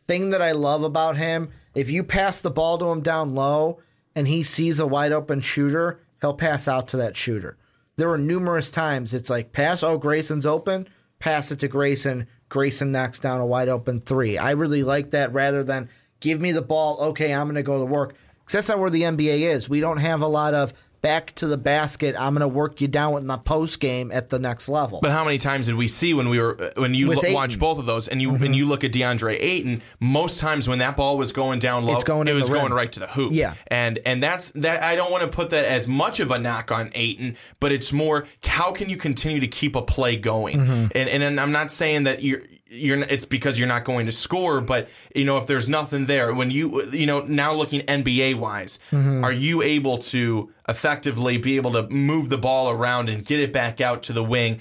Thing 0.08 0.30
that 0.30 0.42
I 0.44 0.52
love 0.52 0.84
about 0.84 1.18
him, 1.18 1.50
if 1.74 1.90
you 1.90 2.04
pass 2.04 2.42
the 2.42 2.52
ball 2.52 2.78
to 2.78 2.86
him 2.86 3.02
down 3.02 3.34
low 3.34 3.80
and 4.16 4.28
he 4.28 4.44
sees 4.44 4.80
a 4.80 4.88
wide 4.88 5.12
open 5.12 5.42
shooter, 5.42 6.00
he'll 6.22 6.34
pass 6.34 6.68
out 6.68 6.88
to 6.90 6.98
that 6.98 7.18
shooter. 7.18 7.58
There 7.98 8.10
were 8.10 8.18
numerous 8.18 8.72
times 8.72 9.14
it's 9.14 9.30
like 9.30 9.52
pass, 9.52 9.84
oh, 9.84 9.98
Grayson's 9.98 10.46
open, 10.46 10.88
pass 11.20 11.52
it 11.52 11.60
to 11.60 11.68
Grayson. 11.68 12.28
Grayson 12.48 12.92
knocks 12.92 13.20
down 13.20 13.42
a 13.42 13.46
wide 13.46 13.70
open 13.70 14.02
three. 14.02 14.38
I 14.38 14.52
really 14.52 14.84
like 14.84 15.12
that 15.12 15.34
rather 15.34 15.64
than 15.64 15.90
give 16.20 16.42
me 16.42 16.52
the 16.52 16.62
ball, 16.62 17.00
okay, 17.10 17.34
I'm 17.34 17.48
going 17.48 17.56
to 17.56 17.64
go 17.64 17.80
to 17.80 17.86
work. 17.86 18.16
Because 18.40 18.54
that's 18.54 18.70
not 18.70 18.80
where 18.80 18.90
the 18.90 19.04
NBA 19.04 19.42
is. 19.42 19.70
We 19.70 19.80
don't 19.80 19.98
have 19.98 20.22
a 20.22 20.28
lot 20.28 20.54
of 20.54 20.74
back 21.02 21.34
to 21.36 21.48
the 21.48 21.58
basket. 21.58 22.16
I'm 22.20 22.34
going 22.34 22.42
to 22.42 22.48
work 22.48 22.82
you 22.82 22.88
down 22.88 23.14
with 23.14 23.24
my 23.24 23.38
post 23.38 23.80
game 23.80 24.12
at 24.12 24.30
the 24.30 24.40
next 24.40 24.70
level. 24.70 25.00
But 25.02 25.12
how 25.12 25.24
many 25.24 25.38
times 25.38 25.68
did 25.68 25.76
we 25.76 25.88
see 25.88 26.14
when 26.14 26.30
we 26.30 26.40
were 26.40 26.72
when 26.76 26.94
you 26.94 27.12
lo- 27.12 27.22
watch 27.34 27.58
both 27.60 27.80
of 27.80 27.86
those 27.86 28.08
and 28.08 28.22
you 28.22 28.36
and 28.36 28.56
you 28.56 28.66
look 28.66 28.84
at 28.84 28.92
DeAndre 28.92 29.38
Ayton? 29.40 29.82
Most 30.00 30.40
times 30.40 30.68
when 30.68 30.80
that 30.80 30.98
ball 30.98 31.18
was 31.18 31.32
going 31.32 31.60
down 31.60 31.86
low, 31.86 31.96
It's 31.96 32.04
going 32.04 32.28
it 32.28 32.34
was 32.34 32.50
going 32.50 32.74
right 32.74 32.92
to 32.92 33.00
the 33.00 33.08
hoop. 33.08 33.34
Yeah. 33.34 33.54
and 33.68 34.00
and 34.06 34.22
that's 34.22 34.50
that. 34.52 34.84
I 34.84 34.96
don't 34.96 35.12
want 35.12 35.24
to 35.24 35.30
put 35.30 35.50
that 35.52 35.66
as 35.66 35.88
much 35.88 36.20
of 36.20 36.32
a 36.32 36.40
knock 36.40 36.72
on 36.72 36.92
Ayton, 36.94 37.38
but 37.60 37.72
it's 37.72 37.94
more 37.94 38.26
how 38.44 38.72
can 38.72 38.90
you 38.90 38.98
continue 38.98 39.40
to 39.40 39.48
keep 39.48 39.76
a 39.76 39.82
play 39.82 40.16
going? 40.16 40.60
Mm-hmm. 40.60 40.88
And 40.96 41.10
and 41.10 41.22
then 41.24 41.40
I'm 41.40 41.52
not 41.52 41.72
saying 41.72 42.04
that 42.04 42.22
you're. 42.24 42.42
You're, 42.72 43.02
it's 43.02 43.26
because 43.26 43.58
you're 43.58 43.68
not 43.68 43.84
going 43.84 44.06
to 44.06 44.12
score, 44.12 44.62
but 44.62 44.90
you 45.16 45.26
know 45.26 45.38
if 45.38 45.48
there's 45.48 45.68
nothing 45.68 46.06
there, 46.06 46.34
when 46.34 46.52
you 46.52 46.84
you 46.92 47.06
know 47.08 47.22
now 47.22 47.54
looking 47.54 47.82
NBA 47.82 48.38
wise, 48.38 48.78
Mm-hmm. 48.92 49.24
are 49.24 49.32
you 49.32 49.62
able 49.62 49.98
to 49.98 50.52
effectively 50.68 51.38
be 51.38 51.56
able 51.56 51.72
to 51.74 51.88
move 51.90 52.30
the 52.30 52.38
ball 52.38 52.70
around 52.70 53.10
and 53.10 53.26
get 53.26 53.40
it 53.40 53.52
back 53.52 53.82
out 53.82 54.04
to 54.04 54.14
the 54.14 54.24
wing? 54.24 54.60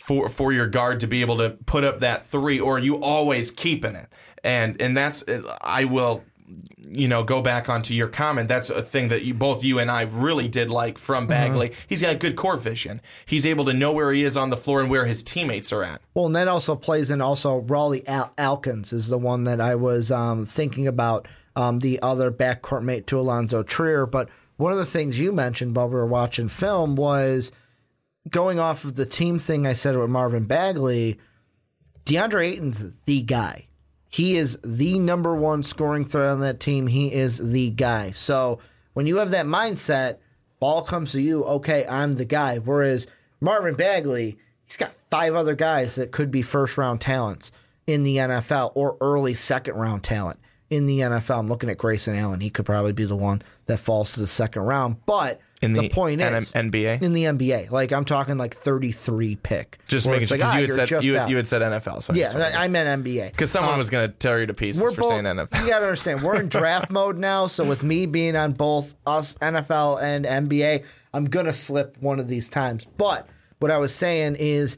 for 0.00 0.28
for 0.28 0.52
your 0.52 0.66
guard 0.66 0.98
to 1.00 1.06
be 1.06 1.20
able 1.20 1.36
to 1.38 1.50
put 1.64 1.84
up 1.84 2.00
that 2.00 2.26
three, 2.26 2.58
or 2.58 2.74
are 2.76 2.80
you 2.80 2.96
always 2.96 3.52
keeping 3.52 3.94
it? 3.94 4.08
And 4.42 4.80
and 4.82 4.96
that's 4.96 5.22
I 5.60 5.84
will, 5.84 6.24
you 6.94 7.08
know, 7.08 7.24
go 7.24 7.42
back 7.42 7.68
onto 7.68 7.94
your 7.94 8.08
comment. 8.08 8.48
That's 8.48 8.70
a 8.70 8.82
thing 8.82 9.08
that 9.08 9.24
you 9.24 9.34
both 9.34 9.64
you 9.64 9.78
and 9.78 9.90
I 9.90 10.02
really 10.02 10.48
did 10.48 10.70
like 10.70 10.98
from 10.98 11.26
Bagley. 11.26 11.72
He's 11.88 12.02
got 12.02 12.18
good 12.18 12.36
court 12.36 12.60
vision. 12.60 13.00
He's 13.26 13.46
able 13.46 13.64
to 13.64 13.72
know 13.72 13.92
where 13.92 14.12
he 14.12 14.24
is 14.24 14.36
on 14.36 14.50
the 14.50 14.56
floor 14.56 14.80
and 14.80 14.90
where 14.90 15.06
his 15.06 15.22
teammates 15.22 15.72
are 15.72 15.82
at. 15.82 16.00
Well, 16.14 16.26
and 16.26 16.36
that 16.36 16.48
also 16.48 16.76
plays 16.76 17.10
in 17.10 17.20
also 17.20 17.62
Rawle 17.62 18.02
Al- 18.06 18.32
Alkins 18.38 18.92
is 18.92 19.08
the 19.08 19.18
one 19.18 19.44
that 19.44 19.60
I 19.60 19.74
was 19.74 20.10
um, 20.10 20.46
thinking 20.46 20.86
about, 20.86 21.26
um, 21.56 21.80
the 21.80 22.00
other 22.02 22.30
backcourt 22.30 22.82
mate 22.82 23.06
to 23.08 23.18
Alonzo 23.18 23.62
Trier. 23.62 24.06
But 24.06 24.28
one 24.56 24.72
of 24.72 24.78
the 24.78 24.86
things 24.86 25.18
you 25.18 25.32
mentioned 25.32 25.76
while 25.76 25.88
we 25.88 25.94
were 25.94 26.06
watching 26.06 26.48
film 26.48 26.96
was 26.96 27.52
going 28.28 28.58
off 28.58 28.84
of 28.84 28.94
the 28.94 29.06
team 29.06 29.38
thing 29.38 29.66
I 29.66 29.72
said 29.72 29.96
with 29.96 30.10
Marvin 30.10 30.44
Bagley, 30.44 31.18
DeAndre 32.04 32.52
Ayton's 32.52 32.84
the 33.04 33.22
guy. 33.22 33.66
He 34.12 34.36
is 34.36 34.58
the 34.62 34.98
number 34.98 35.34
one 35.34 35.62
scoring 35.62 36.04
threat 36.04 36.28
on 36.28 36.40
that 36.40 36.60
team. 36.60 36.86
He 36.86 37.12
is 37.12 37.38
the 37.38 37.70
guy. 37.70 38.10
So 38.10 38.58
when 38.92 39.06
you 39.06 39.16
have 39.16 39.30
that 39.30 39.46
mindset, 39.46 40.18
ball 40.60 40.82
comes 40.82 41.12
to 41.12 41.20
you, 41.20 41.44
okay, 41.44 41.86
I'm 41.88 42.16
the 42.16 42.26
guy. 42.26 42.58
Whereas 42.58 43.06
Marvin 43.40 43.74
Bagley, 43.74 44.36
he's 44.66 44.76
got 44.76 44.94
five 45.10 45.34
other 45.34 45.54
guys 45.54 45.94
that 45.94 46.12
could 46.12 46.30
be 46.30 46.42
first 46.42 46.76
round 46.76 47.00
talents 47.00 47.52
in 47.86 48.02
the 48.02 48.18
NFL 48.18 48.72
or 48.74 48.98
early 49.00 49.34
second 49.34 49.76
round 49.76 50.04
talent 50.04 50.38
in 50.68 50.86
the 50.86 51.00
NFL. 51.00 51.38
I'm 51.38 51.48
looking 51.48 51.70
at 51.70 51.78
Grayson 51.78 52.14
Allen. 52.14 52.40
He 52.40 52.50
could 52.50 52.66
probably 52.66 52.92
be 52.92 53.06
the 53.06 53.16
one 53.16 53.40
that 53.64 53.78
falls 53.78 54.12
to 54.12 54.20
the 54.20 54.26
second 54.26 54.62
round. 54.62 55.04
But 55.06 55.40
In 55.62 55.74
the 55.74 55.88
point 55.88 56.20
N- 56.20 56.34
is 56.34 56.52
NBA? 56.52 57.02
in 57.02 57.12
the 57.12 57.24
NBA. 57.24 57.70
Like 57.70 57.92
I'm 57.92 58.04
talking 58.04 58.36
like 58.36 58.56
33 58.56 59.36
pick. 59.36 59.78
Just 59.86 60.08
making 60.08 60.26
sure 60.26 60.36
like, 60.36 60.40
because 60.40 60.54
ah, 60.54 60.58
you 60.58 60.66
had 60.66 60.88
said 60.88 61.04
you, 61.04 61.26
you 61.28 61.36
had 61.36 61.46
said 61.46 61.62
NFL. 61.62 62.02
So 62.02 62.12
yeah, 62.14 62.32
I, 62.36 62.64
I 62.64 62.68
meant 62.68 63.04
NBA. 63.04 63.30
because 63.30 63.50
someone 63.50 63.78
was 63.78 63.88
going 63.88 64.10
to 64.10 64.14
tear 64.16 64.40
you 64.40 64.46
to 64.46 64.54
pieces 64.54 64.82
for 64.82 65.00
both, 65.00 65.10
saying 65.10 65.24
NFL. 65.24 65.62
You 65.62 65.68
gotta 65.68 65.84
understand, 65.84 66.22
we're 66.22 66.40
in 66.40 66.48
draft 66.48 66.90
mode 66.90 67.16
now. 67.16 67.46
So 67.46 67.64
with 67.64 67.82
me 67.82 68.06
being 68.06 68.36
on 68.36 68.52
both 68.52 68.94
us 69.06 69.34
NFL 69.34 70.02
and 70.02 70.24
NBA, 70.48 70.84
I'm 71.14 71.26
gonna 71.26 71.52
slip 71.52 71.96
one 72.00 72.18
of 72.18 72.26
these 72.26 72.48
times. 72.48 72.86
But 72.98 73.28
what 73.60 73.70
I 73.70 73.78
was 73.78 73.94
saying 73.94 74.36
is, 74.40 74.76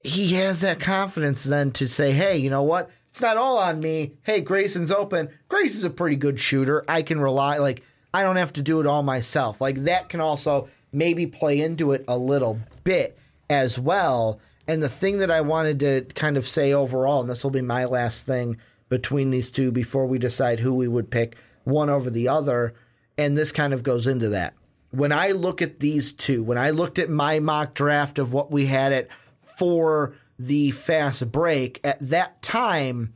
he 0.00 0.34
has 0.34 0.60
that 0.60 0.80
confidence 0.80 1.44
then 1.44 1.70
to 1.72 1.88
say, 1.88 2.12
hey, 2.12 2.36
you 2.36 2.50
know 2.50 2.62
what? 2.62 2.90
It's 3.08 3.20
not 3.20 3.36
all 3.36 3.58
on 3.58 3.80
me. 3.80 4.12
Hey, 4.22 4.40
Grayson's 4.40 4.90
open. 4.90 5.30
Grayson's 5.48 5.84
a 5.84 5.90
pretty 5.90 6.16
good 6.16 6.38
shooter. 6.38 6.84
I 6.88 7.00
can 7.02 7.20
rely. 7.20 7.58
Like 7.58 7.82
I 8.14 8.22
don't 8.22 8.36
have 8.36 8.52
to 8.54 8.62
do 8.62 8.80
it 8.80 8.86
all 8.86 9.02
myself. 9.02 9.60
Like 9.60 9.78
that 9.78 10.08
can 10.08 10.20
also 10.20 10.68
maybe 10.92 11.26
play 11.26 11.60
into 11.60 11.90
it 11.90 12.04
a 12.06 12.16
little 12.16 12.60
bit 12.84 13.18
as 13.50 13.76
well. 13.76 14.38
And 14.68 14.80
the 14.80 14.88
thing 14.88 15.18
that 15.18 15.32
I 15.32 15.40
wanted 15.40 15.80
to 15.80 16.02
kind 16.14 16.36
of 16.36 16.46
say 16.46 16.72
overall, 16.72 17.20
and 17.20 17.28
this 17.28 17.42
will 17.42 17.50
be 17.50 17.60
my 17.60 17.84
last 17.84 18.24
thing 18.24 18.56
between 18.88 19.30
these 19.30 19.50
two 19.50 19.72
before 19.72 20.06
we 20.06 20.18
decide 20.18 20.60
who 20.60 20.72
we 20.74 20.86
would 20.86 21.10
pick 21.10 21.36
one 21.64 21.90
over 21.90 22.08
the 22.08 22.28
other, 22.28 22.74
and 23.18 23.36
this 23.36 23.50
kind 23.50 23.74
of 23.74 23.82
goes 23.82 24.06
into 24.06 24.28
that. 24.28 24.54
When 24.90 25.10
I 25.10 25.32
look 25.32 25.60
at 25.60 25.80
these 25.80 26.12
two, 26.12 26.44
when 26.44 26.56
I 26.56 26.70
looked 26.70 27.00
at 27.00 27.10
my 27.10 27.40
mock 27.40 27.74
draft 27.74 28.20
of 28.20 28.32
what 28.32 28.52
we 28.52 28.66
had 28.66 28.92
it 28.92 29.10
for 29.58 30.14
the 30.38 30.70
fast 30.70 31.32
break, 31.32 31.80
at 31.82 31.98
that 32.00 32.40
time, 32.42 33.14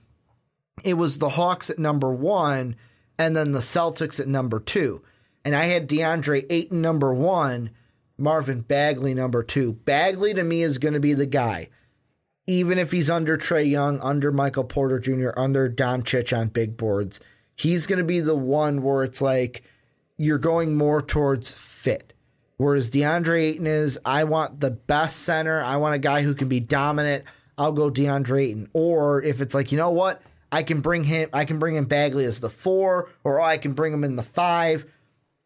it 0.83 0.95
was 0.95 1.19
the 1.19 1.31
Hawks 1.31 1.71
at 1.71 1.79
number 1.79 2.13
one 2.13 2.75
and 3.19 3.37
then 3.37 3.53
the 3.53 3.59
Celtics 3.59 4.21
at 4.21 4.29
number 4.29 4.61
two. 4.61 5.03
And 5.45 5.55
I 5.55 5.65
had 5.65 5.89
DeAndre 5.89 6.47
Ayton 6.51 6.81
number 6.81 7.13
one, 7.13 7.71
Marvin 8.17 8.61
Bagley 8.61 9.15
number 9.15 9.43
two. 9.43 9.73
Bagley 9.73 10.35
to 10.35 10.45
me 10.45 10.63
is 10.63 10.79
going 10.79 10.95
to 10.95 11.01
be 11.01 11.15
the 11.15 11.27
guy, 11.27 11.71
even 12.47 12.79
if 12.79 12.93
he's 12.93 13.11
under 13.11 13.37
Trae 13.37 13.69
Young, 13.69 14.01
under 14.01 14.31
Michael 14.31 14.65
Porter 14.65 14.99
Jr., 14.99 15.31
under 15.37 15.71
Doncic 15.71 16.37
on 16.37 16.49
big 16.49 16.77
boards. 16.77 17.21
He's 17.55 17.87
going 17.87 17.99
to 17.99 18.05
be 18.05 18.21
the 18.21 18.37
one 18.37 18.83
where 18.83 19.05
it's 19.05 19.21
like 19.21 19.63
you're 20.17 20.39
going 20.39 20.77
more 20.77 21.01
towards 21.01 21.51
fit. 21.51 22.13
Whereas 22.57 22.91
DeAndre 22.91 23.41
Ayton 23.43 23.67
is, 23.67 23.99
I 24.05 24.25
want 24.25 24.61
the 24.61 24.73
best 24.73 25.21
center. 25.21 25.63
I 25.63 25.77
want 25.77 25.95
a 25.95 25.99
guy 25.99 26.23
who 26.23 26.35
can 26.35 26.49
be 26.49 26.61
dominant. 26.61 27.25
I'll 27.57 27.73
go 27.73 27.91
DeAndre 27.91 28.49
Ayton. 28.49 28.69
Or 28.73 29.23
if 29.23 29.41
it's 29.41 29.55
like, 29.55 29.71
you 29.71 29.79
know 29.79 29.91
what, 29.91 30.21
I 30.51 30.63
can 30.63 30.81
bring 30.81 31.05
him, 31.05 31.29
I 31.33 31.45
can 31.45 31.59
bring 31.59 31.77
in 31.77 31.85
Bagley 31.85 32.25
as 32.25 32.41
the 32.41 32.51
four, 32.51 33.11
or 33.25 33.41
I 33.41 33.59
can 33.59 33.73
bring 33.75 33.93
him 33.93 34.05
in 34.05 34.17
the 34.17 34.23
five. 34.23 34.87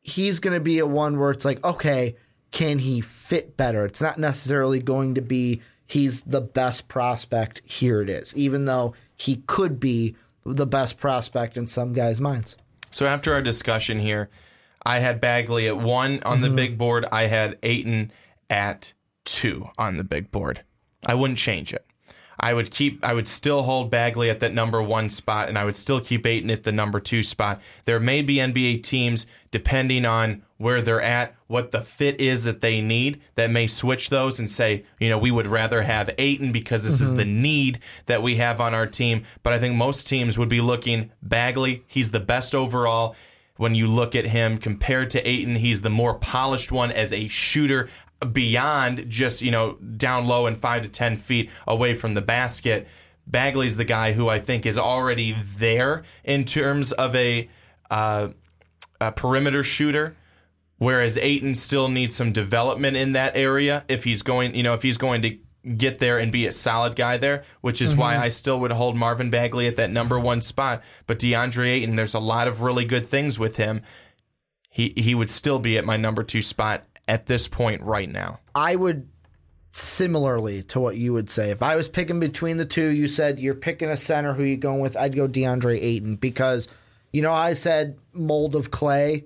He's 0.01 0.41
going 0.41 0.55
to 0.55 0.61
be 0.61 0.79
a 0.79 0.87
one 0.87 1.19
where 1.19 1.31
it's 1.31 1.45
like, 1.45 1.65
okay, 1.65 2.17
can 2.51 2.79
he 2.79 3.01
fit 3.01 3.57
better? 3.57 3.85
It's 3.85 4.01
not 4.01 4.19
necessarily 4.19 4.79
going 4.81 5.15
to 5.15 5.23
be 5.23 5.61
he's 5.87 6.21
the 6.23 6.41
best 6.41 6.89
prospect. 6.89 7.63
Here 7.65 8.01
it 8.03 8.09
is, 8.11 8.35
even 8.37 8.65
though 8.65 8.95
he 9.17 9.43
could 9.47 9.79
be 9.81 10.17
the 10.45 10.67
best 10.67 10.99
prospect 10.99 11.57
in 11.57 11.67
some 11.67 11.93
guys' 11.93 12.21
minds. 12.21 12.57
So 12.91 13.07
after 13.07 13.33
our 13.33 13.43
discussion 13.43 14.01
here, 14.01 14.29
I 14.85 14.99
had 14.99 15.21
Bagley 15.21 15.67
at 15.69 15.79
one 15.79 16.21
on 16.25 16.39
Mm-hmm. 16.39 16.43
the 16.43 16.51
big 16.51 16.79
board. 16.79 17.07
I 17.13 17.27
had 17.27 17.59
Ayton 17.63 18.11
at 18.51 18.93
two 19.25 19.69
on 19.79 19.97
the 19.97 20.05
big 20.05 20.31
board. 20.33 20.63
I 21.07 21.15
wouldn't 21.15 21.39
change 21.39 21.73
it. 21.73 21.87
I 22.43 22.55
would 22.55 22.73
keep. 22.73 23.05
I 23.05 23.15
would 23.15 23.29
still 23.29 23.63
hold 23.63 23.91
Bagley 23.91 24.29
at 24.29 24.41
that 24.41 24.53
number 24.53 24.83
one 24.83 25.11
spot, 25.11 25.49
and 25.49 25.57
I 25.57 25.65
would 25.65 25.77
still 25.77 26.01
keep 26.01 26.27
Ayton 26.27 26.51
at 26.51 26.65
the 26.65 26.73
number 26.73 26.99
two 26.99 27.23
spot. 27.23 27.63
There 27.85 28.01
may 28.01 28.21
be 28.21 28.37
NBA 28.37 28.83
teams, 28.83 29.27
depending 29.53 30.05
on 30.05 30.43
where 30.59 30.83
they're 30.83 31.03
at, 31.03 31.35
what 31.47 31.71
the 31.71 31.81
fit 31.81 32.21
is 32.21 32.45
that 32.45 32.61
they 32.61 32.81
need, 32.81 33.21
that 33.37 33.51
may 33.51 33.67
switch 33.67 34.11
those 34.11 34.39
and 34.39 34.51
say, 34.51 34.85
you 34.99 35.09
know, 35.09 35.19
we 35.19 35.31
would 35.31 35.47
rather 35.47 35.83
have 35.83 36.11
Ayton 36.19 36.53
because 36.53 36.85
this 36.85 37.01
is 37.01 37.15
the 37.15 37.23
mm-hmm. 37.23 37.43
need 37.43 37.79
that 38.07 38.23
we 38.23 38.37
have 38.37 38.61
on 38.61 38.75
our 38.75 38.87
team. 38.87 39.25
But 39.43 39.53
I 39.53 39.59
think 39.59 39.75
most 39.75 40.07
teams 40.07 40.37
would 40.39 40.49
be 40.49 40.61
looking 40.61 41.11
Bagley. 41.23 41.85
He's 41.87 42.11
the 42.11 42.21
best 42.21 42.55
overall 42.55 43.15
when 43.63 43.77
you 43.77 43.87
look 43.87 44.17
at 44.17 44.27
him 44.27 44.59
compared 44.59 45.09
to 45.09 45.25
Ayton, 45.25 45.55
he's 45.55 45.83
the 45.83 45.89
more 45.89 46.15
polished 46.15 46.73
one 46.73 46.91
as 46.91 47.13
a 47.13 47.29
shooter 47.29 47.89
beyond 48.33 49.09
just, 49.09 49.41
you 49.41 49.53
know, 49.53 49.75
down 49.75 50.27
low 50.27 50.47
and 50.47 50.59
five 50.59 50.83
to 50.83 50.89
10 50.89 51.17
feet 51.17 51.49
away 51.65 51.95
from 51.95 52.15
the 52.15 52.21
basket. 52.21 52.89
Bagley's 53.25 53.77
the 53.77 53.85
guy 53.85 54.15
who 54.15 54.29
I 54.29 54.41
think 54.41 54.67
is 54.67 54.77
already 54.77 55.37
there 55.57 56.03
in 56.25 56.45
terms 56.45 56.91
of 56.91 57.15
a, 57.15 57.49
uh, 57.89 58.31
a 59.01 59.13
perimeter 59.13 59.63
shooter. 59.63 60.17
Whereas 60.79 61.17
Ayton 61.17 61.55
still 61.55 61.89
needs 61.89 62.17
some 62.17 62.33
development 62.33 62.97
in 62.97 63.13
that 63.13 63.37
area 63.37 63.85
if 63.87 64.03
he's 64.03 64.23
going, 64.23 64.57
you 64.57 64.65
know, 64.65 64.75
if 64.75 64.83
he's 64.83 64.99
going 64.99 65.23
to 65.23 65.39
get 65.77 65.99
there 65.99 66.19
and 66.19 66.33
be 66.33 66.47
a 66.47 66.53
solid 66.53 66.97
guy 66.97 67.17
there, 67.17 67.45
which 67.61 67.81
is 67.81 67.95
why 67.95 68.15
mm-hmm. 68.15 68.25
I 68.25 68.29
still 68.31 68.59
would 68.61 68.73
hold 68.73 68.97
Marvin 68.97 69.31
Bagley 69.31 69.67
at 69.67 69.77
that 69.77 69.91
number 69.91 70.19
one 70.19 70.43
spot. 70.43 70.83
But 71.07 71.19
DeAndre 71.19 71.69
Ayton, 71.69 71.97
there's 71.97 72.15
a 72.15 72.21
lot 72.21 72.49
of 72.49 72.63
really 72.63 72.85
good 72.85 73.07
things 73.07 73.39
with 73.39 73.57
him. 73.57 73.83
He 74.71 74.93
he 74.97 75.15
would 75.15 75.31
still 75.31 75.59
be 75.59 75.77
at 75.77 75.85
my 75.85 75.97
number 75.97 76.25
two 76.25 76.43
spot 76.43 76.85
at 77.07 77.27
this 77.27 77.47
point 77.47 77.83
right 77.83 78.11
now. 78.11 78.41
I 78.55 78.77
would 78.77 79.09
similarly 79.73 80.63
to 80.65 80.81
what 80.81 80.97
you 80.97 81.13
would 81.13 81.31
say. 81.31 81.51
If 81.51 81.63
I 81.63 81.77
was 81.77 81.89
picking 81.89 82.21
between 82.21 82.59
the 82.59 82.67
two, 82.67 82.89
you 82.89 83.09
said 83.09 83.39
you're 83.39 83.55
picking 83.55 83.89
a 83.89 83.97
center, 83.97 84.35
who 84.35 84.45
you 84.45 84.57
going 84.57 84.81
with? 84.81 84.97
I'd 84.97 85.17
go 85.17 85.27
DeAndre 85.27 85.81
Ayton 85.81 86.17
because, 86.17 86.69
you 87.13 87.23
know, 87.23 87.33
I 87.33 87.55
said 87.55 87.99
mold 88.13 88.55
of 88.55 88.71
clay. 88.71 89.25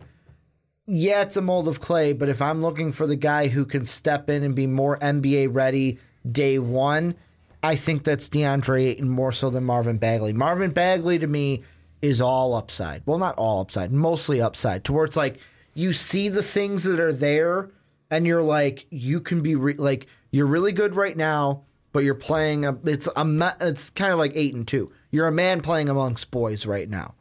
Yeah, 0.86 1.22
it's 1.22 1.36
a 1.36 1.42
mold 1.42 1.66
of 1.66 1.80
clay, 1.80 2.12
but 2.12 2.28
if 2.28 2.40
I'm 2.40 2.62
looking 2.62 2.92
for 2.92 3.08
the 3.08 3.16
guy 3.16 3.48
who 3.48 3.64
can 3.64 3.84
step 3.84 4.30
in 4.30 4.44
and 4.44 4.54
be 4.54 4.68
more 4.68 4.98
NBA 5.00 5.52
ready 5.52 5.98
day 6.31 6.59
one, 6.59 7.15
I 7.62 7.77
think 7.77 8.05
that's 8.05 8.28
DeAndre 8.28 8.86
Ayton 8.86 9.09
more 9.09 9.32
so 9.32 9.51
than 9.51 9.65
Marvin 9.65 9.98
Bagley. 9.98 10.32
Marvin 10.32 10.70
Bagley 10.70 11.19
to 11.19 11.27
me 11.27 11.62
is 12.03 12.20
all 12.20 12.55
upside. 12.55 13.03
Well, 13.07 13.19
not 13.19 13.36
all 13.36 13.61
upside, 13.61 13.93
mostly 13.93 14.40
upside. 14.40 14.85
To 14.85 14.93
where 14.93 15.05
it's 15.05 15.16
like 15.16 15.39
you 15.74 15.93
see 15.93 16.28
the 16.28 16.43
things 16.43 16.85
that 16.85 17.01
are 17.01 17.12
there, 17.12 17.70
and 18.11 18.27
you're 18.27 18.43
like, 18.43 18.86
you 18.90 19.20
can 19.20 19.40
be 19.40 19.57
re- 19.57 19.74
like 19.74 20.07
you're 20.31 20.47
really 20.47 20.73
good 20.73 20.94
right 20.94 21.16
now, 21.16 21.62
but 21.93 22.05
you're 22.05 22.15
playing. 22.15 22.65
A, 22.65 22.78
it's 22.85 23.09
a 23.15 23.57
it's 23.61 23.90
kind 23.90 24.12
of 24.12 24.19
like 24.19 24.32
eight 24.35 24.55
and 24.55 24.66
two. 24.66 24.93
You're 25.11 25.28
a 25.28 25.32
man 25.32 25.61
playing 25.61 25.89
amongst 25.89 26.31
boys 26.31 26.66
right 26.66 26.89
now, 26.89 27.15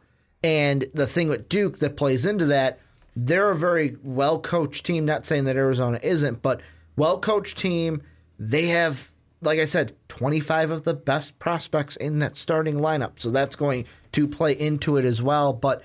and 0.44 0.86
the 0.94 1.08
thing 1.08 1.30
with 1.30 1.50
Duke 1.50 1.80
that 1.80 1.98
plays 1.98 2.26
into 2.26 2.46
that 2.48 2.80
they're 3.16 3.52
a 3.52 3.56
very 3.56 3.98
well 4.04 4.40
coached 4.40 4.86
team. 4.86 5.06
Not 5.06 5.26
saying 5.26 5.46
that 5.46 5.56
Arizona 5.56 6.00
isn't, 6.04 6.42
but 6.42 6.62
well 6.96 7.20
coached 7.20 7.58
team. 7.58 8.02
They 8.38 8.68
have, 8.68 9.12
like 9.42 9.60
I 9.60 9.66
said, 9.66 9.96
25 10.10 10.72
of 10.72 10.84
the 10.84 10.94
best 10.94 11.38
prospects 11.40 11.96
in 11.96 12.20
that 12.20 12.38
starting 12.38 12.76
lineup. 12.76 13.20
So 13.20 13.30
that's 13.30 13.56
going 13.56 13.86
to 14.14 14.28
play 14.28 14.54
into 14.54 14.98
it 14.98 15.06
as 15.06 15.22
well. 15.22 15.54
But 15.54 15.84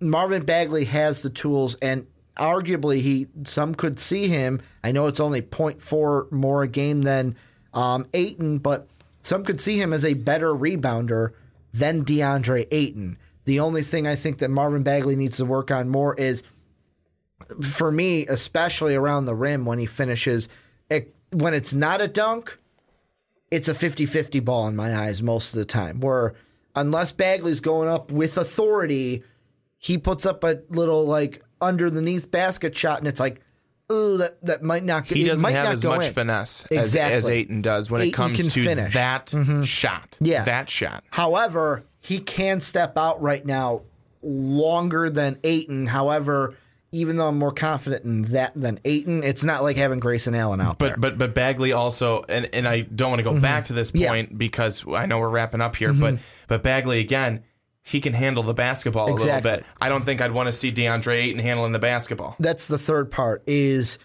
Marvin 0.00 0.44
Bagley 0.44 0.84
has 0.86 1.22
the 1.22 1.30
tools, 1.30 1.76
and 1.82 2.06
arguably, 2.36 3.00
he 3.00 3.28
some 3.44 3.74
could 3.74 3.98
see 3.98 4.28
him. 4.28 4.60
I 4.82 4.92
know 4.92 5.06
it's 5.06 5.20
only 5.20 5.42
0.4 5.42 6.32
more 6.32 6.62
a 6.62 6.68
game 6.68 7.02
than 7.02 7.36
um, 7.72 8.06
Ayton, 8.12 8.58
but 8.58 8.88
some 9.22 9.44
could 9.44 9.60
see 9.60 9.80
him 9.80 9.92
as 9.92 10.04
a 10.04 10.14
better 10.14 10.52
rebounder 10.52 11.32
than 11.72 12.04
DeAndre 12.04 12.66
Ayton. 12.70 13.16
The 13.44 13.60
only 13.60 13.82
thing 13.82 14.06
I 14.06 14.14
think 14.14 14.38
that 14.38 14.50
Marvin 14.50 14.82
Bagley 14.82 15.16
needs 15.16 15.38
to 15.38 15.44
work 15.44 15.70
on 15.70 15.88
more 15.88 16.14
is, 16.14 16.42
for 17.60 17.90
me, 17.90 18.26
especially 18.26 18.94
around 18.94 19.24
the 19.24 19.34
rim 19.34 19.64
when 19.64 19.78
he 19.78 19.86
finishes, 19.86 20.48
it, 20.90 21.14
when 21.32 21.54
it's 21.54 21.72
not 21.72 22.00
a 22.00 22.08
dunk, 22.08 22.58
it's 23.50 23.68
a 23.68 23.74
50 23.74 24.06
50 24.06 24.40
ball 24.40 24.68
in 24.68 24.76
my 24.76 24.94
eyes 24.94 25.22
most 25.22 25.52
of 25.52 25.58
the 25.58 25.64
time. 25.64 26.00
Where 26.00 26.34
unless 26.74 27.12
Bagley's 27.12 27.60
going 27.60 27.88
up 27.88 28.10
with 28.10 28.36
authority, 28.36 29.22
he 29.78 29.98
puts 29.98 30.26
up 30.26 30.44
a 30.44 30.60
little 30.70 31.04
like 31.04 31.42
underneath 31.60 32.30
basket 32.30 32.76
shot, 32.76 32.98
and 32.98 33.08
it's 33.08 33.20
like, 33.20 33.40
ooh, 33.90 34.18
that, 34.18 34.44
that 34.44 34.62
might 34.62 34.84
not 34.84 35.08
go 35.08 35.14
He 35.14 35.24
doesn't 35.24 35.42
might 35.42 35.52
have 35.52 35.66
not 35.66 35.74
as 35.74 35.84
much 35.84 36.06
in. 36.06 36.12
finesse 36.12 36.66
Exactly. 36.70 37.16
as, 37.16 37.24
as 37.24 37.28
Ayton 37.28 37.62
does 37.62 37.90
when 37.90 38.02
it 38.02 38.12
comes 38.12 38.46
to 38.54 38.64
finish. 38.64 38.94
that 38.94 39.26
mm-hmm. 39.26 39.62
shot. 39.62 40.18
Yeah. 40.20 40.44
That 40.44 40.70
shot. 40.70 41.04
However, 41.10 41.84
he 42.00 42.20
can 42.20 42.60
step 42.60 42.96
out 42.96 43.20
right 43.22 43.44
now 43.44 43.82
longer 44.22 45.10
than 45.10 45.38
Ayton. 45.44 45.86
However, 45.86 46.54
even 46.92 47.16
though 47.16 47.26
I'm 47.28 47.38
more 47.38 47.52
confident 47.52 48.04
in 48.04 48.22
that 48.32 48.52
than 48.54 48.78
Ayton, 48.84 49.22
it's 49.24 49.42
not 49.42 49.62
like 49.62 49.76
having 49.76 49.98
Grayson 49.98 50.34
Allen 50.34 50.60
out 50.60 50.78
there. 50.78 50.90
But 50.90 51.00
but 51.00 51.18
but 51.18 51.34
Bagley 51.34 51.72
also 51.72 52.22
and, 52.28 52.48
and 52.52 52.68
I 52.68 52.80
don't 52.82 53.10
want 53.10 53.20
to 53.20 53.24
go 53.24 53.38
back 53.40 53.64
to 53.64 53.72
this 53.72 53.90
Mm-hmm. 53.90 53.96
Yeah. 53.98 54.08
Mm-hmm. 54.08 54.26
point 54.28 54.38
because 54.38 54.84
I 54.86 55.06
know 55.06 55.18
we're 55.18 55.28
wrapping 55.30 55.60
up 55.60 55.74
here, 55.76 55.92
but 55.92 56.18
but 56.48 56.62
Bagley 56.62 57.00
again, 57.00 57.42
he 57.82 58.00
can 58.00 58.12
handle 58.12 58.42
the 58.42 58.54
basketball 58.54 59.08
a 59.08 59.12
Exactly. 59.14 59.50
little 59.50 59.64
bit. 59.64 59.66
I 59.80 59.88
don't 59.88 60.04
think 60.04 60.20
I'd 60.20 60.32
want 60.32 60.46
to 60.48 60.52
see 60.52 60.70
DeAndre 60.70 61.14
Ayton 61.16 61.40
handling 61.40 61.72
the 61.72 61.78
basketball. 61.78 62.36
that's 62.38 62.68
the 62.68 62.78
third 62.78 63.10
part 63.10 63.42
is 63.46 63.98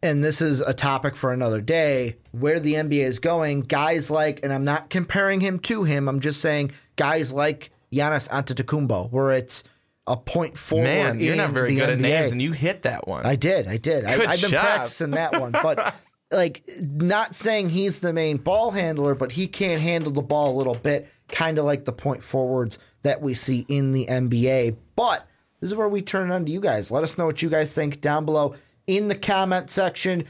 and 0.00 0.22
this 0.22 0.40
is 0.40 0.60
a 0.60 0.72
topic 0.72 1.16
for 1.16 1.32
another 1.32 1.60
day 1.60 2.16
where 2.30 2.60
the 2.60 2.74
NBA 2.74 3.02
is 3.02 3.18
going 3.18 3.62
guys 3.62 4.10
like 4.10 4.40
and 4.44 4.52
I'm 4.52 4.62
not 4.64 4.90
comparing 4.90 5.40
him 5.40 5.58
to 5.60 5.82
him 5.84 6.08
I'm 6.08 6.20
just 6.20 6.40
saying 6.40 6.70
guys 6.94 7.32
like 7.32 7.70
Giannis 7.92 8.28
Antetokounmpo 8.28 9.10
where 9.10 9.32
it's 9.32 9.64
a 10.08 10.16
point 10.16 10.56
forward 10.58 10.84
Man, 10.84 11.20
you're 11.20 11.36
not 11.36 11.50
very 11.50 11.74
good 11.74 11.88
at 11.90 11.98
NBA. 11.98 12.02
names 12.02 12.32
and 12.32 12.42
you 12.42 12.52
hit 12.52 12.82
that 12.82 13.06
one. 13.06 13.24
I 13.26 13.36
did. 13.36 13.68
I 13.68 13.76
did. 13.76 14.04
I, 14.04 14.16
Good 14.16 14.26
I've 14.26 14.40
been 14.40 14.50
job. 14.50 14.60
practicing 14.62 15.10
that 15.12 15.40
one. 15.40 15.52
But, 15.52 15.94
like, 16.32 16.68
not 16.80 17.34
saying 17.34 17.70
he's 17.70 18.00
the 18.00 18.12
main 18.12 18.38
ball 18.38 18.70
handler, 18.72 19.14
but 19.14 19.32
he 19.32 19.46
can 19.46 19.78
handle 19.78 20.10
the 20.10 20.22
ball 20.22 20.54
a 20.54 20.56
little 20.56 20.74
bit, 20.74 21.08
kind 21.28 21.58
of 21.58 21.64
like 21.64 21.84
the 21.84 21.92
point 21.92 22.22
forwards 22.24 22.78
that 23.02 23.20
we 23.22 23.34
see 23.34 23.64
in 23.68 23.92
the 23.92 24.06
NBA. 24.06 24.76
But 24.96 25.26
this 25.60 25.70
is 25.70 25.76
where 25.76 25.88
we 25.88 26.02
turn 26.02 26.30
it 26.30 26.34
on 26.34 26.44
to 26.46 26.50
you 26.50 26.60
guys. 26.60 26.90
Let 26.90 27.04
us 27.04 27.18
know 27.18 27.26
what 27.26 27.42
you 27.42 27.48
guys 27.50 27.72
think 27.72 28.00
down 28.00 28.24
below 28.24 28.54
in 28.86 29.08
the 29.08 29.14
comment 29.14 29.70
section. 29.70 30.24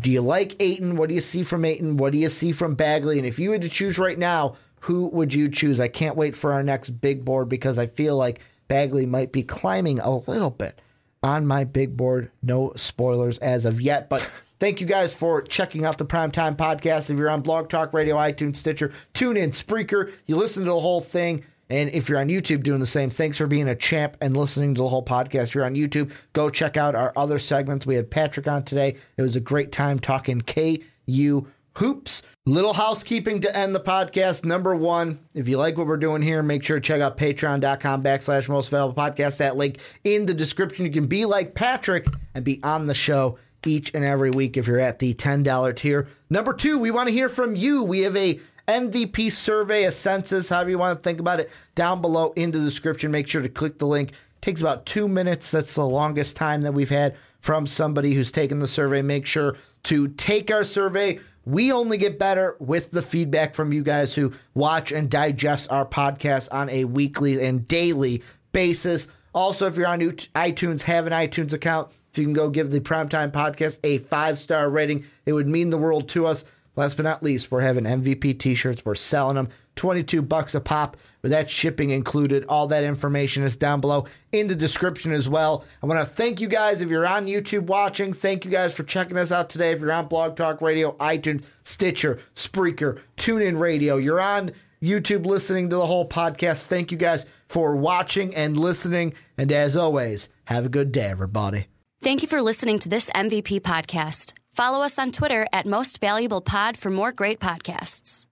Do 0.00 0.10
you 0.10 0.20
like 0.20 0.60
Ayton? 0.60 0.96
What 0.96 1.08
do 1.10 1.14
you 1.14 1.20
see 1.20 1.42
from 1.42 1.64
Ayton? 1.64 1.96
What 1.96 2.12
do 2.12 2.18
you 2.18 2.28
see 2.28 2.52
from 2.52 2.74
Bagley? 2.74 3.18
And 3.18 3.26
if 3.26 3.38
you 3.38 3.52
had 3.52 3.62
to 3.62 3.68
choose 3.68 3.98
right 3.98 4.18
now, 4.18 4.56
who 4.80 5.08
would 5.08 5.32
you 5.34 5.48
choose? 5.48 5.78
I 5.78 5.88
can't 5.88 6.16
wait 6.16 6.34
for 6.34 6.52
our 6.52 6.62
next 6.62 6.90
big 6.90 7.24
board 7.24 7.48
because 7.48 7.78
I 7.78 7.86
feel 7.86 8.16
like 8.16 8.40
Bagley 8.70 9.04
might 9.04 9.32
be 9.32 9.42
climbing 9.42 9.98
a 9.98 10.16
little 10.16 10.48
bit 10.48 10.80
on 11.24 11.44
my 11.44 11.64
big 11.64 11.96
board. 11.96 12.30
No 12.40 12.72
spoilers 12.76 13.36
as 13.38 13.64
of 13.64 13.80
yet, 13.80 14.08
but 14.08 14.30
thank 14.60 14.80
you 14.80 14.86
guys 14.86 15.12
for 15.12 15.42
checking 15.42 15.84
out 15.84 15.98
the 15.98 16.06
Primetime 16.06 16.54
Podcast. 16.54 17.10
If 17.10 17.18
you're 17.18 17.30
on 17.30 17.42
Blog 17.42 17.68
Talk 17.68 17.92
Radio, 17.92 18.14
iTunes, 18.14 18.54
Stitcher, 18.54 18.92
TuneIn, 19.12 19.48
Spreaker, 19.48 20.12
you 20.26 20.36
listen 20.36 20.64
to 20.66 20.70
the 20.70 20.78
whole 20.78 21.00
thing. 21.00 21.44
And 21.68 21.90
if 21.90 22.08
you're 22.08 22.20
on 22.20 22.28
YouTube 22.28 22.62
doing 22.62 22.78
the 22.78 22.86
same, 22.86 23.10
thanks 23.10 23.38
for 23.38 23.48
being 23.48 23.66
a 23.66 23.74
champ 23.74 24.16
and 24.20 24.36
listening 24.36 24.76
to 24.76 24.82
the 24.82 24.88
whole 24.88 25.04
podcast. 25.04 25.48
If 25.48 25.56
you're 25.56 25.64
on 25.64 25.74
YouTube, 25.74 26.12
go 26.32 26.48
check 26.48 26.76
out 26.76 26.94
our 26.94 27.12
other 27.16 27.40
segments. 27.40 27.86
We 27.86 27.96
had 27.96 28.08
Patrick 28.08 28.46
on 28.46 28.62
today. 28.62 28.94
It 29.16 29.22
was 29.22 29.34
a 29.34 29.40
great 29.40 29.72
time 29.72 29.98
talking 29.98 30.42
KU 30.42 31.48
hoops. 31.74 32.22
Little 32.46 32.72
housekeeping 32.72 33.40
to 33.42 33.56
end 33.56 33.74
the 33.74 33.80
podcast. 33.80 34.44
Number 34.44 34.74
one, 34.74 35.20
if 35.34 35.46
you 35.46 35.58
like 35.58 35.76
what 35.76 35.86
we're 35.86 35.96
doing 35.96 36.22
here, 36.22 36.42
make 36.42 36.64
sure 36.64 36.80
to 36.80 36.80
check 36.80 37.00
out 37.00 37.16
patreon.com 37.16 38.02
backslash 38.02 38.48
most 38.48 38.70
valuable 38.70 39.00
podcast. 39.00 39.36
That 39.36 39.56
link 39.56 39.78
in 40.04 40.26
the 40.26 40.34
description. 40.34 40.86
You 40.86 40.90
can 40.90 41.06
be 41.06 41.26
like 41.26 41.54
Patrick 41.54 42.06
and 42.34 42.44
be 42.44 42.60
on 42.62 42.86
the 42.86 42.94
show 42.94 43.38
each 43.66 43.94
and 43.94 44.04
every 44.04 44.30
week 44.30 44.56
if 44.56 44.66
you're 44.66 44.80
at 44.80 44.98
the 44.98 45.14
$10 45.14 45.76
tier. 45.76 46.08
Number 46.30 46.54
two, 46.54 46.78
we 46.78 46.90
want 46.90 47.08
to 47.08 47.14
hear 47.14 47.28
from 47.28 47.54
you. 47.54 47.82
We 47.84 48.00
have 48.00 48.16
a 48.16 48.40
MVP 48.66 49.32
survey, 49.32 49.84
a 49.84 49.92
census, 49.92 50.48
however 50.48 50.70
you 50.70 50.78
want 50.78 50.98
to 50.98 51.02
think 51.02 51.20
about 51.20 51.40
it, 51.40 51.50
down 51.74 52.00
below 52.00 52.32
in 52.36 52.52
the 52.52 52.58
description. 52.58 53.10
Make 53.10 53.28
sure 53.28 53.42
to 53.42 53.48
click 53.48 53.78
the 53.78 53.86
link. 53.86 54.12
takes 54.40 54.60
about 54.60 54.86
two 54.86 55.08
minutes. 55.08 55.50
That's 55.50 55.74
the 55.74 55.86
longest 55.86 56.36
time 56.36 56.62
that 56.62 56.72
we've 56.72 56.90
had 56.90 57.16
from 57.40 57.66
somebody 57.66 58.14
who's 58.14 58.30
taken 58.30 58.60
the 58.60 58.68
survey. 58.68 59.02
Make 59.02 59.26
sure 59.26 59.56
to 59.84 60.08
take 60.08 60.50
our 60.50 60.64
survey. 60.64 61.18
We 61.50 61.72
only 61.72 61.98
get 61.98 62.16
better 62.16 62.54
with 62.60 62.92
the 62.92 63.02
feedback 63.02 63.56
from 63.56 63.72
you 63.72 63.82
guys 63.82 64.14
who 64.14 64.32
watch 64.54 64.92
and 64.92 65.10
digest 65.10 65.68
our 65.72 65.84
podcast 65.84 66.46
on 66.52 66.68
a 66.68 66.84
weekly 66.84 67.44
and 67.44 67.66
daily 67.66 68.22
basis. 68.52 69.08
Also, 69.34 69.66
if 69.66 69.74
you're 69.76 69.88
on 69.88 69.98
iTunes, 69.98 70.82
have 70.82 71.08
an 71.08 71.12
iTunes 71.12 71.52
account. 71.52 71.90
If 72.12 72.18
you 72.18 72.24
can 72.24 72.34
go 72.34 72.50
give 72.50 72.70
the 72.70 72.78
Primetime 72.78 73.32
Podcast 73.32 73.78
a 73.82 73.98
five 73.98 74.38
star 74.38 74.70
rating, 74.70 75.04
it 75.26 75.32
would 75.32 75.48
mean 75.48 75.70
the 75.70 75.78
world 75.78 76.08
to 76.10 76.24
us. 76.24 76.44
Last 76.76 76.96
but 76.96 77.02
not 77.02 77.20
least, 77.20 77.50
we're 77.50 77.62
having 77.62 77.82
MVP 77.82 78.38
t-shirts. 78.38 78.84
We're 78.84 78.94
selling 78.94 79.34
them 79.34 79.48
22 79.74 80.22
bucks 80.22 80.54
a 80.54 80.60
pop 80.60 80.96
with 81.22 81.32
that 81.32 81.50
shipping 81.50 81.90
included. 81.90 82.44
All 82.48 82.66
that 82.68 82.84
information 82.84 83.42
is 83.42 83.56
down 83.56 83.80
below 83.80 84.06
in 84.32 84.46
the 84.46 84.54
description 84.54 85.12
as 85.12 85.28
well. 85.28 85.64
I 85.82 85.86
want 85.86 86.00
to 86.00 86.06
thank 86.06 86.40
you 86.40 86.48
guys 86.48 86.80
if 86.80 86.88
you're 86.88 87.06
on 87.06 87.26
YouTube 87.26 87.66
watching. 87.66 88.12
Thank 88.12 88.44
you 88.44 88.50
guys 88.50 88.74
for 88.74 88.82
checking 88.82 89.16
us 89.16 89.32
out 89.32 89.50
today. 89.50 89.72
If 89.72 89.80
you're 89.80 89.92
on 89.92 90.08
Blog 90.08 90.36
Talk 90.36 90.60
Radio, 90.60 90.92
iTunes, 90.92 91.42
Stitcher, 91.64 92.20
Spreaker, 92.34 93.00
TuneIn 93.16 93.58
Radio, 93.58 93.96
you're 93.96 94.20
on 94.20 94.52
YouTube 94.82 95.26
listening 95.26 95.68
to 95.70 95.76
the 95.76 95.86
whole 95.86 96.08
podcast. 96.08 96.66
Thank 96.66 96.90
you 96.90 96.98
guys 96.98 97.26
for 97.48 97.76
watching 97.76 98.34
and 98.34 98.56
listening. 98.56 99.14
And 99.36 99.52
as 99.52 99.76
always, 99.76 100.28
have 100.44 100.66
a 100.66 100.70
good 100.70 100.92
day, 100.92 101.06
everybody. 101.06 101.66
Thank 102.02 102.22
you 102.22 102.28
for 102.28 102.40
listening 102.40 102.78
to 102.80 102.88
this 102.88 103.10
MVP 103.10 103.60
podcast. 103.60 104.32
Follow 104.54 104.82
us 104.82 104.98
on 104.98 105.12
Twitter 105.12 105.46
at 105.52 105.66
Most 105.66 106.00
Valuable 106.00 106.40
Pod 106.40 106.76
for 106.76 106.90
more 106.90 107.12
great 107.12 107.38
podcasts. 107.40 108.26